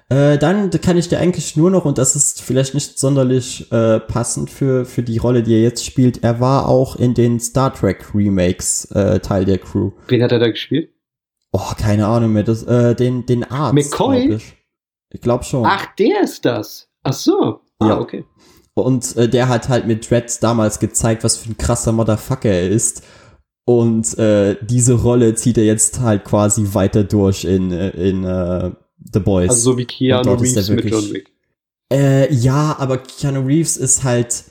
Äh, 0.10 0.38
dann 0.38 0.70
kann 0.70 0.98
ich 0.98 1.10
dir 1.10 1.20
eigentlich 1.20 1.56
nur 1.56 1.72
noch, 1.72 1.86
und 1.86 1.98
das 1.98 2.16
ist 2.16 2.42
vielleicht 2.42 2.74
nicht 2.74 3.00
sonderlich 3.00 3.72
äh, 3.72 4.00
passend 4.00 4.50
für, 4.50 4.86
für 4.86 5.02
die 5.02 5.18
Rolle, 5.18 5.44
die 5.44 5.54
er 5.54 5.62
jetzt 5.62 5.86
spielt, 5.86 6.24
er 6.24 6.40
war 6.40 6.68
auch 6.68 6.96
in 6.98 7.14
den 7.14 7.40
Star 7.40 7.74
Trek 7.74 8.14
Remakes 8.14 8.86
äh, 8.92 9.20
Teil 9.20 9.46
der 9.46 9.58
Crew. 9.60 9.92
Wen 10.08 10.22
hat 10.22 10.32
er 10.32 10.40
da 10.40 10.50
gespielt? 10.50 10.90
Oh, 11.52 11.72
keine 11.78 12.08
Ahnung 12.08 12.34
mehr. 12.34 12.44
Das, 12.44 12.64
äh, 12.64 12.96
den, 12.96 13.26
den 13.26 13.44
Arzt. 13.44 13.74
McCoy? 13.76 14.28
glaub 14.28 14.40
Ich, 14.40 14.54
ich 15.12 15.22
glaube 15.22 15.44
schon. 15.44 15.66
Ach, 15.66 15.86
der 15.96 16.22
ist 16.24 16.44
das. 16.46 16.90
Ach 17.04 17.14
so. 17.14 17.62
Ah, 17.80 17.88
Ja. 17.90 18.00
okay. 18.00 18.26
Und 18.76 19.16
äh, 19.18 19.30
der 19.30 19.50
hat 19.50 19.70
halt 19.70 19.86
mit 19.86 20.10
Dread 20.10 20.42
damals 20.42 20.80
gezeigt, 20.80 21.24
was 21.24 21.38
für 21.38 21.52
ein 21.52 21.58
krasser 21.58 21.92
Motherfucker 21.92 22.50
er 22.50 22.70
ist. 22.70 23.04
Und 23.66 24.18
äh, 24.18 24.58
diese 24.62 24.96
Rolle 24.96 25.36
zieht 25.36 25.58
er 25.58 25.64
jetzt 25.64 26.00
halt 26.02 26.26
quasi 26.26 26.74
weiter 26.74 27.04
durch 27.04 27.46
in, 27.46 27.72
äh, 27.72 27.90
in 27.92 28.24
äh, 28.24 28.72
The 29.12 29.20
Boys. 29.20 29.50
Also 29.50 29.72
so 29.72 29.78
wie 29.78 29.86
Keanu 29.86 30.34
Reeves 30.34 30.70
mit 30.70 30.86
John 30.86 31.12
Wick. 31.12 31.32
Äh, 31.92 32.34
ja, 32.34 32.76
aber 32.80 32.98
Keanu 32.98 33.42
Reeves 33.46 33.78
ist 33.78 34.04
halt 34.04 34.46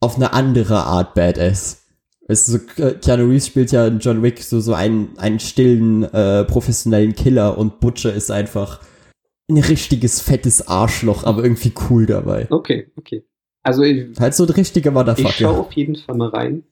auf 0.00 0.16
eine 0.16 0.32
andere 0.32 0.84
Art 0.84 1.14
Badass. 1.14 1.82
Weißt 2.28 2.48
du, 2.48 2.52
so, 2.52 2.82
äh, 2.82 2.94
Keanu 2.94 3.24
Reeves 3.28 3.46
spielt 3.46 3.72
ja 3.72 3.86
in 3.86 3.98
John 3.98 4.22
Wick 4.22 4.42
so, 4.42 4.60
so 4.60 4.74
einen, 4.74 5.16
einen 5.18 5.40
stillen, 5.40 6.04
äh, 6.04 6.44
professionellen 6.44 7.14
Killer 7.14 7.58
und 7.58 7.80
Butcher 7.80 8.12
ist 8.12 8.30
einfach 8.30 8.80
ein 9.50 9.58
richtiges, 9.58 10.20
fettes 10.20 10.66
Arschloch, 10.66 11.24
aber 11.24 11.42
irgendwie 11.42 11.72
cool 11.90 12.06
dabei. 12.06 12.46
Okay, 12.50 12.90
okay. 12.96 13.24
Also 13.62 13.82
ich, 13.82 14.18
Halt 14.18 14.34
so 14.34 14.44
ein 14.44 14.50
richtiger 14.50 14.90
ich 14.90 14.94
schaue 14.94 15.04
Motherfucker. 15.04 15.50
auf 15.50 15.72
jeden 15.72 15.96
Fall 15.96 16.16
mal 16.16 16.28
rein. 16.28 16.64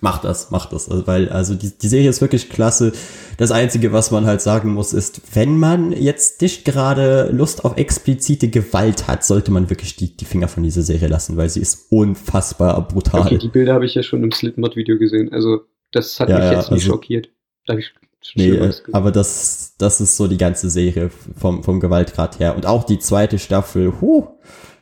Mach 0.00 0.20
das, 0.20 0.50
mach 0.50 0.66
das. 0.66 0.90
Also, 0.90 1.06
weil, 1.06 1.28
also 1.30 1.54
die, 1.54 1.70
die 1.78 1.88
Serie 1.88 2.10
ist 2.10 2.20
wirklich 2.20 2.50
klasse. 2.50 2.92
Das 3.38 3.50
Einzige, 3.52 3.92
was 3.92 4.10
man 4.10 4.26
halt 4.26 4.42
sagen 4.42 4.72
muss, 4.74 4.92
ist, 4.92 5.22
wenn 5.34 5.56
man 5.58 5.92
jetzt 5.92 6.42
nicht 6.42 6.64
gerade 6.64 7.30
Lust 7.32 7.64
auf 7.64 7.76
explizite 7.78 8.48
Gewalt 8.48 9.06
hat, 9.08 9.24
sollte 9.24 9.50
man 9.50 9.70
wirklich 9.70 9.96
die, 9.96 10.14
die 10.16 10.24
Finger 10.24 10.48
von 10.48 10.62
dieser 10.62 10.82
Serie 10.82 11.08
lassen, 11.08 11.36
weil 11.36 11.48
sie 11.48 11.60
ist 11.60 11.86
unfassbar 11.90 12.86
brutal. 12.86 13.22
Okay, 13.22 13.38
die 13.38 13.48
Bilder 13.48 13.74
habe 13.74 13.86
ich 13.86 13.94
ja 13.94 14.02
schon 14.02 14.22
im 14.22 14.32
Slipknot-Video 14.32 14.98
gesehen. 14.98 15.32
Also 15.32 15.60
das 15.92 16.18
hat 16.20 16.28
Ja, 16.28 16.36
mich 16.36 16.44
ja, 16.44 16.52
jetzt 16.52 16.70
nicht 16.70 16.82
also- 16.82 16.92
schockiert. 16.92 17.28
Da 17.66 17.78
ich 17.78 17.94
Nee, 18.36 18.50
äh, 18.50 18.72
aber 18.92 19.12
das, 19.12 19.74
das 19.78 20.00
ist 20.00 20.16
so 20.16 20.26
die 20.26 20.38
ganze 20.38 20.70
Serie 20.70 21.10
vom, 21.36 21.62
vom 21.62 21.78
Gewaltgrad 21.78 22.40
her. 22.40 22.56
Und 22.56 22.64
auch 22.66 22.84
die 22.84 22.98
zweite 22.98 23.38
Staffel, 23.38 23.92
huh, 24.00 24.26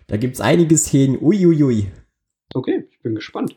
da 0.07 0.17
gibt's 0.17 0.41
einige 0.41 0.77
Szenen, 0.79 1.19
uiuiui. 1.21 1.91
Okay, 2.55 2.85
ich 2.91 3.01
bin 3.03 3.17
gespannt. 3.17 3.57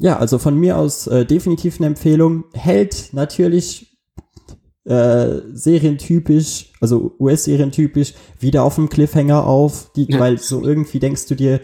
Ja, 0.00 0.16
also 0.18 0.38
von 0.38 0.56
mir 0.56 0.78
aus 0.78 1.06
äh, 1.06 1.26
definitiv 1.26 1.78
eine 1.78 1.86
Empfehlung. 1.88 2.44
Hält 2.54 3.10
natürlich 3.12 3.98
äh, 4.84 5.42
serientypisch, 5.52 6.72
also 6.80 7.14
US-serientypisch, 7.20 8.14
wieder 8.38 8.64
auf 8.64 8.76
dem 8.76 8.88
Cliffhanger 8.88 9.46
auf, 9.46 9.92
die, 9.94 10.08
weil 10.18 10.38
so 10.38 10.64
irgendwie 10.64 11.00
denkst 11.00 11.26
du 11.26 11.34
dir, 11.34 11.60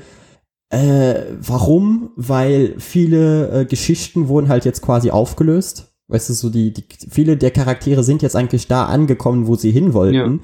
äh, 0.68 1.22
warum? 1.40 2.10
Weil 2.16 2.74
viele 2.78 3.62
äh, 3.62 3.64
Geschichten 3.64 4.28
wurden 4.28 4.48
halt 4.48 4.64
jetzt 4.66 4.82
quasi 4.82 5.10
aufgelöst. 5.10 5.94
Weißt 6.08 6.28
du, 6.28 6.34
so 6.34 6.50
die, 6.50 6.72
die, 6.72 6.84
viele 7.08 7.36
der 7.36 7.50
Charaktere 7.50 8.04
sind 8.04 8.22
jetzt 8.22 8.36
eigentlich 8.36 8.68
da 8.68 8.84
angekommen, 8.84 9.46
wo 9.46 9.56
sie 9.56 9.70
hin 9.70 9.94
wollten. 9.94 10.14
Ja. 10.14 10.38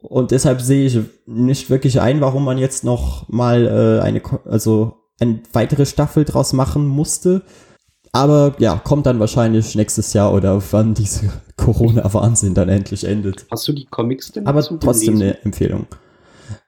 Und 0.00 0.30
deshalb 0.30 0.60
sehe 0.60 0.86
ich 0.86 0.98
nicht 1.26 1.70
wirklich 1.70 2.00
ein, 2.00 2.20
warum 2.20 2.44
man 2.44 2.56
jetzt 2.56 2.84
noch 2.84 3.28
mal 3.28 3.66
äh, 3.66 4.02
eine, 4.02 4.22
also 4.44 4.94
eine 5.20 5.40
weitere 5.52 5.86
Staffel 5.86 6.24
draus 6.24 6.52
machen 6.52 6.86
musste. 6.86 7.42
Aber 8.12 8.54
ja, 8.58 8.80
kommt 8.82 9.06
dann 9.06 9.20
wahrscheinlich 9.20 9.74
nächstes 9.74 10.12
Jahr 10.12 10.32
oder 10.32 10.62
wann 10.70 10.94
diese 10.94 11.30
Corona-Wahnsinn 11.56 12.54
dann 12.54 12.68
endlich 12.68 13.04
endet. 13.04 13.46
Hast 13.50 13.68
du 13.68 13.72
die 13.72 13.84
Comics 13.86 14.32
denn 14.32 14.46
Aber 14.46 14.62
trotzdem 14.62 15.18
gelesen? 15.18 15.22
eine 15.22 15.44
Empfehlung. 15.44 15.86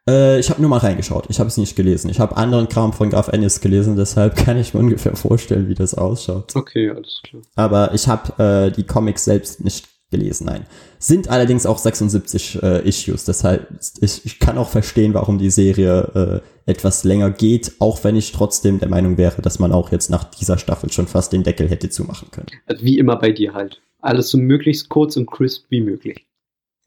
Äh, 0.09 0.39
ich 0.39 0.51
habe 0.51 0.61
nur 0.61 0.71
mal 0.71 0.79
reingeschaut. 0.79 1.27
Ich 1.29 1.39
habe 1.39 1.49
es 1.49 1.57
nicht 1.57 1.77
gelesen. 1.77 2.11
Ich 2.11 2.21
habe 2.21 2.37
anderen 2.37 2.69
Kram 2.69 2.93
von 2.93 3.11
Graf 3.11 3.29
Ennis 3.29 3.61
gelesen, 3.61 3.97
deshalb 3.97 4.37
kann 4.45 4.59
ich 4.59 4.75
mir 4.75 4.81
ungefähr 4.81 5.17
vorstellen, 5.17 5.69
wie 5.69 5.75
das 5.75 5.95
ausschaut. 5.95 6.55
Okay, 6.55 6.91
alles 6.91 7.21
klar. 7.23 7.43
Aber 7.57 7.95
ich 7.95 8.09
habe 8.09 8.43
äh, 8.43 8.71
die 8.71 8.85
Comics 8.85 9.25
selbst 9.25 9.65
nicht 9.65 9.89
gelesen, 10.11 10.47
nein. 10.47 10.67
Sind 10.99 11.29
allerdings 11.29 11.67
auch 11.67 11.79
76 11.79 12.63
äh, 12.63 12.89
Issues, 12.89 13.25
deshalb 13.25 13.69
ich, 14.01 14.25
ich 14.25 14.39
kann 14.39 14.59
auch 14.59 14.69
verstehen, 14.69 15.15
warum 15.15 15.39
die 15.39 15.51
Serie 15.51 16.43
äh, 16.67 16.71
etwas 16.71 17.05
länger 17.05 17.31
geht, 17.31 17.73
auch 17.79 18.03
wenn 18.05 18.17
ich 18.17 18.33
trotzdem 18.33 18.79
der 18.79 18.89
Meinung 18.89 19.17
wäre, 19.17 19.43
dass 19.43 19.59
man 19.59 19.73
auch 19.73 19.93
jetzt 19.93 20.11
nach 20.11 20.25
dieser 20.25 20.59
Staffel 20.59 20.91
schon 20.93 21.07
fast 21.07 21.33
den 21.33 21.43
Deckel 21.43 21.69
hätte 21.69 21.91
zumachen 21.91 22.31
können. 22.31 22.49
Also 22.67 22.85
wie 22.85 22.99
immer 22.99 23.17
bei 23.17 23.33
dir 23.33 23.55
halt. 23.55 23.81
Alles 24.01 24.31
so 24.31 24.39
möglichst 24.39 24.89
kurz 24.89 25.17
und 25.17 25.31
crisp 25.31 25.67
wie 25.69 25.81
möglich. 25.81 26.27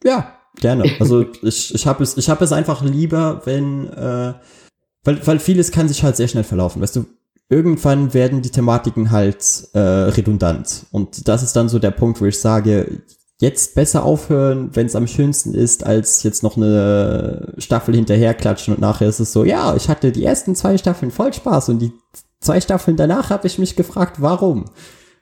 Ja, 0.04 0.38
gerne. 0.60 0.84
Also 1.00 1.26
ich, 1.42 1.74
ich 1.74 1.88
habe 1.88 2.04
es, 2.04 2.18
ich 2.18 2.30
habe 2.30 2.44
es 2.44 2.52
einfach 2.52 2.84
lieber, 2.84 3.42
wenn, 3.46 3.88
äh, 3.90 4.34
weil, 5.04 5.28
weil 5.28 5.40
vieles 5.40 5.72
kann 5.72 5.88
sich 5.88 6.04
halt 6.04 6.16
sehr 6.16 6.28
schnell 6.28 6.44
verlaufen. 6.44 6.82
Weißt 6.82 6.96
du, 6.96 7.06
irgendwann 7.50 8.14
werden 8.14 8.42
die 8.42 8.50
Thematiken 8.50 9.12
halt 9.12 9.68
äh, 9.74 9.80
redundant. 9.80 10.86
Und 10.92 11.28
das 11.28 11.44
ist 11.44 11.56
dann 11.56 11.70
so 11.70 11.80
der 11.80 11.92
Punkt, 11.92 12.22
wo 12.22 12.26
ich 12.26 12.40
sage, 12.40 13.04
jetzt 13.40 13.76
besser 13.76 14.04
aufhören, 14.06 14.70
wenn 14.74 14.86
es 14.86 14.96
am 14.96 15.08
schönsten 15.08 15.54
ist, 15.54 15.86
als 15.86 16.24
jetzt 16.24 16.44
noch 16.44 16.56
eine 16.56 17.54
Staffel 17.58 17.94
hinterher 17.96 18.34
klatschen 18.34 18.74
und 18.74 18.80
nachher 18.80 19.10
ist 19.10 19.20
es 19.20 19.34
so, 19.34 19.44
ja, 19.44 19.76
ich 19.76 19.90
hatte 19.90 20.12
die 20.12 20.24
ersten 20.24 20.56
zwei 20.56 20.78
Staffeln 20.78 21.12
voll 21.12 21.34
Spaß 21.34 21.70
und 21.70 21.80
die 21.80 21.92
zwei 22.40 22.62
Staffeln 22.62 22.98
danach 22.98 23.30
habe 23.30 23.48
ich 23.48 23.60
mich 23.60 23.76
gefragt, 23.76 24.22
warum? 24.22 24.66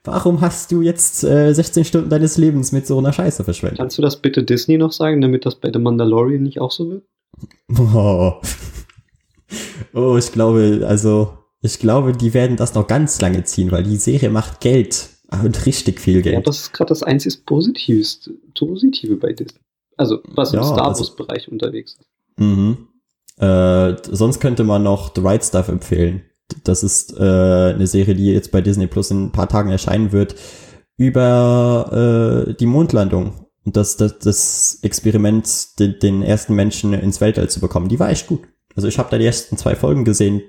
Warum 0.04 0.40
hast 0.40 0.72
du 0.72 0.82
jetzt 0.82 1.22
äh, 1.22 1.52
16 1.52 1.84
Stunden 1.84 2.10
deines 2.10 2.36
Lebens 2.36 2.72
mit 2.72 2.86
so 2.86 2.98
einer 2.98 3.12
Scheiße 3.12 3.44
verschwendet? 3.44 3.78
Kannst 3.78 3.98
du 3.98 4.02
das 4.02 4.20
bitte 4.20 4.42
Disney 4.42 4.76
noch 4.76 4.92
sagen, 4.92 5.20
damit 5.20 5.46
das 5.46 5.54
bei 5.56 5.70
The 5.72 5.78
Mandalorian 5.78 6.42
nicht 6.42 6.60
auch 6.60 6.70
so 6.70 6.90
wird? 6.90 7.04
Oh. 7.94 8.40
oh, 9.94 10.16
ich 10.16 10.32
glaube, 10.32 10.84
also, 10.88 11.34
ich 11.62 11.78
glaube, 11.78 12.12
die 12.12 12.34
werden 12.34 12.56
das 12.56 12.74
noch 12.74 12.86
ganz 12.86 13.20
lange 13.20 13.44
ziehen, 13.44 13.70
weil 13.70 13.84
die 13.84 13.96
Serie 13.96 14.30
macht 14.30 14.60
Geld. 14.60 15.08
Und 15.42 15.64
richtig 15.64 15.98
viel 15.98 16.16
Ja, 16.16 16.22
Geld. 16.32 16.46
das 16.46 16.58
ist 16.58 16.72
gerade 16.74 16.90
das 16.90 17.02
einzig 17.02 17.46
Positives, 17.46 18.28
Positive 18.54 19.16
bei 19.16 19.32
Disney. 19.32 19.60
Also, 19.96 20.18
was 20.24 20.52
im 20.52 20.60
Ja, 20.60 20.66
Star 20.66 20.88
also- 20.88 21.00
Wars-Bereich 21.00 21.48
unterwegs 21.50 21.96
ist. 21.98 22.06
Mhm. 22.38 22.88
Äh, 23.38 23.94
sonst 24.10 24.40
könnte 24.40 24.62
man 24.62 24.82
noch 24.82 25.14
The 25.14 25.22
Right 25.22 25.42
Stuff 25.42 25.68
empfehlen. 25.68 26.22
Das 26.64 26.82
ist 26.82 27.16
äh, 27.16 27.22
eine 27.22 27.86
Serie, 27.86 28.14
die 28.14 28.26
jetzt 28.26 28.50
bei 28.52 28.60
Disney 28.60 28.86
Plus 28.86 29.10
in 29.10 29.24
ein 29.26 29.32
paar 29.32 29.48
Tagen 29.48 29.70
erscheinen 29.70 30.12
wird, 30.12 30.34
über 30.98 32.46
äh, 32.48 32.54
die 32.54 32.66
Mondlandung 32.66 33.46
und 33.64 33.76
das, 33.76 33.96
das, 33.96 34.18
das 34.18 34.78
Experiment, 34.82 35.78
den, 35.78 35.98
den 35.98 36.22
ersten 36.22 36.54
Menschen 36.54 36.92
ins 36.92 37.20
Weltall 37.20 37.48
zu 37.48 37.60
bekommen. 37.60 37.88
Die 37.88 37.98
war 37.98 38.10
echt 38.10 38.26
gut. 38.26 38.40
Also 38.76 38.88
ich 38.88 38.98
habe 38.98 39.08
da 39.10 39.18
die 39.18 39.24
ersten 39.26 39.56
zwei 39.56 39.74
Folgen 39.76 40.04
gesehen. 40.04 40.42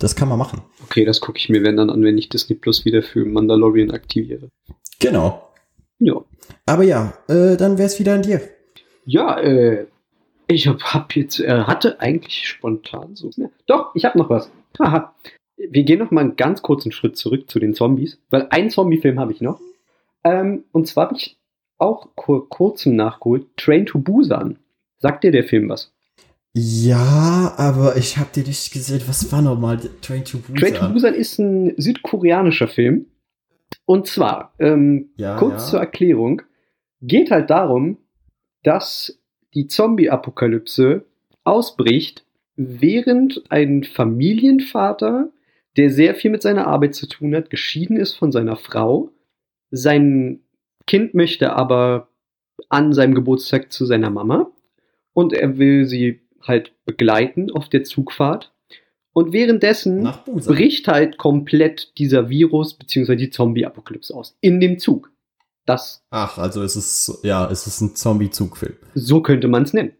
Das 0.00 0.14
kann 0.14 0.28
man 0.28 0.38
machen. 0.38 0.62
Okay, 0.84 1.04
das 1.04 1.20
gucke 1.20 1.38
ich 1.38 1.48
mir 1.48 1.62
wenn 1.62 1.76
dann 1.76 1.90
an, 1.90 2.02
wenn 2.04 2.18
ich 2.18 2.28
Disney 2.28 2.56
Plus 2.56 2.84
wieder 2.84 3.02
für 3.02 3.24
Mandalorian 3.24 3.90
aktiviere. 3.90 4.48
Genau. 5.00 5.50
Ja. 5.98 6.14
Aber 6.66 6.84
ja, 6.84 7.14
äh, 7.28 7.56
dann 7.56 7.78
wär's 7.78 7.98
wieder 7.98 8.14
an 8.14 8.22
dir. 8.22 8.40
Ja, 9.04 9.38
äh, 9.40 9.86
ich 10.46 10.68
hab, 10.68 10.82
hab 10.82 11.16
jetzt, 11.16 11.40
äh, 11.40 11.64
hatte 11.64 12.00
eigentlich 12.00 12.46
spontan 12.46 13.16
so. 13.16 13.30
Ja, 13.36 13.50
doch, 13.66 13.94
ich 13.94 14.04
hab 14.04 14.14
noch 14.14 14.30
was. 14.30 14.50
Haha. 14.78 15.14
Wir 15.56 15.82
gehen 15.82 15.98
noch 15.98 16.12
mal 16.12 16.20
einen 16.20 16.36
ganz 16.36 16.62
kurzen 16.62 16.92
Schritt 16.92 17.16
zurück 17.16 17.50
zu 17.50 17.58
den 17.58 17.74
Zombies, 17.74 18.20
weil 18.30 18.46
einen 18.50 18.70
Zombie-Film 18.70 19.18
habe 19.18 19.32
ich 19.32 19.40
noch. 19.40 19.60
Ähm, 20.22 20.64
und 20.70 20.86
zwar 20.86 21.06
habe 21.06 21.16
ich 21.16 21.36
auch 21.78 22.14
kur 22.14 22.48
kurzem 22.48 22.94
nachgeholt, 22.94 23.46
Train 23.56 23.86
to 23.86 23.98
Busan. 23.98 24.58
Sagt 24.98 25.24
dir 25.24 25.32
der 25.32 25.44
Film 25.44 25.68
was? 25.68 25.92
Ja, 26.60 27.54
aber 27.56 27.96
ich 27.96 28.18
habe 28.18 28.30
dir 28.34 28.42
nicht 28.42 28.72
gesehen. 28.72 29.02
Was 29.06 29.30
war 29.30 29.42
nochmal 29.42 29.78
Train 30.02 30.24
to 30.24 30.38
Busan? 30.38 30.56
Train 30.56 30.74
to 30.74 30.92
Busan 30.92 31.14
ist 31.14 31.38
ein 31.38 31.74
südkoreanischer 31.76 32.66
Film. 32.66 33.06
Und 33.84 34.06
zwar, 34.06 34.54
ähm, 34.58 35.10
Ja, 35.16 35.36
kurz 35.36 35.64
ja. 35.64 35.70
zur 35.70 35.80
Erklärung, 35.80 36.42
geht 37.00 37.30
halt 37.30 37.50
darum, 37.50 37.98
dass 38.64 39.20
die 39.54 39.68
Zombie-Apokalypse 39.68 41.04
ausbricht, 41.44 42.24
während 42.56 43.44
ein 43.50 43.84
Familienvater, 43.84 45.30
der 45.76 45.90
sehr 45.90 46.16
viel 46.16 46.32
mit 46.32 46.42
seiner 46.42 46.66
Arbeit 46.66 46.94
zu 46.94 47.06
tun 47.06 47.34
hat, 47.36 47.50
geschieden 47.50 47.96
ist 47.96 48.14
von 48.16 48.32
seiner 48.32 48.56
Frau. 48.56 49.12
Sein 49.70 50.40
Kind 50.86 51.14
möchte 51.14 51.52
aber 51.52 52.08
an 52.68 52.92
seinem 52.92 53.14
Geburtstag 53.14 53.72
zu 53.72 53.86
seiner 53.86 54.10
Mama 54.10 54.50
und 55.12 55.32
er 55.32 55.58
will 55.58 55.86
sie 55.86 56.20
halt 56.42 56.72
begleiten 56.84 57.50
auf 57.50 57.68
der 57.68 57.84
Zugfahrt. 57.84 58.52
Und 59.12 59.32
währenddessen 59.32 60.08
bricht 60.26 60.86
halt 60.86 61.18
komplett 61.18 61.98
dieser 61.98 62.28
Virus 62.28 62.74
bzw. 62.74 63.16
die 63.16 63.30
Zombie-Apokalypse 63.30 64.14
aus. 64.14 64.36
In 64.40 64.60
dem 64.60 64.78
Zug. 64.78 65.10
Das, 65.66 66.04
Ach, 66.10 66.38
also 66.38 66.62
es 66.62 66.76
ist, 66.76 67.18
ja, 67.24 67.50
es 67.50 67.66
ist 67.66 67.80
ein 67.80 67.94
Zombie-Zugfilm. 67.94 68.76
so 68.94 69.20
könnte 69.20 69.48
man 69.48 69.64
es 69.64 69.72
nennen. 69.74 69.92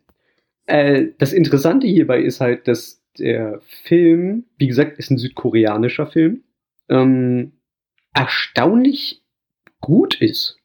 Äh, 0.66 1.08
das 1.18 1.32
Interessante 1.32 1.86
hierbei 1.86 2.20
ist 2.22 2.40
halt, 2.40 2.68
dass 2.68 3.02
der 3.18 3.60
Film, 3.82 4.44
wie 4.56 4.68
gesagt, 4.68 4.98
ist 4.98 5.10
ein 5.10 5.18
südkoreanischer 5.18 6.06
Film, 6.06 6.44
ähm, 6.88 7.52
erstaunlich 8.14 9.22
gut 9.80 10.20
ist. 10.20 10.56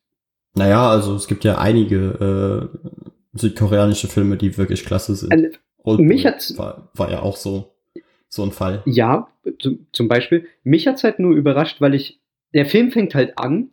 Naja, 0.56 0.90
also 0.90 1.16
es 1.16 1.28
gibt 1.28 1.44
ja 1.44 1.58
einige 1.58 2.70
äh, 3.03 3.03
südkoreanische 3.34 4.08
Filme, 4.08 4.38
die 4.38 4.58
wirklich 4.58 4.86
klasse 4.86 5.16
sind. 5.16 5.60
Oldboy 5.84 6.06
mich 6.06 6.26
hat's- 6.26 6.58
war, 6.58 6.90
war 6.94 7.12
ja 7.12 7.22
auch 7.22 7.36
so, 7.36 7.74
so 8.30 8.44
ein 8.44 8.52
Fall. 8.52 8.82
Ja, 8.86 9.28
zum, 9.92 10.08
Beispiel. 10.08 10.48
Mich 10.64 10.88
hat's 10.88 11.04
halt 11.04 11.20
nur 11.20 11.36
überrascht, 11.36 11.82
weil 11.82 11.94
ich, 11.94 12.20
der 12.54 12.66
Film 12.66 12.92
fängt 12.92 13.16
halt 13.16 13.38
an 13.38 13.72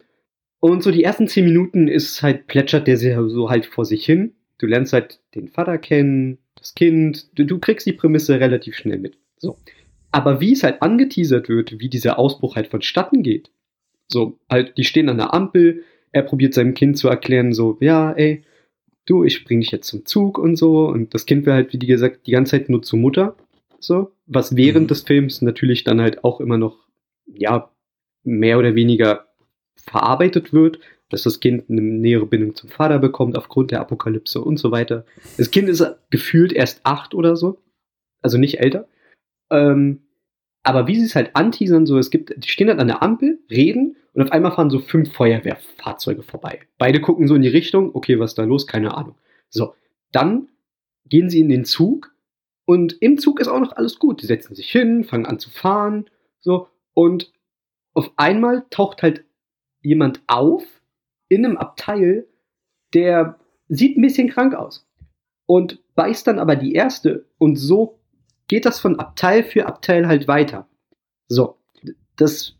und 0.61 0.82
so 0.82 0.91
die 0.91 1.05
ersten 1.05 1.28
zehn 1.28 1.45
Minuten 1.45 1.89
ist 1.89 2.23
halt, 2.23 2.47
plätschert 2.47 2.87
der 2.87 2.97
so 2.97 3.51
halt 3.51 3.66
vor 3.66 3.85
sich 3.85 4.05
hin. 4.05 4.35
Du 4.59 4.66
lernst 4.66 4.93
halt 4.93 5.20
den 5.35 5.49
Vater 5.49 5.78
kennen, 5.78 6.39
das 6.57 6.74
Kind, 6.74 7.39
du, 7.39 7.47
du 7.47 7.59
kriegst 7.59 7.87
die 7.87 7.93
Prämisse 7.93 8.39
relativ 8.41 8.77
schnell 8.77 8.99
mit. 8.99 9.16
So. 9.39 9.57
Aber 10.11 10.41
wie 10.41 10.53
es 10.53 10.62
halt 10.62 10.82
angeteasert 10.82 11.49
wird, 11.49 11.78
wie 11.78 11.89
dieser 11.89 12.19
Ausbruch 12.19 12.57
halt 12.57 12.69
vonstatten 12.69 13.23
geht. 13.23 13.51
So, 14.09 14.39
halt, 14.51 14.77
die 14.77 14.85
stehen 14.85 15.09
an 15.09 15.19
der 15.19 15.32
Ampel, 15.32 15.85
er 16.12 16.23
probiert 16.23 16.53
seinem 16.53 16.74
Kind 16.74 16.99
zu 16.99 17.09
erklären, 17.09 17.53
so, 17.53 17.78
ja, 17.81 18.12
ey, 18.12 18.43
du, 19.06 19.24
ich 19.24 19.44
bring 19.44 19.60
dich 19.60 19.70
jetzt 19.70 19.89
zum 19.89 20.06
Zug 20.06 20.39
und 20.39 20.56
so. 20.56 20.86
Und 20.89 21.14
das 21.14 21.27
Kind 21.27 21.47
will 21.47 21.52
halt, 21.55 21.72
wie 21.72 21.78
gesagt, 21.78 22.27
die 22.27 22.32
ganze 22.32 22.52
Zeit 22.52 22.68
nur 22.68 22.82
zur 22.82 22.98
Mutter. 22.98 23.36
So, 23.78 24.12
was 24.27 24.56
während 24.56 24.85
Mhm. 24.85 24.89
des 24.89 25.02
Films 25.02 25.43
natürlich 25.43 25.85
dann 25.85 26.01
halt 26.01 26.22
auch 26.24 26.40
immer 26.40 26.59
noch, 26.59 26.86
ja, 27.27 27.70
mehr 28.24 28.59
oder 28.59 28.74
weniger 28.74 29.27
verarbeitet 29.77 30.52
wird, 30.52 30.78
dass 31.09 31.22
das 31.22 31.40
Kind 31.40 31.70
eine 31.70 31.81
nähere 31.81 32.27
Bindung 32.27 32.55
zum 32.55 32.68
Vater 32.68 32.98
bekommt 32.98 33.36
aufgrund 33.36 33.70
der 33.70 33.81
Apokalypse 33.81 34.40
und 34.40 34.59
so 34.59 34.70
weiter. 34.70 35.05
Das 35.39 35.51
Kind 35.51 35.68
ist 35.68 35.85
gefühlt 36.10 36.52
erst 36.52 36.81
acht 36.85 37.14
oder 37.14 37.36
so, 37.36 37.59
also 38.22 38.36
nicht 38.39 38.60
älter. 38.60 38.86
Ähm, 39.51 40.02
aber 40.62 40.86
wie 40.86 40.97
sie 40.97 41.06
es 41.06 41.16
halt 41.16 41.35
anteasern, 41.35 41.86
so, 41.86 41.98
es 41.98 42.10
gibt, 42.10 42.35
die 42.44 42.48
stehen 42.48 42.66
dann 42.66 42.81
an 42.81 42.89
der 42.89 43.02
Ampel, 43.02 43.39
reden 43.51 43.97
und 44.12 44.23
auf 44.23 44.32
einmal 44.32 44.53
fahren 44.53 44.70
so 44.70 44.78
fünf 44.81 45.12
Feuerwehrfahrzeuge 45.12 46.23
vorbei. 46.23 46.61
Beide 46.78 47.01
gucken 47.01 47.28
so 47.28 47.35
in 47.35 47.43
die 47.43 47.49
Richtung, 47.49 47.95
okay, 47.95 48.19
was 48.19 48.32
ist 48.32 48.39
da 48.39 48.45
los? 48.45 48.66
Keine 48.66 48.95
Ahnung. 48.95 49.16
So, 49.49 49.74
dann 50.12 50.49
gehen 51.07 51.31
sie 51.31 51.41
in 51.41 51.49
den 51.49 51.65
Zug 51.65 52.15
und 52.65 53.01
im 53.01 53.19
Zug 53.19 53.41
ist 53.41 53.49
auch 53.49 53.61
noch 53.61 53.73
alles 53.73 53.99
gut. 53.99 54.23
Die 54.23 54.27
setzen 54.27 54.55
sich 54.55 54.70
hin, 54.70 55.05
fangen 55.05 55.27
an 55.27 55.39
zu 55.39 55.51
fahren, 55.51 56.09
so, 56.41 56.69
und 56.95 57.32
auf 57.95 58.12
einmal 58.16 58.65
taucht 58.70 59.03
halt 59.03 59.24
jemand 59.82 60.23
auf 60.27 60.65
in 61.28 61.45
einem 61.45 61.57
Abteil, 61.57 62.27
der 62.95 63.39
sieht 63.69 63.97
ein 63.97 64.03
bisschen 64.03 64.28
krank 64.28 64.55
aus 64.55 64.87
und 65.47 65.81
beißt 65.95 66.27
dann 66.27 66.39
aber 66.39 66.57
die 66.57 66.74
erste 66.74 67.27
und 67.39 67.57
so 67.57 68.01
geht 68.49 68.65
das 68.65 68.81
von 68.81 68.99
Abteil 68.99 69.45
für 69.45 69.66
Abteil 69.66 70.09
halt 70.09 70.27
weiter. 70.27 70.69
So, 71.28 71.57
das 72.16 72.57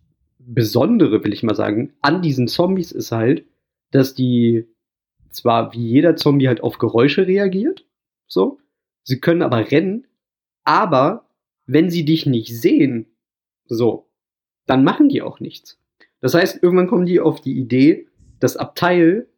Besondere, 0.53 1.23
will 1.23 1.33
ich 1.33 1.43
mal 1.43 1.55
sagen, 1.55 1.93
an 2.01 2.23
diesen 2.23 2.49
Zombies 2.49 2.93
ist 2.93 3.13
halt, 3.13 3.45
dass 3.91 4.15
die 4.15 4.67
zwar 5.31 5.73
wie 5.73 5.87
jeder 5.87 6.17
Zombie 6.17 6.49
halt 6.49 6.63
auf 6.63 6.79
Geräusche 6.79 7.27
reagiert, 7.27 7.87
so, 8.27 8.59
sie 9.03 9.21
können 9.21 9.43
aber 9.43 9.71
rennen, 9.71 10.07
aber 10.65 11.27
wenn 11.67 11.89
sie 11.91 12.05
dich 12.05 12.27
nicht 12.27 12.49
sehen, 12.49 13.07
so, 13.67 14.09
dann 14.67 14.83
machen 14.83 15.09
die 15.09 15.23
auch 15.23 15.41
nichts. 15.41 15.79
Das 16.21 16.35
heißt, 16.35 16.63
irgendwann 16.63 16.89
kommen 16.89 17.07
die 17.07 17.21
auf 17.21 17.41
die 17.41 17.57
Idee, 17.57 18.09
das 18.41 18.57
Abteil 18.57 19.29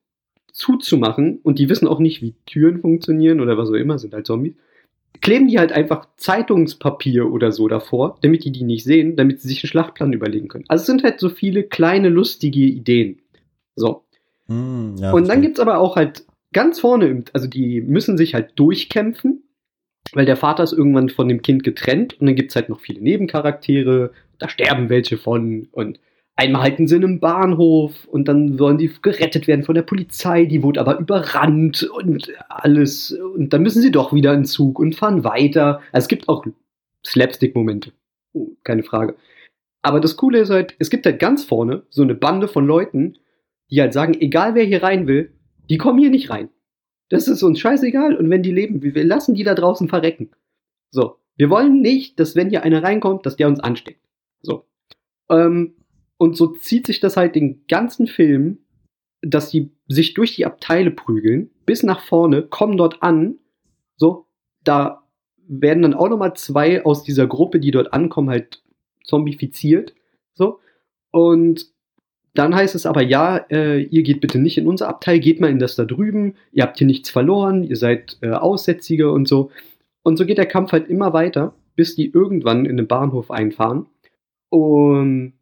zuzumachen 0.53 1.39
und 1.43 1.59
die 1.59 1.69
wissen 1.69 1.89
auch 1.89 1.99
nicht, 1.99 2.23
wie 2.23 2.35
Türen 2.47 2.81
funktionieren 2.81 3.41
oder 3.41 3.59
was 3.59 3.69
auch 3.69 3.75
immer, 3.75 3.99
sind 3.99 4.15
halt 4.15 4.27
Zombies. 4.27 4.55
Kleben 5.21 5.49
die 5.49 5.59
halt 5.59 5.73
einfach 5.73 6.09
Zeitungspapier 6.17 7.31
oder 7.31 7.53
so 7.53 7.69
davor, 7.69 8.19
damit 8.23 8.45
die 8.45 8.51
die 8.51 8.65
nicht 8.65 8.85
sehen, 8.85 9.15
damit 9.17 9.41
sie 9.41 9.49
sich 9.49 9.63
einen 9.63 9.69
Schlachtplan 9.69 10.13
überlegen 10.13 10.49
können. 10.49 10.65
Also 10.69 10.83
es 10.83 10.87
sind 10.87 11.05
halt 11.05 11.21
so 11.21 11.29
viele 11.29 11.63
kleine 11.63 12.09
lustige 12.09 12.61
Ideen. 12.61 13.21
So. 13.77 14.05
Hm, 14.47 14.97
ja, 14.97 15.13
und 15.13 15.23
dann 15.23 15.27
verstehe. 15.27 15.41
gibt's 15.43 15.61
aber 15.61 15.79
auch 15.79 15.97
halt 15.97 16.25
ganz 16.53 16.81
vorne, 16.81 17.25
also 17.33 17.47
die 17.47 17.81
müssen 17.81 18.17
sich 18.17 18.35
halt 18.35 18.53
durchkämpfen, 18.57 19.43
weil 20.13 20.27
der 20.27 20.37
Vater 20.37 20.65
ist 20.65 20.73
irgendwann 20.73 21.09
von 21.09 21.29
dem 21.29 21.43
Kind 21.43 21.63
getrennt 21.63 22.21
und 22.21 22.27
dann 22.27 22.35
gibt's 22.35 22.57
halt 22.57 22.69
noch 22.69 22.81
viele 22.81 23.01
Nebencharaktere, 23.01 24.13
da 24.39 24.49
sterben 24.49 24.89
welche 24.89 25.17
von 25.17 25.69
und 25.73 26.01
einmal 26.37 26.63
halten 26.63 26.87
sie 26.87 26.97
in 26.97 27.05
einem 27.05 27.21
Bahnhof 27.21 28.07
und 28.07 28.29
dann 28.29 28.57
sollen 28.57 28.79
die 28.79 28.91
gerettet 29.03 29.47
werden 29.47 29.65
von 29.65 29.75
der 29.75 29.83
Polizei, 29.83 30.45
die 30.45 30.63
wurde 30.63 30.81
aber 30.81 30.99
überrannt 30.99 31.83
und 31.83 32.33
alles 32.49 33.13
und 33.13 33.53
dann 33.53 33.63
müssen 33.63 33.83
sie 33.83 33.91
doch 33.91 34.13
wieder 34.13 34.35
in 34.35 34.45
Zug 34.45 34.79
und 34.79 34.95
fahren 34.95 35.25
weiter. 35.25 35.81
Also 35.93 36.05
es 36.05 36.09
gibt 36.09 36.29
auch 36.29 36.45
Slapstick-Momente, 37.07 37.93
oh, 38.33 38.49
keine 38.65 38.83
Frage. 38.83 39.17
Aber 39.83 40.01
das 40.01 40.17
Coole 40.17 40.39
ist 40.41 40.51
halt, 40.51 40.75
es 40.79 40.91
gibt 40.91 41.07
halt 41.07 41.19
ganz 41.19 41.45
vorne 41.45 41.83
so 41.91 42.03
eine 42.03 42.15
Bande 42.15 42.49
von 42.49 42.67
Leuten, 42.67 43.19
die 43.71 43.81
halt 43.81 43.93
sagen, 43.93 44.15
egal 44.21 44.55
wer 44.55 44.65
hier 44.65 44.83
rein 44.83 45.07
will, 45.07 45.33
die 45.69 45.79
kommen 45.79 45.99
hier 45.99 46.11
nicht 46.11 46.31
rein. 46.31 46.51
Das 47.09 47.29
ist 47.29 47.43
uns 47.43 47.59
scheißegal. 47.59 48.17
Und 48.17 48.31
wenn 48.31 48.43
die 48.43 48.53
leben, 48.53 48.83
wir 48.83 49.05
lassen 49.05 49.35
die 49.35 49.45
da 49.45 49.55
draußen 49.55 49.89
verrecken. 49.89 50.31
So. 50.91 51.17
Wir 51.37 51.51
wollen 51.51 51.81
nicht, 51.81 52.21
dass 52.21 52.37
wenn 52.37 52.51
hier 52.51 52.63
einer 52.63 52.83
reinkommt, 52.83 53.27
dass 53.27 53.37
der 53.37 53.49
uns 53.49 53.61
ansteckt. 53.61 54.07
So. 54.43 54.67
Ähm, 55.31 55.75
und 56.23 56.37
so 56.37 56.47
zieht 56.47 56.87
sich 56.87 57.01
das 57.01 57.17
halt 57.17 57.35
den 57.35 57.67
ganzen 57.67 58.07
Film, 58.07 58.59
dass 59.23 59.51
die 59.51 59.73
sich 59.89 60.15
durch 60.15 60.37
die 60.37 60.47
Abteile 60.47 60.93
prügeln, 60.93 61.51
bis 61.67 61.83
nach 61.83 62.01
vorne, 62.01 62.43
kommen 62.43 62.77
dort 62.77 63.03
an. 63.03 63.41
So. 63.97 64.27
Da 64.63 65.03
werden 65.49 65.83
dann 65.83 65.95
auch 65.95 66.09
nochmal 66.09 66.35
zwei 66.35 66.85
aus 66.85 67.03
dieser 67.03 67.27
Gruppe, 67.27 67.59
die 67.59 67.73
dort 67.73 67.93
ankommen, 67.93 68.31
halt 68.31 68.63
zombifiziert. 69.03 69.97
So. 70.33 70.61
Und 71.11 71.67
dann 72.35 72.55
heißt 72.55 72.77
es 72.77 72.87
aber, 72.87 73.03
ja, 73.03 73.39
äh, 73.51 73.83
ihr 73.83 74.05
geht 74.05 74.21
bitte 74.21 74.39
nicht 74.39 74.59
in 74.59 74.69
unser 74.69 74.89
Abteil, 74.89 75.19
geht 75.19 75.41
mal 75.41 75.51
in 75.51 75.59
das 75.59 75.75
da 75.75 75.85
drüben, 75.85 76.37
ihr 76.53 76.63
habt 76.63 76.79
hier 76.79 76.87
nichts 76.87 77.11
verloren, 77.11 77.65
ihr 77.65 77.75
seid 77.75 78.19
äh, 78.21 78.31
Aussätzige 78.31 79.11
und 79.11 79.27
so. 79.27 79.51
Und 80.05 80.19
so 80.19 80.25
geht 80.25 80.39
der 80.39 80.47
Kampf 80.47 80.71
halt 80.71 80.89
immer 80.89 81.13
weiter, 81.13 81.57
bis 81.75 81.97
die 81.97 82.13
irgendwann 82.13 82.65
in 82.65 82.77
den 82.77 82.87
Bahnhof 82.87 83.33
einfahren 83.33 83.87
und, 84.51 85.33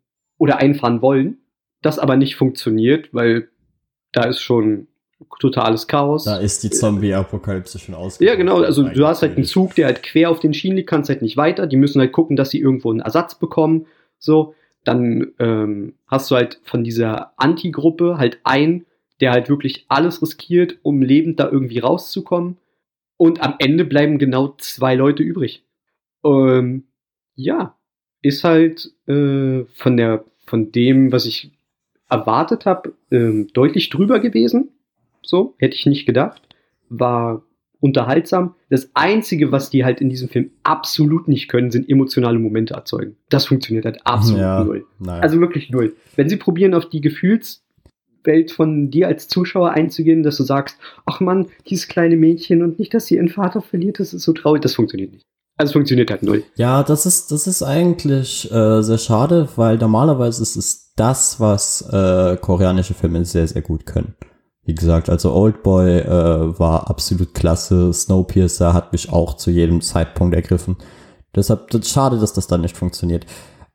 oder 0.40 0.56
einfahren 0.56 1.02
wollen. 1.02 1.36
Das 1.82 1.98
aber 1.98 2.16
nicht 2.16 2.34
funktioniert, 2.34 3.12
weil 3.12 3.48
da 4.12 4.24
ist 4.24 4.40
schon 4.40 4.88
totales 5.38 5.86
Chaos. 5.86 6.24
Da 6.24 6.38
ist 6.38 6.64
die 6.64 6.70
Zombie-Apokalypse 6.70 7.78
schon 7.78 7.94
ausgebrochen. 7.94 8.26
Ja, 8.26 8.34
genau. 8.36 8.62
Also 8.62 8.88
du 8.88 9.06
hast 9.06 9.20
halt 9.20 9.36
einen. 9.36 9.44
Zug, 9.44 9.74
der 9.74 9.86
halt 9.86 10.02
quer 10.02 10.30
auf 10.30 10.40
den 10.40 10.54
Schienen 10.54 10.78
liegt, 10.78 10.88
kannst 10.88 11.10
halt 11.10 11.20
nicht 11.20 11.36
weiter. 11.36 11.66
Die 11.66 11.76
müssen 11.76 12.00
halt 12.00 12.12
gucken, 12.12 12.36
dass 12.36 12.50
sie 12.50 12.58
irgendwo 12.58 12.90
einen 12.90 13.00
Ersatz 13.00 13.38
bekommen. 13.38 13.86
So, 14.18 14.54
dann 14.82 15.32
ähm, 15.38 15.94
hast 16.06 16.30
du 16.30 16.36
halt 16.36 16.58
von 16.64 16.84
dieser 16.84 17.34
Anti-Gruppe 17.36 18.16
halt 18.16 18.40
einen, 18.44 18.86
der 19.20 19.32
halt 19.32 19.50
wirklich 19.50 19.84
alles 19.88 20.22
riskiert, 20.22 20.78
um 20.82 21.02
lebend 21.02 21.38
da 21.38 21.50
irgendwie 21.50 21.80
rauszukommen. 21.80 22.56
Und 23.18 23.42
am 23.42 23.56
Ende 23.58 23.84
bleiben 23.84 24.18
genau 24.18 24.54
zwei 24.56 24.94
Leute 24.94 25.22
übrig. 25.22 25.66
Ähm, 26.24 26.84
ja, 27.34 27.76
ist 28.22 28.44
halt 28.44 28.90
äh, 29.06 29.64
von 29.74 29.96
der 29.98 30.24
von 30.50 30.72
dem, 30.72 31.12
was 31.12 31.24
ich 31.24 31.52
erwartet 32.10 32.66
habe, 32.66 32.92
ähm, 33.10 33.48
deutlich 33.54 33.88
drüber 33.88 34.18
gewesen. 34.20 34.68
So, 35.22 35.54
hätte 35.58 35.76
ich 35.76 35.86
nicht 35.86 36.06
gedacht. 36.06 36.42
War 36.88 37.42
unterhaltsam. 37.78 38.54
Das 38.68 38.90
Einzige, 38.94 39.52
was 39.52 39.70
die 39.70 39.84
halt 39.84 40.00
in 40.00 40.10
diesem 40.10 40.28
Film 40.28 40.50
absolut 40.64 41.28
nicht 41.28 41.48
können, 41.48 41.70
sind 41.70 41.88
emotionale 41.88 42.38
Momente 42.38 42.74
erzeugen. 42.74 43.16
Das 43.30 43.46
funktioniert 43.46 43.84
halt 43.86 44.04
absolut 44.06 44.40
Ja. 44.40 44.64
null. 44.64 44.84
Naja. 44.98 45.22
Also 45.22 45.40
wirklich 45.40 45.70
null. 45.70 45.94
Wenn 46.16 46.28
sie 46.28 46.36
probieren, 46.36 46.74
auf 46.74 46.88
die 46.90 47.00
Gefühlswelt 47.00 48.50
von 48.50 48.90
dir 48.90 49.06
als 49.08 49.28
Zuschauer 49.28 49.70
einzugehen, 49.70 50.22
dass 50.22 50.36
du 50.36 50.42
sagst, 50.42 50.78
ach 51.06 51.20
Mann, 51.20 51.46
dieses 51.68 51.88
kleine 51.88 52.16
Mädchen 52.16 52.62
und 52.62 52.78
nicht, 52.78 52.92
dass 52.92 53.06
sie 53.06 53.14
ihren 53.16 53.28
Vater 53.28 53.62
verliert, 53.62 53.98
das 54.00 54.12
ist 54.12 54.24
so 54.24 54.32
traurig, 54.32 54.60
das 54.62 54.74
funktioniert 54.74 55.12
nicht. 55.12 55.24
Also 55.60 55.74
funktioniert 55.74 56.10
halt 56.10 56.22
null. 56.22 56.42
Ja, 56.56 56.82
das 56.82 57.04
ist, 57.04 57.30
das 57.32 57.46
ist 57.46 57.62
eigentlich 57.62 58.50
äh, 58.50 58.80
sehr 58.80 58.96
schade, 58.96 59.46
weil 59.56 59.76
normalerweise 59.76 60.42
ist 60.42 60.56
es 60.56 60.94
das, 60.96 61.38
was 61.38 61.82
äh, 61.92 62.38
koreanische 62.38 62.94
Filme 62.94 63.26
sehr, 63.26 63.46
sehr 63.46 63.60
gut 63.60 63.84
können. 63.84 64.14
Wie 64.64 64.74
gesagt, 64.74 65.10
also 65.10 65.34
Oldboy 65.34 65.98
äh, 65.98 66.58
war 66.58 66.88
absolut 66.88 67.34
klasse, 67.34 67.92
Snowpiercer 67.92 68.72
hat 68.72 68.92
mich 68.92 69.12
auch 69.12 69.36
zu 69.36 69.50
jedem 69.50 69.82
Zeitpunkt 69.82 70.34
ergriffen. 70.34 70.78
Deshalb 71.34 71.68
das 71.68 71.82
ist 71.82 71.90
schade, 71.90 72.18
dass 72.18 72.32
das 72.32 72.46
dann 72.46 72.62
nicht 72.62 72.78
funktioniert. 72.78 73.26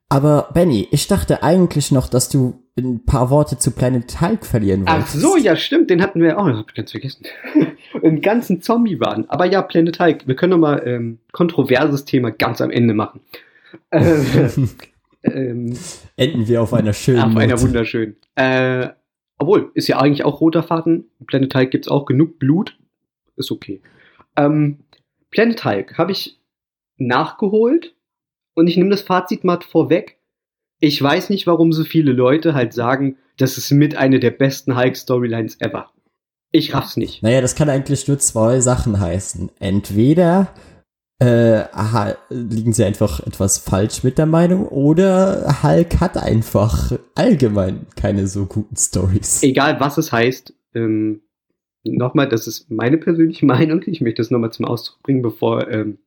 Aber 0.10 0.50
Benny, 0.54 0.88
ich 0.92 1.08
dachte 1.08 1.42
eigentlich 1.44 1.92
noch, 1.92 2.08
dass 2.08 2.30
du 2.30 2.62
ein 2.78 3.06
paar 3.06 3.30
Worte 3.30 3.58
zu 3.58 3.72
Planet 3.72 4.22
Hulk 4.22 4.46
verlieren 4.46 4.84
Ach 4.86 4.98
wolltest. 4.98 5.20
so, 5.20 5.38
ja, 5.38 5.56
stimmt, 5.56 5.90
den 5.90 6.02
hatten 6.02 6.22
wir 6.22 6.38
auch, 6.38 6.46
hab 6.46 6.70
ich 6.70 6.76
ganz 6.76 6.92
vergessen. 6.92 7.26
Einen 8.04 8.22
ganzen 8.22 8.62
Zombie 8.62 9.00
waren. 9.00 9.30
Aber 9.30 9.46
ja, 9.46 9.62
Planet 9.62 10.00
Hulk, 10.00 10.28
wir 10.28 10.36
können 10.36 10.52
noch 10.52 10.58
mal 10.58 10.84
ähm, 10.86 11.20
kontroverses 11.32 12.06
Thema 12.06 12.32
ganz 12.32 12.62
am 12.62 12.70
Ende 12.70 12.94
machen. 12.94 13.22
Äh, 13.90 14.50
ähm, 15.24 15.78
Enden 16.18 16.48
wir 16.48 16.62
auf 16.62 16.74
einer 16.74 16.94
schönen 16.94 17.20
auf 17.20 17.36
einer 17.36 17.54
Note. 17.54 17.62
wunderschönen. 17.64 18.16
Äh, 18.36 18.90
obwohl, 19.38 19.72
ist 19.74 19.88
ja 19.88 20.00
eigentlich 20.00 20.24
auch 20.24 20.40
roter 20.40 20.64
Faden. 20.64 21.06
Planet 21.26 21.56
Hulk 21.56 21.72
gibt's 21.72 21.88
auch 21.88 22.06
genug 22.06 22.38
Blut. 22.38 22.78
Ist 23.38 23.52
okay. 23.52 23.82
Ähm, 24.36 24.80
Planet 25.32 25.64
Hulk 25.66 25.98
habe 25.98 26.12
ich 26.12 26.40
nachgeholt 26.98 27.95
und 28.56 28.68
ich 28.68 28.78
nehme 28.78 28.90
das 28.90 29.02
Fazit 29.02 29.44
mal 29.44 29.60
vorweg. 29.62 30.18
Ich 30.80 31.02
weiß 31.02 31.30
nicht, 31.30 31.48
warum 31.48 31.72
so 31.72 31.84
viele 31.84 32.12
Leute 32.12 32.54
halt 32.54 32.74
sagen, 32.74 33.18
das 33.38 33.58
ist 33.58 33.72
mit 33.72 33.96
eine 33.96 34.20
der 34.20 34.32
besten 34.32 34.76
Hulk-Storylines 34.76 35.62
ever. 35.62 35.92
Ich 36.52 36.74
raff's 36.74 36.98
nicht. 36.98 37.22
Naja, 37.22 37.42
das 37.42 37.56
kann 37.56 37.70
eigentlich 37.70 38.08
nur 38.08 38.18
zwei 38.18 38.60
Sachen 38.62 39.00
heißen. 39.00 39.52
Entweder 39.60 40.54
äh, 41.20 41.64
liegen 42.30 42.74
sie 42.74 42.84
einfach 42.84 43.20
etwas 43.22 43.58
falsch 43.58 44.04
mit 44.04 44.18
der 44.18 44.26
Meinung 44.26 44.68
oder 44.68 45.64
Hulk 45.64 46.00
hat 46.00 46.18
einfach 46.18 46.94
allgemein 47.16 47.88
keine 47.96 48.28
so 48.28 48.46
guten 48.46 48.76
Stories. 48.76 49.44
Egal, 49.44 49.80
was 49.80 49.98
es 49.98 50.12
heißt, 50.12 50.54
ähm, 50.74 51.22
nochmal, 51.84 52.28
das 52.28 52.48
ist 52.48 52.70
meine 52.70 52.98
persönliche 52.98 53.46
Meinung. 53.46 53.82
Ich 53.86 54.02
möchte 54.02 54.22
das 54.22 54.32
nochmal 54.32 54.52
zum 54.52 54.66
Ausdruck 54.66 55.02
bringen, 55.04 55.22
bevor 55.22 55.70
ähm, 55.70 56.00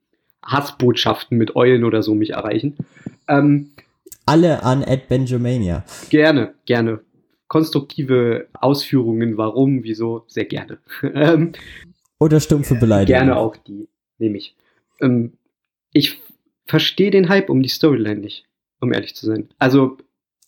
Hassbotschaften 0.44 1.36
mit 1.38 1.56
Eulen 1.56 1.84
oder 1.84 2.02
so 2.02 2.14
mich 2.14 2.30
erreichen. 2.30 2.76
Ähm, 3.28 3.70
Alle 4.26 4.62
an 4.62 4.82
Ed 4.82 5.08
Benjamania. 5.08 5.84
Gerne, 6.10 6.54
gerne. 6.66 7.00
Konstruktive 7.48 8.46
Ausführungen, 8.54 9.36
warum, 9.36 9.82
wieso, 9.82 10.24
sehr 10.26 10.44
gerne. 10.44 10.78
ähm, 11.14 11.52
Oder 12.20 12.40
stumpfe 12.40 12.74
Beleidigungen. 12.74 13.26
gerne 13.26 13.36
auch 13.38 13.56
die, 13.56 13.88
nehme 14.18 14.36
ich. 14.38 14.54
Ähm, 15.00 15.32
ich 15.92 16.20
verstehe 16.66 17.10
den 17.10 17.28
Hype 17.28 17.48
um 17.48 17.62
die 17.62 17.68
Storyline 17.70 18.20
nicht, 18.20 18.44
um 18.80 18.92
ehrlich 18.92 19.14
zu 19.16 19.24
sein. 19.26 19.48
Also, 19.58 19.96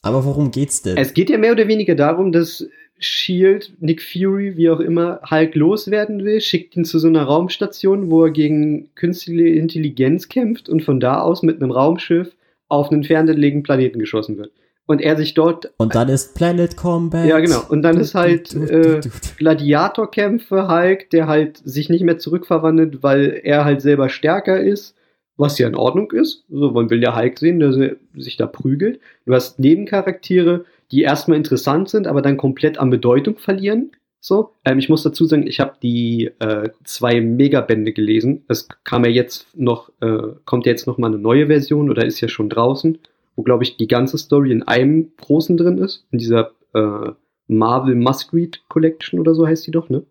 Aber 0.03 0.25
worum 0.27 0.51
geht's 0.51 0.83
denn? 0.83 0.97
es 0.99 1.15
geht 1.15 1.31
ja 1.31 1.39
mehr 1.39 1.53
oder 1.53 1.67
weniger 1.69 1.95
darum, 1.95 2.33
dass 2.33 2.67
Shield, 3.01 3.73
Nick 3.81 4.03
Fury, 4.03 4.57
wie 4.57 4.71
auch 4.71 4.81
immer, 4.81 5.21
Hulk 5.29 5.55
loswerden 5.55 6.25
will, 6.25 6.41
schickt 6.41 6.77
ihn 6.77 6.85
zu 6.85 6.99
so 6.99 7.09
einer 7.09 7.25
Raumstation, 7.25 8.11
wo 8.11 8.25
er 8.25 8.31
gegen 8.31 8.95
künstliche 8.95 9.49
Intelligenz 9.49 10.29
kämpft 10.29 10.69
und 10.69 10.83
von 10.83 11.01
da 11.01 11.21
aus 11.21 11.43
mit 11.43 11.63
einem 11.63 11.71
Raumschiff 11.71 12.37
auf 12.69 12.91
einen 12.91 13.05
ferngelegenen 13.05 13.63
Planeten 13.63 13.99
geschossen 13.99 14.39
wird. 14.39 14.53
Und 14.87 15.01
er 15.01 15.17
sich 15.17 15.35
dort 15.35 15.73
Und 15.77 15.95
dann 15.95 16.09
ist 16.09 16.35
Planet 16.35 16.77
Combat. 16.77 17.25
Ja, 17.25 17.39
genau. 17.39 17.63
Und 17.69 17.83
dann 17.83 17.97
ist 17.97 18.15
halt, 18.15 18.53
äh. 18.55 19.01
Gladiatorkämpfe 19.39 20.69
Hulk, 20.69 21.11
der 21.11 21.29
halt 21.29 21.59
sich 21.59 21.91
nicht 21.91 22.03
mehr 22.03 22.19
zurückverwandelt, 22.19 23.03
weil 23.03 23.41
er 23.45 23.65
halt 23.65 23.83
selber 23.83 24.09
stärker 24.09 24.61
ist, 24.61 24.97
was 25.37 25.59
ja 25.59 25.69
in 25.69 25.77
Ordnung 25.77 26.11
ist. 26.11 26.45
So, 26.51 26.73
man 26.73 26.91
will 26.91 27.03
ja 27.03 27.17
Hulk 27.17 27.39
sehen, 27.39 27.61
der 27.61 27.97
sich 28.17 28.37
da 28.37 28.47
prügelt. 28.47 29.01
Du 29.27 29.33
hast 29.33 29.61
Nebencharaktere, 29.61 30.65
die 30.93 31.03
erstmal 31.03 31.39
interessant 31.39 31.89
sind, 31.89 32.07
aber 32.07 32.23
dann 32.23 32.37
komplett 32.37 32.79
an 32.79 32.91
Bedeutung 32.91 33.39
verlieren. 33.39 33.93
So, 34.21 34.53
ähm, 34.65 34.79
ich 34.79 34.89
muss 34.89 35.03
dazu 35.03 35.25
sagen, 35.25 35.47
ich 35.47 35.61
habe 35.61 35.73
die 35.83 36.31
äh, 36.41 36.69
zwei 36.85 37.21
Megabände 37.21 37.93
gelesen. 37.93 38.45
Es 38.49 38.69
kam 38.85 39.05
ja 39.05 39.11
jetzt 39.11 39.47
noch, 39.57 39.91
äh, 40.03 40.35
kommt 40.45 40.67
ja 40.67 40.73
jetzt 40.73 40.87
noch 40.87 40.99
mal 40.99 41.07
eine 41.07 41.19
neue 41.19 41.47
Version 41.47 41.89
oder 41.89 42.05
ist 42.05 42.21
ja 42.21 42.29
schon 42.29 42.51
draußen, 42.51 42.99
wo 43.37 43.43
glaube 43.43 43.65
ich 43.65 43.79
die 43.79 43.89
ganze 43.89 44.19
Story 44.19 44.53
in 44.53 44.63
einem 44.63 45.13
großen 45.17 45.57
drin 45.57 45.79
ist, 45.79 46.05
in 46.11 46.19
dieser 46.19 46.51
äh, 46.75 47.13
Marvel 47.47 47.95
Must 47.95 48.33
Read 48.35 48.61
Collection 48.69 49.19
oder 49.19 49.35
so 49.35 49.47
heißt 49.47 49.67
die 49.67 49.71
doch, 49.71 49.89
ne? 49.89 50.03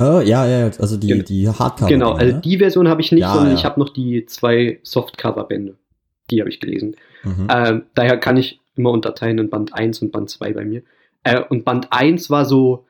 Oh, 0.00 0.20
ja, 0.20 0.46
ja, 0.46 0.70
also 0.78 0.96
die, 0.96 1.06
Genau. 1.06 1.22
die 1.22 1.48
Hardcover. 1.48 1.88
Genau, 1.88 2.12
also 2.12 2.34
ne? 2.34 2.40
die 2.44 2.58
Version 2.58 2.88
habe 2.88 3.00
ich 3.02 3.12
nicht, 3.12 3.22
Ja, 3.22 3.34
sondern 3.34 3.52
ja. 3.52 3.58
ich 3.58 3.64
habe 3.64 3.78
noch 3.78 3.90
die 3.90 4.26
zwei 4.26 4.80
Softcover-Bände. 4.82 5.76
Die 6.30 6.40
habe 6.40 6.50
ich 6.50 6.58
gelesen. 6.58 6.96
Mhm. 7.22 7.46
Ähm, 7.48 7.82
daher 7.94 8.16
kann 8.16 8.36
ich 8.36 8.60
immer 8.76 8.90
unterteilen 8.90 9.38
in 9.38 9.50
Band 9.50 9.74
1 9.74 10.02
und 10.02 10.12
Band 10.12 10.30
2 10.30 10.52
bei 10.52 10.64
mir. 10.64 10.82
Äh, 11.24 11.42
und 11.48 11.64
Band 11.64 11.88
1 11.90 12.30
war 12.30 12.44
so 12.44 12.86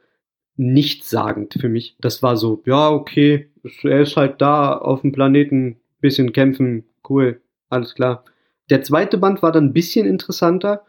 nichtssagend 0.57 1.55
für 1.61 1.69
mich. 1.69 1.97
Das 2.01 2.23
war 2.23 2.37
so, 2.37 2.63
ja, 2.67 2.91
okay, 2.91 3.49
er 3.83 4.03
ist 4.03 4.17
halt 4.17 4.41
da 4.41 4.77
auf 4.77 5.03
dem 5.03 5.13
Planeten, 5.13 5.77
bisschen 6.01 6.33
kämpfen, 6.33 6.85
cool, 7.09 7.41
alles 7.69 7.95
klar. 7.95 8.25
Der 8.71 8.83
zweite 8.83 9.19
Band 9.19 9.43
war 9.43 9.53
dann 9.53 9.67
ein 9.67 9.73
bisschen 9.73 10.07
interessanter, 10.07 10.85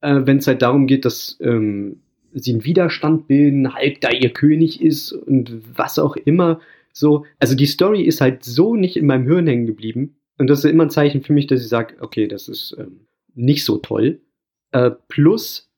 äh, 0.00 0.20
wenn 0.24 0.38
es 0.38 0.46
halt 0.46 0.62
darum 0.62 0.86
geht, 0.86 1.04
dass 1.04 1.38
ähm, 1.40 2.00
sie 2.32 2.52
einen 2.52 2.64
Widerstand 2.64 3.28
bilden, 3.28 3.74
Hulk 3.74 4.00
da 4.00 4.10
ihr 4.10 4.30
König 4.30 4.82
ist 4.82 5.12
und 5.12 5.62
was 5.76 5.98
auch 5.98 6.16
immer. 6.16 6.60
So, 6.92 7.24
also 7.38 7.54
die 7.54 7.66
Story 7.66 8.02
ist 8.02 8.20
halt 8.20 8.44
so 8.44 8.74
nicht 8.74 8.96
in 8.96 9.06
meinem 9.06 9.26
Hirn 9.26 9.46
hängen 9.46 9.66
geblieben. 9.66 10.16
Und 10.38 10.48
das 10.48 10.64
ist 10.64 10.70
immer 10.70 10.84
ein 10.84 10.90
Zeichen 10.90 11.22
für 11.22 11.32
mich, 11.32 11.46
dass 11.46 11.60
ich 11.60 11.68
sage, 11.68 11.96
okay, 12.00 12.26
das 12.26 12.48
ist 12.48 12.76
ähm, 12.78 13.06
nicht 13.34 13.64
so 13.64 13.78
toll. 13.78 14.20
Äh, 14.74 14.90
plus, 15.06 15.70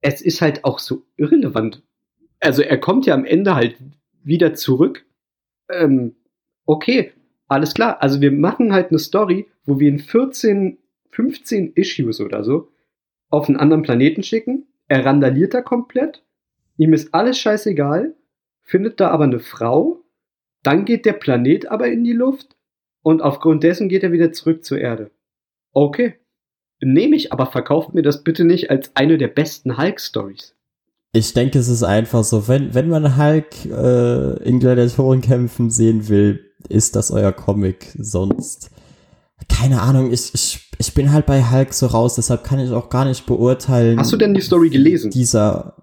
es 0.00 0.22
ist 0.22 0.40
halt 0.40 0.64
auch 0.64 0.78
so 0.78 1.02
irrelevant. 1.16 1.82
Also 2.38 2.62
er 2.62 2.78
kommt 2.78 3.04
ja 3.04 3.14
am 3.14 3.24
Ende 3.24 3.56
halt 3.56 3.76
wieder 4.22 4.54
zurück. 4.54 5.04
Ähm, 5.68 6.14
okay, 6.64 7.12
alles 7.48 7.74
klar. 7.74 8.00
Also 8.00 8.20
wir 8.20 8.30
machen 8.30 8.72
halt 8.72 8.90
eine 8.90 9.00
Story, 9.00 9.48
wo 9.64 9.80
wir 9.80 9.88
in 9.88 9.98
14, 9.98 10.78
15 11.10 11.72
Issues 11.74 12.20
oder 12.20 12.44
so 12.44 12.70
auf 13.30 13.48
einen 13.48 13.58
anderen 13.58 13.82
Planeten 13.82 14.22
schicken. 14.22 14.68
Er 14.86 15.04
randaliert 15.04 15.52
da 15.52 15.60
komplett. 15.60 16.22
Ihm 16.76 16.92
ist 16.92 17.12
alles 17.14 17.40
scheißegal. 17.40 18.14
Findet 18.62 19.00
da 19.00 19.10
aber 19.10 19.24
eine 19.24 19.40
Frau. 19.40 20.04
Dann 20.62 20.84
geht 20.84 21.04
der 21.04 21.14
Planet 21.14 21.66
aber 21.66 21.88
in 21.88 22.04
die 22.04 22.12
Luft. 22.12 22.56
Und 23.02 23.22
aufgrund 23.22 23.64
dessen 23.64 23.88
geht 23.88 24.04
er 24.04 24.12
wieder 24.12 24.30
zurück 24.30 24.64
zur 24.64 24.78
Erde. 24.78 25.10
Okay. 25.72 26.20
Nehme 26.80 27.16
ich, 27.16 27.32
aber 27.32 27.46
verkauft 27.46 27.94
mir 27.94 28.02
das 28.02 28.22
bitte 28.22 28.44
nicht 28.44 28.70
als 28.70 28.90
eine 28.94 29.18
der 29.18 29.28
besten 29.28 29.78
Hulk-Stories. 29.78 30.54
Ich 31.12 31.32
denke, 31.32 31.58
es 31.58 31.68
ist 31.68 31.82
einfach 31.82 32.24
so, 32.24 32.46
wenn, 32.48 32.74
wenn 32.74 32.88
man 32.90 33.16
Hulk 33.16 33.46
äh, 33.64 34.42
in 34.42 34.60
Gladiatorenkämpfen 34.60 35.70
sehen 35.70 36.08
will, 36.08 36.40
ist 36.68 36.94
das 36.94 37.10
euer 37.10 37.32
Comic. 37.32 37.94
Sonst, 37.98 38.70
keine 39.48 39.80
Ahnung, 39.80 40.12
ich, 40.12 40.34
ich, 40.34 40.70
ich 40.78 40.92
bin 40.92 41.12
halt 41.12 41.24
bei 41.24 41.42
Hulk 41.42 41.72
so 41.72 41.86
raus, 41.86 42.16
deshalb 42.16 42.44
kann 42.44 42.58
ich 42.58 42.70
auch 42.70 42.90
gar 42.90 43.06
nicht 43.06 43.24
beurteilen. 43.24 43.98
Hast 43.98 44.12
du 44.12 44.18
denn 44.18 44.34
die 44.34 44.42
Story 44.42 44.68
gelesen? 44.68 45.10
Dieser, 45.10 45.76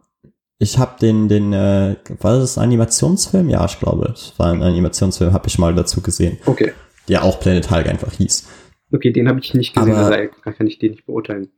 ich 0.59 0.77
habe 0.77 0.99
den, 1.01 1.27
den, 1.29 1.51
äh, 1.53 1.95
war 2.19 2.37
das 2.37 2.59
ein 2.59 2.65
Animationsfilm? 2.65 3.49
Ja, 3.49 3.65
ich 3.65 3.79
glaube, 3.79 4.13
es 4.13 4.33
war 4.37 4.51
ein 4.51 4.61
Animationsfilm, 4.61 5.33
habe 5.33 5.47
ich 5.47 5.57
mal 5.57 5.73
dazu 5.73 6.01
gesehen, 6.01 6.37
Okay. 6.45 6.73
der 7.07 7.23
auch 7.23 7.39
Planet 7.39 7.71
Hulk 7.71 7.87
einfach 7.87 8.13
hieß. 8.13 8.45
Okay, 8.93 9.11
den 9.11 9.27
habe 9.27 9.39
ich 9.39 9.53
nicht 9.53 9.73
gesehen, 9.73 9.95
Aber- 9.95 10.09
daher 10.09 10.27
kann 10.27 10.67
ich 10.67 10.79
den 10.79 10.91
nicht 10.91 11.05
beurteilen. 11.05 11.49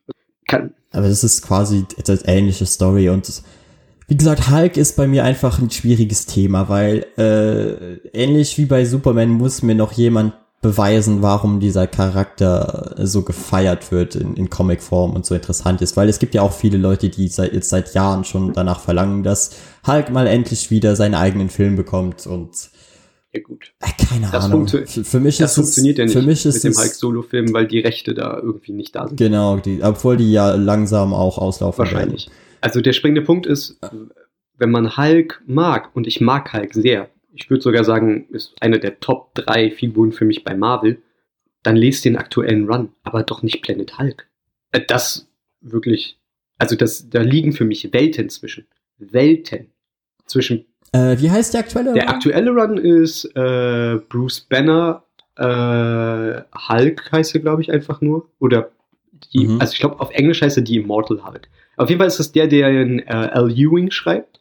Kann, 0.48 0.74
Aber 0.92 1.08
das 1.10 1.24
ist 1.24 1.42
quasi 1.42 1.86
eine 2.08 2.20
ähnliche 2.28 2.66
Story 2.66 3.10
und 3.10 3.42
wie 4.08 4.16
gesagt, 4.18 4.52
Hulk 4.52 4.78
ist 4.78 4.96
bei 4.96 5.08
mir 5.08 5.24
einfach 5.24 5.58
ein 5.60 5.72
schwieriges 5.72 6.28
Thema, 6.28 6.70
weil 6.70 7.08
äh, 7.18 7.96
ähnlich 8.14 8.56
wie 8.60 8.66
bei 8.66 8.86
Superman 8.86 9.30
muss 9.30 9.64
mir 9.64 9.74
noch 9.74 9.94
jemand 9.94 10.34
beweisen, 10.62 11.22
warum 11.24 11.60
dieser 11.60 11.88
Charakter 11.88 12.96
so 13.00 13.24
gefeiert 13.24 13.92
wird 13.92 14.16
in, 14.16 14.36
in 14.36 14.50
Comicform 14.50 15.14
und 15.14 15.26
so 15.26 15.34
interessant 15.36 15.82
ist, 15.82 15.98
weil 15.98 16.10
es 16.10 16.20
gibt 16.20 16.36
ja 16.36 16.44
auch 16.44 16.54
viele 16.54 16.78
Leute, 16.78 17.10
die 17.10 17.28
seit, 17.28 17.54
jetzt 17.54 17.70
seit 17.70 17.94
Jahren 17.96 18.24
schon 18.24 18.54
danach 18.54 18.80
verlangen, 18.80 19.24
dass 19.24 19.52
Hulk 19.86 20.12
mal 20.12 20.28
endlich 20.28 20.70
wieder 20.72 20.96
seinen 20.96 21.16
eigenen 21.16 21.50
Film 21.50 21.76
bekommt 21.76 22.26
und 22.28 22.70
ja 23.36 23.42
gut. 23.42 23.74
keine 24.10 24.30
Das 24.32 24.46
Ahnung. 24.46 24.68
Für, 24.68 25.20
mich 25.20 25.38
Das 25.38 25.56
funktioniert 25.56 25.98
ja 25.98 26.06
nicht 26.06 26.14
für 26.14 26.22
mich 26.22 26.46
ist 26.46 26.56
mit 26.56 26.64
dem 26.64 26.72
es, 26.72 26.80
Hulk-Solo-Film, 26.80 27.54
weil 27.54 27.68
die 27.68 27.80
Rechte 27.80 28.14
da 28.14 28.38
irgendwie 28.38 28.74
nicht 28.74 28.96
da 28.96 29.08
sind. 29.08 29.18
Genau, 29.18 29.58
die, 29.58 29.82
obwohl 29.84 30.18
die 30.18 30.32
ja 30.32 30.56
langsam 30.56 31.14
auch 31.14 31.38
auslaufen 31.38 31.80
Wahrscheinlich. 31.80 32.30
Also 32.62 32.82
der 32.82 32.94
springende 32.94 33.22
Punkt 33.22 33.46
ist, 33.46 33.78
wenn 34.58 34.72
man 34.72 34.98
Hulk 34.98 35.44
mag, 35.46 35.96
und 35.96 36.08
ich 36.08 36.22
mag 36.22 36.54
Hulk 36.54 36.74
sehr, 36.74 37.10
ich 37.34 37.50
würde 37.50 37.62
sogar 37.62 37.84
sagen, 37.84 38.28
ist 38.30 38.54
eine 38.62 38.80
der 38.80 39.00
Top 39.00 39.36
3 39.36 39.72
Figuren 39.72 40.12
für 40.12 40.26
mich 40.26 40.44
bei 40.44 40.56
Marvel, 40.56 41.02
dann 41.64 41.76
lest 41.76 42.06
den 42.06 42.16
aktuellen 42.16 42.70
Run, 42.70 42.90
aber 43.04 43.24
doch 43.24 43.44
nicht 43.44 43.62
Planet 43.62 43.98
Hulk. 43.98 44.28
Äh, 44.72 44.82
Das 44.88 45.28
wirklich, 45.62 46.18
also 46.58 46.76
das, 46.76 47.10
da 47.10 47.22
liegen 47.22 47.52
für 47.52 47.66
mich 47.66 47.92
Welten 47.92 48.30
zwischen. 48.30 48.66
Welten. 48.98 49.72
Zwischen 50.26 50.66
Äh, 50.96 51.20
wie 51.20 51.30
heißt 51.30 51.54
der 51.54 51.62
aktuelle? 51.62 51.94
der 51.94 52.10
aktuelle 52.10 52.52
Run 52.52 52.78
ist 52.78 53.26
äh, 53.36 54.00
Bruce 54.10 54.42
Banner, 54.42 55.04
äh, 55.38 56.42
Hulk 56.70 57.12
heißt 57.12 57.36
er, 57.36 57.42
glaube 57.42 57.62
ich, 57.62 57.72
einfach 57.72 58.02
nur. 58.02 58.30
Oder 58.40 58.72
die, 59.34 59.48
Mhm. 59.48 59.60
also 59.62 59.74
ich 59.74 59.80
glaube, 59.80 60.00
auf 60.00 60.12
Englisch 60.12 60.42
heißt 60.42 60.58
er 60.58 60.64
die 60.64 60.78
Immortal 60.78 61.26
Hulk. 61.26 61.50
Auf 61.78 61.90
jeden 61.90 62.00
Fall 62.00 62.08
ist 62.08 62.20
das 62.20 62.32
der, 62.32 62.48
der 62.48 62.70
in 62.70 63.00
äh, 63.00 63.12
Al 63.12 63.52
Ewing 63.52 63.92
schreibt, 63.92 64.40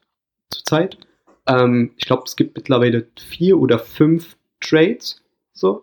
zurzeit. 0.51 0.99
Ähm, 1.47 1.93
ich 1.97 2.07
glaube, 2.07 2.23
es 2.27 2.37
gibt 2.37 2.57
mittlerweile 2.57 3.07
vier 3.19 3.59
oder 3.59 3.79
fünf 3.79 4.37
Trades. 4.61 5.23
So. 5.53 5.83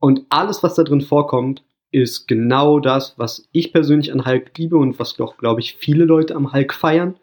Und 0.00 0.22
alles, 0.30 0.62
was 0.62 0.74
da 0.74 0.82
drin 0.82 1.00
vorkommt, 1.00 1.62
ist 1.92 2.26
genau 2.28 2.80
das, 2.80 3.14
was 3.18 3.48
ich 3.52 3.72
persönlich 3.72 4.12
an 4.12 4.24
Hulk 4.26 4.56
liebe 4.56 4.76
und 4.76 4.98
was 4.98 5.14
doch, 5.14 5.36
glaube 5.36 5.60
ich, 5.60 5.74
viele 5.74 6.04
Leute 6.04 6.34
am 6.34 6.52
Hulk 6.52 6.72
feiern 6.74 7.16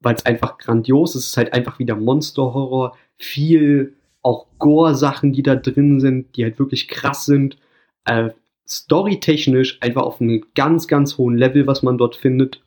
weil 0.00 0.14
es 0.14 0.26
einfach 0.26 0.58
grandios 0.58 1.14
ist. 1.14 1.24
Es 1.24 1.28
ist 1.30 1.36
halt 1.36 1.52
einfach 1.52 1.78
wieder 1.78 1.96
Monster-Horror, 1.96 2.96
viel 3.16 3.94
auch 4.22 4.46
Gore-Sachen, 4.58 5.32
die 5.32 5.42
da 5.42 5.54
drin 5.54 6.00
sind, 6.00 6.36
die 6.36 6.44
halt 6.44 6.58
wirklich 6.58 6.88
krass 6.88 7.24
sind. 7.26 7.58
Äh, 8.04 8.30
storytechnisch 8.68 9.78
einfach 9.80 10.02
auf 10.02 10.20
einem 10.20 10.44
ganz, 10.54 10.88
ganz 10.88 11.18
hohen 11.18 11.36
Level, 11.36 11.66
was 11.66 11.82
man 11.82 11.98
dort 11.98 12.16
findet 12.16 12.62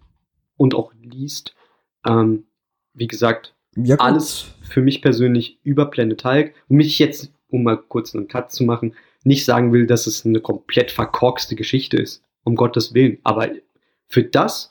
und 0.55 0.73
auch 0.73 0.93
liest. 1.01 1.55
Ähm, 2.05 2.45
wie 2.93 3.07
gesagt, 3.07 3.55
ja, 3.75 3.95
alles 3.97 4.51
für 4.61 4.81
mich 4.81 5.01
persönlich 5.01 5.59
über 5.63 5.85
Planet 5.87 6.23
Hulk. 6.23 6.53
Und 6.67 6.77
mich 6.77 6.99
jetzt, 6.99 7.31
um 7.49 7.63
mal 7.63 7.77
kurz 7.77 8.15
einen 8.15 8.27
Cut 8.27 8.51
zu 8.51 8.63
machen, 8.63 8.95
nicht 9.23 9.45
sagen 9.45 9.73
will, 9.73 9.85
dass 9.85 10.07
es 10.07 10.25
eine 10.25 10.39
komplett 10.39 10.91
verkorkste 10.91 11.55
Geschichte 11.55 11.97
ist. 11.97 12.23
Um 12.43 12.55
Gottes 12.55 12.93
Willen. 12.93 13.19
Aber 13.23 13.49
für 14.07 14.23
das, 14.23 14.69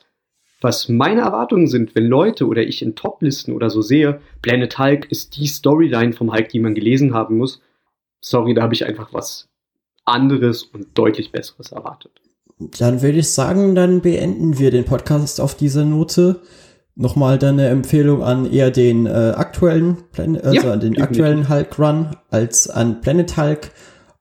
was 0.61 0.89
meine 0.89 1.21
Erwartungen 1.21 1.67
sind, 1.67 1.95
wenn 1.95 2.05
Leute 2.05 2.45
oder 2.47 2.63
ich 2.63 2.81
in 2.81 2.95
Toplisten 2.95 3.53
oder 3.53 3.69
so 3.69 3.81
sehe, 3.81 4.21
Planet 4.41 4.77
Hulk 4.77 5.11
ist 5.11 5.37
die 5.37 5.47
Storyline 5.47 6.13
vom 6.13 6.33
Hulk, 6.33 6.49
die 6.49 6.59
man 6.59 6.75
gelesen 6.75 7.13
haben 7.13 7.37
muss. 7.37 7.61
Sorry, 8.21 8.53
da 8.53 8.63
habe 8.63 8.73
ich 8.73 8.85
einfach 8.85 9.13
was 9.13 9.47
anderes 10.05 10.63
und 10.63 10.87
deutlich 10.97 11.31
besseres 11.31 11.71
erwartet. 11.71 12.11
Dann 12.77 13.01
würde 13.01 13.19
ich 13.19 13.31
sagen, 13.31 13.73
dann 13.73 14.01
beenden 14.01 14.59
wir 14.59 14.71
den 14.71 14.83
Podcast 14.83 15.39
auf 15.39 15.55
dieser 15.55 15.85
Note. 15.85 16.41
Nochmal 16.95 17.37
deine 17.37 17.69
Empfehlung 17.69 18.21
an 18.21 18.51
eher 18.51 18.71
den 18.71 19.05
äh, 19.05 19.33
aktuellen, 19.37 19.95
Plan 20.11 20.35
also 20.35 20.67
Ja, 20.67 20.73
an 20.73 20.81
den 20.81 21.01
aktuellen 21.01 21.47
Hulk 21.47 21.79
Run 21.79 22.17
als 22.29 22.69
an 22.69 22.99
Planet 22.99 23.37
Hulk. 23.37 23.71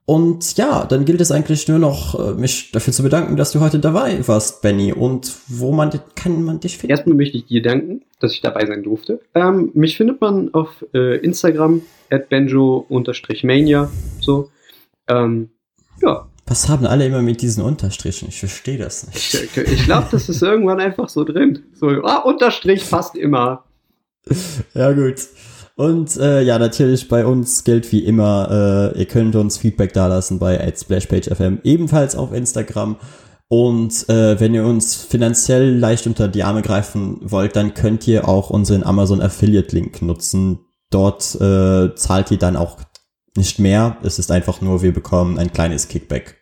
Und 0.08 0.56
ja, 0.56 0.86
dann 0.86 1.04
gilt 1.04 1.20
es 1.20 1.30
eigentlich 1.30 1.68
nur 1.68 1.78
noch, 1.78 2.18
äh, 2.18 2.32
mich 2.32 2.72
dafür 2.72 2.94
zu 2.94 3.02
bedanken, 3.02 3.36
dass 3.36 3.52
du 3.52 3.60
heute 3.60 3.78
dabei 3.78 4.26
warst, 4.26 4.62
Benny. 4.62 4.90
Und 4.90 5.34
wo 5.48 5.70
man 5.70 5.90
kann 6.14 6.44
man 6.44 6.60
dich 6.60 6.78
finden? 6.78 6.92
Erstmal 6.92 7.14
möchte 7.14 7.36
ich 7.36 7.44
dir 7.44 7.60
danken, 7.60 8.00
dass 8.18 8.32
ich 8.32 8.40
dabei 8.40 8.64
sein 8.64 8.82
durfte. 8.82 9.20
Ähm, 9.34 9.70
mich 9.74 9.98
findet 9.98 10.22
man 10.22 10.54
auf 10.54 10.82
äh, 10.94 11.18
Instagram 11.18 11.82
at 12.08 12.30
benjo-mania. 12.30 13.90
So. 14.18 14.50
Ähm, 15.08 15.50
ja, 16.00 16.26
Was 16.46 16.70
haben 16.70 16.86
alle 16.86 17.04
immer 17.04 17.20
mit 17.20 17.42
diesen 17.42 17.62
Unterstrichen? 17.62 18.28
Ich 18.30 18.38
verstehe 18.38 18.78
das 18.78 19.08
ich, 19.12 19.34
nicht. 19.34 19.58
ich 19.58 19.84
glaube, 19.84 20.08
das 20.10 20.30
ist 20.30 20.40
irgendwann 20.40 20.80
einfach 20.80 21.10
so 21.10 21.22
drin. 21.22 21.64
So, 21.74 21.88
ah, 22.04 22.22
Unterstrich 22.22 22.88
passt 22.88 23.14
immer. 23.14 23.66
Ja, 24.72 24.90
gut. 24.92 25.16
Und 25.78 26.16
äh, 26.16 26.42
ja, 26.42 26.58
natürlich 26.58 27.06
bei 27.06 27.24
uns 27.24 27.62
gilt 27.62 27.92
wie 27.92 28.04
immer, 28.04 28.92
äh, 28.96 28.98
ihr 28.98 29.06
könnt 29.06 29.36
uns 29.36 29.58
Feedback 29.58 29.92
dalassen 29.92 30.40
bei 30.40 30.58
@splashpage.fm, 30.58 31.60
ebenfalls 31.62 32.16
auf 32.16 32.32
Instagram. 32.32 32.96
Und 33.46 34.08
äh, 34.08 34.40
wenn 34.40 34.54
ihr 34.54 34.64
uns 34.64 34.96
finanziell 34.96 35.78
leicht 35.78 36.08
unter 36.08 36.26
die 36.26 36.42
Arme 36.42 36.62
greifen 36.62 37.18
wollt, 37.22 37.54
dann 37.54 37.74
könnt 37.74 38.08
ihr 38.08 38.28
auch 38.28 38.50
unseren 38.50 38.82
Amazon 38.82 39.20
Affiliate 39.20 39.72
Link 39.72 40.02
nutzen. 40.02 40.58
Dort 40.90 41.36
äh, 41.36 41.94
zahlt 41.94 42.32
ihr 42.32 42.38
dann 42.38 42.56
auch 42.56 42.78
nicht 43.36 43.60
mehr. 43.60 43.98
Es 44.02 44.18
ist 44.18 44.32
einfach 44.32 44.60
nur, 44.60 44.82
wir 44.82 44.92
bekommen 44.92 45.38
ein 45.38 45.52
kleines 45.52 45.86
Kickback. 45.86 46.38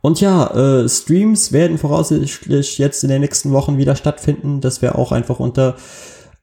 Und 0.00 0.20
ja, 0.20 0.48
äh, 0.82 0.88
Streams 0.88 1.52
werden 1.52 1.78
voraussichtlich 1.78 2.78
jetzt 2.78 3.04
in 3.04 3.10
den 3.10 3.20
nächsten 3.20 3.52
Wochen 3.52 3.78
wieder 3.78 3.94
stattfinden, 3.94 4.60
dass 4.60 4.82
wir 4.82 4.98
auch 4.98 5.12
einfach 5.12 5.38
unter 5.38 5.76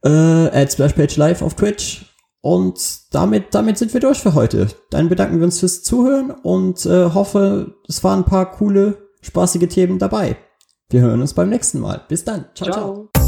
äh, 0.02 0.08
at 0.08 0.72
Splashpage 0.72 1.16
Live 1.18 1.42
auf 1.42 1.54
Twitch. 1.54 2.05
Und 2.46 3.12
damit, 3.12 3.56
damit 3.56 3.76
sind 3.76 3.92
wir 3.92 3.98
durch 3.98 4.18
für 4.18 4.34
heute. 4.34 4.68
Dann 4.90 5.08
bedanken 5.08 5.38
wir 5.38 5.46
uns 5.46 5.58
fürs 5.58 5.82
Zuhören 5.82 6.30
und 6.30 6.86
äh, 6.86 7.10
hoffe, 7.12 7.74
es 7.88 8.04
waren 8.04 8.20
ein 8.20 8.24
paar 8.24 8.52
coole, 8.52 9.08
spaßige 9.20 9.66
Themen 9.66 9.98
dabei. 9.98 10.36
Wir 10.88 11.00
hören 11.00 11.22
uns 11.22 11.34
beim 11.34 11.48
nächsten 11.48 11.80
Mal. 11.80 12.02
Bis 12.08 12.22
dann. 12.22 12.44
ciao. 12.54 12.70
ciao. 12.70 13.08
ciao. 13.12 13.25